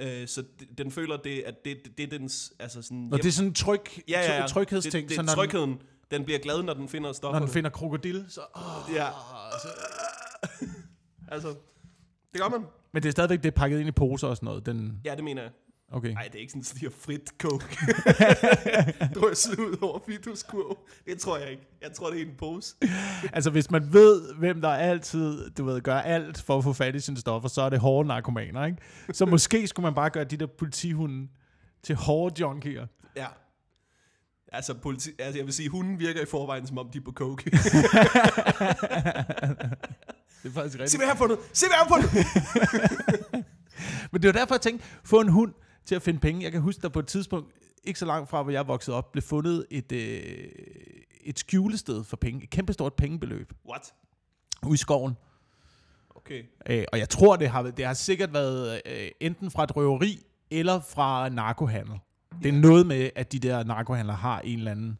Øh, 0.00 0.28
så 0.28 0.44
den 0.78 0.90
føler, 0.90 1.16
det, 1.16 1.42
at 1.46 1.64
det, 1.64 1.76
det, 1.84 1.98
det 1.98 2.12
er 2.12 2.18
dens... 2.18 2.52
Altså 2.58 2.82
sådan, 2.82 3.08
Og 3.12 3.18
det 3.18 3.26
er 3.28 3.32
sådan 3.32 3.48
en 3.48 3.54
tryg, 3.54 3.80
ja, 4.08 4.20
ja, 4.20 4.40
ja. 4.40 4.46
tryghedsting. 4.46 5.08
Det, 5.08 5.18
det 5.18 5.26
så 5.26 5.32
er 5.32 5.36
trygheden. 5.46 5.82
Den 6.10 6.24
bliver 6.24 6.38
glad, 6.38 6.62
når 6.62 6.74
den 6.74 6.88
finder 6.88 7.08
den, 7.08 7.14
stoffer. 7.14 7.38
når 7.38 7.46
den 7.46 7.54
finder 7.54 7.70
krokodil, 7.70 8.24
så... 8.28 8.40
Oh, 8.54 8.94
Ja. 8.94 9.08
Altså, 11.28 11.48
det 12.32 12.40
gør 12.40 12.48
man. 12.48 12.60
Men 12.92 13.02
det 13.02 13.08
er 13.08 13.12
stadigvæk 13.12 13.42
det 13.42 13.46
er 13.46 13.56
pakket 13.56 13.80
ind 13.80 13.88
i 13.88 13.92
poser 13.92 14.28
og 14.28 14.36
sådan 14.36 14.46
noget. 14.46 14.66
Den, 14.66 15.00
Ja, 15.04 15.14
det 15.14 15.24
mener 15.24 15.42
jeg. 15.42 15.50
Okay. 15.92 16.08
Nej, 16.12 16.22
det 16.22 16.34
er 16.34 16.38
ikke 16.40 16.52
sådan, 16.52 16.64
at 16.74 16.80
de 16.80 16.84
har 16.86 16.92
frit 16.98 17.30
coke. 17.38 17.76
Drysset 19.20 19.58
ud 19.58 19.76
over 19.82 19.98
fituskurv. 20.06 20.78
Det 21.06 21.20
tror 21.20 21.38
jeg 21.38 21.50
ikke. 21.50 21.62
Jeg 21.82 21.92
tror, 21.92 22.10
det 22.10 22.22
er 22.22 22.26
en 22.26 22.34
pose. 22.38 22.74
Altså, 23.32 23.50
hvis 23.50 23.70
man 23.70 23.92
ved, 23.92 24.34
hvem 24.34 24.60
der 24.60 24.68
altid, 24.68 25.50
du 25.50 25.64
ved, 25.64 25.80
gør 25.80 25.98
alt 25.98 26.42
for 26.42 26.58
at 26.58 26.64
få 26.64 26.72
fat 26.72 26.94
i 26.94 27.00
sine 27.00 27.16
stoffer, 27.16 27.48
så 27.48 27.62
er 27.62 27.68
det 27.70 27.78
hårde 27.80 28.08
narkomaner, 28.08 28.64
ikke? 28.66 28.78
Så 29.12 29.26
måske 29.26 29.66
skulle 29.66 29.84
man 29.84 29.94
bare 29.94 30.10
gøre 30.10 30.24
de 30.24 30.36
der 30.36 30.46
politihunde 30.58 31.28
til 31.82 31.94
hårde 31.96 32.40
junkier. 32.40 32.86
Ja. 33.16 33.26
Altså, 34.54 34.74
politi- 34.74 35.14
altså, 35.18 35.38
jeg 35.38 35.46
vil 35.46 35.52
sige, 35.54 35.68
hunden 35.68 35.98
virker 35.98 36.20
i 36.22 36.26
forvejen, 36.30 36.66
som 36.66 36.78
om 36.78 36.88
de 36.92 36.98
er 36.98 37.02
på 37.02 37.12
coke. 37.12 37.50
Det 40.42 40.48
er 40.48 40.52
faktisk 40.54 40.76
Se, 40.76 40.82
rigtigt. 40.82 40.96
hvad 40.98 41.06
jeg 41.06 41.12
har 41.12 41.18
fundet! 41.18 41.38
Se, 41.52 41.66
hvad 41.66 41.76
jeg 41.76 41.86
har 41.86 41.88
fundet! 41.88 42.10
Men 44.12 44.22
det 44.22 44.28
var 44.28 44.32
derfor, 44.40 44.54
jeg 44.54 44.60
tænkte, 44.60 44.86
få 45.04 45.20
en 45.20 45.28
hund 45.28 45.54
til 45.84 45.94
at 45.94 46.02
finde 46.02 46.20
penge. 46.20 46.42
Jeg 46.42 46.52
kan 46.52 46.60
huske, 46.60 46.82
der 46.82 46.88
på 46.88 46.98
et 46.98 47.06
tidspunkt, 47.06 47.52
ikke 47.84 47.98
så 47.98 48.06
langt 48.06 48.30
fra, 48.30 48.42
hvor 48.42 48.52
jeg 48.52 48.68
voksede 48.68 48.96
op, 48.96 49.12
blev 49.12 49.22
fundet 49.22 49.66
et, 49.70 49.92
øh, 49.92 50.48
et 51.20 51.38
skjulested 51.38 52.04
for 52.04 52.16
penge. 52.16 52.42
Et 52.42 52.50
kæmpestort 52.50 52.94
pengebeløb 52.94 53.52
What? 53.68 53.94
ude 54.66 54.74
i 54.74 54.76
skoven. 54.76 55.16
Okay. 56.10 56.44
Øh, 56.68 56.84
og 56.92 56.98
jeg 56.98 57.08
tror, 57.08 57.36
det 57.36 57.48
har, 57.48 57.62
det 57.62 57.86
har 57.86 57.94
sikkert 57.94 58.32
været 58.32 58.82
øh, 58.86 59.08
enten 59.20 59.50
fra 59.50 59.64
et 59.64 59.76
røveri 59.76 60.18
eller 60.50 60.80
fra 60.80 61.28
narkohandel. 61.28 61.98
Det 62.42 62.48
er 62.48 62.52
noget 62.60 62.86
med, 62.86 63.10
at 63.16 63.32
de 63.32 63.38
der 63.38 63.64
narkohandlere 63.64 64.16
har 64.16 64.40
en 64.40 64.58
eller 64.58 64.70
anden 64.70 64.98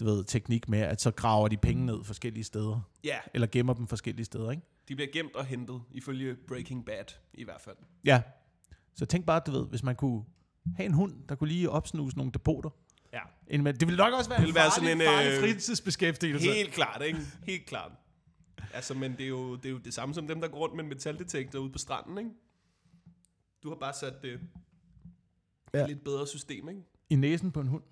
du 0.00 0.04
ved, 0.04 0.24
teknik 0.24 0.68
med, 0.68 0.78
at 0.80 1.00
så 1.00 1.10
graver 1.10 1.48
de 1.48 1.56
penge 1.56 1.86
ned 1.86 2.04
forskellige 2.04 2.44
steder. 2.44 2.80
Ja, 3.04 3.18
Eller 3.34 3.46
gemmer 3.52 3.74
dem 3.74 3.86
forskellige 3.86 4.24
steder, 4.24 4.50
ikke? 4.50 4.62
de 4.88 4.94
bliver 4.94 5.10
gemt 5.12 5.36
og 5.36 5.44
hentet, 5.44 5.82
ifølge 5.90 6.36
Breaking 6.48 6.84
Bad 6.84 7.04
i 7.34 7.44
hvert 7.44 7.60
fald. 7.60 7.76
Ja. 8.04 8.22
Så 8.94 9.06
tænk 9.06 9.26
bare, 9.26 9.40
du 9.46 9.50
ved, 9.50 9.66
hvis 9.66 9.82
man 9.82 9.96
kunne 9.96 10.24
have 10.76 10.86
en 10.86 10.92
hund, 10.94 11.14
der 11.28 11.34
kunne 11.34 11.48
lige 11.48 11.70
opsnuse 11.70 12.16
nogle 12.16 12.32
depoter. 12.32 12.70
Ja. 13.12 13.20
Indimellem. 13.48 13.78
Det 13.78 13.88
ville 13.88 13.96
nok 14.04 14.12
også 14.14 14.30
være 14.30 14.38
Det 14.38 14.42
en 14.42 14.46
ville 14.46 14.54
være 14.54 14.70
farlig, 14.70 14.88
sådan 14.88 15.00
en, 15.00 15.06
farlig 15.06 15.32
øh, 15.32 15.40
fritidsbeskæftigelse. 15.40 16.52
Helt 16.52 16.72
klart, 16.72 17.02
ikke? 17.02 17.18
Helt 17.46 17.66
klart. 17.66 17.92
Altså, 18.74 18.94
men 18.94 19.12
det 19.12 19.20
er, 19.20 19.28
jo, 19.28 19.56
det 19.56 19.66
er 19.66 19.70
jo 19.70 19.78
det 19.78 19.94
samme 19.94 20.14
som 20.14 20.26
dem, 20.26 20.40
der 20.40 20.48
går 20.48 20.58
rundt 20.58 20.74
med 20.76 20.84
en 20.84 20.88
metaldetektor 20.88 21.58
ude 21.58 21.72
på 21.72 21.78
stranden, 21.78 22.18
ikke? 22.18 22.30
Du 23.62 23.68
har 23.68 23.76
bare 23.76 23.92
sat 23.94 24.22
det 24.22 24.40
Ja. 25.74 25.78
ja. 25.78 25.86
lidt 25.86 26.04
bedre 26.04 26.26
system, 26.26 26.68
ikke? 26.68 26.82
I 27.10 27.14
næsen 27.14 27.52
på 27.52 27.60
en 27.60 27.66
hund. 27.66 27.82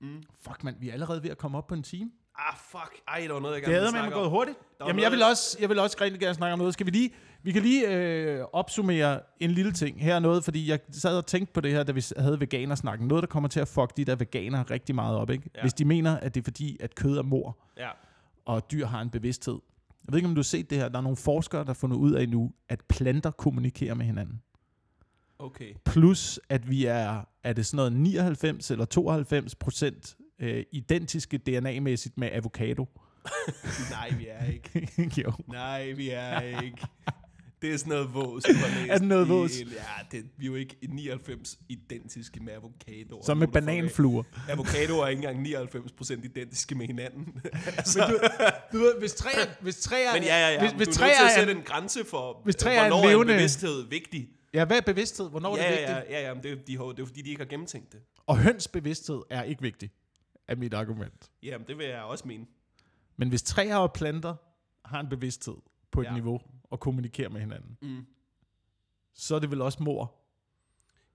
Mm. 0.00 0.22
Fuck, 0.40 0.64
mand, 0.64 0.80
vi 0.80 0.88
er 0.88 0.92
allerede 0.92 1.22
ved 1.22 1.30
at 1.30 1.38
komme 1.38 1.58
op 1.58 1.66
på 1.66 1.74
en 1.74 1.82
time. 1.82 2.10
Ah, 2.38 2.56
fuck. 2.70 2.92
Ej, 3.08 3.20
der 3.26 3.32
var 3.32 3.40
noget, 3.40 3.54
jeg 3.54 3.60
Det 3.62 3.64
gerne 3.68 3.74
havde 3.74 3.84
ville 3.86 3.92
man 3.92 4.00
snakke 4.02 4.14
gået 4.14 4.26
om. 4.26 4.30
hurtigt. 4.32 4.58
Jamen, 4.80 4.88
jeg 4.88 4.94
noget- 4.96 5.12
vil, 5.12 5.22
også, 5.22 5.56
jeg 5.60 5.68
vil 5.68 5.78
også 5.78 5.96
rigtig 6.00 6.20
gerne 6.20 6.34
snakke 6.34 6.52
om 6.52 6.58
noget. 6.58 6.74
Skal 6.74 6.86
vi 6.86 6.90
lige, 6.90 7.10
vi 7.42 7.52
kan 7.52 7.62
lige 7.62 7.88
øh, 7.88 8.44
opsummere 8.52 9.20
en 9.40 9.50
lille 9.50 9.72
ting. 9.72 10.00
Her 10.02 10.14
er 10.14 10.18
noget, 10.18 10.44
fordi 10.44 10.70
jeg 10.70 10.78
sad 10.92 11.16
og 11.16 11.26
tænkte 11.26 11.52
på 11.52 11.60
det 11.60 11.70
her, 11.72 11.82
da 11.82 11.92
vi 11.92 12.04
havde 12.18 12.40
veganersnakken. 12.40 13.08
Noget, 13.08 13.22
der 13.22 13.26
kommer 13.28 13.48
til 13.48 13.60
at 13.60 13.68
fuck 13.68 13.96
de 13.96 14.04
der 14.04 14.16
veganere 14.16 14.62
rigtig 14.62 14.94
meget 14.94 15.16
op, 15.16 15.30
ikke? 15.30 15.50
Ja. 15.56 15.60
Hvis 15.60 15.72
de 15.74 15.84
mener, 15.84 16.16
at 16.16 16.34
det 16.34 16.40
er 16.40 16.44
fordi, 16.44 16.76
at 16.80 16.94
kød 16.94 17.18
er 17.18 17.22
mor, 17.22 17.58
Ja. 17.78 17.88
og 18.44 18.70
dyr 18.72 18.86
har 18.86 19.00
en 19.00 19.10
bevidsthed. 19.10 19.54
Jeg 20.06 20.12
ved 20.12 20.18
ikke, 20.18 20.28
om 20.28 20.34
du 20.34 20.38
har 20.38 20.42
set 20.44 20.70
det 20.70 20.78
her. 20.78 20.88
Der 20.88 20.98
er 20.98 21.02
nogle 21.02 21.16
forskere, 21.16 21.60
der 21.60 21.66
har 21.66 21.74
fundet 21.74 21.96
ud 21.96 22.12
af 22.12 22.28
nu, 22.28 22.52
at 22.68 22.80
planter 22.88 23.30
kommunikerer 23.30 23.94
med 23.94 24.06
hinanden. 24.06 24.42
Okay. 25.38 25.74
Plus, 25.84 26.40
at 26.48 26.70
vi 26.70 26.84
er, 26.86 27.20
er 27.44 27.52
det 27.52 27.66
sådan 27.66 27.76
noget 27.76 27.92
99 27.92 28.70
eller 28.70 28.84
92 28.84 29.54
procent 29.54 30.16
øh, 30.40 30.64
identiske 30.72 31.38
DNA-mæssigt 31.38 32.18
med 32.18 32.28
avocado. 32.32 32.88
Nej, 33.90 34.10
vi 34.18 34.26
er 34.30 34.44
ikke. 34.52 34.90
jo. 35.24 35.32
Nej, 35.48 35.90
vi 35.92 36.10
er 36.10 36.40
ikke. 36.62 36.86
Det 37.62 37.74
er 37.74 37.76
sådan 37.78 37.90
noget 37.90 38.14
vås, 38.14 38.42
du 38.44 38.52
har 38.52 38.80
læst. 38.80 38.90
Er 38.92 38.98
det 38.98 39.08
noget 39.08 39.28
vås? 39.28 39.60
Ja, 39.60 39.66
det, 40.10 40.24
vi 40.38 40.44
er 40.46 40.50
jo 40.50 40.54
ikke 40.54 40.76
i 40.82 40.86
99 40.86 41.58
identiske 41.68 42.40
med 42.40 42.52
avocadoer. 42.52 43.22
Som 43.24 43.36
med 43.38 43.46
er 43.46 43.50
du 43.50 43.52
bananfluer. 43.52 44.22
Avocadoer 44.48 45.04
er 45.04 45.08
ikke 45.08 45.28
engang 45.28 45.68
99% 45.68 46.24
identiske 46.24 46.74
med 46.74 46.86
hinanden. 46.86 47.40
altså, 47.66 47.98
Du 48.72 48.78
ved, 48.78 48.98
hvis 48.98 49.12
træ, 49.14 49.30
hvis 49.60 49.76
træ 49.76 50.02
er, 50.04 50.12
men 50.14 50.22
ja, 50.22 50.38
ja, 50.38 50.52
ja. 50.52 50.60
Hvis, 50.60 50.72
Hvis, 50.86 50.96
du 50.96 51.02
er 51.02 51.06
nødt 51.06 51.16
til 51.16 51.24
at 51.24 51.30
er, 51.30 51.38
sætte 51.38 51.52
en, 51.52 51.58
en 51.58 51.64
grænse 51.64 52.04
for, 52.04 52.40
hvis 52.44 52.56
træ 52.56 52.70
øh, 52.70 52.76
er 52.76 52.84
en 52.84 52.90
hvornår 52.92 53.08
levende- 53.08 53.32
en 53.32 53.38
bevidsthed 53.38 53.88
vigtig. 53.88 54.28
ja, 54.54 54.64
hvad 54.64 54.76
er 54.76 54.80
bevidsthed? 54.80 55.30
Hvornår 55.30 55.56
er 55.56 55.62
Ja, 55.64 55.70
det 55.70 55.80
ja, 55.82 55.94
vigtigt? 55.94 56.10
ja, 56.14 56.26
ja, 56.28 56.34
men 56.34 56.42
det, 56.42 56.52
er, 56.52 56.56
de 56.66 56.76
har, 56.76 56.84
det 56.84 56.98
er 57.02 57.06
fordi, 57.06 57.22
de 57.22 57.28
ikke 57.30 57.40
har 57.40 57.48
gennemtænkt 57.48 57.92
det. 57.92 58.00
Og 58.26 58.38
høns 58.38 58.68
bevidsthed 58.68 59.20
er 59.30 59.42
ikke 59.42 59.62
vigtig, 59.62 59.90
er 60.48 60.56
mit 60.56 60.74
argument. 60.74 61.30
Jamen, 61.42 61.66
det 61.66 61.78
vil 61.78 61.86
jeg 61.86 62.02
også 62.02 62.28
mene. 62.28 62.46
Men 63.16 63.28
hvis 63.28 63.42
træer 63.42 63.76
og 63.76 63.92
planter 63.92 64.34
har 64.84 65.00
en 65.00 65.08
bevidsthed 65.08 65.56
på 65.90 66.00
et 66.00 66.04
Ja. 66.04 66.12
niveau 66.14 66.40
og 66.70 66.80
kommunikerer 66.80 67.28
med 67.28 67.40
hinanden, 67.40 67.78
Mm. 67.82 68.06
så 69.14 69.34
er 69.34 69.38
det 69.38 69.50
vel 69.50 69.62
også 69.62 69.82
mor. 69.82 70.14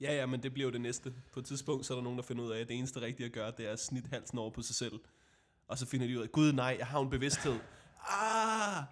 Ja, 0.01 0.15
ja, 0.15 0.25
men 0.25 0.43
det 0.43 0.53
bliver 0.53 0.67
jo 0.67 0.71
det 0.73 0.81
næste. 0.81 1.13
På 1.33 1.39
et 1.39 1.45
tidspunkt, 1.45 1.85
så 1.85 1.93
er 1.93 1.97
der 1.97 2.03
nogen, 2.03 2.17
der 2.17 2.23
finder 2.23 2.43
ud 2.43 2.51
af, 2.51 2.59
at 2.59 2.67
det 2.67 2.77
eneste 2.77 3.01
rigtige 3.01 3.25
at 3.27 3.31
gøre, 3.33 3.51
det 3.57 3.67
er 3.67 3.71
at 3.71 3.79
snitte 3.79 4.09
halsen 4.09 4.37
over 4.37 4.49
på 4.49 4.61
sig 4.61 4.75
selv. 4.75 4.99
Og 5.67 5.77
så 5.77 5.85
finder 5.85 6.07
de 6.07 6.17
ud 6.17 6.23
af, 6.23 6.31
gud 6.31 6.53
nej, 6.53 6.75
jeg 6.79 6.87
har 6.87 6.99
en 6.99 7.09
bevidsthed. 7.09 7.59
Ah! 8.09 8.83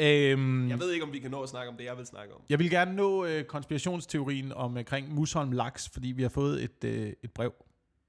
Øhm, 0.00 0.68
Jeg 0.68 0.78
ved 0.78 0.92
ikke, 0.92 1.04
om 1.04 1.12
vi 1.12 1.18
kan 1.18 1.30
nå 1.30 1.42
at 1.42 1.48
snakke 1.48 1.70
om 1.70 1.76
det, 1.76 1.84
jeg 1.84 1.96
vil 1.96 2.06
snakke 2.06 2.34
om. 2.34 2.40
Jeg 2.48 2.58
vil 2.58 2.70
gerne 2.70 2.94
nå 2.94 3.24
øh, 3.24 3.44
konspirationsteorien 3.44 4.52
om, 4.52 4.76
omkring 4.76 5.14
Musholm 5.14 5.52
Laks, 5.52 5.88
fordi 5.88 6.08
vi 6.08 6.22
har 6.22 6.28
fået 6.28 6.62
et, 6.64 6.84
øh, 6.84 7.12
et 7.22 7.32
brev. 7.32 7.52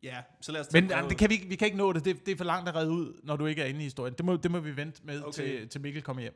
Ja, 0.03 0.21
så 0.41 0.51
lad 0.51 0.61
os 0.61 0.67
Men 0.73 0.89
det 0.89 1.17
kan 1.17 1.29
vi, 1.29 1.45
vi 1.47 1.55
kan 1.55 1.65
ikke 1.65 1.77
nå 1.77 1.93
det. 1.93 2.05
det. 2.05 2.25
Det 2.25 2.31
er 2.31 2.35
for 2.37 2.43
langt 2.43 2.69
at 2.69 2.75
redde 2.75 2.91
ud, 2.91 3.19
når 3.23 3.35
du 3.35 3.45
ikke 3.45 3.61
er 3.61 3.65
inde 3.65 3.79
i 3.79 3.83
historien. 3.83 4.13
Det 4.17 4.25
må, 4.25 4.35
det 4.37 4.51
må 4.51 4.59
vi 4.59 4.75
vente 4.77 5.01
med, 5.03 5.21
Okay. 5.21 5.31
til, 5.59 5.69
til 5.69 5.81
Mikkel 5.81 6.01
kommer 6.03 6.21
hjem. 6.21 6.33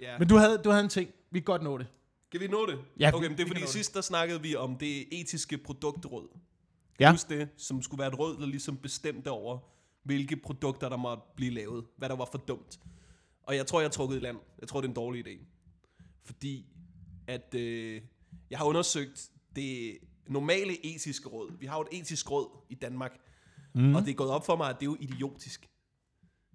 Ja. 0.00 0.18
Men 0.18 0.28
du 0.28 0.36
havde, 0.36 0.58
du 0.64 0.70
havde 0.70 0.82
en 0.84 0.88
ting. 0.90 1.10
Vi 1.30 1.38
kan 1.38 1.44
godt 1.44 1.62
nå 1.62 1.78
det. 1.78 1.86
Kan 2.32 2.40
vi 2.40 2.46
nå 2.48 2.66
det? 2.66 2.78
Ja, 3.00 3.10
okay, 3.14 3.22
vi- 3.24 3.28
men 3.28 3.38
det 3.38 3.44
er 3.44 3.48
fordi 3.48 3.66
sidst 3.66 3.94
der 3.94 4.00
snakkede 4.00 4.42
vi 4.42 4.56
om 4.56 4.76
det 4.76 5.20
etiske 5.20 5.58
produktråd. 5.58 6.28
Ja. 7.00 7.10
Husk 7.10 7.28
det, 7.28 7.48
som 7.56 7.82
skulle 7.82 7.98
være 7.98 8.08
et 8.08 8.18
råd, 8.18 8.36
der 8.40 8.46
ligesom 8.46 8.76
bestemte 8.76 9.28
over, 9.30 9.58
hvilke 10.02 10.36
produkter 10.36 10.88
der 10.88 10.96
måtte 10.96 11.22
blive 11.36 11.50
lavet. 11.50 11.84
Hvad 11.96 12.08
der 12.08 12.16
var 12.16 12.28
for 12.32 12.38
dumt. 12.38 12.80
Og 13.42 13.56
jeg 13.56 13.66
tror, 13.66 13.80
jeg 13.80 13.86
er 13.86 13.90
trukket 13.90 14.16
i 14.16 14.20
land. 14.20 14.36
Jeg 14.60 14.68
tror, 14.68 14.80
det 14.80 14.86
er 14.86 14.90
en 14.90 14.94
dårlig 14.94 15.26
idé. 15.28 15.38
Fordi 16.24 16.66
at 17.26 17.54
øh, 17.54 18.00
jeg 18.50 18.58
har 18.58 18.64
undersøgt 18.66 19.30
det 19.56 19.98
normale 20.28 20.86
etiske 20.86 21.28
råd. 21.28 21.58
Vi 21.58 21.66
har 21.66 21.76
jo 21.76 21.82
et 21.82 22.00
etisk 22.00 22.30
råd 22.30 22.48
i 22.68 22.74
Danmark. 22.74 23.12
Mm. 23.74 23.94
Og 23.94 24.02
det 24.02 24.10
er 24.10 24.14
gået 24.14 24.30
op 24.30 24.46
for 24.46 24.56
mig, 24.56 24.68
at 24.68 24.76
det 24.80 24.82
er 24.82 24.90
jo 24.90 24.96
idiotisk. 25.00 25.68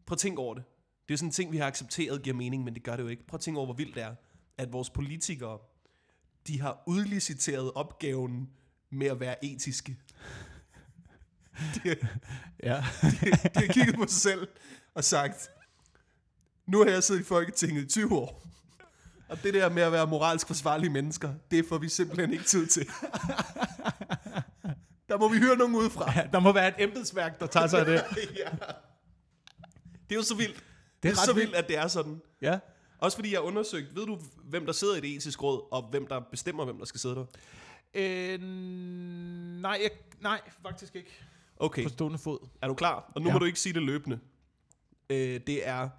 Prøv 0.05 0.13
at 0.13 0.20
tænke 0.20 0.41
over 0.41 0.53
det. 0.53 0.63
Det 1.07 1.13
er 1.13 1.18
sådan 1.18 1.28
en 1.28 1.34
ting, 1.34 1.51
vi 1.51 1.57
har 1.57 1.68
accepteret 1.68 2.22
giver 2.22 2.36
mening, 2.36 2.63
men 2.63 2.74
det 2.74 2.84
gør 2.84 2.95
det 2.95 3.03
jo 3.03 3.07
ikke. 3.07 3.28
Prøv 3.28 3.36
at 3.36 3.41
tænke 3.41 3.57
over, 3.57 3.68
hvor 3.68 3.76
vildt 3.76 3.95
det 3.95 4.03
er, 4.03 4.16
at 4.57 4.74
vores 4.74 4.89
politikere, 4.89 5.59
de 6.47 6.61
har 6.61 6.84
udliciteret 6.88 7.72
opgaven 7.72 8.49
med 8.89 9.07
at 9.07 9.20
være 9.20 9.45
etiske. 9.45 9.97
De, 11.76 11.95
Ja. 12.63 12.76
de 13.55 13.66
har 13.66 13.74
kigget 13.74 13.95
på 13.95 14.07
sig 14.07 14.22
selv 14.22 14.47
og 14.93 15.03
sagt, 15.03 15.49
nu 16.68 16.84
har 16.84 16.89
jeg 16.89 17.03
siddet 17.03 17.22
i 17.22 17.24
Folketinget 17.24 17.84
i 17.84 17.88
20 17.88 18.16
år, 18.16 18.47
og 19.30 19.43
det 19.43 19.53
der 19.53 19.69
med 19.69 19.84
at 19.84 19.91
være 19.91 20.07
moralsk 20.07 20.47
forsvarlige 20.47 20.89
mennesker, 20.89 21.34
det 21.51 21.65
får 21.69 21.78
vi 21.78 21.89
simpelthen 21.89 22.32
ikke 22.34 22.43
tid 22.45 22.67
til. 22.67 22.88
Der 25.09 25.17
må 25.17 25.28
vi 25.30 25.38
høre 25.39 25.55
nogen 25.57 25.76
udefra. 25.76 26.11
Der 26.34 26.39
må 26.39 26.51
være 26.51 26.67
et 26.67 26.73
embedsværk, 26.89 27.39
der 27.39 27.47
tager 27.47 27.67
sig 27.67 27.80
af 27.80 27.86
det. 27.86 27.93
ja. 28.39 28.49
Det 30.09 30.11
er 30.11 30.15
jo 30.15 30.21
så 30.21 30.36
vildt. 30.36 30.55
Det 30.55 30.63
Det 31.03 31.09
er 31.09 31.13
er, 31.13 31.17
ret 31.19 31.26
så 31.26 31.34
vildt. 31.34 31.47
vildt, 31.47 31.55
at 31.55 31.67
det 31.67 31.78
er 31.78 31.88
sådan. 31.88 32.21
Ja. 32.41 32.59
Også 32.99 33.17
fordi 33.17 33.32
jeg 33.32 33.38
har 33.39 33.43
undersøgt, 33.43 33.95
ved 33.95 34.05
du, 34.05 34.19
hvem 34.43 34.65
der 34.65 34.73
sidder 34.73 34.95
i 34.95 35.01
det 35.01 35.15
etiske 35.15 35.41
råd, 35.43 35.67
og 35.71 35.82
hvem 35.89 36.07
der 36.07 36.19
bestemmer, 36.19 36.65
hvem 36.65 36.78
der 36.78 36.86
skal 36.86 36.99
sidde 36.99 37.15
der? 37.15 37.26
Øh, 37.93 38.39
nej, 39.61 39.80
jeg, 39.84 39.91
nej, 40.21 40.41
faktisk 40.61 40.95
ikke. 40.95 41.09
Okay, 41.57 41.84
På 41.84 41.89
stående 41.89 42.17
fod. 42.17 42.47
er 42.61 42.67
du 42.67 42.73
klar? 42.73 43.11
Og 43.15 43.21
nu 43.21 43.28
Ja. 43.28 43.34
må 43.34 43.39
du 43.39 43.45
ikke 43.45 43.59
sige 43.59 43.73
det 43.73 43.82
løbende. 43.84 44.19
Øh, 45.09 45.39
det 45.47 45.67
er, 45.67 45.89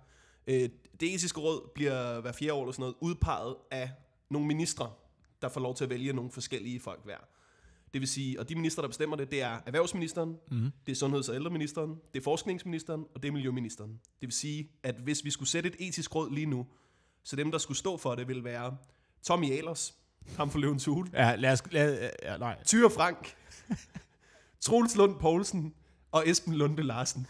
øh, 0.47 0.68
det 1.01 1.15
etiske 1.15 1.41
råd 1.41 1.71
bliver 1.75 2.21
hver 2.21 2.33
fjerde 2.33 2.53
år 2.53 2.63
eller 2.63 2.73
sådan 2.73 2.81
noget, 2.83 2.95
udpeget 3.01 3.57
af 3.71 3.91
nogle 4.31 4.47
ministre, 4.49 4.91
der 5.43 5.49
får 5.49 5.61
lov 5.61 5.75
til 5.77 5.85
at 5.85 5.91
vælge 5.91 6.13
nogle 6.13 6.31
forskellige 6.31 6.81
folk 6.81 7.05
hver. 7.05 7.17
Det 7.95 8.01
vil 8.01 8.09
sige, 8.09 8.41
og 8.41 8.49
de 8.49 8.55
minister, 8.55 8.83
der 8.83 8.89
bestemmer 8.89 9.17
det, 9.17 9.31
det 9.31 9.43
er 9.43 9.59
erhvervsministeren, 9.67 10.37
Mm. 10.51 10.71
det 10.87 10.93
er 10.93 10.97
sundheds- 10.97 11.29
og 11.29 11.35
ældreministeren, 11.35 11.91
det 12.15 12.21
er 12.21 12.25
forskningsministeren, 12.25 13.05
og 13.15 13.23
det 13.23 13.29
er 13.29 13.33
miljøministeren. 13.33 13.91
Det 13.91 14.27
vil 14.27 14.33
sige, 14.33 14.71
at 14.83 14.95
hvis 14.95 15.25
vi 15.25 15.31
skulle 15.31 15.49
sætte 15.49 15.69
et 15.69 15.77
etisk 15.89 16.15
råd 16.15 16.31
lige 16.35 16.47
nu, 16.47 16.67
så 17.25 17.37
dem, 17.37 17.51
der 17.51 17.59
skulle 17.59 17.79
stå 17.79 17.97
for 17.97 18.15
det, 18.15 18.29
ville 18.29 18.45
være 18.45 18.77
Tommy 19.23 19.53
Ahlers, 19.53 19.95
ham 20.37 20.51
for 20.51 20.59
Løvens 20.59 20.85
Hule, 20.85 21.11
Ja, 21.13 21.35
lad 21.37 21.53
os... 21.53 21.63
Lad, 21.73 22.11
ja, 22.23 22.37
nej. 22.37 22.63
Tyre 22.65 22.91
Frank, 22.91 23.37
Troels 24.61 24.97
Lund 24.97 25.19
Poulsen 25.21 25.75
og 26.13 26.29
Esben 26.29 26.55
Lunde 26.55 26.83
Larsen. 26.83 27.27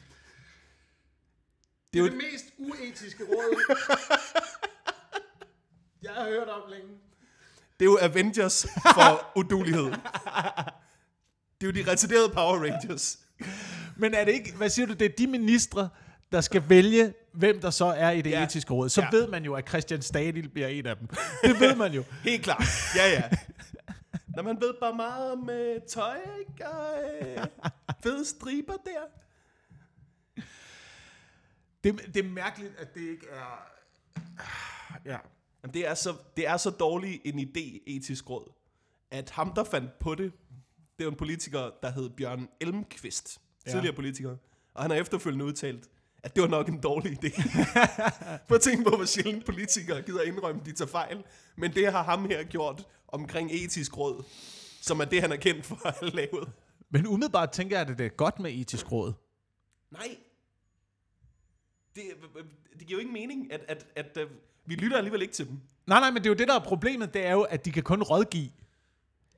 Det 1.92 1.98
er 1.98 2.04
jo 2.04 2.06
et, 2.06 2.16
mest 2.16 2.44
uetiske 2.58 3.24
råd, 3.24 3.76
jeg 6.02 6.10
har 6.14 6.24
hørt 6.24 6.48
om 6.48 6.62
længe. 6.70 6.88
det 7.80 7.86
er 7.86 7.90
jo 7.90 7.98
Avengers 8.00 8.66
for 8.94 9.32
udulighed. 9.38 9.84
Det 11.60 11.62
er 11.62 11.66
jo 11.66 11.70
de 11.70 11.90
retarderede 11.90 12.28
Power 12.28 12.58
Rangers. 12.72 13.18
Men 13.96 14.14
er 14.14 14.24
det 14.24 14.32
ikke... 14.32 14.52
Hvad 14.56 14.70
siger 14.70 14.86
du? 14.86 14.92
Det 14.92 15.04
er 15.04 15.08
de 15.18 15.26
ministre, 15.26 15.88
der 16.32 16.40
skal 16.40 16.62
vælge, 16.68 17.14
hvem 17.32 17.60
der 17.60 17.70
så 17.70 17.84
er 17.84 18.10
i 18.10 18.22
det 18.22 18.30
Ja. 18.30 18.44
etiske 18.44 18.74
råd. 18.74 18.88
Så 18.88 19.00
Ja. 19.00 19.08
ja. 19.12 19.16
ved 19.16 19.28
man 19.28 19.44
jo, 19.44 19.54
at 19.54 19.68
Christian 19.68 20.02
Stadil 20.02 20.48
bliver 20.48 20.68
en 20.68 20.86
af 20.86 20.96
dem. 20.96 21.08
Det 21.44 21.60
ved 21.60 21.74
man 21.76 21.92
jo. 21.92 22.04
Helt 22.24 22.42
klart. 22.44 22.64
Ja, 22.96 23.10
ja. 23.10 23.22
Når 24.36 24.42
man 24.42 24.60
ved 24.60 24.74
bare 24.80 24.94
meget 24.94 25.32
om 25.32 25.50
øh, 25.50 25.80
tøj, 25.88 26.16
ikke? 26.40 26.68
Og 26.68 26.98
øh, 27.20 27.38
fede 28.02 28.24
striber 28.24 28.72
der. 28.72 29.00
Det, 31.86 32.14
det 32.14 32.24
er 32.24 32.28
mærkeligt, 32.28 32.72
at 32.78 32.94
det 32.94 33.00
ikke 33.00 33.26
er... 33.30 33.68
Ja. 35.04 35.18
Jamen, 35.62 35.74
det, 35.74 35.86
er 35.86 35.94
så, 35.94 36.14
det 36.36 36.46
er 36.46 36.56
så 36.56 36.70
dårlig 36.70 37.20
en 37.24 37.38
idé, 37.38 37.82
etisk 37.86 38.30
råd, 38.30 38.52
at 39.10 39.30
ham, 39.30 39.52
der 39.54 39.64
fandt 39.64 39.98
på 39.98 40.14
det, 40.14 40.32
det 40.98 41.04
er 41.04 41.10
en 41.10 41.16
politiker, 41.16 41.70
der 41.82 41.90
hed 41.90 42.10
Bjørn 42.10 42.48
Elmqvist. 42.60 43.40
Ja. 43.66 43.70
Tidligere 43.70 43.94
politiker. 43.94 44.36
Og 44.74 44.82
han 44.82 44.90
har 44.90 44.98
efterfølgende 44.98 45.44
udtalt, 45.44 45.88
at 46.22 46.34
det 46.34 46.42
var 46.42 46.48
nok 46.48 46.68
en 46.68 46.80
dårlig 46.80 47.24
idé. 47.24 47.42
Prøv 48.48 48.56
at 48.56 48.60
tænke 48.60 48.90
på, 48.90 48.96
hvor 48.96 49.04
sjældent 49.04 49.46
politikere 49.46 50.02
gider 50.02 50.22
indrømme, 50.22 50.60
at 50.60 50.66
de 50.66 50.72
tager 50.72 50.88
fejl. 50.88 51.24
Men 51.56 51.74
det 51.74 51.92
har 51.92 52.02
ham 52.02 52.24
her 52.24 52.44
gjort 52.44 52.86
omkring 53.08 53.50
etisk 53.52 53.98
råd, 53.98 54.24
som 54.80 55.00
er 55.00 55.04
det, 55.04 55.20
han 55.20 55.32
er 55.32 55.36
kendt 55.36 55.66
for 55.66 55.86
at 55.86 55.94
have 56.00 56.10
lavet. 56.10 56.52
Men 56.90 57.06
umiddelbart 57.06 57.50
tænker 57.50 57.78
jeg, 57.78 57.88
at 57.88 57.98
det 57.98 58.06
er 58.06 58.10
godt 58.10 58.38
med 58.38 58.50
etisk 58.54 58.92
råd. 58.92 59.12
Nej. 59.90 60.16
Det, 61.96 62.02
det 62.78 62.86
giver 62.86 62.98
jo 62.98 63.00
ikke 63.00 63.12
mening, 63.12 63.52
at, 63.52 63.60
at, 63.68 63.86
at, 63.96 64.16
at 64.18 64.28
vi 64.66 64.74
lytter 64.74 64.96
alligevel 64.96 65.22
ikke 65.22 65.34
til 65.34 65.48
dem. 65.48 65.60
Nej, 65.86 66.00
nej, 66.00 66.10
men 66.10 66.16
det 66.16 66.26
er 66.26 66.30
jo 66.30 66.34
det, 66.34 66.48
der 66.48 66.54
er 66.54 66.64
problemet. 66.64 67.14
Det 67.14 67.26
er 67.26 67.32
jo, 67.32 67.42
at 67.42 67.64
de 67.64 67.72
kan 67.72 67.82
kun 67.82 68.02
rådgive. 68.02 68.50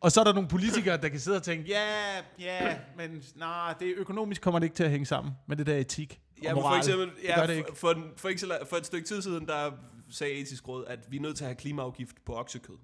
Og 0.00 0.12
så 0.12 0.20
er 0.20 0.24
der 0.24 0.32
nogle 0.32 0.48
politikere, 0.48 0.96
der 0.96 1.08
kan 1.08 1.20
sidde 1.20 1.36
og 1.36 1.42
tænke, 1.42 1.68
ja, 1.68 2.16
ja, 2.38 2.78
men 2.96 3.22
nej, 3.36 3.74
det 3.80 3.88
er 3.88 3.94
økonomisk 3.96 4.42
kommer 4.42 4.58
det 4.58 4.66
ikke 4.66 4.76
til 4.76 4.84
at 4.84 4.90
hænge 4.90 5.06
sammen 5.06 5.32
med 5.46 5.56
det 5.56 5.66
der 5.66 5.76
etik 5.76 6.20
Ja, 6.42 6.50
og 6.50 6.56
for 6.56 6.62
moral. 6.62 6.78
eksempel, 6.78 7.06
det 7.06 7.24
ja, 7.24 7.40
gør 7.40 7.46
det 7.46 7.56
ikke. 7.56 7.68
for, 7.68 7.76
for, 7.76 7.90
en- 7.90 8.12
for, 8.16 8.28
la- 8.28 8.64
for 8.64 8.76
et 8.76 8.86
stykke 8.86 9.06
tid 9.08 9.22
siden, 9.22 9.46
der 9.46 9.70
sagde 10.10 10.32
etisk 10.34 10.68
råd, 10.68 10.84
at 10.86 10.98
vi 11.10 11.16
er 11.16 11.20
nødt 11.20 11.36
til 11.36 11.44
at 11.44 11.48
have 11.48 11.56
klimaafgift 11.56 12.24
på 12.24 12.34
oksekød. 12.36 12.76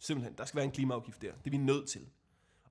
Simpelthen, 0.00 0.34
der 0.38 0.44
skal 0.44 0.56
være 0.56 0.64
en 0.64 0.70
klimaafgift 0.70 1.22
der. 1.22 1.28
Det 1.32 1.46
er 1.46 1.50
vi 1.50 1.56
nødt 1.56 1.88
til. 1.88 2.00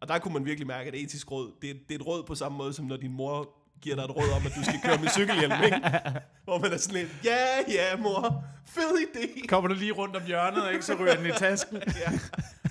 Og 0.02 0.08
der 0.08 0.20
kunne 0.20 0.34
man 0.34 0.46
virkelig 0.46 0.68
mærke, 0.68 0.88
at 0.88 0.96
etisk 0.96 1.32
råd, 1.32 1.52
det, 1.62 1.80
det 1.90 1.96
er 1.96 2.00
et 2.00 2.06
råd 2.08 2.24
på 2.24 2.36
samme 2.36 2.58
måde, 2.58 2.74
som 2.74 2.86
når 2.86 2.98
din 2.98 3.12
mor 3.14 3.57
giver 3.82 3.96
dig 3.96 4.04
et 4.04 4.16
råd 4.16 4.30
om, 4.30 4.46
at 4.46 4.52
du 4.56 4.64
skal 4.64 4.80
køre 4.84 4.98
med 4.98 5.10
cykelhjelm, 5.10 5.64
ikke? 5.66 5.80
Hvor 6.48 6.60
man 6.60 6.74
er 6.74 6.78
sådan 6.78 6.96
lidt, 6.96 7.10
ja, 7.24 7.72
ja, 7.72 7.98
mor, 7.98 8.44
fed 8.66 9.06
idé. 9.06 9.48
Kommer 9.48 9.68
du 9.68 9.74
lige 9.74 9.92
rundt 9.92 10.16
om 10.16 10.26
hjørnet, 10.26 10.64
og 10.64 10.74
ikke 10.74 10.86
så 10.86 10.96
ryger 10.96 11.16
den 11.16 11.26
i 11.26 11.32
tasken. 11.32 11.78
Ja. 12.04 12.20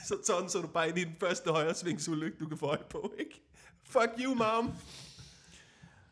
Så 0.04 0.14
tonser 0.26 0.60
du 0.60 0.66
bare 0.66 0.88
ind 0.88 0.98
i 0.98 1.04
den 1.04 1.16
første 1.20 1.50
højre 1.50 1.74
svingsulykke, 1.74 2.38
du 2.38 2.48
kan 2.48 2.58
få 2.58 2.66
øje 2.66 2.84
på, 2.90 3.14
ikke? 3.18 3.42
Fuck 3.84 4.10
you, 4.18 4.34
mom. 4.34 4.74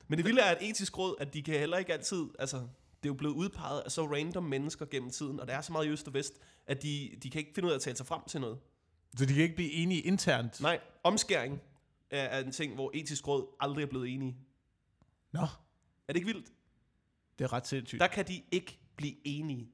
Men 0.08 0.18
det 0.18 0.26
vilde 0.26 0.40
er, 0.40 0.50
at 0.50 0.58
etisk 0.60 0.98
råd, 0.98 1.14
at 1.20 1.34
de 1.34 1.42
kan 1.42 1.58
heller 1.58 1.76
ikke 1.76 1.92
altid, 1.92 2.24
altså, 2.38 2.56
det 2.56 3.08
er 3.08 3.08
jo 3.08 3.14
blevet 3.14 3.34
udpeget 3.34 3.80
af 3.80 3.92
så 3.92 4.06
random 4.06 4.42
mennesker 4.42 4.86
gennem 4.86 5.10
tiden, 5.10 5.40
og 5.40 5.46
der 5.46 5.54
er 5.56 5.60
så 5.60 5.72
meget 5.72 5.86
i 5.86 5.88
øst 5.88 6.06
og 6.06 6.14
vest, 6.14 6.34
at 6.66 6.82
de, 6.82 7.10
de 7.22 7.30
kan 7.30 7.38
ikke 7.38 7.52
finde 7.54 7.66
ud 7.66 7.72
af 7.72 7.76
at 7.76 7.82
tale 7.82 7.96
sig 7.96 8.06
frem 8.06 8.20
til 8.28 8.40
noget. 8.40 8.58
Så 9.18 9.26
de 9.26 9.34
kan 9.34 9.42
ikke 9.42 9.56
blive 9.56 9.72
enige 9.72 10.00
internt. 10.00 10.60
Nej, 10.60 10.80
omskæring 11.02 11.60
er, 12.10 12.22
er 12.22 12.44
en 12.44 12.52
ting, 12.52 12.74
hvor 12.74 12.90
etisk 12.94 13.28
råd 13.28 13.56
aldrig 13.60 13.82
er 13.82 13.86
blevet 13.86 14.08
enige. 14.14 14.36
Nå, 15.34 15.40
Er 16.08 16.12
det 16.12 16.16
ikke 16.16 16.26
vildt? 16.26 16.46
det 17.38 17.44
er 17.44 17.52
ret 17.52 17.66
sindssygt. 17.66 18.00
Der 18.00 18.06
kan 18.06 18.28
de 18.28 18.42
ikke 18.52 18.78
blive 18.96 19.14
enige. 19.24 19.68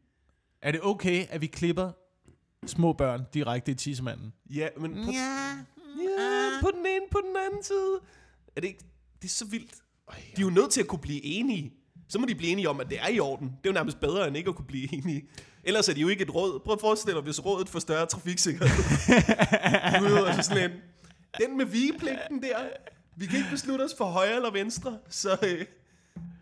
Er 0.63 0.73
det 0.73 0.81
okay, 0.83 1.27
at 1.31 1.41
vi 1.41 1.47
klipper 1.47 1.91
små 2.67 2.93
børn 2.93 3.25
direkte 3.35 3.73
i 3.73 3.75
tissemanden? 3.75 4.33
Ja, 4.51 4.69
men 4.81 4.93
på, 4.95 5.11
Ja. 5.13 5.57
ja, 5.99 6.51
på 6.63 6.71
den 6.77 6.87
ene, 6.87 7.05
på 7.11 7.21
den 7.27 7.37
anden 7.47 7.63
side. 7.63 8.01
Er 8.57 8.61
det 8.61 8.69
ikke, 8.69 8.85
det 9.23 9.29
er 9.29 9.33
så 9.33 9.45
vildt. 9.45 9.75
De 10.11 10.17
er 10.37 10.41
jo 10.41 10.51
nødt 10.51 10.71
til 10.71 10.81
at 10.81 10.87
kunne 10.87 10.99
blive 10.99 11.25
enige. 11.25 11.73
Så 12.09 12.19
må 12.19 12.27
de 12.27 12.35
blive 12.35 12.53
enige 12.53 12.69
om, 12.69 12.81
at 12.81 12.91
det 12.91 13.01
er 13.01 13.09
i 13.09 13.21
orden. 13.21 13.47
Det 13.49 13.55
er 13.55 13.71
jo 13.71 13.73
nærmest 13.73 14.01
bedre, 14.01 14.29
end 14.29 14.37
ikke 14.37 14.49
at 14.49 14.57
kunne 14.57 14.67
blive 14.67 14.95
enige. 14.95 15.29
Ellers 15.65 15.89
er 15.89 15.95
de 15.95 16.01
jo 16.01 16.09
ikke 16.09 16.23
et 16.23 16.35
råd. 16.35 16.61
Prøv 16.61 16.73
at 16.75 16.81
forestille 16.81 17.15
dig, 17.15 17.23
hvis 17.25 17.45
rådet 17.45 17.69
får 17.69 17.79
større 17.79 18.07
trafiksikkerhed. 18.07 18.69
Du 19.99 20.05
ved, 20.05 20.27
altså 20.27 20.43
sådan 20.43 20.71
en, 20.71 20.77
den 21.41 21.57
med 21.57 21.65
vigepligten 21.67 22.43
der. 22.43 22.59
Vi 23.21 23.27
kan 23.27 23.39
ikke 23.39 23.51
beslutte 23.51 23.83
os 23.83 23.95
for 23.99 24.05
højre 24.05 24.37
eller 24.37 24.51
venstre, 24.51 24.99
så 25.09 25.39
øh, 25.43 25.67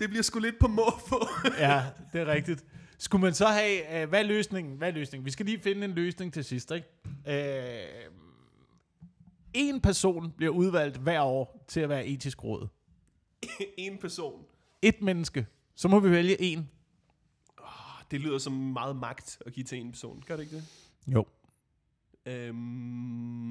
det 0.00 0.08
bliver 0.08 0.22
sgu 0.22 0.38
lidt 0.38 0.58
på 0.60 0.68
må 0.68 0.90
på. 1.08 1.28
ja, 1.58 1.84
det 2.12 2.20
er 2.20 2.26
rigtigt. 2.26 2.64
Skulle 2.98 3.22
man 3.22 3.34
så 3.34 3.46
have, 3.46 4.02
øh, 4.02 4.08
hvad 4.08 4.18
er 4.20 4.26
løsningen? 4.26 4.76
Hvad 4.76 4.88
er 4.88 4.92
løsningen? 4.92 5.24
Vi 5.24 5.30
skal 5.30 5.46
lige 5.46 5.60
finde 5.60 5.84
en 5.84 5.90
løsning 5.90 6.32
til 6.32 6.44
sidst, 6.44 6.72
ikke? 6.72 6.88
Øh, 7.28 8.10
en 9.54 9.80
person 9.80 10.32
bliver 10.36 10.52
udvalgt 10.52 10.96
hver 10.96 11.20
år 11.22 11.64
til 11.68 11.80
at 11.80 11.88
være 11.88 12.06
etisk 12.06 12.44
råd. 12.44 12.68
en 13.78 13.98
person. 13.98 14.44
Et 14.82 15.02
menneske. 15.02 15.46
Så 15.74 15.88
må 15.88 16.00
vi 16.00 16.10
vælge 16.10 16.40
en. 16.40 16.70
Det 18.10 18.20
lyder 18.20 18.38
som 18.38 18.52
meget 18.52 18.96
magt 18.96 19.38
at 19.46 19.52
give 19.52 19.64
til 19.64 19.78
en 19.80 19.90
person. 19.90 20.22
Gør 20.26 20.36
det 20.36 20.42
ikke 20.42 20.56
det? 20.56 20.64
Jo. 21.06 21.26
Øhm, 22.26 23.50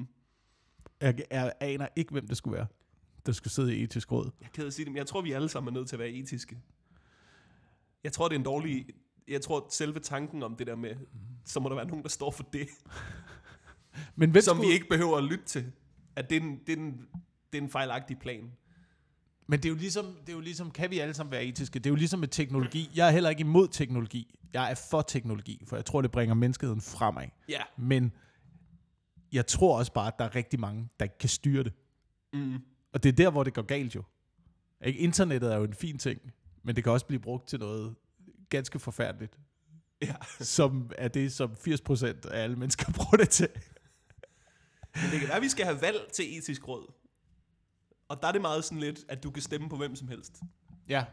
Jeg, 1.00 1.18
jeg 1.30 1.52
aner 1.60 1.88
ikke, 1.96 2.12
hvem 2.12 2.26
det 2.28 2.36
skulle 2.36 2.56
være, 2.56 2.66
der 3.28 3.34
skulle 3.34 3.52
sidde 3.52 3.76
i 3.76 3.82
etisk 3.82 4.12
råd. 4.12 4.30
Jeg 4.40 4.46
er 4.46 4.50
ked 4.50 4.66
at 4.66 4.74
sige 4.74 4.84
det, 4.84 4.92
men 4.92 4.98
jeg 4.98 5.06
tror, 5.06 5.20
vi 5.20 5.32
alle 5.32 5.48
sammen 5.48 5.74
er 5.74 5.78
nødt 5.78 5.88
til 5.88 5.96
at 5.96 6.00
være 6.00 6.10
etiske. 6.10 6.58
Jeg 8.04 8.12
tror, 8.12 8.28
det 8.28 8.34
er 8.34 8.38
en 8.38 8.44
dårlig... 8.44 8.86
Jeg 9.28 9.40
tror, 9.40 9.66
selve 9.70 10.00
tanken 10.00 10.42
om 10.42 10.56
det 10.56 10.66
der 10.66 10.76
med, 10.76 10.96
så 11.44 11.60
må 11.60 11.68
der 11.68 11.74
være 11.74 11.86
nogen, 11.88 12.02
der 12.02 12.08
står 12.08 12.30
for 12.30 12.42
det, 12.52 12.68
Men 14.16 14.30
hvem 14.30 14.42
som 14.42 14.56
skulle, 14.56 14.68
vi 14.68 14.74
ikke 14.74 14.88
behøver 14.88 15.16
at 15.16 15.24
lytte 15.24 15.44
til. 15.44 15.72
At 16.16 16.30
det 16.30 16.36
er 16.36 16.40
en, 16.40 16.60
det 16.66 16.72
er 16.72 16.76
en, 16.76 16.92
det 17.52 17.58
er 17.58 17.62
en 17.62 17.70
fejlagtig 17.70 18.18
plan. 18.18 18.52
Men 19.46 19.58
det 19.58 19.64
er, 19.64 19.68
jo 19.68 19.76
ligesom, 19.76 20.06
det 20.20 20.28
er 20.28 20.32
jo 20.32 20.40
ligesom, 20.40 20.70
kan 20.70 20.90
vi 20.90 20.98
alle 20.98 21.14
sammen 21.14 21.32
være 21.32 21.44
etiske? 21.44 21.78
Det 21.78 21.86
er 21.86 21.90
jo 21.90 21.96
ligesom 21.96 22.20
med 22.20 22.28
teknologi. 22.28 22.90
Jeg 22.94 23.06
er 23.06 23.10
heller 23.10 23.30
ikke 23.30 23.40
imod 23.40 23.68
teknologi. 23.68 24.34
Jeg 24.52 24.70
er 24.70 24.74
for 24.90 25.02
teknologi, 25.02 25.64
for 25.68 25.76
jeg 25.76 25.84
tror, 25.84 26.02
det 26.02 26.10
bringer 26.10 26.34
menneskeheden 26.34 26.80
fremad. 26.80 27.26
Ja. 27.48 27.60
Men 27.76 28.12
jeg 29.32 29.46
tror 29.46 29.78
også 29.78 29.92
bare, 29.92 30.06
at 30.06 30.14
der 30.18 30.24
er 30.24 30.34
rigtig 30.34 30.60
mange, 30.60 30.88
der 31.00 31.04
ikke 31.04 31.18
kan 31.18 31.28
styre 31.28 31.64
det. 31.64 31.72
Mm. 32.32 32.58
Og 32.92 33.02
det 33.02 33.08
er 33.08 33.12
der, 33.12 33.30
hvor 33.30 33.44
det 33.44 33.54
går 33.54 33.62
galt 33.62 33.94
jo. 33.94 34.02
Ikke? 34.84 34.98
Internettet 34.98 35.52
er 35.52 35.56
jo 35.56 35.64
en 35.64 35.74
fin 35.74 35.98
ting, 35.98 36.20
men 36.62 36.76
det 36.76 36.84
kan 36.84 36.92
også 36.92 37.06
blive 37.06 37.20
brugt 37.20 37.48
til 37.48 37.58
noget 37.58 37.94
ganske 38.50 38.78
forfærdeligt, 38.78 39.38
Ja. 40.02 40.14
som 40.40 40.90
er 40.98 41.08
det, 41.08 41.32
som 41.32 41.52
80% 41.52 42.04
af 42.30 42.42
alle 42.42 42.56
mennesker 42.56 42.92
bruger 42.96 43.16
det 43.16 43.28
til. 43.28 43.48
Men 44.94 45.04
det 45.10 45.18
kan 45.20 45.28
være, 45.28 45.36
at 45.36 45.42
vi 45.42 45.48
skal 45.48 45.64
have 45.64 45.80
valg 45.82 46.08
til 46.14 46.38
etisk 46.38 46.68
råd. 46.68 46.92
Og 48.08 48.22
der 48.22 48.28
er 48.28 48.32
det 48.32 48.40
meget 48.40 48.64
sådan 48.64 48.78
lidt, 48.78 49.04
at 49.08 49.22
du 49.22 49.30
kan 49.30 49.42
stemme 49.42 49.68
på 49.68 49.76
hvem 49.76 49.96
som 49.96 50.08
helst. 50.08 50.42
Ja. 50.88 51.04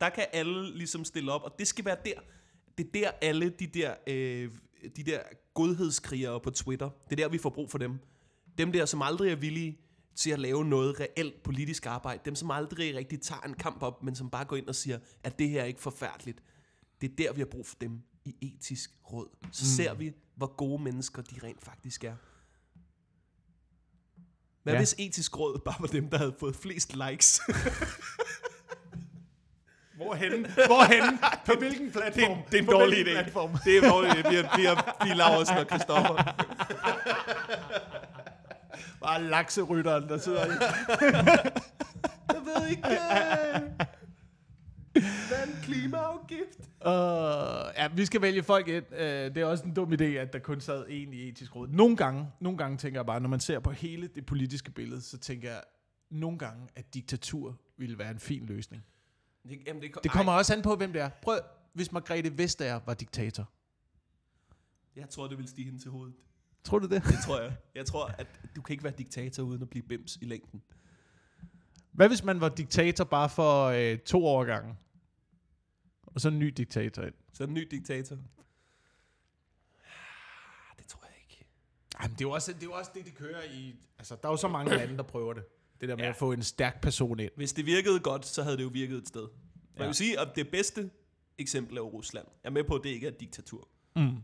Der 0.00 0.08
kan 0.08 0.26
alle 0.32 0.76
ligesom 0.76 1.04
stille 1.04 1.32
op, 1.32 1.42
og 1.42 1.54
det 1.58 1.66
skal 1.68 1.84
være 1.84 1.96
der. 2.04 2.20
Det 2.78 2.86
er 2.86 2.90
der 2.92 3.10
alle 3.22 3.48
de 3.50 3.66
der, 3.66 3.94
øh, 4.06 4.50
de 4.96 5.02
der 5.02 5.20
godhedskrigere 5.54 6.40
på 6.40 6.50
Twitter, 6.50 6.90
det 7.10 7.20
er 7.20 7.24
der, 7.24 7.28
vi 7.28 7.38
får 7.38 7.50
brug 7.50 7.70
for 7.70 7.78
dem. 7.78 7.98
Dem 8.58 8.72
der, 8.72 8.86
som 8.86 9.02
aldrig 9.02 9.32
er 9.32 9.36
villige 9.36 9.78
til 10.16 10.30
at 10.30 10.38
lave 10.38 10.64
noget 10.64 11.00
reelt 11.00 11.42
politisk 11.42 11.86
arbejde. 11.86 12.20
Dem, 12.24 12.34
som 12.34 12.50
aldrig 12.50 12.96
rigtig 12.96 13.20
tager 13.20 13.40
en 13.40 13.54
kamp 13.54 13.82
op, 13.82 14.02
men 14.02 14.14
som 14.14 14.30
bare 14.30 14.44
går 14.44 14.56
ind 14.56 14.68
og 14.68 14.74
siger, 14.74 14.98
at 15.24 15.38
det 15.38 15.48
her 15.48 15.60
er 15.60 15.64
ikke 15.64 15.80
forfærdeligt. 15.80 16.42
Det 17.00 17.10
er 17.10 17.14
der, 17.18 17.32
vi 17.32 17.40
har 17.40 17.46
brug 17.46 17.66
for 17.66 17.76
dem 17.80 18.02
i 18.24 18.36
etisk 18.40 18.90
råd. 19.12 19.28
Så 19.52 19.64
mm. 19.64 19.76
ser 19.76 19.94
vi, 19.94 20.12
hvor 20.36 20.56
gode 20.56 20.82
mennesker 20.82 21.22
de 21.22 21.34
rent 21.46 21.64
faktisk 21.64 22.04
er. 22.04 22.14
Hvad 24.62 24.72
Ja. 24.72 24.78
hvis 24.78 24.94
etisk 24.98 25.38
råd 25.38 25.58
bare 25.64 25.74
var 25.80 25.86
dem, 25.86 26.10
der 26.10 26.18
havde 26.18 26.34
fået 26.38 26.56
flest 26.56 26.96
likes? 26.96 27.40
Hvorhen? 29.96 30.46
Hvorhen? 30.66 31.18
På 31.46 31.52
hvilken 31.58 31.90
platform? 31.92 32.38
Det 32.50 32.54
er 32.54 32.58
en 32.58 32.66
På 32.66 32.72
dårlig 32.72 32.94
hvilken 32.94 33.16
idé. 33.16 33.22
Platform? 33.22 33.50
Det 33.64 33.76
er 33.76 33.82
en 33.82 33.88
dårlig 33.90 34.10
idé. 34.10 34.28
Vi 34.30 34.36
er, 34.36 34.56
vi 34.56 34.64
er, 34.64 35.04
vi 35.04 35.10
er 35.10 35.14
Laursen 35.14 35.56
og 35.56 35.66
Christoffer. 35.66 36.14
Bare 39.02 39.22
lakserytteren, 39.22 40.08
der 40.08 40.18
sidder 40.18 40.46
i. 40.46 40.50
Jeg 42.32 42.40
ved 42.44 42.68
ikke. 42.70 42.82
Hvad 45.28 45.38
er 45.38 45.46
en 45.46 45.62
klimaafgift? 45.62 46.58
Uh, 46.60 47.76
ja, 47.76 47.88
vi 47.94 48.04
skal 48.04 48.22
vælge 48.22 48.42
folk 48.42 48.68
ind. 48.68 48.84
Uh, 48.92 48.98
det 48.98 49.36
er 49.36 49.44
også 49.44 49.64
en 49.64 49.74
dum 49.74 49.92
idé, 49.92 50.04
at 50.04 50.32
der 50.32 50.38
kun 50.38 50.60
sad 50.60 50.84
en 50.88 51.12
i 51.12 51.28
etisk 51.28 51.56
råd. 51.56 51.68
Nogle 51.68 51.96
gange, 51.96 52.26
nogle 52.40 52.58
gange 52.58 52.78
tænker 52.78 53.00
jeg 53.00 53.06
bare, 53.06 53.20
når 53.20 53.28
man 53.28 53.40
ser 53.40 53.58
på 53.58 53.70
hele 53.70 54.06
det 54.06 54.26
politiske 54.26 54.70
billede, 54.70 55.00
så 55.00 55.18
tænker 55.18 55.50
jeg 55.50 55.62
nogle 56.10 56.38
gange, 56.38 56.68
at 56.76 56.94
diktatur 56.94 57.58
ville 57.76 57.98
være 57.98 58.10
en 58.10 58.18
fin 58.18 58.46
løsning. 58.46 58.84
Det, 59.48 59.58
jamen, 59.66 59.82
det, 59.82 59.90
Det 60.02 60.10
kommer 60.10 60.32
også 60.32 60.54
an 60.54 60.62
på, 60.62 60.76
hvem 60.76 60.92
det 60.92 61.02
er. 61.02 61.08
Prøv, 61.22 61.38
hvis 61.72 61.92
Margrethe 61.92 62.38
Vestager 62.38 62.80
var 62.86 62.94
diktator. 62.94 63.42
Ej, 64.96 65.00
jeg 65.00 65.08
tror, 65.08 65.26
det 65.28 65.38
vil 65.38 65.48
stige 65.48 65.64
hende 65.64 65.78
til 65.78 65.90
hovedet. 65.90 66.14
Tror 66.64 66.78
du 66.78 66.86
det? 66.88 67.02
Det 67.04 67.14
tror 67.26 67.40
jeg. 67.40 67.56
Jeg 67.74 67.86
tror, 67.86 68.06
at 68.06 68.26
du 68.56 68.62
kan 68.62 68.72
ikke 68.74 68.84
være 68.84 68.92
diktator 68.98 69.42
uden 69.42 69.62
at 69.62 69.70
blive 69.70 69.82
bims 69.82 70.18
i 70.20 70.24
længden. 70.24 70.62
Hvad 71.92 72.08
hvis 72.08 72.24
man 72.24 72.40
var 72.40 72.48
diktator 72.48 73.04
bare 73.04 73.28
for 73.28 73.64
øh, 73.66 73.98
to 73.98 74.26
år 74.26 74.44
gange? 74.44 74.74
Og 76.06 76.20
så 76.20 76.28
en 76.28 76.38
ny 76.38 76.46
diktator 76.56 77.02
ind. 77.02 77.14
Så 77.32 77.44
en 77.44 77.54
ny 77.54 77.68
diktator. 77.70 78.14
Ah, 78.16 78.20
Det 80.78 80.86
tror 80.86 81.04
jeg 81.06 81.14
ikke. 81.30 81.44
Jamen, 82.02 82.12
det 82.14 82.20
er 82.20 82.28
jo 82.28 82.30
også 82.30 82.52
det, 82.52 82.62
er 82.62 82.66
jo 82.66 82.72
også 82.72 82.90
det 82.94 83.06
de 83.06 83.10
kører 83.10 83.42
i... 83.42 83.74
Altså, 83.98 84.16
der 84.22 84.28
er 84.28 84.32
jo 84.32 84.36
så 84.36 84.48
mange 84.48 84.70
lande, 84.76 84.96
der 84.96 85.02
prøver 85.02 85.32
det. 85.32 85.44
Det 85.80 85.88
der 85.88 85.96
med 85.96 86.04
Ja. 86.04 86.10
at 86.10 86.16
få 86.16 86.32
en 86.32 86.42
stærk 86.42 86.80
person 86.80 87.20
ind. 87.20 87.30
Hvis 87.36 87.52
det 87.52 87.66
virkede 87.66 88.00
godt, 88.00 88.26
så 88.26 88.42
havde 88.42 88.56
det 88.56 88.62
jo 88.62 88.68
virket 88.68 88.98
et 88.98 89.08
sted. 89.08 89.22
Man 89.22 89.78
Ja. 89.78 89.84
vil 89.86 89.94
sige, 89.94 90.20
at 90.20 90.28
det 90.36 90.50
bedste 90.50 90.90
eksempel 91.38 91.76
er 91.76 91.80
Rusland. 91.80 92.26
Jeg 92.42 92.48
er 92.48 92.52
med 92.52 92.64
på, 92.64 92.74
at 92.74 92.80
det 92.84 92.90
ikke 92.90 93.06
er 93.06 93.10
et 93.10 93.20
diktatur. 93.20 93.68
Mm. 93.96 94.16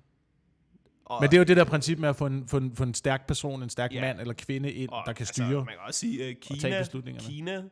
Og, 1.08 1.20
Men 1.22 1.30
det 1.30 1.36
er 1.36 1.38
jo 1.38 1.44
det 1.44 1.56
der 1.56 1.64
princip 1.64 1.98
med 1.98 2.08
at 2.08 2.16
få 2.16 2.26
en, 2.26 2.48
få 2.48 2.56
en, 2.56 2.76
få 2.76 2.82
en 2.82 2.94
stærk 2.94 3.26
person, 3.26 3.62
en 3.62 3.70
stærk 3.70 3.92
Ja. 3.94 4.00
mand 4.00 4.20
eller 4.20 4.34
kvinde 4.34 4.72
ind, 4.72 4.90
og, 4.90 5.02
der 5.06 5.12
kan 5.12 5.22
altså, 5.22 5.32
styre. 5.34 5.48
man 5.64 5.66
kan 5.66 5.76
også 5.86 6.00
sige, 6.00 6.18
tage 6.18 6.34
Kina, 6.34 6.78
beslutningerne. 6.78 7.28
Kina 7.28 7.62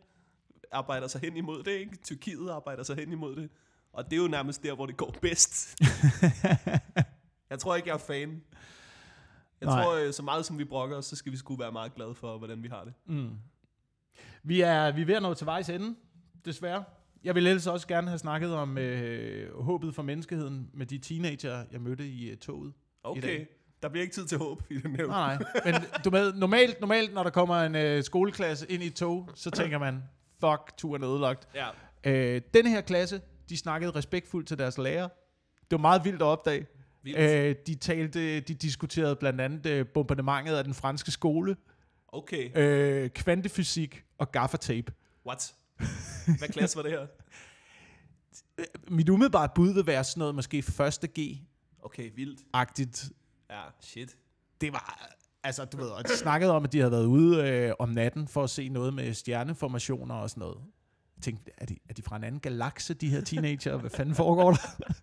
arbejder 0.73 1.07
sig 1.09 1.21
hen 1.21 1.37
imod 1.37 1.63
det, 1.63 1.71
ikke? 1.71 1.97
Tyrkiet 2.05 2.51
arbejder 2.51 2.83
sig 2.83 2.97
hen 2.97 3.13
imod 3.13 3.37
det. 3.37 3.51
Og 3.93 4.05
det 4.05 4.13
er 4.13 4.17
jo 4.17 4.29
nærmest 4.29 4.63
der, 4.63 4.75
hvor 4.75 4.87
det 4.87 4.97
går 4.97 5.15
bedst. 5.23 5.77
jeg 7.51 7.59
tror 7.59 7.77
ikke, 7.77 7.89
jeg 7.89 7.95
er 7.95 7.99
fan. 7.99 8.43
Jeg 9.61 9.67
Nej. 9.69 9.83
tror, 9.83 9.95
øh, 9.95 10.13
så 10.13 10.23
meget 10.23 10.47
som 10.47 10.59
vi 10.59 10.65
brokker 10.65 10.97
os, 10.97 11.05
så 11.07 11.17
skal 11.17 11.33
vi 11.33 11.37
sgu 11.37 11.57
være 11.57 11.73
meget 11.73 11.95
glade 11.95 12.15
for, 12.15 12.39
hvordan 12.39 12.63
vi 12.63 12.69
har 12.69 12.85
det. 12.85 12.93
Mm. 13.07 13.31
Vi, 14.43 14.61
er, 14.61 14.91
vi 14.93 15.03
er 15.03 15.07
ved 15.07 15.15
at 15.15 15.23
nå 15.23 15.35
til 15.35 15.47
vejs 15.47 15.69
ende, 15.69 15.95
desværre. 16.45 16.85
Jeg 17.25 17.35
ville 17.35 17.51
ellers 17.51 17.67
også 17.67 17.87
gerne 17.87 18.09
have 18.09 18.19
snakket 18.19 18.55
om 18.55 18.79
øh, 18.79 19.61
håbet 19.63 19.95
for 19.95 20.03
menneskeheden 20.03 20.71
med 20.75 20.87
de 20.87 20.99
teenager, 20.99 21.65
jeg 21.73 21.81
mødte 21.81 22.09
i 22.09 22.33
uh, 22.33 22.39
toget. 22.39 22.73
Okay, 23.11 23.47
der 23.83 23.89
bliver 23.89 24.03
ikke 24.03 24.15
tid 24.15 24.27
til 24.27 24.39
håb 24.39 24.63
i 24.71 24.79
den 24.79 24.97
her. 24.97 25.07
Nej, 25.07 25.37
nej. 25.37 25.47
Men 25.73 25.75
du 26.05 26.11
ved, 26.11 26.33
normalt, 26.35 26.81
normalt, 26.81 27.15
når 27.15 27.23
der 27.23 27.31
kommer 27.31 27.57
en 27.63 27.75
øh, 27.75 28.05
skoleklasse 28.05 28.71
ind 28.71 28.83
i 28.83 28.87
et 28.87 28.95
tog, 28.95 29.31
så 29.35 29.51
tænker 29.51 29.79
man, 29.79 30.03
fuck, 30.41 30.77
turen 30.79 31.03
er 31.03 31.09
ødelagt. 31.11 31.49
Ja, 31.55 31.67
Øh, 32.05 32.41
denne 32.55 32.71
her 32.71 32.81
klasse, 32.81 33.21
de 33.49 33.57
snakkede 33.57 33.91
respektfuldt 33.91 34.49
til 34.49 34.59
deres 34.59 34.79
lærer. 34.79 35.09
Det 35.61 35.71
var 35.71 35.79
meget 35.79 36.05
vildt 36.05 36.23
at 36.23 36.27
opdage. 36.27 36.67
vildt. 37.03 37.19
Øh, 37.19 37.55
de 37.67 37.75
talte, 37.75 38.41
de 38.41 38.55
diskuterede 38.55 39.17
blandt 39.17 39.41
andet 39.41 39.67
øh, 39.67 39.87
bombardementet 39.95 40.55
af 40.57 40.65
den 40.65 40.75
franske 40.75 41.11
skole, 41.11 41.57
Okay, 42.13 42.51
øh, 42.59 43.11
kvantefysik 43.11 44.05
og 44.19 44.33
gaffertape. 44.33 44.93
what? 45.27 45.55
Hvad 46.39 46.49
klasse 46.49 46.77
var 46.77 46.83
det 46.83 46.91
her? 46.93 47.07
Mit 48.97 49.09
umiddelbare 49.09 49.49
bud 49.55 49.75
vil 49.75 49.87
være 49.87 50.05
sådan 50.05 50.19
noget 50.21 50.35
måske 50.35 50.63
første 50.63 51.07
Okay, 51.87 52.11
vildt. 52.15 52.41
G-agtigt. 52.41 53.11
Ja, 53.51 53.61
shit. 53.81 54.17
Det 54.61 54.73
var, 54.73 55.09
altså 55.45 55.65
du 55.65 55.77
ved, 55.77 55.89
og 55.89 56.05
de 56.05 56.17
snakkede 56.17 56.53
om, 56.53 56.65
at 56.65 56.73
de 56.73 56.79
havde 56.79 56.93
været 56.93 57.07
ude 57.07 57.49
øh, 57.49 57.73
om 57.79 57.89
natten 57.89 58.29
for 58.29 58.45
at 58.45 58.51
se 58.51 58.69
noget 58.69 58.95
med 58.95 59.15
stjerneformationer 59.15 60.15
og 60.15 60.31
sådan 60.31 60.41
noget. 60.41 60.59
Jeg 61.17 61.23
tænkte, 61.23 61.51
er 61.59 61.67
de, 61.67 61.77
er 61.89 61.95
de 61.95 62.03
fra 62.03 62.17
en 62.17 62.25
anden 62.25 62.41
galakse, 62.41 62.95
de 62.95 63.09
her 63.09 63.21
teenager? 63.21 63.77
Hvad 63.77 63.91
fanden 63.91 64.15
foregår 64.15 64.51
der? 64.51 64.59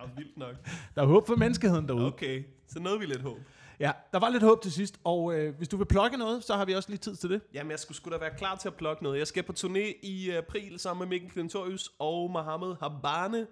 Ja, 0.00 0.10
vildt 0.16 0.36
nok. 0.38 0.54
Der 0.94 1.02
er 1.02 1.06
håb 1.06 1.26
for 1.26 1.36
menneskeheden 1.36 1.88
derude. 1.88 2.06
Okay, 2.06 2.44
så 2.68 2.80
nåede 2.80 2.98
vi 2.98 3.06
lidt 3.06 3.22
håb. 3.22 3.38
Ja, 3.80 3.92
der 4.12 4.18
var 4.18 4.28
lidt 4.28 4.42
håb 4.42 4.62
til 4.62 4.72
sidst, 4.72 5.00
og 5.04 5.34
øh, 5.34 5.56
hvis 5.56 5.68
du 5.68 5.76
vil 5.76 5.84
plukke 5.84 6.16
noget, 6.16 6.44
så 6.44 6.54
har 6.56 6.64
vi 6.64 6.74
også 6.74 6.88
lige 6.88 6.98
tid 6.98 7.16
til 7.16 7.30
det. 7.30 7.40
Jamen, 7.54 7.70
jeg 7.70 7.78
skulle 7.78 7.96
sgu 7.96 8.10
da 8.10 8.18
være 8.18 8.36
klar 8.38 8.56
til 8.56 8.68
at 8.68 8.74
plukke 8.74 9.02
noget. 9.02 9.18
Jeg 9.18 9.26
skal 9.26 9.42
på 9.42 9.52
turné 9.58 10.00
i 10.02 10.30
april 10.30 10.78
sammen 10.78 11.08
med 11.08 11.08
Mikkel 11.08 11.30
Klintorius 11.30 11.90
og 11.98 12.30
Mohammed 12.30 12.74
Habane. 12.80 13.46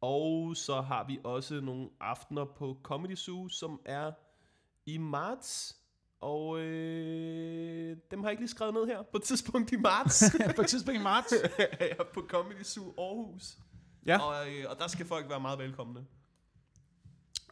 Og 0.00 0.56
så 0.56 0.80
har 0.80 1.04
vi 1.04 1.18
også 1.24 1.60
nogle 1.60 1.88
aftener 2.00 2.44
på 2.44 2.76
Comedy 2.82 3.14
Zoo, 3.14 3.48
som 3.48 3.80
er 3.84 4.12
i 4.86 4.98
marts. 4.98 5.76
Og 6.20 6.60
øh, 6.60 7.96
dem 8.10 8.20
har 8.20 8.28
jeg 8.28 8.32
ikke 8.32 8.42
lige 8.42 8.50
skrevet 8.50 8.74
ned 8.74 8.86
her. 8.86 9.02
På 9.02 9.16
et 9.16 9.22
tidspunkt 9.22 9.72
i 9.72 9.76
marts 9.76 10.24
på 10.56 10.62
et 10.62 10.68
tidspunkt 10.68 11.00
i 11.00 11.02
marts. 11.02 11.34
jeg 11.80 11.96
på 12.14 12.24
Comedy 12.28 12.62
Zoo 12.62 12.94
Aarhus. 12.98 13.58
Ja. 14.06 14.18
Og, 14.18 14.50
øh, 14.50 14.64
og 14.68 14.78
der 14.78 14.88
skal 14.88 15.06
folk 15.06 15.28
være 15.28 15.40
meget 15.40 15.58
velkomne. 15.58 16.06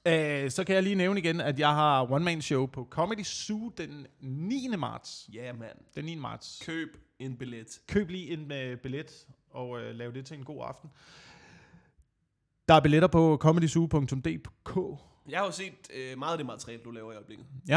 Øh, 0.07 0.51
så 0.51 0.65
kan 0.65 0.75
jeg 0.75 0.83
lige 0.83 0.95
nævne 0.95 1.21
igen, 1.21 1.41
at 1.41 1.59
jeg 1.59 1.75
har 1.75 2.13
one-man-show 2.13 2.67
på 2.67 2.87
Comedy 2.91 3.23
Zoo 3.23 3.69
den 3.69 4.07
9. 4.21 4.69
marts. 4.79 5.29
Ja, 5.33 5.45
yeah, 5.45 5.59
mand. 5.59 5.79
Den 5.95 6.05
9. 6.05 6.15
marts. 6.15 6.63
Køb 6.67 6.89
en 7.19 7.37
billet. 7.37 7.81
Køb 7.89 8.11
lige 8.11 8.33
en 8.33 8.41
uh, 8.41 8.79
billet 8.79 9.27
og 9.51 9.71
uh, 9.71 9.81
lav 9.81 10.13
det 10.13 10.27
til 10.27 10.39
en 10.39 10.45
god 10.45 10.65
aften. 10.69 10.91
Der 12.69 12.75
er 12.75 12.81
billetter 12.81 13.09
på 13.09 13.37
comedysoo.dk. 13.41 14.77
Jeg 15.29 15.39
har 15.39 15.47
jo 15.47 15.53
set 15.53 15.75
øh, 15.95 16.19
meget 16.19 16.33
af 16.33 16.39
det 16.39 16.47
materiale, 16.47 16.83
du 16.85 16.91
laver 16.91 17.13
i 17.13 17.15
øjeblikket. 17.17 17.47
Ja. 17.69 17.73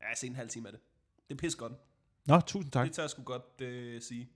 Jeg 0.00 0.08
har 0.08 0.14
set 0.16 0.30
en 0.30 0.36
halv 0.36 0.48
time 0.48 0.68
af 0.68 0.72
det. 0.72 0.80
Det 1.28 1.34
er 1.34 1.38
pis 1.38 1.54
godt. 1.56 1.72
Nå, 2.26 2.40
tusind 2.40 2.72
tak. 2.72 2.86
Det 2.86 2.94
tør 2.94 3.02
jeg 3.02 3.10
sgu 3.10 3.22
godt 3.22 3.60
øh, 3.60 4.00
sige. 4.02 4.28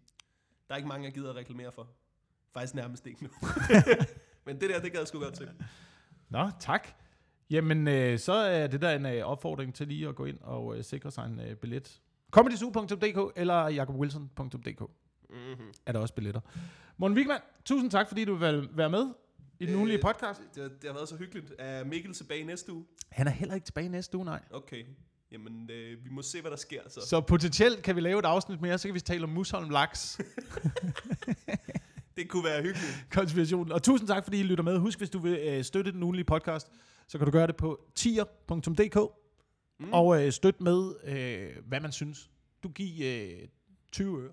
Der 0.68 0.74
er 0.74 0.76
ikke 0.76 0.88
mange, 0.88 1.04
jeg 1.04 1.14
gider 1.14 1.30
at 1.30 1.36
reklamere 1.36 1.72
for. 1.72 1.88
Faktisk 2.54 2.74
nærmest 2.74 3.06
ikke 3.06 3.22
nu. 3.24 3.28
Men 4.46 4.60
det 4.60 4.70
der, 4.70 4.80
det 4.80 4.92
gad 4.92 5.00
jeg 5.00 5.08
sgu 5.08 5.18
godt 5.18 5.34
til. 5.34 5.48
Nå, 6.28 6.50
tak. 6.60 6.88
Jamen, 7.50 7.88
øh, 7.88 8.18
så 8.18 8.32
er 8.32 8.66
det 8.66 8.80
der 8.82 8.90
en 8.90 9.06
øh, 9.06 9.24
opfordring 9.26 9.74
til 9.74 9.88
lige 9.88 10.08
at 10.08 10.14
gå 10.14 10.24
ind 10.24 10.38
og 10.40 10.76
øh, 10.78 10.84
sikre 10.84 11.10
sig 11.10 11.26
en 11.26 11.40
øh, 11.40 11.56
billet. 11.56 12.00
comedysoo.dk 12.30 13.32
eller 13.36 13.68
jakobwilson.dk 13.68 14.82
Mm-hmm. 15.30 15.72
er 15.86 15.92
der 15.92 16.00
også 16.00 16.14
billetter. 16.14 16.40
Morten 16.96 17.16
Wigman, 17.16 17.40
tusind 17.64 17.90
tak, 17.90 18.08
fordi 18.08 18.24
du 18.24 18.34
vil 18.34 18.68
være 18.72 18.90
med 18.90 19.06
i 19.60 19.64
den 19.66 19.72
Øh, 19.72 19.76
ugenlige 19.78 19.98
podcast. 20.02 20.40
Det, 20.54 20.72
det 20.82 20.90
har 20.90 20.94
været 20.94 21.08
så 21.08 21.16
hyggeligt. 21.16 21.52
Er 21.58 21.84
Mikkel 21.84 22.14
tilbage 22.14 22.44
næste 22.44 22.72
uge? 22.72 22.84
Han 23.12 23.26
er 23.26 23.30
heller 23.30 23.54
ikke 23.54 23.64
tilbage 23.64 23.88
næste 23.88 24.16
uge, 24.16 24.24
nej. 24.24 24.40
Okay. 24.50 24.84
Jamen, 25.32 25.70
øh, 25.70 26.04
vi 26.04 26.10
må 26.10 26.22
se, 26.22 26.40
hvad 26.40 26.50
der 26.50 26.56
sker 26.56 26.80
så. 26.88 27.00
Så 27.00 27.20
potentielt 27.20 27.82
kan 27.82 27.96
vi 27.96 28.00
lave 28.00 28.18
et 28.18 28.24
afsnit 28.24 28.60
mere, 28.60 28.78
så 28.78 28.88
kan 28.88 28.94
vi 28.94 29.00
tale 29.00 29.24
om 29.24 29.30
Musholm 29.30 29.70
Laks 29.70 30.18
Det 32.16 32.28
kunne 32.28 32.44
være 32.44 32.62
hyggeligt. 32.62 33.06
konspirationen. 33.10 33.72
Og 33.72 33.82
tusind 33.82 34.08
tak, 34.08 34.24
fordi 34.24 34.40
I 34.40 34.42
lytter 34.42 34.64
med. 34.64 34.78
Husk, 34.78 34.98
hvis 34.98 35.10
du 35.10 35.18
vil 35.18 35.38
øh, 35.38 35.64
støtte 35.64 35.92
den 35.92 36.02
ugenlige 36.02 36.24
podcast, 36.24 36.70
så 37.08 37.18
kan 37.18 37.24
du 37.24 37.30
gøre 37.30 37.46
det 37.46 37.56
på 37.56 37.80
tier.dk 37.94 38.98
Mm. 39.80 39.92
og 39.92 40.24
øh, 40.26 40.32
støtte 40.32 40.62
med, 40.62 40.92
øh, 41.04 41.50
hvad 41.66 41.80
man 41.80 41.92
synes. 41.92 42.30
Du 42.62 42.68
giver 42.68 43.24
øh, 43.42 43.48
20 43.92 44.22
øre. 44.22 44.32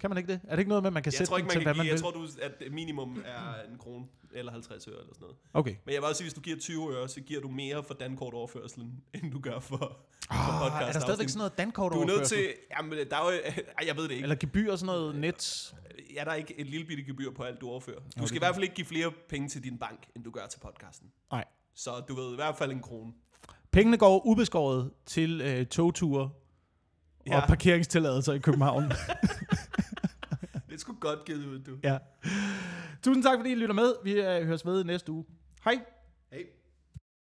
Kan 0.00 0.10
man 0.10 0.16
ikke 0.18 0.32
det? 0.32 0.40
Er 0.44 0.50
det 0.50 0.58
ikke 0.58 0.68
noget 0.68 0.82
med, 0.82 0.90
man 0.90 1.02
kan 1.02 1.12
Jeg 1.12 1.18
sætte 1.18 1.30
tror 1.30 1.38
ikke, 1.38 1.50
til, 1.50 1.58
man 1.58 1.64
hvad 1.64 1.74
kan 1.74 1.76
man 1.78 1.84
give, 1.84 1.90
jeg 1.90 1.94
vil? 1.94 2.02
tror, 2.02 2.50
du, 2.60 2.64
at 2.66 2.72
minimum 2.72 3.22
er 3.26 3.62
en 3.72 3.78
krone 3.78 4.06
eller 4.32 4.52
50 4.52 4.88
øre 4.88 4.94
eller 4.94 5.14
sådan 5.14 5.20
noget. 5.20 5.36
Okay. 5.54 5.74
Men 5.84 5.94
jeg 5.94 6.02
vil 6.02 6.08
også 6.08 6.18
sige, 6.18 6.24
hvis 6.24 6.34
du 6.34 6.40
giver 6.40 6.56
20 6.58 6.96
øre, 6.96 7.08
så 7.08 7.20
giver 7.20 7.40
du 7.40 7.48
mere 7.48 7.82
for 7.84 7.94
dankort 7.94 8.34
overførselen, 8.34 9.02
end 9.14 9.32
du 9.32 9.40
gør 9.40 9.60
for, 9.60 9.76
for 9.76 9.96
Oh, 10.30 10.70
podcast 10.70 10.88
er 10.88 10.92
der 10.92 11.00
stadigvæk 11.00 11.28
sådan 11.28 11.38
noget 11.38 11.58
dankort 11.58 11.92
Du 11.92 12.00
er 12.00 12.06
nødt 12.06 12.26
til, 12.28 12.48
jamen 12.78 12.98
der 13.10 13.16
er 13.16 13.24
jo, 13.24 13.40
ej, 13.78 13.86
jeg 13.86 13.96
ved 13.96 14.02
det 14.02 14.10
ikke. 14.10 14.22
Eller 14.22 14.36
gebyr 14.36 14.72
og 14.72 14.78
sådan 14.78 14.94
noget 14.94 15.14
net? 15.14 15.74
Er 16.16 16.24
der 16.24 16.34
ikke 16.34 16.60
et 16.60 16.66
lille 16.66 16.86
bitte 16.86 17.04
gebyr 17.04 17.30
på 17.30 17.42
alt, 17.42 17.60
du 17.60 17.68
overfører? 17.68 18.00
Du 18.00 18.20
det 18.20 18.28
skal 18.28 18.36
i 18.36 18.38
hvert 18.38 18.54
fald 18.54 18.62
ikke 18.62 18.74
give 18.74 18.86
flere 18.86 19.12
penge 19.28 19.48
til 19.48 19.64
din 19.64 19.78
bank, 19.78 20.06
end 20.16 20.24
du 20.24 20.30
gør 20.30 20.46
til 20.46 20.58
podcasten. 20.58 21.08
Nej. 21.32 21.44
Så 21.74 21.90
du 22.08 22.14
ved 22.14 22.32
i 22.32 22.36
hvert 22.36 22.56
fald 22.56 22.72
en 22.72 22.82
krone. 22.82 23.12
Pengene 23.70 23.96
går 23.96 24.26
ubeskåret 24.26 24.90
til 25.06 25.40
øh, 25.40 25.66
togture 25.66 26.30
ja. 27.26 27.34
Ja. 27.34 27.40
og 27.40 27.48
parkeringstilladelser 27.48 28.32
i 28.32 28.38
København. 28.38 28.84
Sgu 30.88 30.96
godt 31.00 31.24
givet 31.24 31.46
ud, 31.46 31.58
du. 31.58 31.78
ja. 31.82 31.98
Tusind 33.02 33.22
tak, 33.22 33.38
fordi 33.38 33.50
I 33.50 33.54
lytter 33.54 33.74
med. 33.74 33.92
Vi 34.04 34.12
øh, 34.12 34.46
høres 34.46 34.66
ved 34.66 34.84
næste 34.84 35.12
uge. 35.12 35.24
Hej. 35.64 35.80
Hey. 36.32 36.44